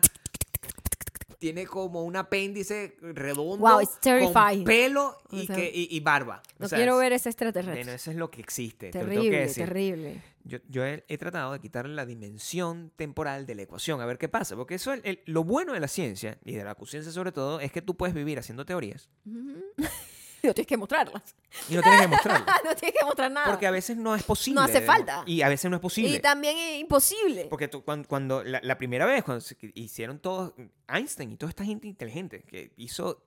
Tiene 1.42 1.66
como 1.66 2.04
un 2.04 2.16
apéndice 2.16 2.96
redondo. 3.02 3.58
Wow, 3.58 3.82
it's 3.82 3.98
con 4.00 4.64
pelo 4.64 5.18
O 5.32 5.36
y, 5.36 5.48
sea, 5.48 5.56
que, 5.56 5.72
y, 5.74 5.88
y 5.90 6.00
barba. 6.00 6.44
O 6.60 6.62
No 6.64 6.70
sea, 6.70 6.78
quiero 6.78 6.94
es- 6.94 7.00
ver 7.00 7.14
ese 7.14 7.30
Bueno, 7.30 7.50
extraterrestre. 7.50 7.94
eso 7.96 8.12
es 8.12 8.18
lo 8.18 8.30
que 8.30 8.42
existe. 8.42 8.92
te 8.92 9.00
lo 9.00 9.10
tengo 9.10 9.22
que 9.24 9.30
Terrible, 9.30 9.40
decir. 9.48 9.66
terrible. 9.66 10.22
Yo, 10.44 10.60
yo 10.70 10.86
he, 10.86 11.04
he 11.08 11.18
tratado 11.18 11.52
de 11.54 11.60
quitarle 11.60 11.96
la 11.96 12.06
dimensión 12.06 12.92
temporal 12.96 13.48
de 13.48 13.56
la 13.56 13.64
ecuación, 13.64 14.02
a 14.02 14.06
ver 14.06 14.20
qué 14.20 14.30
pasa. 14.30 14.56
Porque 14.56 14.76
eso, 14.76 14.94
el- 14.94 15.02
el- 15.04 15.20
lo 15.26 15.44
bueno 15.44 15.74
de 15.74 15.80
la 15.80 15.88
ciencia, 15.88 16.38
y 16.46 16.54
de 16.54 16.64
la 16.64 16.76
ciencia 16.86 17.12
sobre 17.12 17.32
todo, 17.32 17.60
es 17.60 17.72
que 17.72 17.82
tú 17.82 17.98
puedes 17.98 18.14
vivir 18.14 18.38
haciendo 18.38 18.64
teorías 18.64 19.10
Ujú. 19.26 19.64
No 20.52 20.54
tienes 20.54 20.68
que 20.68 20.78
mostrarlas. 20.78 21.36
y 21.70 21.76
no 21.76 21.82
tienes 21.82 22.02
que 22.02 22.08
mostrarlas. 22.16 22.62
no 22.64 22.76
tienes 22.76 23.00
que 23.00 23.06
mostrar 23.06 23.32
nada. 23.32 23.48
Porque 23.48 23.68
a 23.68 23.72
veces 23.72 23.98
no 23.98 24.16
es 24.16 24.24
posible. 24.24 24.56
No 24.60 24.66
hace 24.66 24.82
falta. 24.82 25.24
Y 25.26 25.42
a 25.42 25.50
veces 25.50 25.70
no 25.70 25.78
es 25.78 25.82
posible. 25.82 26.10
y 26.18 26.20
también 26.20 26.58
es 26.58 26.80
imposible. 26.80 27.46
Porque 27.50 27.68
tú, 27.68 27.84
cuando, 27.84 28.08
cuando 28.08 28.44
la, 28.44 28.60
la 28.64 28.78
primera 28.78 29.06
vez, 29.06 29.24
cuando 29.24 29.44
hicieron 29.76 30.20
todos, 30.20 30.54
Einstein 30.88 31.32
y 31.32 31.38
toda 31.38 31.50
esta 31.50 31.64
gente 31.64 31.88
inteligente 31.88 32.44
que 32.44 32.74
hizo, 32.78 33.24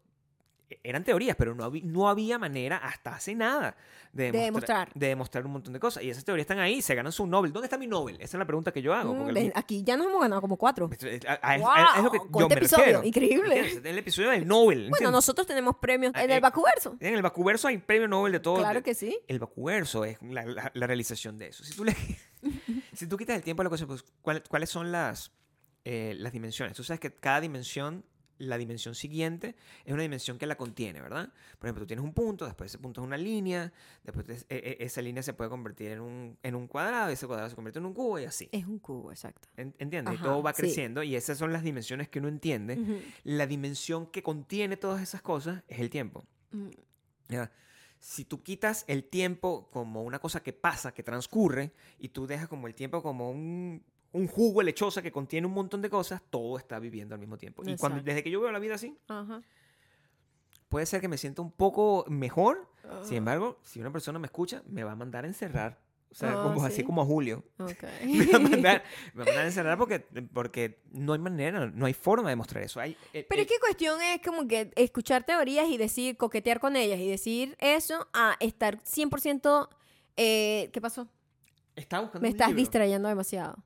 eran 0.83 1.05
teorías, 1.05 1.37
pero 1.37 1.55
no, 1.55 1.65
había 1.65 1.83
no 1.85 2.09
había 2.09 2.39
manera 2.39 2.79
hasta 2.79 3.15
hace 3.15 3.35
nada 3.35 3.77
de, 4.13 4.31
De 4.33 4.39
demostrar- 4.39 4.45
demostrar. 4.47 4.93
de 4.95 5.07
demostrar 5.09 5.47
un 5.47 5.53
montón 5.53 5.73
de 5.73 5.81
cosas. 5.81 6.03
Y 6.03 6.11
esas 6.11 6.25
teorías 6.25 6.45
están 6.45 6.59
ahí, 6.59 6.81
se 6.83 6.95
ganan 6.95 7.13
su 7.13 7.27
Nobel. 7.27 7.53
¿Dónde 7.53 7.67
está 7.67 7.77
mi 7.79 7.87
Nobel? 7.87 8.17
Esa 8.17 8.37
es 8.37 8.39
la 8.39 8.45
pregunta 8.47 8.73
que 8.73 8.81
yo 8.83 8.95
hago. 8.95 9.15
Mm, 9.15 9.37
el- 9.37 9.53
aquí 9.55 9.83
ya 9.85 9.97
nos 9.97 10.07
hemos 10.07 10.21
ganado 10.21 10.41
como 10.41 10.57
cuatro. 10.57 10.89
a- 11.29 11.33
a- 11.53 11.59
¡Wow! 11.59 11.69
a- 11.69 11.95
es 11.99 12.05
lo 12.05 12.11
que 12.11 12.19
Con 12.19 12.31
yo 12.33 12.41
este 12.43 12.55
me 12.55 12.59
episodio, 12.61 12.85
refiero. 12.85 13.05
increíble. 13.05 13.55
¿Entiendes? 13.57 13.77
Es 13.85 13.91
el 13.93 13.99
episodio 13.99 14.31
del 14.31 14.47
Nobel. 14.47 14.79
Bueno, 14.79 14.87
¿entiendes? 14.97 15.13
nosotros 15.13 15.47
tenemos 15.47 15.77
premios 15.77 16.13
Ah, 16.15 16.25
en 16.25 16.31
eh, 16.31 16.35
el 16.37 16.41
Bacuverso. 16.41 16.97
En 17.01 17.15
el 17.15 17.23
Vacuverso 17.23 17.69
hay 17.69 17.79
premio 17.79 18.09
Nobel 18.09 18.33
de 18.33 18.41
todo. 18.41 18.57
Claro 18.59 18.83
que 18.83 18.95
sí. 18.95 19.19
El 19.29 19.39
vacuverso 19.39 20.05
es 20.05 20.19
la, 20.23 20.45
la- 20.45 20.71
la 20.75 20.87
realización 20.87 21.37
de 21.39 21.49
eso. 21.49 21.65
Si 21.65 21.75
tú, 21.75 21.85
le, 21.85 21.95
si 22.93 23.07
tú 23.07 23.17
quitas 23.17 23.37
el 23.37 23.43
tiempo 23.43 23.63
a 23.63 23.65
la 23.65 23.71
cosa, 23.71 23.87
pues, 23.87 24.05
¿cuál- 24.23 24.43
¿cuáles 24.49 24.71
son 24.71 24.93
las, 24.93 25.33
eh, 25.85 26.15
las 26.19 26.33
dimensiones? 26.33 26.77
Tú 26.77 26.85
sabes 26.85 27.01
que 27.01 27.13
cada 27.15 27.41
dimensión, 27.41 28.05
la 28.39 28.59
dimensión 28.59 28.95
siguiente, 28.95 29.55
es 29.85 29.93
una 29.93 30.03
dimensión 30.03 30.39
que 30.39 30.47
la 30.47 30.57
contiene, 30.57 31.01
¿verdad? 31.01 31.33
Por 31.59 31.67
ejemplo, 31.69 31.83
tú 31.85 31.87
tienes 31.87 32.05
un 32.05 32.13
punto, 32.13 32.45
después 32.47 32.71
ese 32.71 32.79
punto 32.79 33.01
es 33.01 33.07
una 33.07 33.17
línea, 33.17 33.73
después 34.03 34.29
es- 34.29 34.47
e- 34.49 34.77
e- 34.81 34.85
esa 34.85 35.01
línea 35.03 35.23
se 35.23 35.33
puede 35.35 35.51
convertir 35.51 35.93
en 35.93 36.01
un, 36.01 36.39
en 36.43 36.55
un 36.55 36.67
cuadrado, 36.67 37.11
y 37.11 37.15
ese 37.15 37.27
cuadrado 37.27 37.49
se 37.51 37.55
convierte 37.55 37.79
en 37.79 37.87
un 37.87 37.95
cubo 37.95 38.19
y 38.19 38.25
así. 38.25 38.49
Es 38.53 38.67
un 38.67 38.79
cubo, 38.79 39.11
exacto. 39.13 39.49
En- 39.57 39.75
¿Entiendes? 39.79 40.15
Y 40.15 40.19
todo 40.23 40.43
va 40.43 40.53
sí. 40.53 40.63
creciendo 40.63 41.03
y 41.03 41.15
esas 41.17 41.39
son 41.39 41.53
las 41.53 41.63
dimensiones 41.63 42.09
que 42.09 42.19
uno 42.19 42.29
entiende. 42.29 43.03
La 43.23 43.47
dimensión 43.47 44.07
que 44.07 44.23
contiene 44.23 44.77
todas 44.77 45.03
esas 45.03 45.23
cosas 45.23 45.63
es 45.69 45.79
el 45.81 45.91
tiempo. 45.91 46.25
Ya. 47.29 47.51
Si 47.99 48.25
tú 48.27 48.43
quitas 48.43 48.85
el 48.87 49.05
tiempo 49.05 49.71
como 49.71 50.03
una 50.03 50.19
cosa 50.19 50.43
que 50.43 50.53
pasa, 50.53 50.93
que 50.93 51.03
transcurre, 51.03 51.73
y 51.99 52.09
tú 52.11 52.27
dejas 52.27 52.49
como 52.49 52.67
el 52.67 52.75
tiempo 52.75 53.03
como 53.03 53.31
un, 53.31 53.83
un 54.15 54.27
jugo 54.29 54.63
lechosa 54.63 55.03
que 55.03 55.13
contiene 55.13 55.47
un 55.47 55.53
montón 55.53 55.83
de 55.83 55.91
cosas, 55.91 56.23
todo 56.31 56.57
está 56.57 56.79
viviendo 56.79 57.15
al 57.15 57.21
mismo 57.21 57.37
tiempo. 57.37 57.63
Y 57.63 57.77
cuando, 57.77 57.99
Exacto. 57.99 58.05
desde 58.05 58.23
que 58.23 58.31
yo 58.31 58.41
veo 58.41 58.51
la 58.53 58.59
vida 58.61 58.77
así, 58.77 58.97
Ajá. 59.09 59.43
puede 60.69 60.87
ser 60.87 61.01
que 61.01 61.09
me 61.09 61.19
sienta 61.19 61.43
un 61.43 61.51
poco 61.53 62.05
mejor. 62.09 62.67
Sin 63.03 63.15
Ah, 63.15 63.19
embargo, 63.19 63.59
si 63.63 63.81
una 63.81 63.91
persona 63.91 64.19
me 64.19 64.27
escucha, 64.27 64.63
me 64.67 64.85
va 64.85 64.93
a 64.93 64.97
mandar 64.97 65.25
a 65.25 65.27
encerrar. 65.27 65.79
O 66.11 66.15
sea, 66.15 66.31
Ah, 66.31 66.43
como, 66.45 66.65
así 66.65 66.77
¿sí? 66.77 66.85
como 66.85 67.03
a 67.03 67.05
Julio. 67.05 67.43
ok. 67.59 67.85
Me 68.05 68.27
va 68.27 68.37
a 68.37 68.41
mandar, 68.41 68.85
me 69.15 69.19
va 69.19 69.23
a 69.23 69.27
mandar 69.27 69.39
a 69.39 69.47
encerrar 69.47 69.79
porque, 69.79 69.99
porque 70.33 70.81
no 70.93 71.13
hay 71.13 71.19
manera, 71.19 71.67
no 71.67 71.87
hay 71.87 71.93
forma 71.95 72.29
de 72.31 72.37
mostrar 72.37 72.63
eso. 72.63 72.79
Hay, 72.79 72.97
el- 73.13 73.25
Pero 73.25 73.41
el- 73.41 73.47
es 73.49 73.53
que 73.53 73.59
cuestión 73.59 74.01
es 74.01 74.21
como 74.23 74.47
que 74.47 74.71
escuchar 74.77 75.25
teorías 75.25 75.67
y 75.69 75.77
decir, 75.77 76.17
coquetear 76.17 76.61
con 76.61 76.77
ellas 76.77 77.01
y 77.01 77.09
decir 77.09 77.57
eso 77.59 78.07
a 78.13 78.37
estar 78.39 78.79
100%... 78.85 79.69
Eh, 80.17 80.71
¿Qué 80.73 80.81
pasó? 80.81 81.09
Estaba 81.75 82.03
buscando 82.03 82.23
Me 82.23 82.29
un 82.29 82.35
estás 82.37 82.49
libro. 82.49 82.61
distrayendo 82.61 83.09
demasiado. 83.09 83.57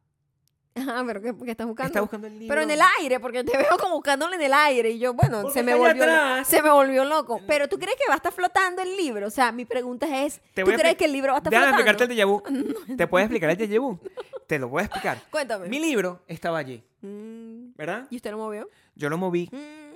Ajá, 0.78 1.04
pero 1.06 1.20
¿qué, 1.22 1.34
qué 1.44 1.50
estás 1.50 1.66
buscando? 1.66 1.86
Estaba 1.88 2.02
buscando 2.02 2.26
el 2.26 2.38
libro. 2.38 2.48
Pero 2.48 2.62
en 2.62 2.70
el 2.70 2.80
aire, 3.00 3.20
porque 3.20 3.44
te 3.44 3.56
veo 3.58 3.76
como 3.78 3.94
buscándolo 3.96 4.34
en 4.34 4.42
el 4.42 4.52
aire 4.52 4.90
y 4.90 4.98
yo, 4.98 5.14
bueno, 5.14 5.42
Porque 5.42 5.54
se 5.58 5.62
me 5.64 5.72
está 5.72 5.82
volvió 5.88 6.02
atrás. 6.04 6.48
se 6.48 6.62
me 6.62 6.70
volvió 6.70 7.04
loco. 7.04 7.40
Pero 7.46 7.68
tú 7.68 7.78
crees 7.78 7.96
que 7.96 8.04
va 8.08 8.14
a 8.14 8.16
estar 8.16 8.32
flotando 8.32 8.82
el 8.82 8.96
libro? 8.96 9.26
O 9.26 9.30
sea, 9.30 9.52
mi 9.52 9.64
pregunta 9.64 10.06
es, 10.24 10.40
¿tú 10.54 10.64
crees 10.64 10.96
que 10.96 11.04
el 11.06 11.12
libro 11.12 11.32
va 11.32 11.36
a 11.36 11.38
estar 11.38 11.50
Déjame 11.50 11.68
flotando? 11.84 12.04
explicarte 12.04 12.14
el 12.14 12.86
déjà. 12.86 12.96
¿Te 12.96 13.06
puedes 13.06 13.26
explicar 13.26 13.50
el 13.50 13.58
déjà 13.58 13.98
te 14.46 14.58
lo 14.58 14.68
voy 14.68 14.80
a 14.80 14.84
explicar. 14.86 15.18
Cuéntame. 15.30 15.68
Mi 15.68 15.78
libro 15.78 16.22
estaba 16.26 16.58
allí, 16.58 16.82
Mm, 17.00 17.74
¿verdad? 17.76 18.06
¿Y 18.10 18.16
usted 18.16 18.32
lo 18.32 18.38
movió? 18.38 18.68
Yo 18.96 19.08
lo 19.08 19.18
moví. 19.18 19.48
Mm. 19.52 19.87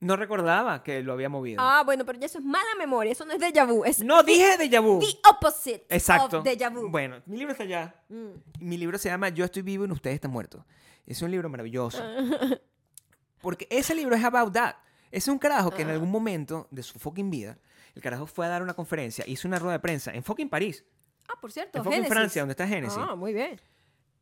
No 0.00 0.16
recordaba 0.16 0.82
que 0.84 1.02
lo 1.02 1.12
había 1.12 1.28
movido. 1.28 1.60
Ah, 1.60 1.82
bueno, 1.84 2.04
pero 2.04 2.18
eso 2.20 2.38
es 2.38 2.44
mala 2.44 2.68
memoria. 2.78 3.12
Eso 3.12 3.24
no 3.24 3.32
es 3.32 3.40
déjà 3.40 3.66
vu. 3.66 3.84
Es 3.84 4.02
no 4.04 4.22
dije 4.22 4.56
déjà 4.58 4.80
vu. 4.80 5.00
the 5.00 5.18
opposite 5.28 5.84
Exacto. 5.88 6.38
of 6.38 6.44
déjà 6.44 6.72
vu. 6.72 6.88
Bueno, 6.88 7.20
mi 7.26 7.36
libro 7.36 7.52
está 7.52 7.64
allá. 7.64 7.94
Mm. 8.08 8.28
Mi 8.60 8.76
libro 8.78 8.96
se 8.98 9.08
llama 9.08 9.28
Yo 9.30 9.44
estoy 9.44 9.62
vivo 9.62 9.84
y 9.86 9.90
ustedes 9.90 10.14
están 10.14 10.30
muertos. 10.30 10.64
Es 11.06 11.20
un 11.22 11.30
libro 11.30 11.48
maravilloso. 11.48 12.02
Porque 13.40 13.66
ese 13.70 13.94
libro 13.94 14.14
es 14.16 14.24
about 14.24 14.52
that. 14.52 14.76
Es 15.10 15.26
un 15.28 15.38
carajo 15.38 15.70
que 15.70 15.82
en 15.82 15.90
algún 15.90 16.10
momento 16.10 16.68
de 16.70 16.82
su 16.82 16.98
fucking 16.98 17.30
vida, 17.30 17.58
el 17.94 18.02
carajo 18.02 18.26
fue 18.26 18.46
a 18.46 18.48
dar 18.50 18.62
una 18.62 18.74
conferencia, 18.74 19.24
hizo 19.26 19.48
una 19.48 19.58
rueda 19.58 19.72
de 19.74 19.80
prensa 19.80 20.12
en 20.12 20.22
fucking 20.22 20.48
París, 20.48 20.84
Ah, 21.30 21.38
por 21.40 21.50
cierto, 21.52 21.78
en 21.78 21.84
fucking 21.84 21.96
Génesis. 22.02 22.14
Francia, 22.14 22.42
donde 22.42 22.52
está 22.52 22.66
Genesis. 22.66 22.98
Ah, 23.00 23.14
muy 23.14 23.32
bien. 23.32 23.60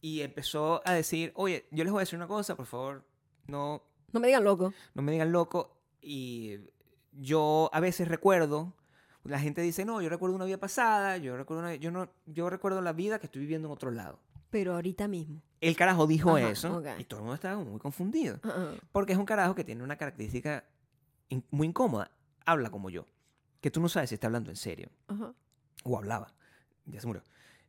Y 0.01 0.20
empezó 0.22 0.83
a 0.85 0.93
decir, 0.93 1.33
oye, 1.35 1.66
yo 1.70 1.83
les 1.85 1.93
voy 1.93 2.01
a 2.01 2.03
decir 2.03 2.16
una 2.16 2.27
cosa, 2.29 2.57
por 2.57 2.66
favor, 2.66 3.05
no, 3.47 3.83
No 4.12 4.20
me 4.20 4.26
digan 4.28 4.44
loco. 4.44 4.72
no 4.94 5.02
me 5.02 5.12
digan 5.12 5.32
loco. 5.32 5.76
Y 6.00 6.59
yo 7.12 7.70
a 7.72 7.80
veces 7.80 8.09
recuerdo, 8.09 8.72
la 9.24 9.38
gente 9.40 9.61
dice, 9.62 9.84
no, 9.84 10.00
yo 10.00 10.09
recuerdo 10.09 10.36
una 10.36 10.44
vida 10.44 10.59
pasada, 10.59 11.16
yo 11.16 11.36
recuerdo, 11.36 11.62
una- 11.62 11.74
yo 11.74 11.90
no, 11.90 12.09
yo 12.26 12.48
recuerdo 12.50 12.80
la 12.80 12.92
vida 12.92 13.18
que 13.18 13.26
estoy 13.26 13.40
viviendo 13.42 13.68
en 13.68 13.72
otro 13.72 13.90
lado. 13.90 14.20
Pero 14.50 14.74
ahorita 14.74 15.09
mismo. 15.09 15.42
El 15.61 15.76
carajo 15.76 16.07
dijo 16.07 16.36
Ajá, 16.36 16.50
eso 16.50 16.82
y 16.98 17.04
todo 17.04 17.18
el 17.20 17.24
mundo 17.24 17.34
estaba 17.34 17.62
muy 17.62 17.80
confundido. 17.80 18.38
Ah, 18.44 18.72
Porque 18.92 19.12
es 19.12 19.18
un 19.18 19.24
carajo 19.26 19.54
que 19.54 19.64
tiene 19.64 19.82
una 19.82 19.96
característica 19.96 20.64
in- 21.28 21.44
muy 21.50 21.66
incómoda. 21.66 22.11
Habla 22.44 22.70
como 22.70 22.88
yo. 22.90 23.07
Que 23.61 23.70
tú 23.72 23.80
no 23.80 23.88
sabes 23.88 24.11
si 24.11 24.14
está 24.14 24.28
hablando 24.28 24.50
en 24.50 24.57
serio. 24.57 24.88
O 25.82 25.98
hablaba. 25.98 26.32
Ya 26.84 27.00
se 27.00 27.07
murió. 27.09 27.22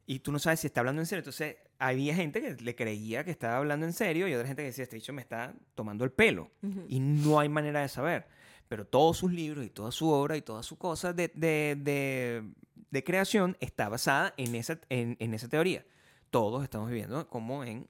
Y 0.10 0.20
tú 0.20 0.32
no 0.32 0.40
sabes 0.40 0.62
si 0.62 0.68
está 0.68 0.80
hablando 0.80 1.02
en 1.02 1.06
serio. 1.06 1.20
Entonces, 1.20 1.58
había 1.80 2.16
gente 2.16 2.42
que 2.42 2.56
le 2.64 2.76
creía 2.76 3.24
que 3.26 3.30
estaba 3.32 3.58
hablando 3.58 3.86
en 3.86 3.92
serio 3.94 4.28
y 4.28 4.34
otra 4.34 4.48
gente 4.48 4.62
que 4.64 4.68
decía, 4.68 4.84
este 4.84 4.96
dicho 4.96 5.12
me 5.14 5.22
está 5.22 5.54
tomando 5.76 6.04
el 6.06 6.12
pelo. 6.12 6.50
Ujú. 6.64 6.86
Y 6.88 7.00
no 7.00 7.40
hay 7.40 7.50
manera 7.50 7.82
de 7.82 7.90
saber. 7.90 8.26
Pero 8.70 8.88
todos 8.88 9.18
sus 9.18 9.32
libros 9.34 9.66
y 9.66 9.70
toda 9.70 9.92
su 9.92 10.10
obra 10.10 10.36
y 10.38 10.42
toda 10.42 10.64
su 10.64 10.78
cosa 10.78 11.12
de, 11.14 11.30
de- 11.36 11.76
de- 11.80 12.44
de 12.90 13.04
creación 13.04 13.58
está 13.60 13.90
basada 13.90 14.34
en 14.38 14.56
esa, 14.56 14.80
en, 14.90 15.18
en 15.20 15.34
esa 15.34 15.50
teoría. 15.50 15.86
Todos 16.32 16.64
estamos 16.64 16.88
viviendo 16.90 17.28
como 17.28 17.64
en 17.66 17.88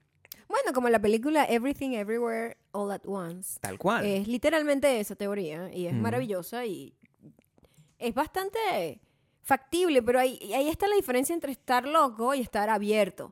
Bueno, 0.48 0.74
como 0.74 0.90
la 0.90 1.00
película 1.00 1.46
Everything 1.46 1.92
Everywhere 1.92 2.58
All 2.72 2.92
at 2.92 3.02
Once. 3.06 3.60
tal 3.62 3.78
cual. 3.78 4.06
Es 4.08 4.28
literalmente 4.28 5.00
esa 5.00 5.16
teoría 5.16 5.72
y 5.72 5.86
es 5.86 5.94
maravillosa 5.94 6.66
y 6.66 6.96
es 8.00 8.14
bastante 8.16 9.02
factible, 9.48 10.04
pero 10.04 10.20
ahí, 10.20 10.38
ahí 10.54 10.68
está 10.68 10.88
la 10.88 10.96
diferencia 10.98 11.34
entre 11.34 11.54
estar 11.54 11.88
loco 11.88 12.34
y 12.36 12.42
estar 12.42 12.70
abierto. 12.70 13.32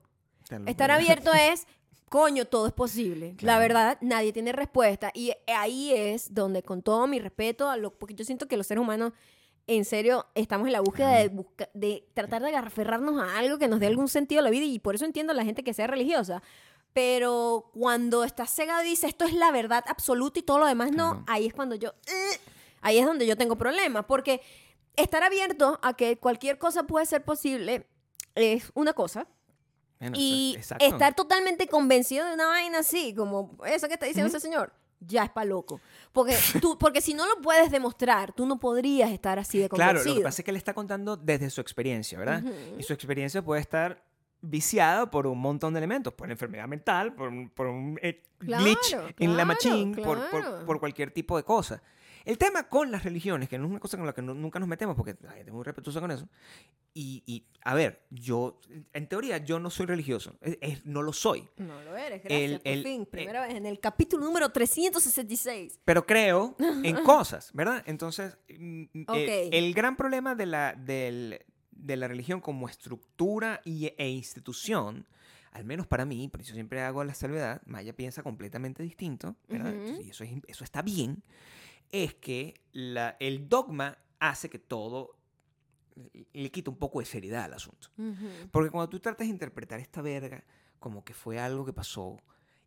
Estar 0.65 0.89
abierto 0.91 1.33
es, 1.51 1.67
coño, 2.09 2.45
todo 2.45 2.67
es 2.67 2.73
posible. 2.73 3.31
La 3.31 3.35
Claro. 3.37 3.59
verdad, 3.59 3.97
nadie 3.99 4.31
tiene 4.31 4.53
respuesta. 4.53 5.11
Y 5.13 5.33
ahí 5.47 5.91
es 5.93 6.33
donde, 6.33 6.63
con 6.63 6.81
todo 6.81 7.05
mi 7.05 7.19
respeto, 7.19 7.69
a 7.69 7.75
lo, 7.75 7.91
porque 7.91 8.13
yo 8.15 8.23
siento 8.23 8.47
que 8.47 8.55
los 8.55 8.65
seres 8.67 8.81
humanos, 8.81 9.11
en 9.67 9.83
serio, 9.83 10.25
estamos 10.35 10.67
en 10.67 10.73
la 10.73 10.79
búsqueda 10.81 11.11
de, 11.17 11.29
busca- 11.29 11.69
de 11.73 12.07
tratar 12.13 12.41
de 12.43 12.55
aferrarnos 12.55 13.19
a 13.21 13.37
algo 13.37 13.57
que 13.57 13.67
nos 13.67 13.79
dé 13.81 13.87
algún 13.87 14.07
sentido 14.07 14.39
a 14.39 14.43
la 14.43 14.51
vida. 14.51 14.63
Y 14.63 14.79
por 14.79 14.95
eso 14.95 15.03
entiendo 15.03 15.33
a 15.33 15.35
la 15.35 15.43
gente 15.43 15.63
que 15.65 15.73
sea 15.73 15.87
religiosa. 15.87 16.41
Pero 16.93 17.71
cuando 17.73 18.23
estás 18.23 18.49
cegado 18.55 18.81
y 18.83 18.87
dices, 18.89 19.09
esto 19.09 19.25
es 19.25 19.33
la 19.33 19.51
verdad 19.51 19.83
absoluta 19.89 20.39
y 20.39 20.43
todo 20.43 20.59
lo 20.59 20.65
demás 20.65 20.91
no, 20.91 21.09
Claro. 21.09 21.23
ahí 21.27 21.45
es 21.47 21.53
cuando 21.53 21.75
yo... 21.75 21.89
"Ugh", 21.89 22.39
ahí 22.81 22.99
es 22.99 23.05
donde 23.05 23.27
yo 23.27 23.35
tengo 23.35 23.57
problemas. 23.57 24.05
Porque 24.05 24.41
estar 24.97 25.23
abierto 25.23 25.79
a 25.81 25.93
que 25.93 26.17
cualquier 26.17 26.57
cosa 26.57 26.83
puede 26.83 27.05
ser 27.05 27.23
posible 27.23 27.87
es 28.35 28.71
una 28.73 28.93
cosa. 28.93 29.27
Bueno, 29.99 30.15
Y 30.19 30.57
estar 30.79 31.15
totalmente 31.15 31.67
convencido 31.67 32.25
de 32.27 32.33
una 32.33 32.47
vaina 32.47 32.79
así, 32.79 33.13
como 33.15 33.57
eso 33.65 33.87
que 33.87 33.93
está 33.93 34.05
diciendo 34.05 34.27
Ujú. 34.27 34.37
ese 34.37 34.45
señor, 34.45 34.73
ya 34.99 35.23
es 35.23 35.29
pa' 35.29 35.45
loco. 35.45 35.79
Porque, 36.11 36.35
tú, 36.61 36.77
porque 36.79 36.99
si 37.01 37.13
no 37.13 37.25
lo 37.27 37.41
puedes 37.41 37.71
demostrar, 37.71 38.33
tú 38.33 38.45
no 38.45 38.59
podrías 38.59 39.09
estar 39.11 39.39
así 39.39 39.57
de 39.57 39.69
Claro, 39.69 39.91
convencido. 39.99 40.15
lo 40.15 40.19
que 40.21 40.23
pasa 40.25 40.41
es 40.41 40.45
que 40.45 40.51
él 40.51 40.57
está 40.57 40.73
contando 40.73 41.15
desde 41.15 41.49
su 41.49 41.61
experiencia, 41.61 42.19
¿verdad? 42.19 42.43
Y 42.77 42.83
su 42.83 42.91
experiencia 42.93 43.41
puede 43.41 43.61
estar 43.61 44.03
viciada 44.41 45.09
por 45.09 45.25
un 45.27 45.39
montón 45.39 45.73
de 45.73 45.79
elementos, 45.79 46.13
por 46.13 46.29
enfermedad 46.29 46.67
mental, 46.67 47.13
por 47.15 47.29
un, 47.29 47.49
por 47.49 47.65
un 47.67 47.97
eh, 48.03 48.21
glitch 48.39 48.89
Claro, 48.89 49.07
en 49.17 49.29
la 49.37 49.43
claro, 49.43 49.47
machine, 49.47 49.95
por, 50.03 50.19
por- 50.19 50.29
claro. 50.29 50.65
por 50.65 50.79
cualquier 50.79 51.09
tipo 51.11 51.37
de 51.37 51.43
cosa. 51.43 51.81
El 52.25 52.37
tema 52.37 52.67
con 52.67 52.91
las 52.91 53.03
religiones, 53.03 53.47
que 53.47 53.57
no 53.57 53.65
es 53.65 53.69
una 53.71 53.79
cosa 53.79 53.97
con 53.97 54.05
la 54.05 54.13
que 54.13 54.21
no- 54.21 54.33
nunca 54.33 54.59
nos 54.59 54.67
metemos, 54.67 54.95
porque 54.95 55.15
la 55.21 55.31
gente 55.33 55.51
es 55.51 55.53
muy 55.53 55.63
respetuosa 55.63 56.01
con 56.01 56.09
eso. 56.11 56.27
Y, 56.93 57.23
y, 57.27 57.45
a 57.63 57.73
ver, 57.75 58.01
yo, 58.09 58.59
en 58.93 59.07
teoría, 59.07 59.37
yo 59.37 59.59
no 59.59 59.69
soy 59.69 59.85
religioso. 59.85 60.35
Es- 60.41 60.57
es- 60.61 60.85
no 60.85 61.01
lo 61.03 61.13
soy. 61.13 61.47
No 61.57 61.81
lo 61.83 61.95
eres, 61.95 62.23
gracias. 62.23 62.41
El- 62.51 62.59
por 62.59 62.67
el- 62.71 62.83
fin, 62.83 63.05
primera 63.05 63.45
vez 63.45 63.55
en 63.55 63.65
el 63.65 63.79
capítulo 63.79 64.25
número 64.25 64.49
366. 64.51 65.79
pero 65.85 66.05
creo 66.05 66.55
en 66.83 67.03
cosas, 67.03 67.51
¿verdad? 67.53 67.83
Entonces, 67.85 68.37
mm, 68.49 68.81
mm, 68.93 69.05
eh, 69.13 69.47
Ok. 69.47 69.53
el 69.53 69.73
gran 69.73 69.95
problema 69.95 70.35
de 70.35 70.45
la, 70.45 70.73
del- 70.73 71.39
de 71.71 71.95
la 71.97 72.07
religión 72.07 72.39
como 72.41 72.67
estructura 72.69 73.61
y, 73.65 73.91
e 73.97 74.09
institución, 74.09 75.07
al 75.51 75.63
menos 75.65 75.87
para 75.87 76.05
mí, 76.05 76.27
por 76.29 76.41
eso 76.41 76.53
siempre 76.53 76.81
hago 76.81 77.03
la 77.03 77.13
salvedad, 77.13 77.61
Maya 77.65 77.93
piensa 77.93 78.23
completamente 78.23 78.81
distinto, 78.83 79.35
¿verdad? 79.47 79.73
Ujú. 79.75 80.01
Y 80.01 80.09
eso, 80.09 80.23
es- 80.23 80.31
eso 80.47 80.63
está 80.63 80.81
bien, 80.81 81.21
es 81.91 82.13
que 82.15 82.53
la- 82.71 83.15
el 83.19 83.47
dogma 83.49 83.97
hace 84.19 84.49
que 84.49 84.59
todo 84.59 85.17
le 86.33 86.51
quita 86.51 86.69
un 86.71 86.77
poco 86.77 86.99
de 86.99 87.05
seriedad 87.05 87.43
al 87.45 87.53
asunto. 87.53 87.89
Porque 88.51 88.69
cuando 88.69 88.89
tú 88.89 88.99
tratas 88.99 89.27
de 89.27 89.31
interpretar 89.31 89.79
esta 89.79 90.01
verga 90.01 90.43
como 90.79 91.03
que 91.03 91.13
fue 91.13 91.39
algo 91.39 91.65
que 91.65 91.73
pasó 91.73 92.17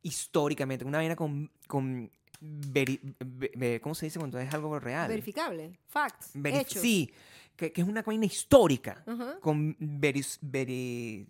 históricamente, 0.03 0.85
una 0.85 0.99
vaina 0.99 1.14
con... 1.16 1.51
con 1.66 2.11
veri- 2.41 3.01
ve- 3.19 3.51
ve- 3.55 3.81
¿Cómo 3.83 3.95
se 3.95 4.07
dice 4.07 4.19
cuando 4.19 4.39
es 4.39 4.53
algo 4.55 4.79
real? 4.81 5.09
Verificable. 5.09 5.79
Facts. 5.87 6.31
Veri- 6.35 6.61
hechos. 6.61 6.81
Sí, 6.83 7.12
que, 7.57 7.73
que 7.73 7.81
es 7.83 7.87
una 7.89 8.03
vaina 8.03 8.25
histórica. 8.27 9.05
Con 9.41 9.77
veris- 9.79 10.39
veri- 10.41 11.27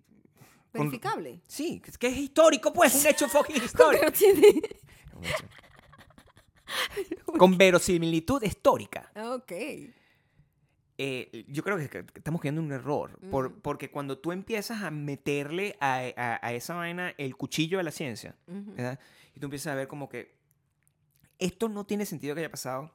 con- 0.73 0.83
Verificable. 0.91 1.41
Sí, 1.47 1.81
que 1.81 1.91
es- 1.91 1.99
que 1.99 2.07
es 2.09 2.17
histórico, 2.17 2.73
pues, 2.73 2.95
un 2.95 3.07
hecho 3.11 3.29
fucking 3.29 3.57
histórico. 3.65 4.13
Tiene-. 4.13 4.61
con 7.39 7.57
verosimilitud 7.59 8.43
histórica. 8.43 9.11
ok. 9.35 9.53
eh, 11.01 11.45
yo 11.49 11.63
creo 11.63 11.77
que, 11.79 12.05
estamos 12.15 12.45
en 12.45 12.59
un 12.59 12.73
error. 12.73 13.19
por- 13.31 13.61
porque 13.63 13.91
cuando 13.91 14.19
tú 14.19 14.33
empiezas 14.33 14.83
a 14.83 14.91
meterle 14.91 15.77
a, 15.81 16.01
a- 16.17 16.41
a 16.47 16.53
esa 16.53 16.75
vaina 16.75 17.15
el 17.19 17.37
cuchillo 17.37 17.79
de 17.79 17.85
la 17.85 17.93
ciencia, 17.93 18.37
y 19.35 19.41
tú 19.41 19.47
empiezas 19.47 19.73
a 19.73 19.77
ver 19.77 19.87
como 19.89 20.09
que 20.09 20.37
esto 21.39 21.69
no 21.69 21.87
tiene 21.87 22.05
sentido 22.05 22.35
que 22.35 22.41
haya 22.41 22.51
pasado 22.51 22.93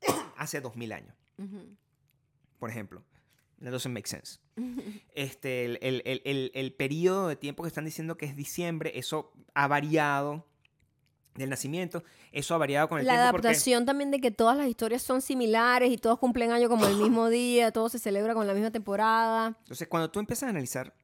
hace 0.36 0.60
dos 0.60 0.76
mil 0.76 0.92
años, 0.92 1.14
Ujú. 1.38 1.76
por 2.58 2.70
ejemplo. 2.70 3.02
That 3.60 3.72
doesn't 3.72 3.92
make 3.92 4.06
sense. 4.08 4.38
Este, 5.14 5.64
el, 5.64 5.78
el, 5.82 6.02
el, 6.04 6.22
el, 6.24 6.50
el 6.54 6.72
periodo 6.72 7.26
de 7.26 7.34
tiempo 7.34 7.64
que 7.64 7.68
están 7.68 7.84
diciendo 7.84 8.16
que 8.16 8.26
es 8.26 8.36
diciembre, 8.36 8.92
eso 8.94 9.32
ha 9.54 9.66
variado 9.66 10.46
del 11.38 11.50
nacimiento, 11.50 12.02
eso 12.32 12.54
ha 12.54 12.58
variado 12.58 12.88
con 12.88 12.98
el 13.00 13.06
La 13.06 13.14
tiempo 13.14 13.30
porque- 13.32 13.48
adaptación 13.48 13.86
también 13.86 14.10
de 14.10 14.20
que 14.20 14.30
todas 14.30 14.56
las 14.56 14.68
historias 14.68 15.02
son 15.02 15.22
similares 15.22 15.90
y 15.90 15.96
todos 15.96 16.18
cumplen 16.18 16.50
año 16.50 16.68
como 16.68 16.86
el 16.86 16.96
mismo 17.12 17.28
día, 17.30 17.72
todo 17.72 17.88
se 17.88 17.98
celebra 17.98 18.34
con 18.34 18.46
la 18.46 18.54
misma 18.54 18.70
temporada. 18.70 19.56
Entonces, 19.60 19.88
cuando 19.88 20.10
tú 20.10 20.18
empiezas 20.20 20.48
a 20.48 20.50
analizar 20.50 20.94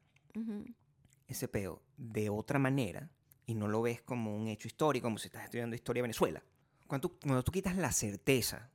ese 1.27 1.47
peo 1.47 1.81
de 1.97 2.29
otra 2.29 2.59
manera 2.59 3.09
y 3.45 3.55
no 3.55 3.67
lo 3.67 3.81
ves 3.81 4.01
como 4.01 4.35
un 4.35 4.47
hecho 4.47 4.67
histórico, 4.67 5.05
como 5.05 5.17
si 5.17 5.27
estás 5.27 5.45
estudiando 5.45 5.75
historia 5.75 5.99
de 5.99 6.03
Venezuela. 6.03 6.43
Cuando 6.87 7.09
tú, 7.09 7.17
cuando 7.19 7.43
tú 7.43 7.51
quitas 7.51 7.75
la 7.77 7.91
certeza, 7.91 8.69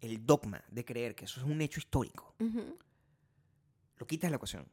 el 0.00 0.24
dogma 0.26 0.62
de 0.70 0.84
creer 0.84 1.14
que 1.14 1.24
eso 1.24 1.40
es 1.40 1.46
un 1.46 1.60
hecho 1.60 1.80
histórico, 1.80 2.34
lo 3.96 4.06
quitas 4.06 4.28
de 4.28 4.30
la 4.30 4.36
ecuación 4.36 4.66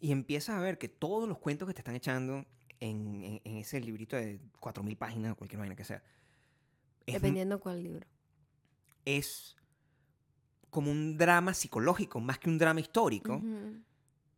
y 0.00 0.12
empiezas 0.12 0.56
a 0.56 0.60
ver 0.60 0.76
que 0.78 0.88
todos 0.88 1.28
los 1.28 1.38
cuentos 1.38 1.66
que 1.68 1.74
te 1.74 1.80
están 1.80 1.96
echando 1.96 2.44
en, 2.80 3.22
en- 3.24 3.40
en 3.44 3.56
ese 3.58 3.80
librito 3.80 4.16
de 4.16 4.40
4.000 4.60 4.96
páginas 4.96 5.32
o 5.32 5.36
cualquier 5.36 5.60
vaina 5.60 5.74
que 5.76 5.84
sea, 5.84 6.02
es, 7.06 7.14
Dependiendo 7.14 7.60
cuál 7.60 7.82
libro. 7.82 8.06
es 9.04 9.56
como 10.70 10.90
un 10.90 11.16
drama 11.16 11.54
psicológico 11.54 12.20
más 12.20 12.38
que 12.38 12.50
un 12.50 12.58
drama 12.58 12.80
histórico. 12.80 13.40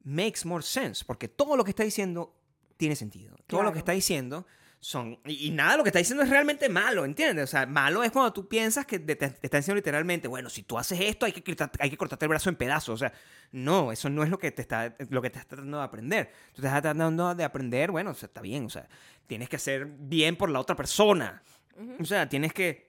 Makes 0.04 0.44
more 0.46 0.62
sense, 0.62 1.04
porque 1.04 1.28
todo 1.28 1.56
lo 1.56 1.64
que 1.64 1.70
está 1.70 1.82
diciendo 1.82 2.34
tiene 2.76 2.94
sentido. 2.96 3.36
Todo 3.46 3.62
lo 3.62 3.72
que 3.72 3.78
está 3.80 3.92
diciendo 3.92 4.46
son... 4.80 5.18
Y, 5.26 5.48
y 5.48 5.50
nada, 5.50 5.76
lo 5.76 5.82
que 5.82 5.88
está 5.88 5.98
diciendo 5.98 6.22
es 6.22 6.30
realmente 6.30 6.68
malo, 6.68 7.04
¿entiendes? 7.04 7.44
O 7.44 7.46
sea, 7.46 7.66
malo 7.66 8.02
es 8.04 8.12
cuando 8.12 8.32
tú 8.32 8.46
piensas 8.48 8.86
que 8.86 8.98
te, 8.98 9.16
te- 9.16 9.28
diciendo 9.42 9.74
literalmente, 9.74 10.28
bueno, 10.28 10.48
si 10.50 10.62
tú 10.62 10.78
haces 10.78 11.00
esto 11.00 11.26
hay 11.26 11.32
que, 11.32 11.56
hay 11.80 11.90
que 11.90 11.96
cortarte 11.96 12.24
el 12.24 12.28
brazo 12.28 12.48
en 12.48 12.56
pedazos. 12.56 12.94
O 12.94 12.96
sea, 12.96 13.12
no, 13.52 13.90
eso 13.92 14.08
no 14.08 14.22
es 14.22 14.30
lo 14.30 14.38
que 14.38 14.50
te 14.52 14.62
está, 14.62 14.94
lo 15.10 15.20
que 15.20 15.30
te 15.30 15.38
estás 15.38 15.48
tratando 15.48 15.78
de 15.78 15.84
aprender. 15.84 16.30
Tú 16.54 16.62
te 16.62 16.68
estás 16.68 16.82
tratando 16.82 17.34
de 17.34 17.44
aprender, 17.44 17.90
bueno, 17.90 18.10
o 18.10 18.14
sea, 18.14 18.26
está 18.28 18.40
bien, 18.40 18.66
o 18.66 18.70
sea, 18.70 18.88
tienes 19.26 19.48
que 19.48 19.56
hacer 19.56 19.86
bien 19.86 20.36
por 20.36 20.48
la 20.50 20.60
otra 20.60 20.76
persona. 20.76 21.42
Ujú. 21.76 21.96
O 22.00 22.04
sea, 22.04 22.28
tienes 22.28 22.52
que 22.52 22.88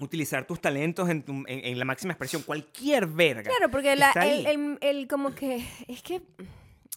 utilizar 0.00 0.46
tus 0.46 0.60
talentos 0.60 1.08
en, 1.10 1.22
tu- 1.22 1.44
en- 1.46 1.64
en 1.64 1.78
la 1.78 1.84
máxima 1.84 2.12
expresión. 2.14 2.42
Cualquier 2.42 3.06
verga. 3.06 3.50
Claro, 3.50 3.70
porque 3.70 3.94
la- 3.96 4.12
el, 4.12 4.46
el- 4.46 4.78
el 4.80 5.06
como 5.08 5.34
que 5.34 5.64
es 5.88 6.02
que 6.02 6.22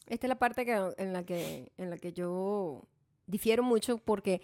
esta 0.08 0.26
es 0.26 0.30
la 0.30 0.40
parte 0.40 0.66
que, 0.66 0.72
en, 0.98 1.14
la 1.14 1.24
que, 1.24 1.72
en 1.78 1.90
la 1.90 1.98
que 1.98 2.14
yo 2.14 2.84
difiero 3.28 3.64
mucho 3.64 3.98
porque 3.98 4.42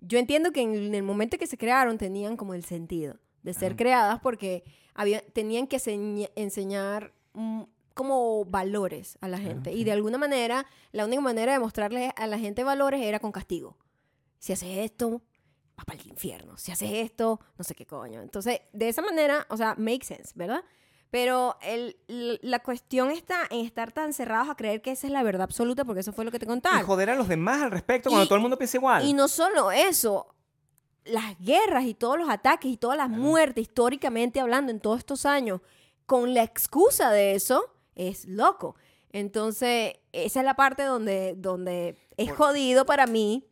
yo 0.00 0.18
entiendo 0.18 0.50
que 0.52 0.62
en 0.62 0.94
el 0.94 1.02
momento 1.02 1.36
que 1.38 1.46
se 1.46 1.58
crearon 1.58 1.98
tenían 1.98 2.36
como 2.36 2.54
el 2.54 2.64
sentido 2.64 3.16
de 3.42 3.54
ser 3.54 3.72
Ajá. 3.72 3.76
creadas 3.76 4.20
porque 4.20 4.64
había, 4.94 5.20
tenían 5.32 5.66
que 5.66 5.78
seña- 5.78 6.28
enseñar 6.36 7.12
mm, 7.34 7.62
como 7.94 8.44
valores 8.46 9.18
a 9.20 9.28
la 9.28 9.38
gente. 9.38 9.72
Y 9.72 9.84
de 9.84 9.92
alguna 9.92 10.16
manera, 10.16 10.66
la 10.92 11.04
única 11.04 11.20
manera 11.20 11.52
de 11.52 11.58
mostrarle 11.58 12.12
a 12.16 12.26
la 12.26 12.38
gente 12.38 12.64
valores 12.64 13.02
era 13.02 13.18
con 13.18 13.30
castigo. 13.32 13.76
Si 14.38 14.52
haces 14.54 14.78
esto, 14.78 15.20
vas 15.76 15.84
para 15.84 16.00
el 16.00 16.08
infierno. 16.08 16.56
Si 16.56 16.72
haces 16.72 16.90
esto, 16.92 17.40
no 17.58 17.64
sé 17.64 17.74
qué 17.74 17.84
coño. 17.86 18.22
Entonces, 18.22 18.60
de 18.72 18.88
esa 18.88 19.02
manera, 19.02 19.46
o 19.50 19.56
sea, 19.56 19.74
make 19.76 20.04
sense, 20.04 20.32
¿verdad? 20.34 20.64
Pero 21.10 21.56
el, 21.62 21.96
la 22.42 22.60
cuestión 22.60 23.10
está 23.10 23.40
en 23.50 23.64
estar 23.66 23.90
tan 23.90 24.12
cerrados 24.12 24.48
a 24.48 24.54
creer 24.54 24.80
que 24.80 24.92
esa 24.92 25.08
es 25.08 25.12
la 25.12 25.22
verdad 25.24 25.42
absoluta, 25.42 25.84
porque 25.84 26.00
eso 26.00 26.12
fue 26.12 26.24
lo 26.24 26.30
que 26.30 26.38
te 26.38 26.44
Y 26.44 26.48
contaron. 26.48 26.82
joder 26.86 27.10
a 27.10 27.16
los 27.16 27.26
demás 27.28 27.62
al 27.62 27.70
respecto 27.72 28.10
cuando 28.10 28.24
Y- 28.24 28.28
todo 28.28 28.36
el 28.36 28.42
mundo 28.42 28.56
piensa 28.56 28.76
igual. 28.76 29.04
Y 29.04 29.12
no 29.12 29.26
solo 29.26 29.72
eso, 29.72 30.34
las 31.04 31.36
guerras 31.40 31.84
y 31.84 31.94
todos 31.94 32.16
los 32.18 32.28
ataques 32.28 32.70
y 32.70 32.76
todas 32.76 32.96
las 32.96 33.08
Claro. 33.08 33.22
muertes, 33.22 33.62
históricamente 33.62 34.38
hablando, 34.38 34.70
en 34.70 34.78
todos 34.80 34.98
estos 34.98 35.26
años, 35.26 35.60
con 36.06 36.32
la 36.32 36.44
excusa 36.44 37.10
de 37.10 37.34
eso, 37.34 37.64
es 37.96 38.24
loco. 38.26 38.76
Entonces, 39.12 39.94
esa 40.12 40.38
es 40.40 40.44
la 40.44 40.54
parte 40.54 40.84
donde, 40.84 41.34
donde 41.36 41.96
es 42.16 42.30
jodido 42.32 42.86
para 42.86 43.06
mí 43.08 43.44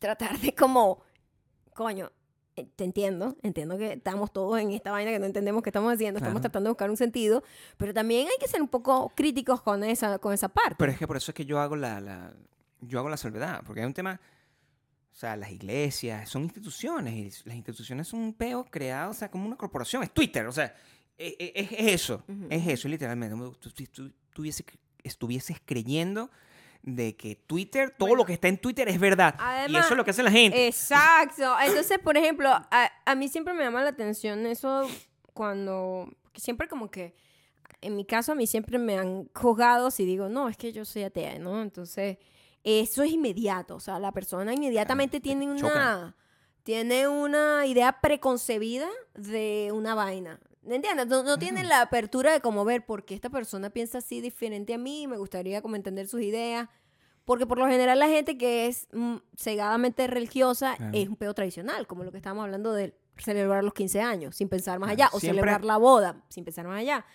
tratar 0.00 0.38
de 0.40 0.52
como, 0.54 1.02
coño, 1.74 2.10
te 2.76 2.84
entiendo, 2.84 3.36
entiendo 3.42 3.76
que 3.76 3.94
estamos 3.94 4.32
todos 4.32 4.60
en 4.60 4.70
esta 4.70 4.90
vaina 4.92 5.10
que 5.10 5.18
no 5.18 5.26
entendemos 5.26 5.62
qué 5.62 5.70
estamos 5.70 5.92
haciendo, 5.92 6.18
estamos 6.18 6.34
Claro. 6.40 6.42
tratando 6.50 6.68
de 6.68 6.72
buscar 6.72 6.90
un 6.90 6.96
sentido, 6.96 7.42
pero 7.76 7.92
también 7.92 8.28
hay 8.28 8.36
que 8.38 8.46
ser 8.48 8.62
un 8.62 8.68
poco 8.68 9.12
críticos 9.16 9.60
con 9.62 9.82
esa, 9.82 10.18
con 10.18 10.32
esa 10.32 10.48
parte. 10.48 10.76
Pero 10.78 10.92
es 10.92 10.98
que 10.98 11.06
por 11.06 11.16
eso 11.16 11.30
es 11.32 11.34
que 11.34 11.44
yo 11.44 11.58
hago 11.60 11.74
la, 11.76 12.00
la- 12.00 12.32
yo 12.80 12.98
hago 13.00 13.08
la 13.08 13.16
salvedad, 13.16 13.62
porque 13.66 13.80
hay 13.80 13.86
un 13.86 13.94
tema, 13.94 14.20
o 15.12 15.16
sea, 15.16 15.36
las 15.36 15.50
iglesias 15.50 16.28
son 16.28 16.42
instituciones 16.44 17.14
y 17.44 17.48
las 17.48 17.56
instituciones 17.56 18.06
son 18.08 18.20
un 18.20 18.34
peo 18.34 18.64
creado, 18.64 19.10
o 19.10 19.14
sea, 19.14 19.30
como 19.30 19.46
una 19.46 19.56
corporación, 19.56 20.02
es 20.02 20.12
Twitter, 20.12 20.46
o 20.46 20.52
sea, 20.52 20.74
e- 21.18 21.36
e- 21.38 21.52
es, 21.54 21.72
es 21.72 21.92
eso, 22.02 22.22
Ujú. 22.28 22.46
es 22.50 22.66
eso 22.68 22.88
literalmente. 22.88 23.36
Tú- 23.60 23.70
tú- 23.70 23.84
tú- 23.92 24.12
tuviese- 24.32 24.64
estuvieses 25.02 25.58
creyendo 25.64 26.30
de 26.86 27.16
que 27.16 27.34
Twitter, 27.34 27.90
todo 27.90 28.08
Bueno. 28.10 28.22
lo 28.22 28.26
que 28.26 28.34
está 28.34 28.48
en 28.48 28.58
Twitter 28.58 28.86
es 28.88 29.00
verdad. 29.00 29.34
y 29.68 29.74
eso 29.76 29.90
es 29.90 29.96
lo 29.96 30.04
que 30.04 30.10
hace 30.10 30.22
la 30.22 30.30
gente. 30.30 30.66
Exacto. 30.66 31.54
Entonces, 31.64 31.98
por 31.98 32.16
ejemplo, 32.16 32.48
a, 32.50 32.90
a 33.06 33.14
mí 33.14 33.28
siempre 33.28 33.54
me 33.54 33.64
llama 33.64 33.82
la 33.82 33.88
atención 33.90 34.46
eso 34.46 34.86
cuando, 35.32 36.08
siempre 36.34 36.68
como 36.68 36.90
que, 36.90 37.14
en 37.80 37.96
mi 37.96 38.04
caso, 38.04 38.32
a 38.32 38.34
mí 38.34 38.46
siempre 38.46 38.78
me 38.78 38.98
han 38.98 39.28
juzgado 39.34 39.90
si 39.90 40.04
digo, 40.04 40.28
no, 40.28 40.48
es 40.48 40.56
que 40.56 40.72
yo 40.72 40.84
soy 40.84 41.04
atea, 41.04 41.38
¿no? 41.38 41.62
Entonces, 41.62 42.18
eso 42.62 43.02
es 43.02 43.10
inmediato. 43.12 43.76
O 43.76 43.80
sea, 43.80 43.98
la 43.98 44.12
persona 44.12 44.52
inmediatamente 44.54 45.20
tiene 45.20 45.46
una, 45.50 46.14
tiene 46.62 47.08
una 47.08 47.66
idea 47.66 48.00
preconcebida 48.00 48.88
de 49.14 49.70
una 49.72 49.94
vaina. 49.94 50.38
¿Me 50.66 50.76
entiendes? 50.76 51.06
No, 51.06 51.22
no 51.22 51.38
tiene 51.38 51.62
la 51.64 51.80
apertura 51.82 52.32
de 52.32 52.40
como 52.40 52.64
ver 52.64 52.84
por 52.86 53.04
qué 53.04 53.14
esta 53.14 53.30
persona 53.30 53.70
piensa 53.70 53.98
así 53.98 54.20
diferente 54.20 54.74
a 54.74 54.78
mí, 54.78 55.06
me 55.06 55.16
gustaría 55.18 55.60
como 55.62 55.76
entender 55.76 56.06
sus 56.08 56.22
ideas. 56.22 56.68
Porque 57.24 57.46
por 57.46 57.58
lo 57.58 57.66
general 57.66 57.98
la 57.98 58.08
gente 58.08 58.36
que 58.36 58.66
es 58.66 58.86
mm, 58.92 59.16
cegadamente 59.36 60.06
religiosa 60.06 60.76
Claro. 60.76 60.92
es 60.94 61.08
un 61.08 61.16
pedo 61.16 61.32
tradicional, 61.34 61.86
como 61.86 62.04
lo 62.04 62.10
que 62.10 62.18
estábamos 62.18 62.44
hablando 62.44 62.72
de 62.74 62.94
celebrar 63.16 63.64
los 63.64 63.72
15 63.74 64.00
años 64.02 64.36
sin 64.36 64.48
pensar 64.48 64.78
más 64.78 64.88
Claro, 64.94 65.08
allá, 65.08 65.16
o 65.16 65.20
siempre- 65.20 65.40
celebrar 65.40 65.64
la 65.64 65.76
boda 65.78 66.22
sin 66.28 66.44
pensar 66.44 66.66
más 66.66 66.80
allá. 66.80 67.06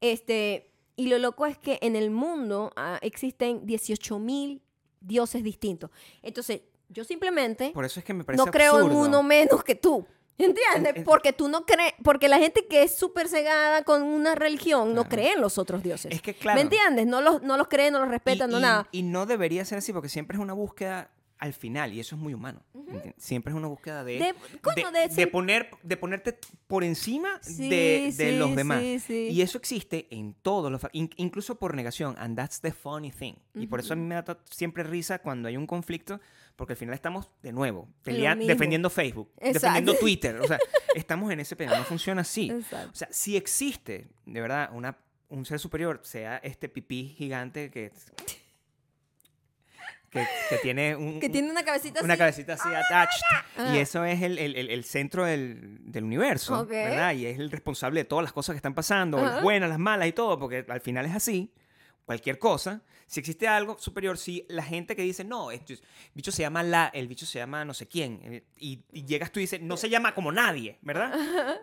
Este, 0.00 0.70
y 0.96 1.08
lo 1.08 1.18
loco 1.18 1.46
es 1.46 1.58
que 1.58 1.78
en 1.82 1.96
el 1.96 2.10
mundo 2.10 2.72
ah, 2.76 2.98
existen 3.02 3.66
18 3.66 4.18
mil 4.18 4.62
dioses 5.00 5.42
distintos. 5.44 5.90
Entonces, 6.22 6.62
yo 6.88 7.04
simplemente 7.04 7.70
Por 7.72 7.84
eso 7.84 8.00
es 8.00 8.04
que 8.06 8.14
me 8.14 8.24
parece 8.24 8.42
no 8.44 8.50
creo 8.50 8.80
en 8.80 8.96
uno 8.96 9.22
menos 9.22 9.62
que 9.62 9.74
tú. 9.74 10.06
¿Entiendes? 10.38 10.92
En- 10.92 10.98
en- 10.98 11.04
Porque 11.04 11.32
tú 11.32 11.48
no 11.48 11.66
crees, 11.66 11.94
porque 12.04 12.28
la 12.28 12.38
gente 12.38 12.66
que 12.66 12.82
es 12.84 12.94
súper 12.96 13.28
cegada 13.28 13.82
con 13.82 14.02
una 14.02 14.34
religión 14.36 14.88
no 14.94 15.02
Claro. 15.02 15.08
cree 15.10 15.32
en 15.32 15.40
los 15.40 15.58
otros 15.58 15.82
dioses. 15.82 16.12
Es 16.12 16.22
que 16.22 16.34
claro. 16.34 16.56
¿Me 16.56 16.62
entiendes? 16.62 17.06
No 17.06 17.20
los, 17.20 17.42
no 17.42 17.56
los 17.56 17.68
cree, 17.68 17.90
no 17.90 17.98
los 17.98 18.08
respeta, 18.08 18.46
no 18.46 18.58
y- 18.58 18.62
nada. 18.62 18.88
Y 18.92 19.02
no 19.02 19.26
debería 19.26 19.64
ser 19.64 19.78
así, 19.78 19.92
porque 19.92 20.08
siempre 20.08 20.36
es 20.36 20.40
una 20.42 20.52
búsqueda 20.52 21.10
al 21.40 21.52
final, 21.52 21.92
y 21.92 22.00
eso 22.00 22.16
es 22.16 22.20
muy 22.20 22.34
humano. 22.34 22.60
¿entiendes? 22.74 23.14
Siempre 23.18 23.52
es 23.52 23.56
una 23.56 23.68
búsqueda 23.68 24.02
de, 24.02 24.18
De- 24.18 24.34
coño, 24.60 24.90
de 24.90 25.06
de 25.08 25.10
ser- 25.14 25.30
poner, 25.30 25.70
de 25.82 25.96
ponerte 25.96 26.38
por 26.66 26.82
encima 26.82 27.38
Sí, 27.42 27.68
de, 27.68 28.12
de 28.16 28.30
sí, 28.32 28.36
los 28.36 28.56
demás. 28.56 28.82
sí. 29.06 29.28
Y 29.30 29.42
eso 29.42 29.58
existe 29.58 30.08
en 30.10 30.34
todos 30.34 30.70
los... 30.72 30.80
incluso 30.92 31.56
por 31.58 31.74
negación. 31.76 32.16
And 32.18 32.36
that's 32.36 32.60
the 32.60 32.72
funny 32.72 33.10
thing. 33.12 33.34
Y 33.54 33.66
por 33.68 33.78
eso 33.80 33.92
a 33.92 33.96
mí 33.96 34.02
me 34.04 34.14
da 34.16 34.38
siempre 34.50 34.82
risa 34.82 35.18
cuando 35.20 35.46
hay 35.48 35.56
un 35.56 35.66
conflicto, 35.66 36.20
porque 36.58 36.72
al 36.72 36.76
final 36.76 36.94
estamos, 36.96 37.30
de 37.40 37.52
nuevo, 37.52 37.88
pelea- 38.02 38.34
defendiendo 38.34 38.90
Facebook, 38.90 39.30
Exacto. 39.36 39.52
defendiendo 39.60 39.94
Twitter. 40.00 40.40
O 40.40 40.46
sea, 40.48 40.58
estamos 40.96 41.30
en 41.32 41.38
ese 41.38 41.54
pedo. 41.54 41.76
No 41.76 41.84
funciona 41.84 42.22
así. 42.22 42.50
Exacto. 42.50 42.90
O 42.92 42.96
sea, 42.96 43.06
si 43.12 43.36
existe, 43.36 44.08
de 44.26 44.40
verdad, 44.40 44.68
una, 44.72 44.98
un 45.28 45.46
ser 45.46 45.60
superior, 45.60 46.00
sea 46.02 46.38
este 46.38 46.68
pipí 46.68 47.14
gigante 47.16 47.70
que, 47.70 47.92
que, 50.10 50.26
que 50.48 50.56
tiene 50.58 50.96
un, 50.96 51.20
Que 51.20 51.28
tiene 51.28 51.48
una 51.50 51.62
cabecita 51.64 52.02
una 52.02 52.14
así. 52.14 52.18
cabecita 52.18 52.54
así 52.54 52.68
attached. 52.74 53.20
Ah. 53.56 53.72
Y 53.74 53.78
eso 53.78 54.04
es 54.04 54.20
el, 54.22 54.38
el- 54.38 54.56
el- 54.70 54.84
centro 54.84 55.24
del, 55.26 55.78
del 55.92 56.02
universo, 56.04 56.60
Ok. 56.62 56.70
¿verdad? 56.70 57.12
Y 57.14 57.26
es 57.26 57.38
el 57.38 57.50
responsable 57.52 58.00
de 58.00 58.04
todas 58.04 58.24
las 58.24 58.32
cosas 58.32 58.54
que 58.54 58.58
están 58.58 58.74
pasando, 58.74 59.18
las 59.18 59.32
Ajá. 59.34 59.40
buenas, 59.42 59.68
las 59.68 59.78
malas 59.78 60.08
y 60.08 60.12
todo, 60.12 60.38
porque 60.38 60.64
al 60.68 60.80
final 60.80 61.06
es 61.06 61.14
así. 61.14 61.52
Cualquier 62.06 62.38
cosa, 62.38 62.82
si 63.10 63.20
existe 63.20 63.48
algo 63.48 63.76
superior, 63.78 64.18
si 64.18 64.44
la 64.50 64.62
gente 64.62 64.94
que 64.94 65.02
dice, 65.02 65.24
no, 65.24 65.50
esto 65.50 65.72
es- 65.72 65.80
el 65.80 66.12
bicho 66.14 66.30
se 66.30 66.42
llama 66.42 66.62
la, 66.62 66.86
el 66.92 67.08
bicho 67.08 67.24
se 67.26 67.38
llama 67.38 67.64
no 67.64 67.72
sé 67.74 67.88
quién, 67.88 68.20
eh, 68.22 68.44
y, 68.58 68.84
y 68.92 69.04
llegas 69.06 69.32
tú 69.32 69.40
y 69.40 69.44
dices, 69.44 69.60
no 69.62 69.76
se 69.78 69.88
llama 69.88 70.14
como 70.14 70.30
nadie, 70.30 70.78
¿verdad? 70.82 71.12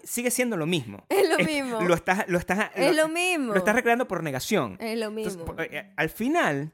Sigue 0.03 0.31
siendo 0.31 0.57
lo 0.57 0.65
mismo. 0.65 1.05
Es 1.09 1.29
lo 1.29 1.37
mismo. 1.45 1.81
Lo 1.81 1.93
estás, 1.93 2.25
lo 2.27 2.37
estás, 2.39 2.71
Es 2.75 2.95
lo 2.95 3.07
mismo. 3.07 3.53
lo 3.53 3.59
estás 3.59 3.75
recreando 3.75 4.07
por 4.07 4.23
negación. 4.23 4.75
Es 4.81 4.97
lo 4.99 5.11
mismo. 5.11 5.45
por- 5.45 5.61
eh, 5.61 5.93
al 5.95 6.09
final, 6.09 6.73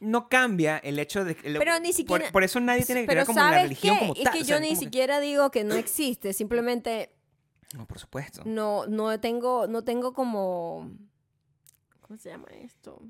no 0.00 0.28
cambia 0.28 0.76
el 0.78 0.98
hecho 0.98 1.24
de 1.24 1.34
que... 1.34 1.54
Pero 1.58 1.78
ni 1.80 1.94
siquiera- 1.94 2.30
Por, 2.30 2.44
eso 2.44 2.60
nadie 2.60 2.84
tiene 2.84 3.02
que 3.02 3.06
creer 3.06 3.24
como 3.24 3.38
la 3.40 3.44
¿sabes 3.46 3.62
religión 3.62 3.94
qué? 3.94 4.00
como 4.00 4.14
Es 4.14 4.22
tal. 4.24 4.32
que 4.34 4.40
o 4.40 4.44
sea, 4.44 4.56
yo 4.56 4.60
ni 4.60 4.68
que- 4.70 4.76
siquiera 4.76 5.18
digo 5.20 5.50
que 5.50 5.64
no 5.64 5.76
existe, 5.76 6.34
simplemente 6.34 7.10
No, 7.74 7.86
por 7.86 7.98
supuesto. 7.98 8.42
no, 8.44 8.86
no 8.86 9.18
tengo, 9.18 9.66
no 9.66 9.82
tengo 9.82 10.12
como, 10.12 10.90
¿cómo 12.02 12.18
se 12.18 12.28
llama 12.28 12.48
esto? 12.60 13.00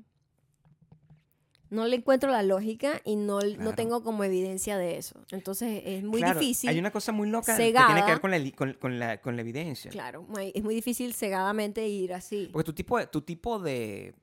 No 1.69 1.87
le 1.87 1.95
encuentro 1.97 2.29
la 2.31 2.43
lógica 2.43 3.01
y 3.03 3.15
no, 3.15 3.39
no 3.41 3.73
tengo 3.73 4.03
como 4.03 4.23
evidencia 4.23 4.77
de 4.77 4.97
eso. 4.97 5.19
Entonces 5.31 5.81
es 5.85 6.03
muy 6.03 6.19
Claro, 6.21 6.39
difícil. 6.39 6.69
Hay 6.69 6.77
una 6.79 6.91
cosa 6.91 7.11
muy 7.11 7.29
loca 7.29 7.57
que 7.57 7.71
tiene 7.71 8.03
que 8.05 8.11
ver 8.11 8.21
con 8.21 8.31
la, 8.31 8.51
con, 8.51 8.73
con 8.73 8.99
la, 8.99 9.19
con 9.19 9.35
la 9.35 9.41
evidencia. 9.41 9.89
Claro, 9.91 10.27
es 10.53 10.63
muy 10.63 10.75
difícil 10.75 11.13
cegadamente 11.13 11.87
ir 11.87 12.13
así. 12.13 12.49
Porque 12.53 12.65
tu 12.65 12.73
tipo, 12.73 12.97
de- 12.99 13.07
tu 13.07 13.21
tipo 13.21 13.59
de, 13.59 14.13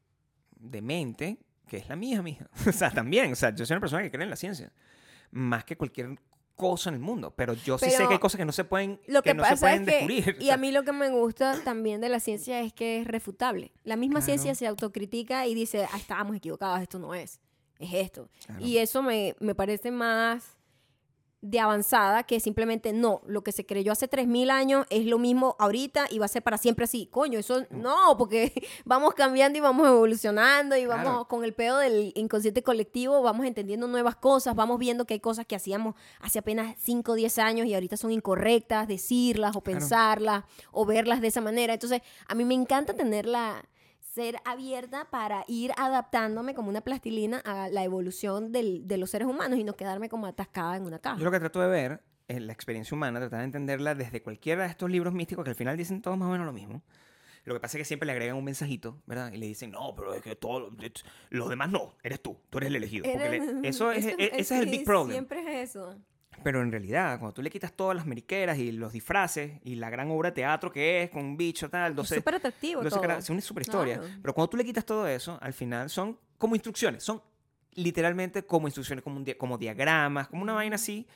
de 0.58 0.82
mente, 0.82 1.38
que 1.66 1.78
es 1.78 1.88
la 1.88 1.96
mía, 1.96 2.22
mija. 2.22 2.48
O 2.68 2.72
sea, 2.72 2.90
también. 2.90 3.32
O 3.32 3.36
sea, 3.36 3.54
yo 3.54 3.66
soy 3.66 3.74
una 3.74 3.80
persona 3.80 4.02
que 4.02 4.10
cree 4.10 4.24
en 4.24 4.30
la 4.30 4.36
ciencia. 4.36 4.72
Más 5.32 5.64
que 5.64 5.76
cualquier 5.76 6.18
cosa 6.56 6.90
en 6.90 6.94
el 6.96 7.00
mundo. 7.00 7.32
Pero 7.36 7.54
yo 7.54 7.78
sí 7.78 7.90
sé 7.90 8.06
que 8.06 8.14
hay 8.14 8.18
cosas 8.18 8.38
que 8.38 8.44
no 8.44 8.52
se 8.52 8.64
pueden, 8.64 9.00
Lo 9.06 9.22
que, 9.22 9.34
no 9.34 9.42
pasa 9.42 9.56
se 9.56 9.60
pueden 9.60 9.82
es 9.82 9.86
que, 9.88 10.06
descubrir. 10.06 10.36
y 10.40 10.50
a 10.50 10.56
mí 10.56 10.70
lo 10.72 10.82
que 10.84 10.92
me 10.92 11.10
gusta 11.10 11.58
también 11.64 12.00
de 12.00 12.08
la 12.08 12.20
ciencia 12.20 12.60
es 12.60 12.72
que 12.72 13.00
es 13.00 13.06
refutable. 13.06 13.72
La 13.84 13.96
misma 13.96 14.20
Claro. 14.20 14.26
ciencia 14.26 14.54
se 14.54 14.66
autocritica 14.66 15.46
y 15.46 15.54
dice, 15.54 15.86
ah, 15.92 15.96
estábamos 15.96 16.36
equivocados, 16.36 16.80
esto 16.80 16.98
no 16.98 17.14
es, 17.14 17.40
es 17.78 17.92
esto. 17.94 18.28
Claro. 18.46 18.64
Y 18.64 18.78
eso 18.78 19.02
me, 19.02 19.34
me 19.40 19.54
parece 19.54 19.90
más 19.90 20.56
de 21.42 21.58
avanzada 21.58 22.22
que 22.22 22.38
simplemente 22.38 22.92
no, 22.92 23.20
lo 23.26 23.42
que 23.42 23.50
se 23.50 23.66
creyó 23.66 23.90
hace 23.92 24.08
3.000 24.08 24.48
años 24.50 24.86
es 24.90 25.04
lo 25.06 25.18
mismo 25.18 25.56
ahorita 25.58 26.06
y 26.08 26.18
va 26.20 26.26
a 26.26 26.28
ser 26.28 26.42
para 26.42 26.56
siempre 26.56 26.84
así. 26.84 27.06
Coño, 27.10 27.38
eso 27.40 27.66
no, 27.70 28.16
porque 28.16 28.52
vamos 28.84 29.14
cambiando 29.14 29.58
y 29.58 29.60
vamos 29.60 29.88
evolucionando 29.88 30.76
y 30.76 30.86
vamos 30.86 31.02
Claro. 31.02 31.24
con 31.28 31.42
el 31.44 31.52
pedo 31.52 31.78
del 31.78 32.12
inconsciente 32.14 32.62
colectivo, 32.62 33.20
vamos 33.22 33.44
entendiendo 33.44 33.88
nuevas 33.88 34.14
cosas, 34.14 34.54
vamos 34.54 34.78
viendo 34.78 35.04
que 35.04 35.14
hay 35.14 35.20
cosas 35.20 35.44
que 35.44 35.56
hacíamos 35.56 35.96
hace 36.20 36.38
apenas 36.38 36.76
5 36.78 37.10
o 37.12 37.14
10 37.16 37.38
años 37.40 37.66
y 37.66 37.74
ahorita 37.74 37.96
son 37.96 38.12
incorrectas, 38.12 38.86
decirlas 38.86 39.56
o 39.56 39.60
Claro. 39.62 39.80
pensarlas 39.80 40.44
o 40.70 40.86
verlas 40.86 41.20
de 41.20 41.26
esa 41.26 41.40
manera. 41.40 41.74
Entonces, 41.74 42.02
a 42.28 42.34
mí 42.36 42.44
me 42.44 42.54
encanta 42.54 42.94
tenerla 42.94 43.64
ser 44.14 44.36
abierta 44.44 45.08
para 45.10 45.44
ir 45.48 45.72
adaptándome 45.78 46.54
como 46.54 46.68
una 46.68 46.82
plastilina 46.82 47.38
a 47.44 47.68
la 47.68 47.82
evolución 47.84 48.52
del- 48.52 48.86
de 48.86 48.98
los 48.98 49.10
seres 49.10 49.26
humanos 49.28 49.58
y 49.58 49.64
no 49.64 49.74
quedarme 49.74 50.08
como 50.08 50.26
atascada 50.26 50.76
en 50.76 50.84
una 50.84 50.98
caja. 50.98 51.18
Yo 51.18 51.24
lo 51.24 51.30
que 51.30 51.40
trato 51.40 51.60
de 51.62 51.68
ver 51.68 52.02
es 52.28 52.40
la 52.42 52.52
experiencia 52.52 52.94
humana, 52.94 53.20
tratar 53.20 53.38
de 53.40 53.44
entenderla 53.46 53.94
desde 53.94 54.22
cualquiera 54.22 54.64
de 54.64 54.70
estos 54.70 54.90
libros 54.90 55.14
místicos 55.14 55.44
que 55.44 55.50
al 55.50 55.56
final 55.56 55.76
dicen 55.76 56.02
todos 56.02 56.18
más 56.18 56.28
o 56.28 56.32
menos 56.32 56.46
lo 56.46 56.52
mismo. 56.52 56.82
Lo 57.44 57.54
que 57.54 57.60
pasa 57.60 57.76
es 57.76 57.80
que 57.80 57.84
siempre 57.86 58.06
le 58.06 58.12
agregan 58.12 58.36
un 58.36 58.44
mensajito, 58.44 59.02
¿verdad? 59.06 59.32
Y 59.32 59.38
le 59.38 59.46
dicen, 59.46 59.70
no, 59.72 59.94
pero 59.96 60.14
es 60.14 60.22
que 60.22 60.36
todo, 60.36 60.70
los 61.30 61.48
demás 61.48 61.70
no, 61.70 61.94
eres 62.02 62.22
tú, 62.22 62.36
tú 62.50 62.58
eres 62.58 62.68
el 62.68 62.76
elegido. 62.76 63.04
Le- 63.04 63.60
eso 63.68 63.90
es, 63.90 64.06
e- 64.06 64.16
ese 64.18 64.38
es 64.40 64.50
el 64.52 64.66
big 64.70 64.84
problem. 64.84 65.12
Siempre 65.12 65.62
es 65.62 65.70
eso. 65.70 65.96
Pero 66.42 66.60
en 66.62 66.70
realidad, 66.70 67.18
cuando 67.18 67.34
tú 67.34 67.42
le 67.42 67.50
quitas 67.50 67.72
todas 67.72 67.96
las 67.96 68.06
meriqueras 68.06 68.58
y 68.58 68.72
los 68.72 68.92
disfraces 68.92 69.60
y 69.64 69.76
la 69.76 69.90
gran 69.90 70.10
obra 70.10 70.30
de 70.30 70.34
teatro 70.34 70.72
que 70.72 71.04
es 71.04 71.10
con 71.10 71.24
un 71.24 71.36
bicho 71.36 71.70
tal, 71.70 71.92
Es 71.92 71.96
12, 71.96 72.14
súper 72.16 72.34
atractivo 72.36 72.82
12 72.82 72.90
todo. 72.90 73.00
caras, 73.00 73.24
es 73.24 73.30
una 73.30 73.40
super 73.40 73.62
historia. 73.62 73.98
Claro. 73.98 74.14
Pero 74.20 74.34
cuando 74.34 74.50
tú 74.50 74.56
le 74.56 74.64
quitas 74.64 74.84
todo 74.84 75.06
eso, 75.06 75.38
al 75.40 75.52
final 75.52 75.88
son 75.88 76.18
como 76.38 76.56
instrucciones, 76.56 77.04
son 77.04 77.22
literalmente 77.74 78.44
como 78.44 78.66
instrucciones, 78.66 79.04
como, 79.04 79.18
un 79.18 79.24
como 79.38 79.58
diagramas, 79.58 80.28
como 80.28 80.42
una 80.42 80.54
vaina 80.54 80.76
así, 80.76 81.06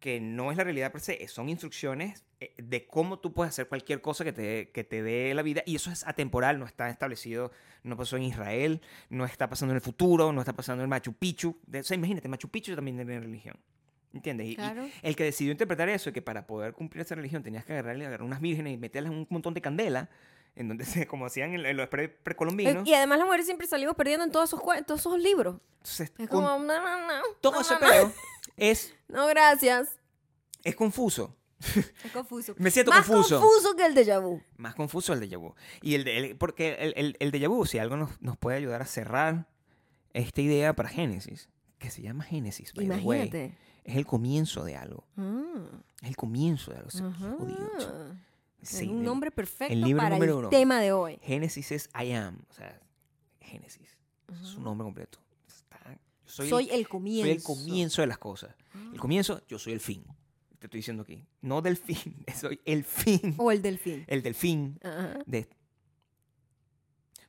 que 0.00 0.18
no 0.18 0.50
es 0.50 0.56
la 0.56 0.64
realidad 0.64 0.90
per 0.90 1.02
se, 1.02 1.28
son 1.28 1.50
instrucciones 1.50 2.24
eh, 2.40 2.54
de 2.56 2.86
cómo 2.86 3.18
tú 3.18 3.34
puedes 3.34 3.50
hacer 3.50 3.68
cualquier 3.68 4.00
cosa 4.00 4.24
que 4.24 4.32
te, 4.32 4.70
que 4.70 4.82
te 4.82 5.02
dé 5.02 5.34
la 5.34 5.42
vida, 5.42 5.62
y 5.66 5.76
eso 5.76 5.90
es 5.90 6.06
atemporal, 6.06 6.58
no 6.58 6.64
está 6.64 6.88
establecido, 6.88 7.52
no 7.82 7.96
pasó 7.96 8.16
en 8.16 8.22
Israel, 8.22 8.80
no 9.10 9.26
está 9.26 9.48
pasando 9.48 9.72
en 9.72 9.76
el 9.76 9.82
futuro, 9.82 10.32
no 10.32 10.40
está 10.40 10.54
pasando 10.54 10.82
en 10.82 10.88
Machu 10.88 11.12
Picchu. 11.12 11.58
O 11.68 11.82
sea, 11.82 11.94
imagínate, 11.94 12.28
Machu 12.28 12.48
Picchu 12.48 12.74
también 12.74 12.96
tiene 12.96 13.20
religión. 13.20 13.56
¿Entiendes? 14.12 14.48
Y- 14.48 14.56
el 15.02 15.14
que 15.16 15.24
decidió 15.24 15.52
interpretar 15.52 15.88
eso, 15.88 16.12
que 16.12 16.20
para 16.22 16.46
poder 16.46 16.72
cumplir 16.72 17.02
esa 17.02 17.14
religión 17.14 17.42
tenías 17.44 17.64
que 17.64 17.72
agarrarle, 17.74 18.06
agarrar 18.06 18.26
unas 18.26 18.40
vírgenes 18.40 18.74
y 18.74 18.76
meterlas 18.76 19.12
en 19.12 19.18
un 19.18 19.26
montón 19.30 19.54
de 19.54 19.60
candela, 19.60 20.10
en 20.56 20.66
donde 20.68 20.84
se, 21.04 21.06
como 21.06 21.26
hacían 21.26 21.54
en, 21.54 21.64
en 21.64 21.76
los 21.76 21.88
pre- 21.88 22.04
Eh, 22.04 22.08
precolombinos. 22.08 22.86
Y 22.88 22.94
además 22.94 23.18
las 23.18 23.26
mujeres 23.26 23.46
siempre 23.46 23.66
salimos 23.68 23.94
perdiendo 23.94 24.24
en 24.24 24.32
todos 24.32 24.50
esos, 24.50 24.60
cuen- 24.60 24.84
todos 24.84 25.00
esos 25.00 25.18
libros. 25.20 25.58
Entonces, 25.78 26.12
Es 26.18 26.28
como, 26.28 26.48
no, 26.48 26.58
no, 26.58 27.06
no. 27.06 27.22
todo 27.40 27.60
ese 27.60 27.76
pedo 27.76 28.12
es, 28.56 28.94
No, 29.08 29.26
gracias. 29.28 29.96
es 30.64 30.74
confuso. 30.74 31.36
Es 32.04 32.10
confuso. 32.12 32.54
Me 32.58 32.70
siento 32.70 32.90
Más 32.90 33.06
confuso. 33.06 33.38
confuso 33.40 33.76
que 33.76 33.84
el 33.86 33.94
déjà 33.94 34.20
vu. 34.20 34.40
Más 34.56 34.74
confuso 34.74 35.12
el 35.12 35.20
déjà 35.20 35.38
vu. 35.38 35.54
Y 35.82 35.94
el, 35.94 36.04
de- 36.04 36.16
el- 36.18 36.36
porque 36.36 36.74
el, 36.80 36.94
el, 36.96 37.16
el 37.20 37.30
déjà 37.32 37.48
vu, 37.48 37.64
si 37.66 37.78
algo 37.78 37.96
nos, 37.96 38.20
nos 38.20 38.36
puede 38.38 38.56
ayudar 38.56 38.80
a 38.82 38.86
cerrar 38.86 39.46
esta 40.14 40.40
idea 40.40 40.74
para 40.74 40.88
Génesis, 40.88 41.48
que 41.78 41.90
se 41.90 42.02
llama 42.02 42.24
Génesis, 42.24 42.72
the 42.72 42.80
way, 42.80 42.86
Imagínate. 42.86 43.54
Es 43.84 43.96
el 43.96 44.06
comienzo 44.06 44.64
de 44.64 44.76
algo. 44.76 45.04
Ah, 45.16 45.66
Es 46.02 46.08
el 46.10 46.16
comienzo 46.16 46.70
de 46.70 46.76
algo. 46.78 46.88
Es 46.88 48.74
un 48.82 48.88
el- 48.98 49.02
nombre 49.02 49.30
perfecto 49.30 49.74
libro 49.74 50.02
para 50.02 50.16
el 50.16 50.30
uno. 50.32 50.48
tema 50.50 50.80
de 50.80 50.92
hoy. 50.92 51.18
Génesis 51.22 51.72
es 51.72 51.90
I 51.98 52.12
am. 52.12 52.38
O 52.50 52.52
sea, 52.54 52.78
Génesis. 53.40 53.96
Es 54.30 54.48
su 54.48 54.60
nombre 54.60 54.84
completo. 54.84 55.18
Está- 55.48 55.92
yo 55.92 55.98
soy, 56.32 56.48
soy, 56.48 56.64
el, 56.70 56.80
el 56.80 56.88
comienzo. 56.88 57.24
soy 57.26 57.36
el 57.36 57.42
comienzo 57.42 58.00
de 58.02 58.06
las 58.06 58.18
cosas. 58.18 58.54
Ah. 58.74 58.90
El 58.92 59.00
comienzo, 59.00 59.42
yo 59.48 59.58
soy 59.58 59.72
el 59.72 59.80
fin. 59.80 60.04
Te 60.58 60.66
estoy 60.66 60.78
diciendo 60.78 61.02
aquí. 61.04 61.24
No 61.40 61.62
del 61.62 61.76
fin, 61.78 62.24
soy 62.38 62.60
el 62.66 62.84
fin. 62.84 63.34
O 63.38 63.50
el 63.50 63.62
delfín. 63.62 64.04
El 64.06 64.22
del 64.22 64.34
fin. 64.34 64.78
Ajá. 64.84 65.18
De... 65.26 65.48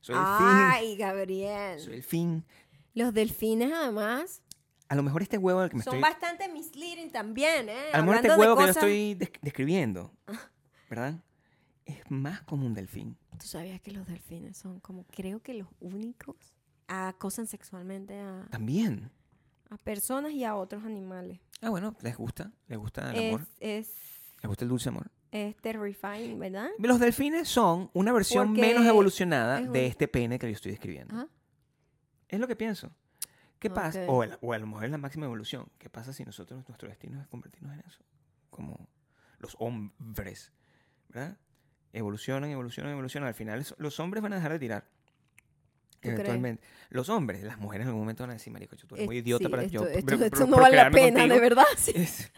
Soy 0.02 0.14
el 0.16 0.20
Ay, 0.22 0.88
fin. 0.90 0.98
Gabriel. 0.98 1.80
Soy 1.80 1.94
el 1.94 2.02
fin. 2.02 2.44
Los 2.94 3.14
delfines, 3.14 3.72
además, 3.72 4.42
A 4.92 4.94
lo 4.94 5.02
mejor 5.02 5.22
este 5.22 5.38
huevo 5.38 5.60
al 5.60 5.70
que 5.70 5.76
me 5.78 5.82
son 5.82 5.94
estoy. 5.94 6.10
bastante 6.10 6.48
misleading 6.52 7.10
también, 7.10 7.70
¿eh? 7.70 7.78
A 7.94 7.98
lo 7.98 8.04
mejor 8.04 8.16
este 8.16 8.28
huevo 8.38 8.56
que 8.56 8.60
yo 8.62 8.66
cosas- 8.68 8.76
estoy 8.76 9.14
des- 9.14 9.30
describiendo, 9.40 10.12
¿verdad? 10.90 11.14
Es 11.86 12.10
más 12.10 12.42
como 12.42 12.66
un 12.66 12.74
delfín. 12.74 13.16
¿Tú 13.38 13.46
sabías 13.46 13.80
que 13.80 13.90
los 13.90 14.06
delfines 14.06 14.56
son 14.58 14.80
como, 14.80 15.04
creo 15.06 15.40
que 15.40 15.54
los 15.54 15.68
únicos 15.80 16.36
acosan 16.88 17.46
sexualmente 17.46 18.20
a, 18.20 18.46
También. 18.50 19.10
a 19.70 19.78
personas 19.78 20.32
y 20.32 20.44
a 20.44 20.54
otros 20.56 20.84
animales? 20.84 21.40
Ah, 21.62 21.70
bueno, 21.70 21.96
les 22.02 22.14
gusta. 22.16 22.52
Les 22.68 22.76
gusta 22.78 23.12
el 23.12 23.16
Es, 23.18 23.28
amor. 23.34 23.46
es, 23.60 23.96
Les 24.42 24.46
gusta 24.48 24.64
el 24.66 24.68
dulce 24.68 24.90
amor. 24.90 25.10
es 25.30 25.56
terrifying, 25.56 26.38
¿verdad? 26.38 26.68
Los 26.78 27.00
delfines 27.00 27.48
son 27.48 27.90
una 27.94 28.12
versión 28.12 28.48
Porque 28.48 28.60
menos 28.60 28.84
evolucionada 28.84 29.58
es 29.60 29.66
un- 29.68 29.72
de 29.72 29.86
este 29.86 30.06
pene 30.06 30.38
que 30.38 30.48
yo 30.48 30.52
estoy 30.52 30.72
describiendo. 30.72 31.14
Ajá. 31.14 31.28
Es 32.28 32.38
lo 32.38 32.46
que 32.46 32.56
pienso. 32.56 32.90
¿Qué 33.62 33.70
pasa? 33.70 34.02
Ok. 34.02 34.08
O, 34.10 34.22
el- 34.24 34.36
o 34.40 34.52
a 34.52 34.58
lo 34.58 34.66
mejor 34.66 34.84
es 34.84 34.90
la 34.90 34.98
máxima 34.98 35.24
evolución. 35.26 35.66
¿Qué 35.78 35.88
pasa 35.88 36.12
si 36.12 36.24
nosotros, 36.24 36.62
nuestro 36.68 36.88
destino 36.88 37.20
es 37.20 37.26
convertirnos 37.28 37.72
en 37.74 37.80
eso? 37.86 38.00
Como 38.50 38.88
los 39.38 39.56
hombres, 39.58 40.52
¿verdad? 41.08 41.36
Evolucionan, 41.92 42.50
evolucionan, 42.50 42.92
evolucionan. 42.92 43.28
Al 43.28 43.34
final 43.34 43.64
los 43.78 44.00
hombres 44.00 44.22
van 44.22 44.32
a 44.32 44.36
dejar 44.36 44.52
de 44.52 44.58
tirar. 44.58 44.84
crees? 46.00 46.14
Eventualmente. 46.16 46.62
Los 46.90 47.08
hombres, 47.08 47.42
las 47.44 47.58
mujeres 47.58 47.84
en 47.84 47.88
algún 47.88 48.02
momento 48.02 48.24
van 48.24 48.30
a 48.30 48.32
decir, 48.34 48.52
marico, 48.52 48.74
tú 48.76 48.86
eres 48.94 49.02
Es- 49.02 49.06
muy 49.06 49.18
idiota 49.18 49.44
sí, 49.44 49.48
para 49.50 49.62
esto, 49.62 49.72
yo 49.84 49.88
esto- 49.88 50.24
esto 50.24 50.46
no 50.48 50.56
vale 50.58 50.76
la 50.76 50.90
pena, 50.90 51.20
contigo". 51.20 51.34
de 51.34 51.40
verdad. 51.40 51.64
sí. 51.76 51.92
Es- 51.96 52.32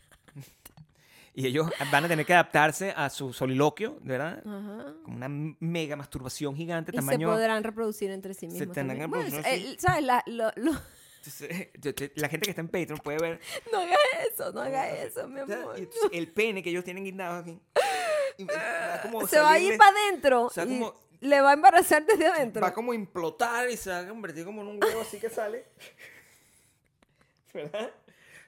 y 1.36 1.46
ellos 1.46 1.68
van 1.90 2.04
a 2.04 2.08
tener 2.08 2.24
que 2.24 2.32
adaptarse 2.32 2.92
a 2.96 3.10
su 3.10 3.32
soliloquio, 3.32 3.98
¿verdad? 4.02 4.38
Ajá. 4.46 4.94
Como 5.02 5.16
una 5.16 5.28
mega 5.28 5.96
masturbación 5.96 6.54
gigante, 6.54 6.92
Y 6.92 6.96
tamaño... 6.96 7.28
se 7.28 7.34
podrán 7.34 7.64
reproducir 7.64 8.12
entre 8.12 8.34
sí 8.34 8.46
mismos. 8.46 8.72
tendrán 8.72 8.98
también. 8.98 9.10
que 9.10 9.16
Bueno, 9.16 9.36
reproducir, 9.36 9.66
el- 9.72 9.78
¿Sabes? 9.80 10.04
La- 10.04 10.22
lo- 10.26 10.52
lo- 10.54 10.80
Entonces, 11.26 11.68
yo- 11.80 11.90
yo- 11.92 12.06
la 12.16 12.28
gente 12.28 12.44
que 12.44 12.50
está 12.50 12.60
en 12.60 12.68
Patreon 12.68 12.98
puede 12.98 13.18
ver 13.18 13.40
no 13.72 13.78
hagas 13.78 13.98
eso, 14.30 14.52
no 14.52 14.60
hagas 14.60 14.92
eso, 14.98 15.26
mi 15.28 15.40
amor. 15.40 15.74
entonces 15.78 16.10
el 16.12 16.28
pene 16.32 16.62
que 16.62 16.70
ellos 16.70 16.84
tienen 16.84 17.04
guindado 17.04 17.38
aquí. 17.40 17.58
y 18.36 18.44
va 18.44 19.00
como 19.02 19.26
Se 19.26 19.38
va 19.40 19.52
a 19.52 19.58
ir 19.58 19.76
para 19.78 19.90
adentro 19.90 20.42
o 20.44 20.50
sea, 20.50 20.64
y 20.64 20.78
como- 20.78 20.94
le 21.20 21.40
va 21.40 21.50
a 21.50 21.54
embarazar 21.54 22.04
desde 22.04 22.26
adentro. 22.26 22.60
Va 22.60 22.74
como 22.74 22.92
a 22.92 22.94
implotar 22.94 23.70
y 23.70 23.76
se 23.78 23.88
va 23.88 24.00
a 24.00 24.08
convertir 24.08 24.44
como 24.44 24.60
en 24.60 24.68
un 24.68 24.84
huevo 24.84 25.00
así 25.00 25.18
que 25.18 25.30
sale. 25.30 25.64
¿Verdad? 27.54 27.90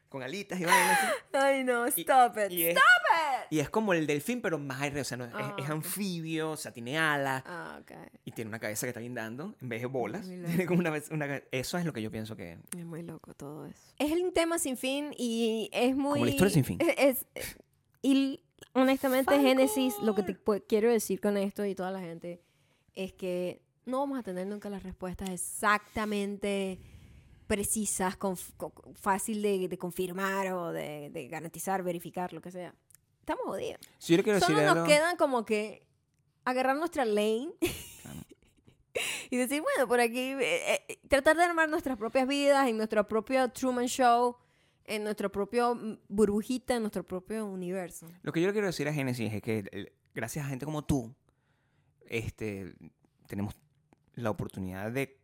Con 0.08 0.22
alitas 0.22 0.58
y 0.60 0.64
vainas 0.64 0.98
así. 1.00 1.12
Ay, 1.32 1.64
no, 1.64 1.86
Y- 1.88 1.90
stop 2.02 2.36
it. 2.38 2.50
y 2.52 2.62
es- 2.64 2.70
Stop 2.76 2.84
it. 2.84 3.46
Y 3.50 3.58
es 3.60 3.68
como 3.70 3.92
el 3.92 4.06
delfín, 4.06 4.40
pero 4.40 4.58
más 4.58 4.80
aéreo. 4.80 5.02
O 5.02 5.04
sea, 5.04 5.16
no, 5.16 5.24
es, 5.26 5.32
Ah, 5.34 5.54
es 5.58 5.64
ok. 5.64 5.70
anfibio, 5.70 6.50
o 6.52 6.56
sea, 6.56 6.72
tiene 6.72 6.96
alas. 6.98 7.42
Ah, 7.46 7.78
ok. 7.80 7.92
Y 8.24 8.30
tiene 8.32 8.48
una 8.48 8.58
cabeza 8.58 8.86
que 8.86 8.90
está 8.90 9.00
guindando 9.00 9.54
en 9.60 9.68
vez 9.68 9.80
de 9.80 9.86
bolas. 9.86 10.26
Muy 10.26 10.36
Tiene 10.64 10.66
como 10.66 10.80
una, 10.80 10.90
vez- 10.90 11.10
una- 11.10 11.42
Eso 11.50 11.76
es 11.78 11.84
lo 11.84 11.92
que 11.92 12.02
yo 12.02 12.10
pienso 12.10 12.36
que... 12.36 12.58
Es 12.76 12.84
muy 12.84 13.02
loco 13.02 13.34
todo 13.34 13.66
eso. 13.66 13.82
Es 13.98 14.12
un 14.12 14.32
tema 14.32 14.58
sin 14.58 14.76
fin 14.76 15.12
y 15.16 15.68
es 15.72 15.96
muy... 15.96 16.20
la 16.20 16.30
historia 16.30 16.54
sin 16.54 16.64
fin. 16.64 16.78
Es, 16.80 17.26
es- 17.34 17.56
y 18.02 18.40
honestamente. 18.72 19.38
Génesis, 19.40 19.94
lo 20.02 20.14
que 20.14 20.22
te 20.22 20.38
pu- 20.38 20.62
quiero 20.68 20.90
decir 20.90 21.20
con 21.20 21.36
esto 21.36 21.64
y 21.64 21.74
toda 21.74 21.90
la 21.90 22.00
gente 22.00 22.40
es 22.94 23.12
que 23.12 23.60
no 23.84 23.98
vamos 24.00 24.18
a 24.18 24.22
tener 24.22 24.46
nunca 24.46 24.68
las 24.70 24.82
respuestas 24.82 25.28
exactamente 25.30 26.78
precisas, 27.46 28.18
conf- 28.18 28.52
co- 28.56 28.72
fácil 28.94 29.42
de, 29.42 29.68
de 29.68 29.78
confirmar 29.78 30.52
o 30.52 30.72
de, 30.72 31.10
de 31.10 31.28
garantizar, 31.28 31.82
verificar, 31.82 32.32
lo 32.32 32.40
que 32.40 32.50
sea. 32.50 32.74
Estamos 33.20 33.44
jodidos. 33.46 33.80
Quiero 34.04 34.22
Solo 34.22 34.34
decir 34.34 34.56
nos 34.56 34.76
algo... 34.76 34.86
quedan 34.86 35.16
como 35.16 35.44
que 35.44 35.86
agarrar 36.44 36.76
nuestra 36.76 37.04
lane 37.04 37.50
Claro. 38.02 38.20
y 39.30 39.36
decir, 39.36 39.60
bueno, 39.62 39.86
por 39.88 40.00
aquí, 40.00 40.18
eh, 40.20 40.84
eh, 40.88 40.98
tratar 41.08 41.36
de 41.36 41.42
armar 41.44 41.68
nuestras 41.68 41.96
propias 41.98 42.26
vidas 42.28 42.68
en 42.68 42.76
nuestro 42.76 43.06
propio 43.06 43.48
Truman 43.50 43.86
Show, 43.86 44.36
en 44.84 45.02
nuestro 45.04 45.30
propio 45.30 45.74
mm, 45.74 45.98
burbujita, 46.08 46.76
en 46.76 46.82
nuestro 46.82 47.04
propio 47.04 47.44
universo. 47.46 48.06
Lo 48.22 48.32
que 48.32 48.40
yo 48.40 48.46
le 48.46 48.52
quiero 48.52 48.68
decir 48.68 48.86
a 48.88 48.92
Génesis 48.92 49.32
es 49.32 49.42
que 49.42 49.64
eh, 49.72 49.92
gracias 50.14 50.46
a 50.46 50.48
gente 50.48 50.64
como 50.64 50.84
tú, 50.84 51.12
este, 52.08 52.74
tenemos 53.26 53.54
la 54.14 54.30
oportunidad 54.30 54.92
de, 54.92 55.18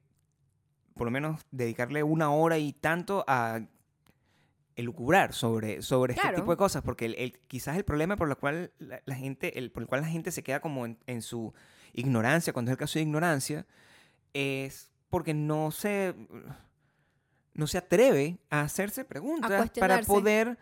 por 0.94 1.06
lo 1.06 1.10
menos, 1.10 1.40
dedicarle 1.50 2.02
una 2.02 2.30
hora 2.32 2.58
y 2.58 2.72
tanto 2.72 3.24
a 3.26 3.60
elucubrar 4.74 5.34
sobre, 5.34 5.82
sobre 5.82 6.14
este 6.14 6.22
Claro. 6.22 6.38
tipo 6.38 6.50
de 6.50 6.56
cosas, 6.56 6.82
porque 6.82 7.04
el, 7.06 7.14
el- 7.16 7.38
quizás 7.46 7.76
el 7.76 7.84
problema 7.84 8.16
por 8.16 8.28
el 8.28 8.36
cual 8.36 8.72
la, 8.78 9.02
la 9.04 9.14
gente, 9.14 9.58
el, 9.58 9.70
por 9.70 9.82
el 9.82 9.86
cual 9.88 10.00
la 10.00 10.08
gente 10.08 10.30
se 10.30 10.42
queda 10.42 10.60
como 10.60 10.86
en, 10.86 10.98
en 11.06 11.20
su 11.22 11.52
ignorancia, 11.92 12.52
cuando 12.52 12.70
es 12.70 12.72
el 12.72 12.78
caso 12.78 12.98
de 12.98 13.02
ignorancia, 13.02 13.66
es 14.32 14.90
porque 15.10 15.34
no 15.34 15.70
se 15.70 16.14
no 17.54 17.66
se 17.66 17.76
atreve 17.76 18.38
a 18.48 18.62
hacerse 18.62 19.04
preguntas 19.04 19.70
para 19.78 20.00
poder 20.00 20.56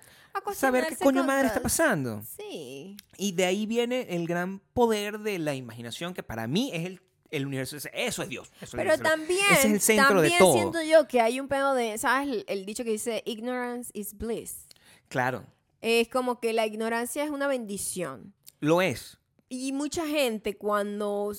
saber 0.54 0.86
qué 0.88 0.96
coño 0.96 1.22
madre 1.22 1.46
está 1.46 1.60
pasando. 1.62 2.20
Sí. 2.36 2.96
Y 3.16 3.30
de 3.30 3.44
ahí 3.44 3.64
viene 3.66 4.08
el 4.10 4.26
gran 4.26 4.58
poder 4.72 5.20
de 5.20 5.38
la 5.38 5.54
imaginación, 5.54 6.14
que 6.14 6.24
para 6.24 6.48
mí 6.48 6.70
es 6.74 6.84
el, 6.86 7.00
el 7.30 7.46
universo. 7.46 7.76
Eso 7.76 8.22
es 8.22 8.28
Dios. 8.28 8.50
eso 8.60 8.76
es 8.76 8.82
Pero 8.82 8.98
también, 8.98 9.40
es 9.52 9.64
el 9.64 9.80
centro 9.80 10.20
de 10.20 10.28
también 10.30 10.38
todo. 10.38 10.52
siento 10.52 10.82
yo 10.82 11.06
que 11.08 11.20
hay 11.20 11.40
un 11.40 11.48
pedo 11.48 11.74
de, 11.74 11.96
¿sabes? 11.98 12.28
El, 12.28 12.44
el 12.48 12.66
dicho 12.66 12.84
que 12.84 12.90
dice, 12.90 13.22
ignorance 13.26 13.90
is 13.94 14.14
bliss. 14.16 14.66
Claro, 15.08 15.44
Es 15.80 16.08
como 16.08 16.38
que 16.40 16.52
la 16.52 16.66
ignorancia 16.66 17.24
es 17.24 17.30
una 17.30 17.46
bendición. 17.46 18.34
lo 18.60 18.82
es. 18.82 19.18
Y 19.48 19.72
mucha 19.72 20.06
gente 20.06 20.56
cuando 20.56 21.32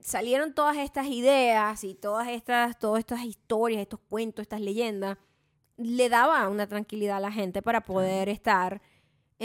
salieron 0.00 0.52
todas 0.54 0.76
estas 0.76 1.06
ideas 1.06 1.82
y 1.84 1.94
todas 1.94 2.28
estas, 2.28 2.78
todas 2.78 2.98
estas 3.00 3.24
historias, 3.24 3.80
estos 3.80 4.00
cuentos, 4.10 4.42
estas 4.42 4.60
leyendas, 4.60 5.16
le 5.78 6.08
daba 6.10 6.46
una 6.48 6.66
tranquilidad 6.68 7.16
a 7.16 7.20
la 7.20 7.32
gente 7.32 7.62
para 7.62 7.80
poder 7.82 8.28
estar 8.28 8.82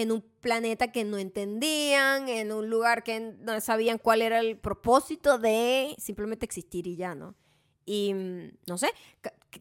en 0.02 0.12
un 0.12 0.22
planeta 0.22 0.92
que 0.92 1.04
no 1.04 1.18
entendían, 1.18 2.30
en 2.30 2.52
un 2.52 2.70
lugar 2.70 3.04
que 3.04 3.20
no 3.20 3.60
sabían 3.60 3.98
cuál 3.98 4.22
era 4.22 4.40
el 4.40 4.58
propósito 4.58 5.38
de 5.38 5.96
simplemente 5.98 6.46
existir 6.46 6.88
y 6.88 6.96
ya, 6.96 7.16
¿no? 7.16 7.36
Y 7.86 8.14
mm, 8.14 8.52
no 8.68 8.78
sé, 8.78 8.92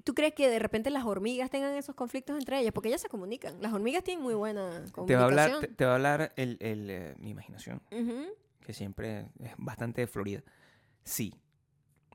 ¿tú 0.04 0.14
crees 0.14 0.34
que 0.34 0.48
de 0.48 0.58
repente 0.58 0.90
las 0.90 1.04
hormigas 1.04 1.50
tengan 1.50 1.74
esos 1.74 1.94
conflictos 1.94 2.38
entre 2.38 2.60
ellas? 2.60 2.72
Porque 2.72 2.88
ellas 2.88 3.00
se 3.00 3.08
comunican. 3.08 3.60
Las 3.60 3.72
hormigas 3.72 4.04
tienen 4.04 4.22
muy 4.22 4.34
buena 4.34 4.84
comunicación. 4.92 5.06
Te 5.06 5.14
va 5.14 5.22
a 5.22 5.24
hablar, 5.24 5.60
te, 5.60 5.68
te 5.68 5.84
va 5.84 5.92
a 5.92 5.94
hablar 5.94 6.32
el, 6.36 6.56
el, 6.60 6.90
eh, 6.90 7.14
mi 7.18 7.30
imaginación, 7.30 7.82
que 8.60 8.72
siempre 8.72 9.30
es 9.40 9.52
bastante 9.56 10.06
florida. 10.06 10.42
Sí. 11.04 11.34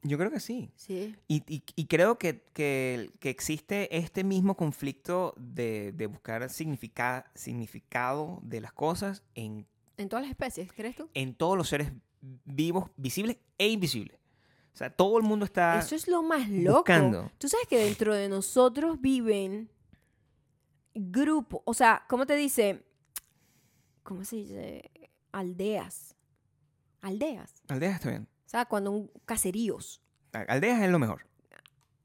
Yo 0.03 0.17
creo 0.17 0.29
que 0.31 0.39
sí. 0.39 0.71
Sí. 0.75 1.15
Y, 1.27 1.43
y- 1.47 1.63
y 1.75 1.85
creo 1.87 2.17
que, 2.17 2.43
que- 2.53 3.11
que 3.19 3.29
existe 3.29 3.95
este 3.97 4.23
mismo 4.23 4.55
conflicto 4.57 5.33
de, 5.37 5.91
de 5.93 6.07
buscar 6.07 6.49
significa- 6.49 7.31
significado 7.35 8.39
de 8.43 8.59
las 8.61 8.73
cosas 8.73 9.23
en 9.35 9.65
En 9.97 10.09
todas 10.09 10.23
las 10.23 10.31
especies, 10.31 10.71
¿crees 10.73 10.95
tú? 10.97 11.09
en 11.13 11.33
todos 11.35 11.57
los 11.57 11.69
seres 11.69 11.91
vivos, 12.45 12.89
visibles 12.97 13.37
e 13.57 13.67
invisibles. 13.69 14.17
O 14.73 14.75
sea, 14.75 14.89
todo 14.89 15.17
el 15.19 15.23
mundo 15.23 15.45
está... 15.45 15.79
Eso 15.79 15.95
es 15.95 16.07
lo 16.07 16.23
más 16.23 16.49
loco. 16.49 16.77
buscando. 16.79 17.31
Tú 17.37 17.47
sabes 17.47 17.67
que 17.67 17.77
dentro 17.77 18.13
de 18.15 18.27
nosotros 18.27 18.99
viven 18.99 19.69
grupos, 20.95 21.61
o 21.65 21.73
sea, 21.73 22.03
¿cómo 22.09 22.25
te 22.25 22.35
dice? 22.35 22.83
¿Cómo 24.03 24.23
se 24.25 24.37
dice? 24.37 24.91
Aldeas. 25.31 26.15
Aldeas. 27.01 27.61
Aldeas 27.67 27.95
está 27.95 28.09
bien. 28.09 28.23
O 28.23 28.32
sea, 28.57 28.65
cuando 28.65 28.91
un 28.91 29.11
caseríos. 29.25 30.01
Aldeas 30.31 30.81
es 30.81 30.89
lo 30.89 30.99
mejor. 30.99 31.25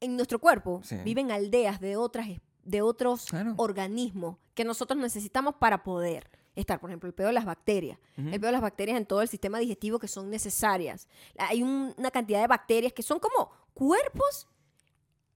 En 0.01 0.17
nuestro 0.17 0.39
cuerpo 0.39 0.81
Sí. 0.85 0.97
viven 1.05 1.31
aldeas 1.31 1.81
de 1.81 1.97
otras 1.97 2.29
de 2.65 2.83
otros 2.83 3.25
Claro. 3.27 3.55
organismos 3.57 4.37
que 4.55 4.63
nosotros 4.65 4.99
necesitamos 5.01 5.55
para 5.55 5.83
poder 5.85 6.31
estar. 6.55 6.79
Por 6.81 6.91
ejemplo, 6.91 7.07
el 7.09 7.15
peor 7.15 7.29
de 7.29 7.33
las 7.33 7.47
bacterias. 7.47 7.99
El 8.17 8.33
peor 8.33 8.47
de 8.47 8.53
las 8.53 8.61
bacterias 8.61 8.99
en 8.99 9.07
todo 9.07 9.23
el 9.23 9.29
sistema 9.29 9.59
digestivo 9.59 9.99
que 9.99 10.09
son 10.09 10.29
necesarias. 10.29 11.09
Hay 11.39 11.63
un- 11.63 11.95
una 11.97 12.11
cantidad 12.11 12.41
de 12.43 12.47
bacterias 12.47 12.93
que 12.93 13.03
son 13.03 13.21
como 13.21 13.51
cuerpos 13.73 14.49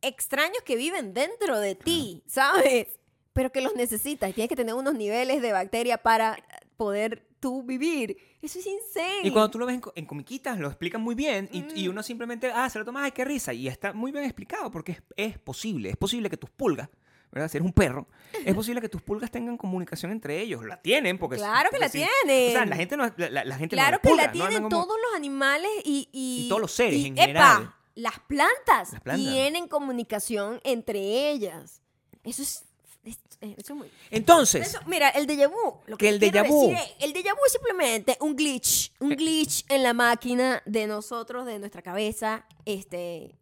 extraños 0.03 0.63
que 0.65 0.77
viven 0.77 1.15
dentro 1.15 1.59
de 1.59 1.75
ti, 1.75 2.23
¿sabes? 2.27 2.89
Pero 3.33 3.51
que 3.51 3.61
los 3.63 3.75
necesitas 3.77 4.35
tienes 4.35 4.49
que 4.49 4.57
tener 4.57 4.75
unos 4.75 4.95
niveles 4.95 5.41
de 5.41 5.53
bacteria 5.53 5.97
para 5.99 6.37
poder 6.77 7.27
tú 7.43 7.63
vivir. 7.63 8.17
Eso 8.41 8.59
es 8.61 8.67
insane. 8.67 9.21
Y 9.25 9.31
cuando 9.31 9.51
tú 9.51 9.59
lo 9.59 9.67
ves 9.67 9.75
en, 9.77 9.83
en 9.97 10.07
comiquitas, 10.07 10.59
lo 10.59 10.69
explican 10.69 11.03
muy 11.03 11.15
bien 11.15 11.49
y, 11.53 11.59
y 11.75 11.89
Mm. 11.89 11.91
uno 11.91 12.03
simplemente, 12.03 12.51
ah, 12.55 12.71
se 12.71 12.79
lo 12.79 12.85
tomas, 12.85 13.03
ay, 13.05 13.13
qué 13.13 13.25
risa. 13.25 13.53
Y 13.53 13.69
está 13.69 13.93
muy 13.93 14.13
bien 14.13 14.25
explicado 14.25 14.71
porque 14.71 14.93
es, 14.93 15.03
es 15.17 15.39
posible. 15.39 15.91
Es 15.91 15.97
posible 15.97 16.31
que 16.31 16.37
tus 16.37 16.49
pulgas, 16.51 16.89
¿verdad? 17.31 17.49
Si 17.51 17.57
eres 17.59 17.67
un 17.67 17.73
perro, 17.73 18.07
es 18.45 18.55
posible 18.55 18.81
que 18.81 18.89
tus 18.89 19.03
pulgas 19.03 19.31
tengan 19.31 19.57
comunicación 19.57 20.13
entre 20.13 20.41
ellos. 20.41 20.65
La 20.65 20.81
tienen 20.81 21.19
porque... 21.19 21.37
Claro 21.37 21.69
que 21.71 21.79
la 21.79 21.89
sí. 21.89 21.99
tienen. 22.25 22.49
O 22.49 22.53
sea, 22.53 22.65
la 22.67 22.77
gente 22.77 22.97
no 22.97 23.05
la, 23.17 23.29
la- 23.31 23.45
la 23.45 23.57
gente 23.59 23.77
Claro 23.77 23.99
que 24.01 24.15
la 24.15 24.31
tienen 24.33 24.63
como- 24.63 24.69
todos 24.71 24.97
los 25.09 25.15
animales 25.17 25.71
y, 25.85 26.09
y, 26.13 26.47
Y 26.47 26.49
todos 26.49 26.63
los 26.63 26.73
seres 26.73 26.95
y, 27.01 27.07
en 27.09 27.15
epa, 27.19 27.23
general. 27.27 27.75
Las 27.95 28.19
plantas, 28.21 28.93
Las 28.93 29.01
plantas. 29.03 29.27
tienen 29.33 29.69
comunicación 29.69 30.61
entre 30.65 31.31
ellas. 31.31 31.83
Eso 32.25 32.41
es, 32.43 32.65
es- 33.05 33.19
eso 33.41 33.73
es 33.73 33.79
muy... 33.79 33.91
Entonces, 34.11 34.69
Eso, 34.69 34.79
mira, 34.87 35.09
el 35.11 35.27
déjà 35.27 35.49
vu. 35.51 35.81
Lo 35.87 35.97
Que 35.97 36.07
que 36.07 36.09
el 36.11 36.21
déjà 36.21 36.47
vu- 36.49 36.69
decir 36.71 36.77
es, 36.99 37.05
el 37.05 37.13
déjà 37.13 37.33
vu 37.35 37.41
es 37.47 37.53
simplemente 37.53 38.17
un 38.21 38.37
glitch, 38.37 38.93
un 39.01 39.13
Eh. 39.13 39.17
glitch 39.17 39.65
en 39.71 39.83
la 39.83 39.93
máquina 39.93 40.63
de 40.67 40.87
nosotros, 40.87 41.45
de 41.47 41.59
nuestra 41.59 41.83
cabeza, 41.83 42.47
este, 42.65 43.37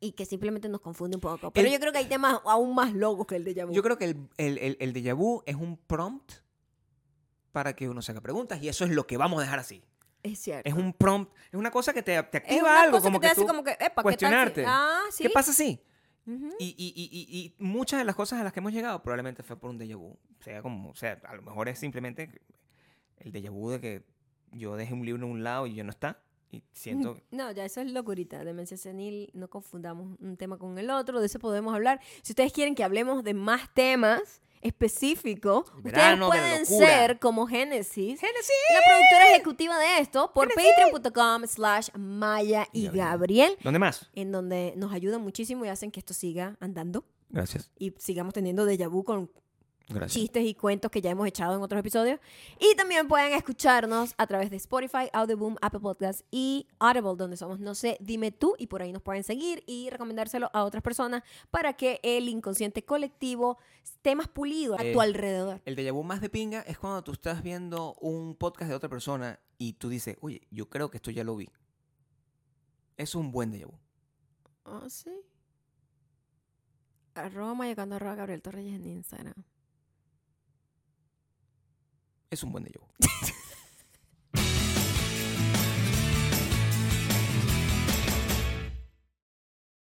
y 0.00 0.12
que 0.12 0.26
simplemente 0.26 0.68
nos 0.68 0.80
confunde 0.82 1.16
un 1.16 1.20
poco. 1.22 1.50
Pero 1.52 1.66
El- 1.68 1.72
yo 1.72 1.80
creo 1.80 1.92
que 1.92 1.98
hay 1.98 2.04
temas 2.06 2.38
aún 2.44 2.74
más 2.74 2.92
locos 2.92 3.26
que 3.26 3.36
el 3.36 3.44
déjà 3.46 3.66
vu. 3.66 3.72
yo 3.72 3.82
creo 3.82 3.96
que 3.96 4.04
el, 4.04 4.28
el, 4.36 4.58
el, 4.58 4.76
el 4.80 4.92
déjà 4.94 5.14
vu 5.16 5.42
es 5.46 5.54
un 5.56 5.78
prompt 5.78 6.32
para 7.52 7.74
que 7.74 7.88
uno 7.88 8.02
se 8.02 8.12
haga 8.12 8.20
preguntas 8.20 8.62
y 8.62 8.68
eso 8.68 8.84
es 8.84 8.90
lo 8.90 9.06
que 9.06 9.16
vamos 9.16 9.38
a 9.38 9.42
dejar 9.42 9.58
así. 9.60 9.82
es 10.22 10.38
cierto. 10.40 10.68
Es 10.68 10.74
un 10.74 10.92
prompt, 10.92 11.32
es 11.50 11.54
una 11.54 11.70
cosa 11.70 11.92
que 11.94 12.02
te, 12.02 12.22
te 12.24 12.36
Es 12.38 12.42
activa 12.44 12.62
una 12.70 12.82
algo, 12.82 12.96
cosa 12.98 13.04
como 13.04 13.20
que 13.20 13.28
te 13.28 13.28
que, 13.28 13.32
hace 13.32 13.40
tú 13.40 13.46
como 13.46 13.64
que, 13.64 13.70
epa, 13.72 13.78
¿qué 13.80 13.88
tal 13.88 13.96
si- 13.96 14.02
cuestionarte. 14.02 14.64
Ah, 14.66 15.00
sí. 15.10 15.22
¿Qué 15.22 15.30
pasa 15.30 15.52
si? 15.52 15.80
Ujú. 16.26 16.50
Y, 16.58 16.74
y, 16.76 16.92
y, 16.96 17.08
y, 17.10 17.38
y 17.38 17.54
muchas 17.58 17.98
de 18.00 18.04
las 18.04 18.16
cosas 18.16 18.40
a 18.40 18.44
las 18.44 18.52
que 18.52 18.60
hemos 18.60 18.72
llegado 18.72 19.02
probablemente 19.02 19.42
fue 19.42 19.56
por 19.56 19.70
un 19.70 19.78
déjà 19.78 19.96
vu. 19.96 20.16
O 20.38 20.42
sea, 20.42 20.62
como, 20.62 20.90
o 20.90 20.96
sea, 20.96 21.20
a 21.24 21.34
lo 21.34 21.42
mejor 21.42 21.68
es 21.68 21.78
simplemente 21.78 22.30
el 23.18 23.32
déjà 23.32 23.50
vu 23.50 23.70
de 23.70 23.80
que 23.80 24.02
yo 24.52 24.76
dejé 24.76 24.94
un 24.94 25.04
libro 25.04 25.24
en 25.24 25.32
un 25.32 25.44
lado 25.44 25.66
y 25.66 25.74
yo 25.74 25.84
no 25.84 25.90
está. 25.90 26.20
Y 26.50 26.62
siento... 26.72 27.16
No, 27.30 27.50
ya 27.52 27.64
eso 27.64 27.80
es 27.80 27.92
locurita. 27.92 28.44
Demencia 28.44 28.76
senil, 28.76 29.30
no 29.34 29.48
confundamos 29.48 30.18
un 30.20 30.36
tema 30.36 30.58
con 30.58 30.78
el 30.78 30.90
otro. 30.90 31.20
De 31.20 31.26
eso 31.26 31.38
podemos 31.38 31.74
hablar. 31.74 32.00
Si 32.22 32.32
ustedes 32.32 32.52
quieren 32.52 32.74
que 32.74 32.84
hablemos 32.84 33.22
de 33.24 33.34
más 33.34 33.72
temas 33.74 34.42
específicos, 34.66 35.66
El 35.84 35.86
ustedes 35.86 36.18
pueden 36.26 36.66
ser 36.66 37.18
como 37.18 37.46
Génesis, 37.46 38.20
¡Génesis! 38.20 38.50
la 38.72 38.80
productora 38.86 39.30
ejecutiva 39.34 39.78
de 39.78 39.98
esto, 40.00 40.30
por 40.34 40.48
patreon.com 40.52 41.46
slash 41.46 41.88
Maya 41.96 42.66
y. 42.72 42.88
Gabriel, 42.88 43.56
¿Dónde 43.62 43.78
más? 43.78 44.08
en 44.14 44.32
donde 44.32 44.74
nos 44.76 44.92
ayudan 44.92 45.20
muchísimo 45.22 45.64
y 45.64 45.68
hacen 45.68 45.90
que 45.90 46.00
esto 46.00 46.14
siga 46.14 46.56
andando 46.60 47.04
Gracias. 47.30 47.70
y 47.78 47.92
sigamos 47.98 48.34
teniendo 48.34 48.66
déjà 48.66 48.88
vu 48.88 49.04
con 49.04 49.30
Gracias. 49.88 50.14
chistes 50.20 50.44
y 50.44 50.54
cuentos 50.54 50.90
que 50.90 51.00
ya 51.00 51.10
hemos 51.10 51.28
echado 51.28 51.54
en 51.54 51.62
otros 51.62 51.78
episodios. 51.78 52.18
Y 52.58 52.74
también 52.74 53.06
pueden 53.06 53.32
escucharnos 53.34 54.14
a 54.18 54.26
través 54.26 54.50
de 54.50 54.56
Spotify, 54.56 55.08
Audioboom, 55.12 55.56
Apple 55.62 55.78
Podcasts 55.78 56.24
y 56.30 56.66
Audible, 56.80 57.14
donde 57.16 57.36
somos 57.36 57.60
No 57.60 57.74
sé, 57.76 57.96
dime 58.00 58.32
tú, 58.32 58.54
y 58.58 58.66
por 58.66 58.82
ahí 58.82 58.92
nos 58.92 59.02
pueden 59.02 59.22
seguir 59.22 59.62
y 59.66 59.88
recomendárselo 59.90 60.50
a 60.52 60.64
otras 60.64 60.82
personas 60.82 61.22
para 61.52 61.74
que 61.74 62.00
el 62.02 62.28
inconsciente 62.28 62.84
colectivo 62.84 63.58
esté 63.84 64.16
más 64.16 64.26
pulido 64.26 64.76
a 64.76 64.82
Eh, 64.82 64.92
tu 64.92 65.00
alrededor. 65.00 65.60
El 65.64 65.76
déjà 65.76 65.92
vu 65.92 66.02
más 66.02 66.20
de 66.20 66.30
pinga 66.30 66.62
es 66.62 66.78
cuando 66.78 67.04
tú 67.04 67.12
estás 67.12 67.42
viendo 67.44 67.94
un 68.00 68.34
podcast 68.34 68.68
de 68.70 68.74
otra 68.74 68.88
persona 68.88 69.38
y 69.56 69.74
tú 69.74 69.88
dices, 69.88 70.16
oye, 70.20 70.42
yo 70.50 70.68
creo 70.68 70.90
que 70.90 70.96
esto 70.96 71.12
ya 71.12 71.22
lo 71.22 71.36
vi. 71.36 71.48
Es 72.96 73.14
un 73.14 73.30
buen 73.30 73.52
déjà 73.52 73.66
vu. 73.66 73.78
Ah, 74.64 74.86
sí. 74.88 75.10
Arroba 77.14 77.54
mayocando, 77.54 77.94
arroba 77.94 78.16
Gabriel 78.16 78.42
Torreyes 78.42 78.74
en 78.74 78.84
Instagram. 78.86 79.34
Es 82.30 82.42
un 82.42 82.50
buen 82.50 82.64
déjà 82.64 82.78
vu. 82.80 83.32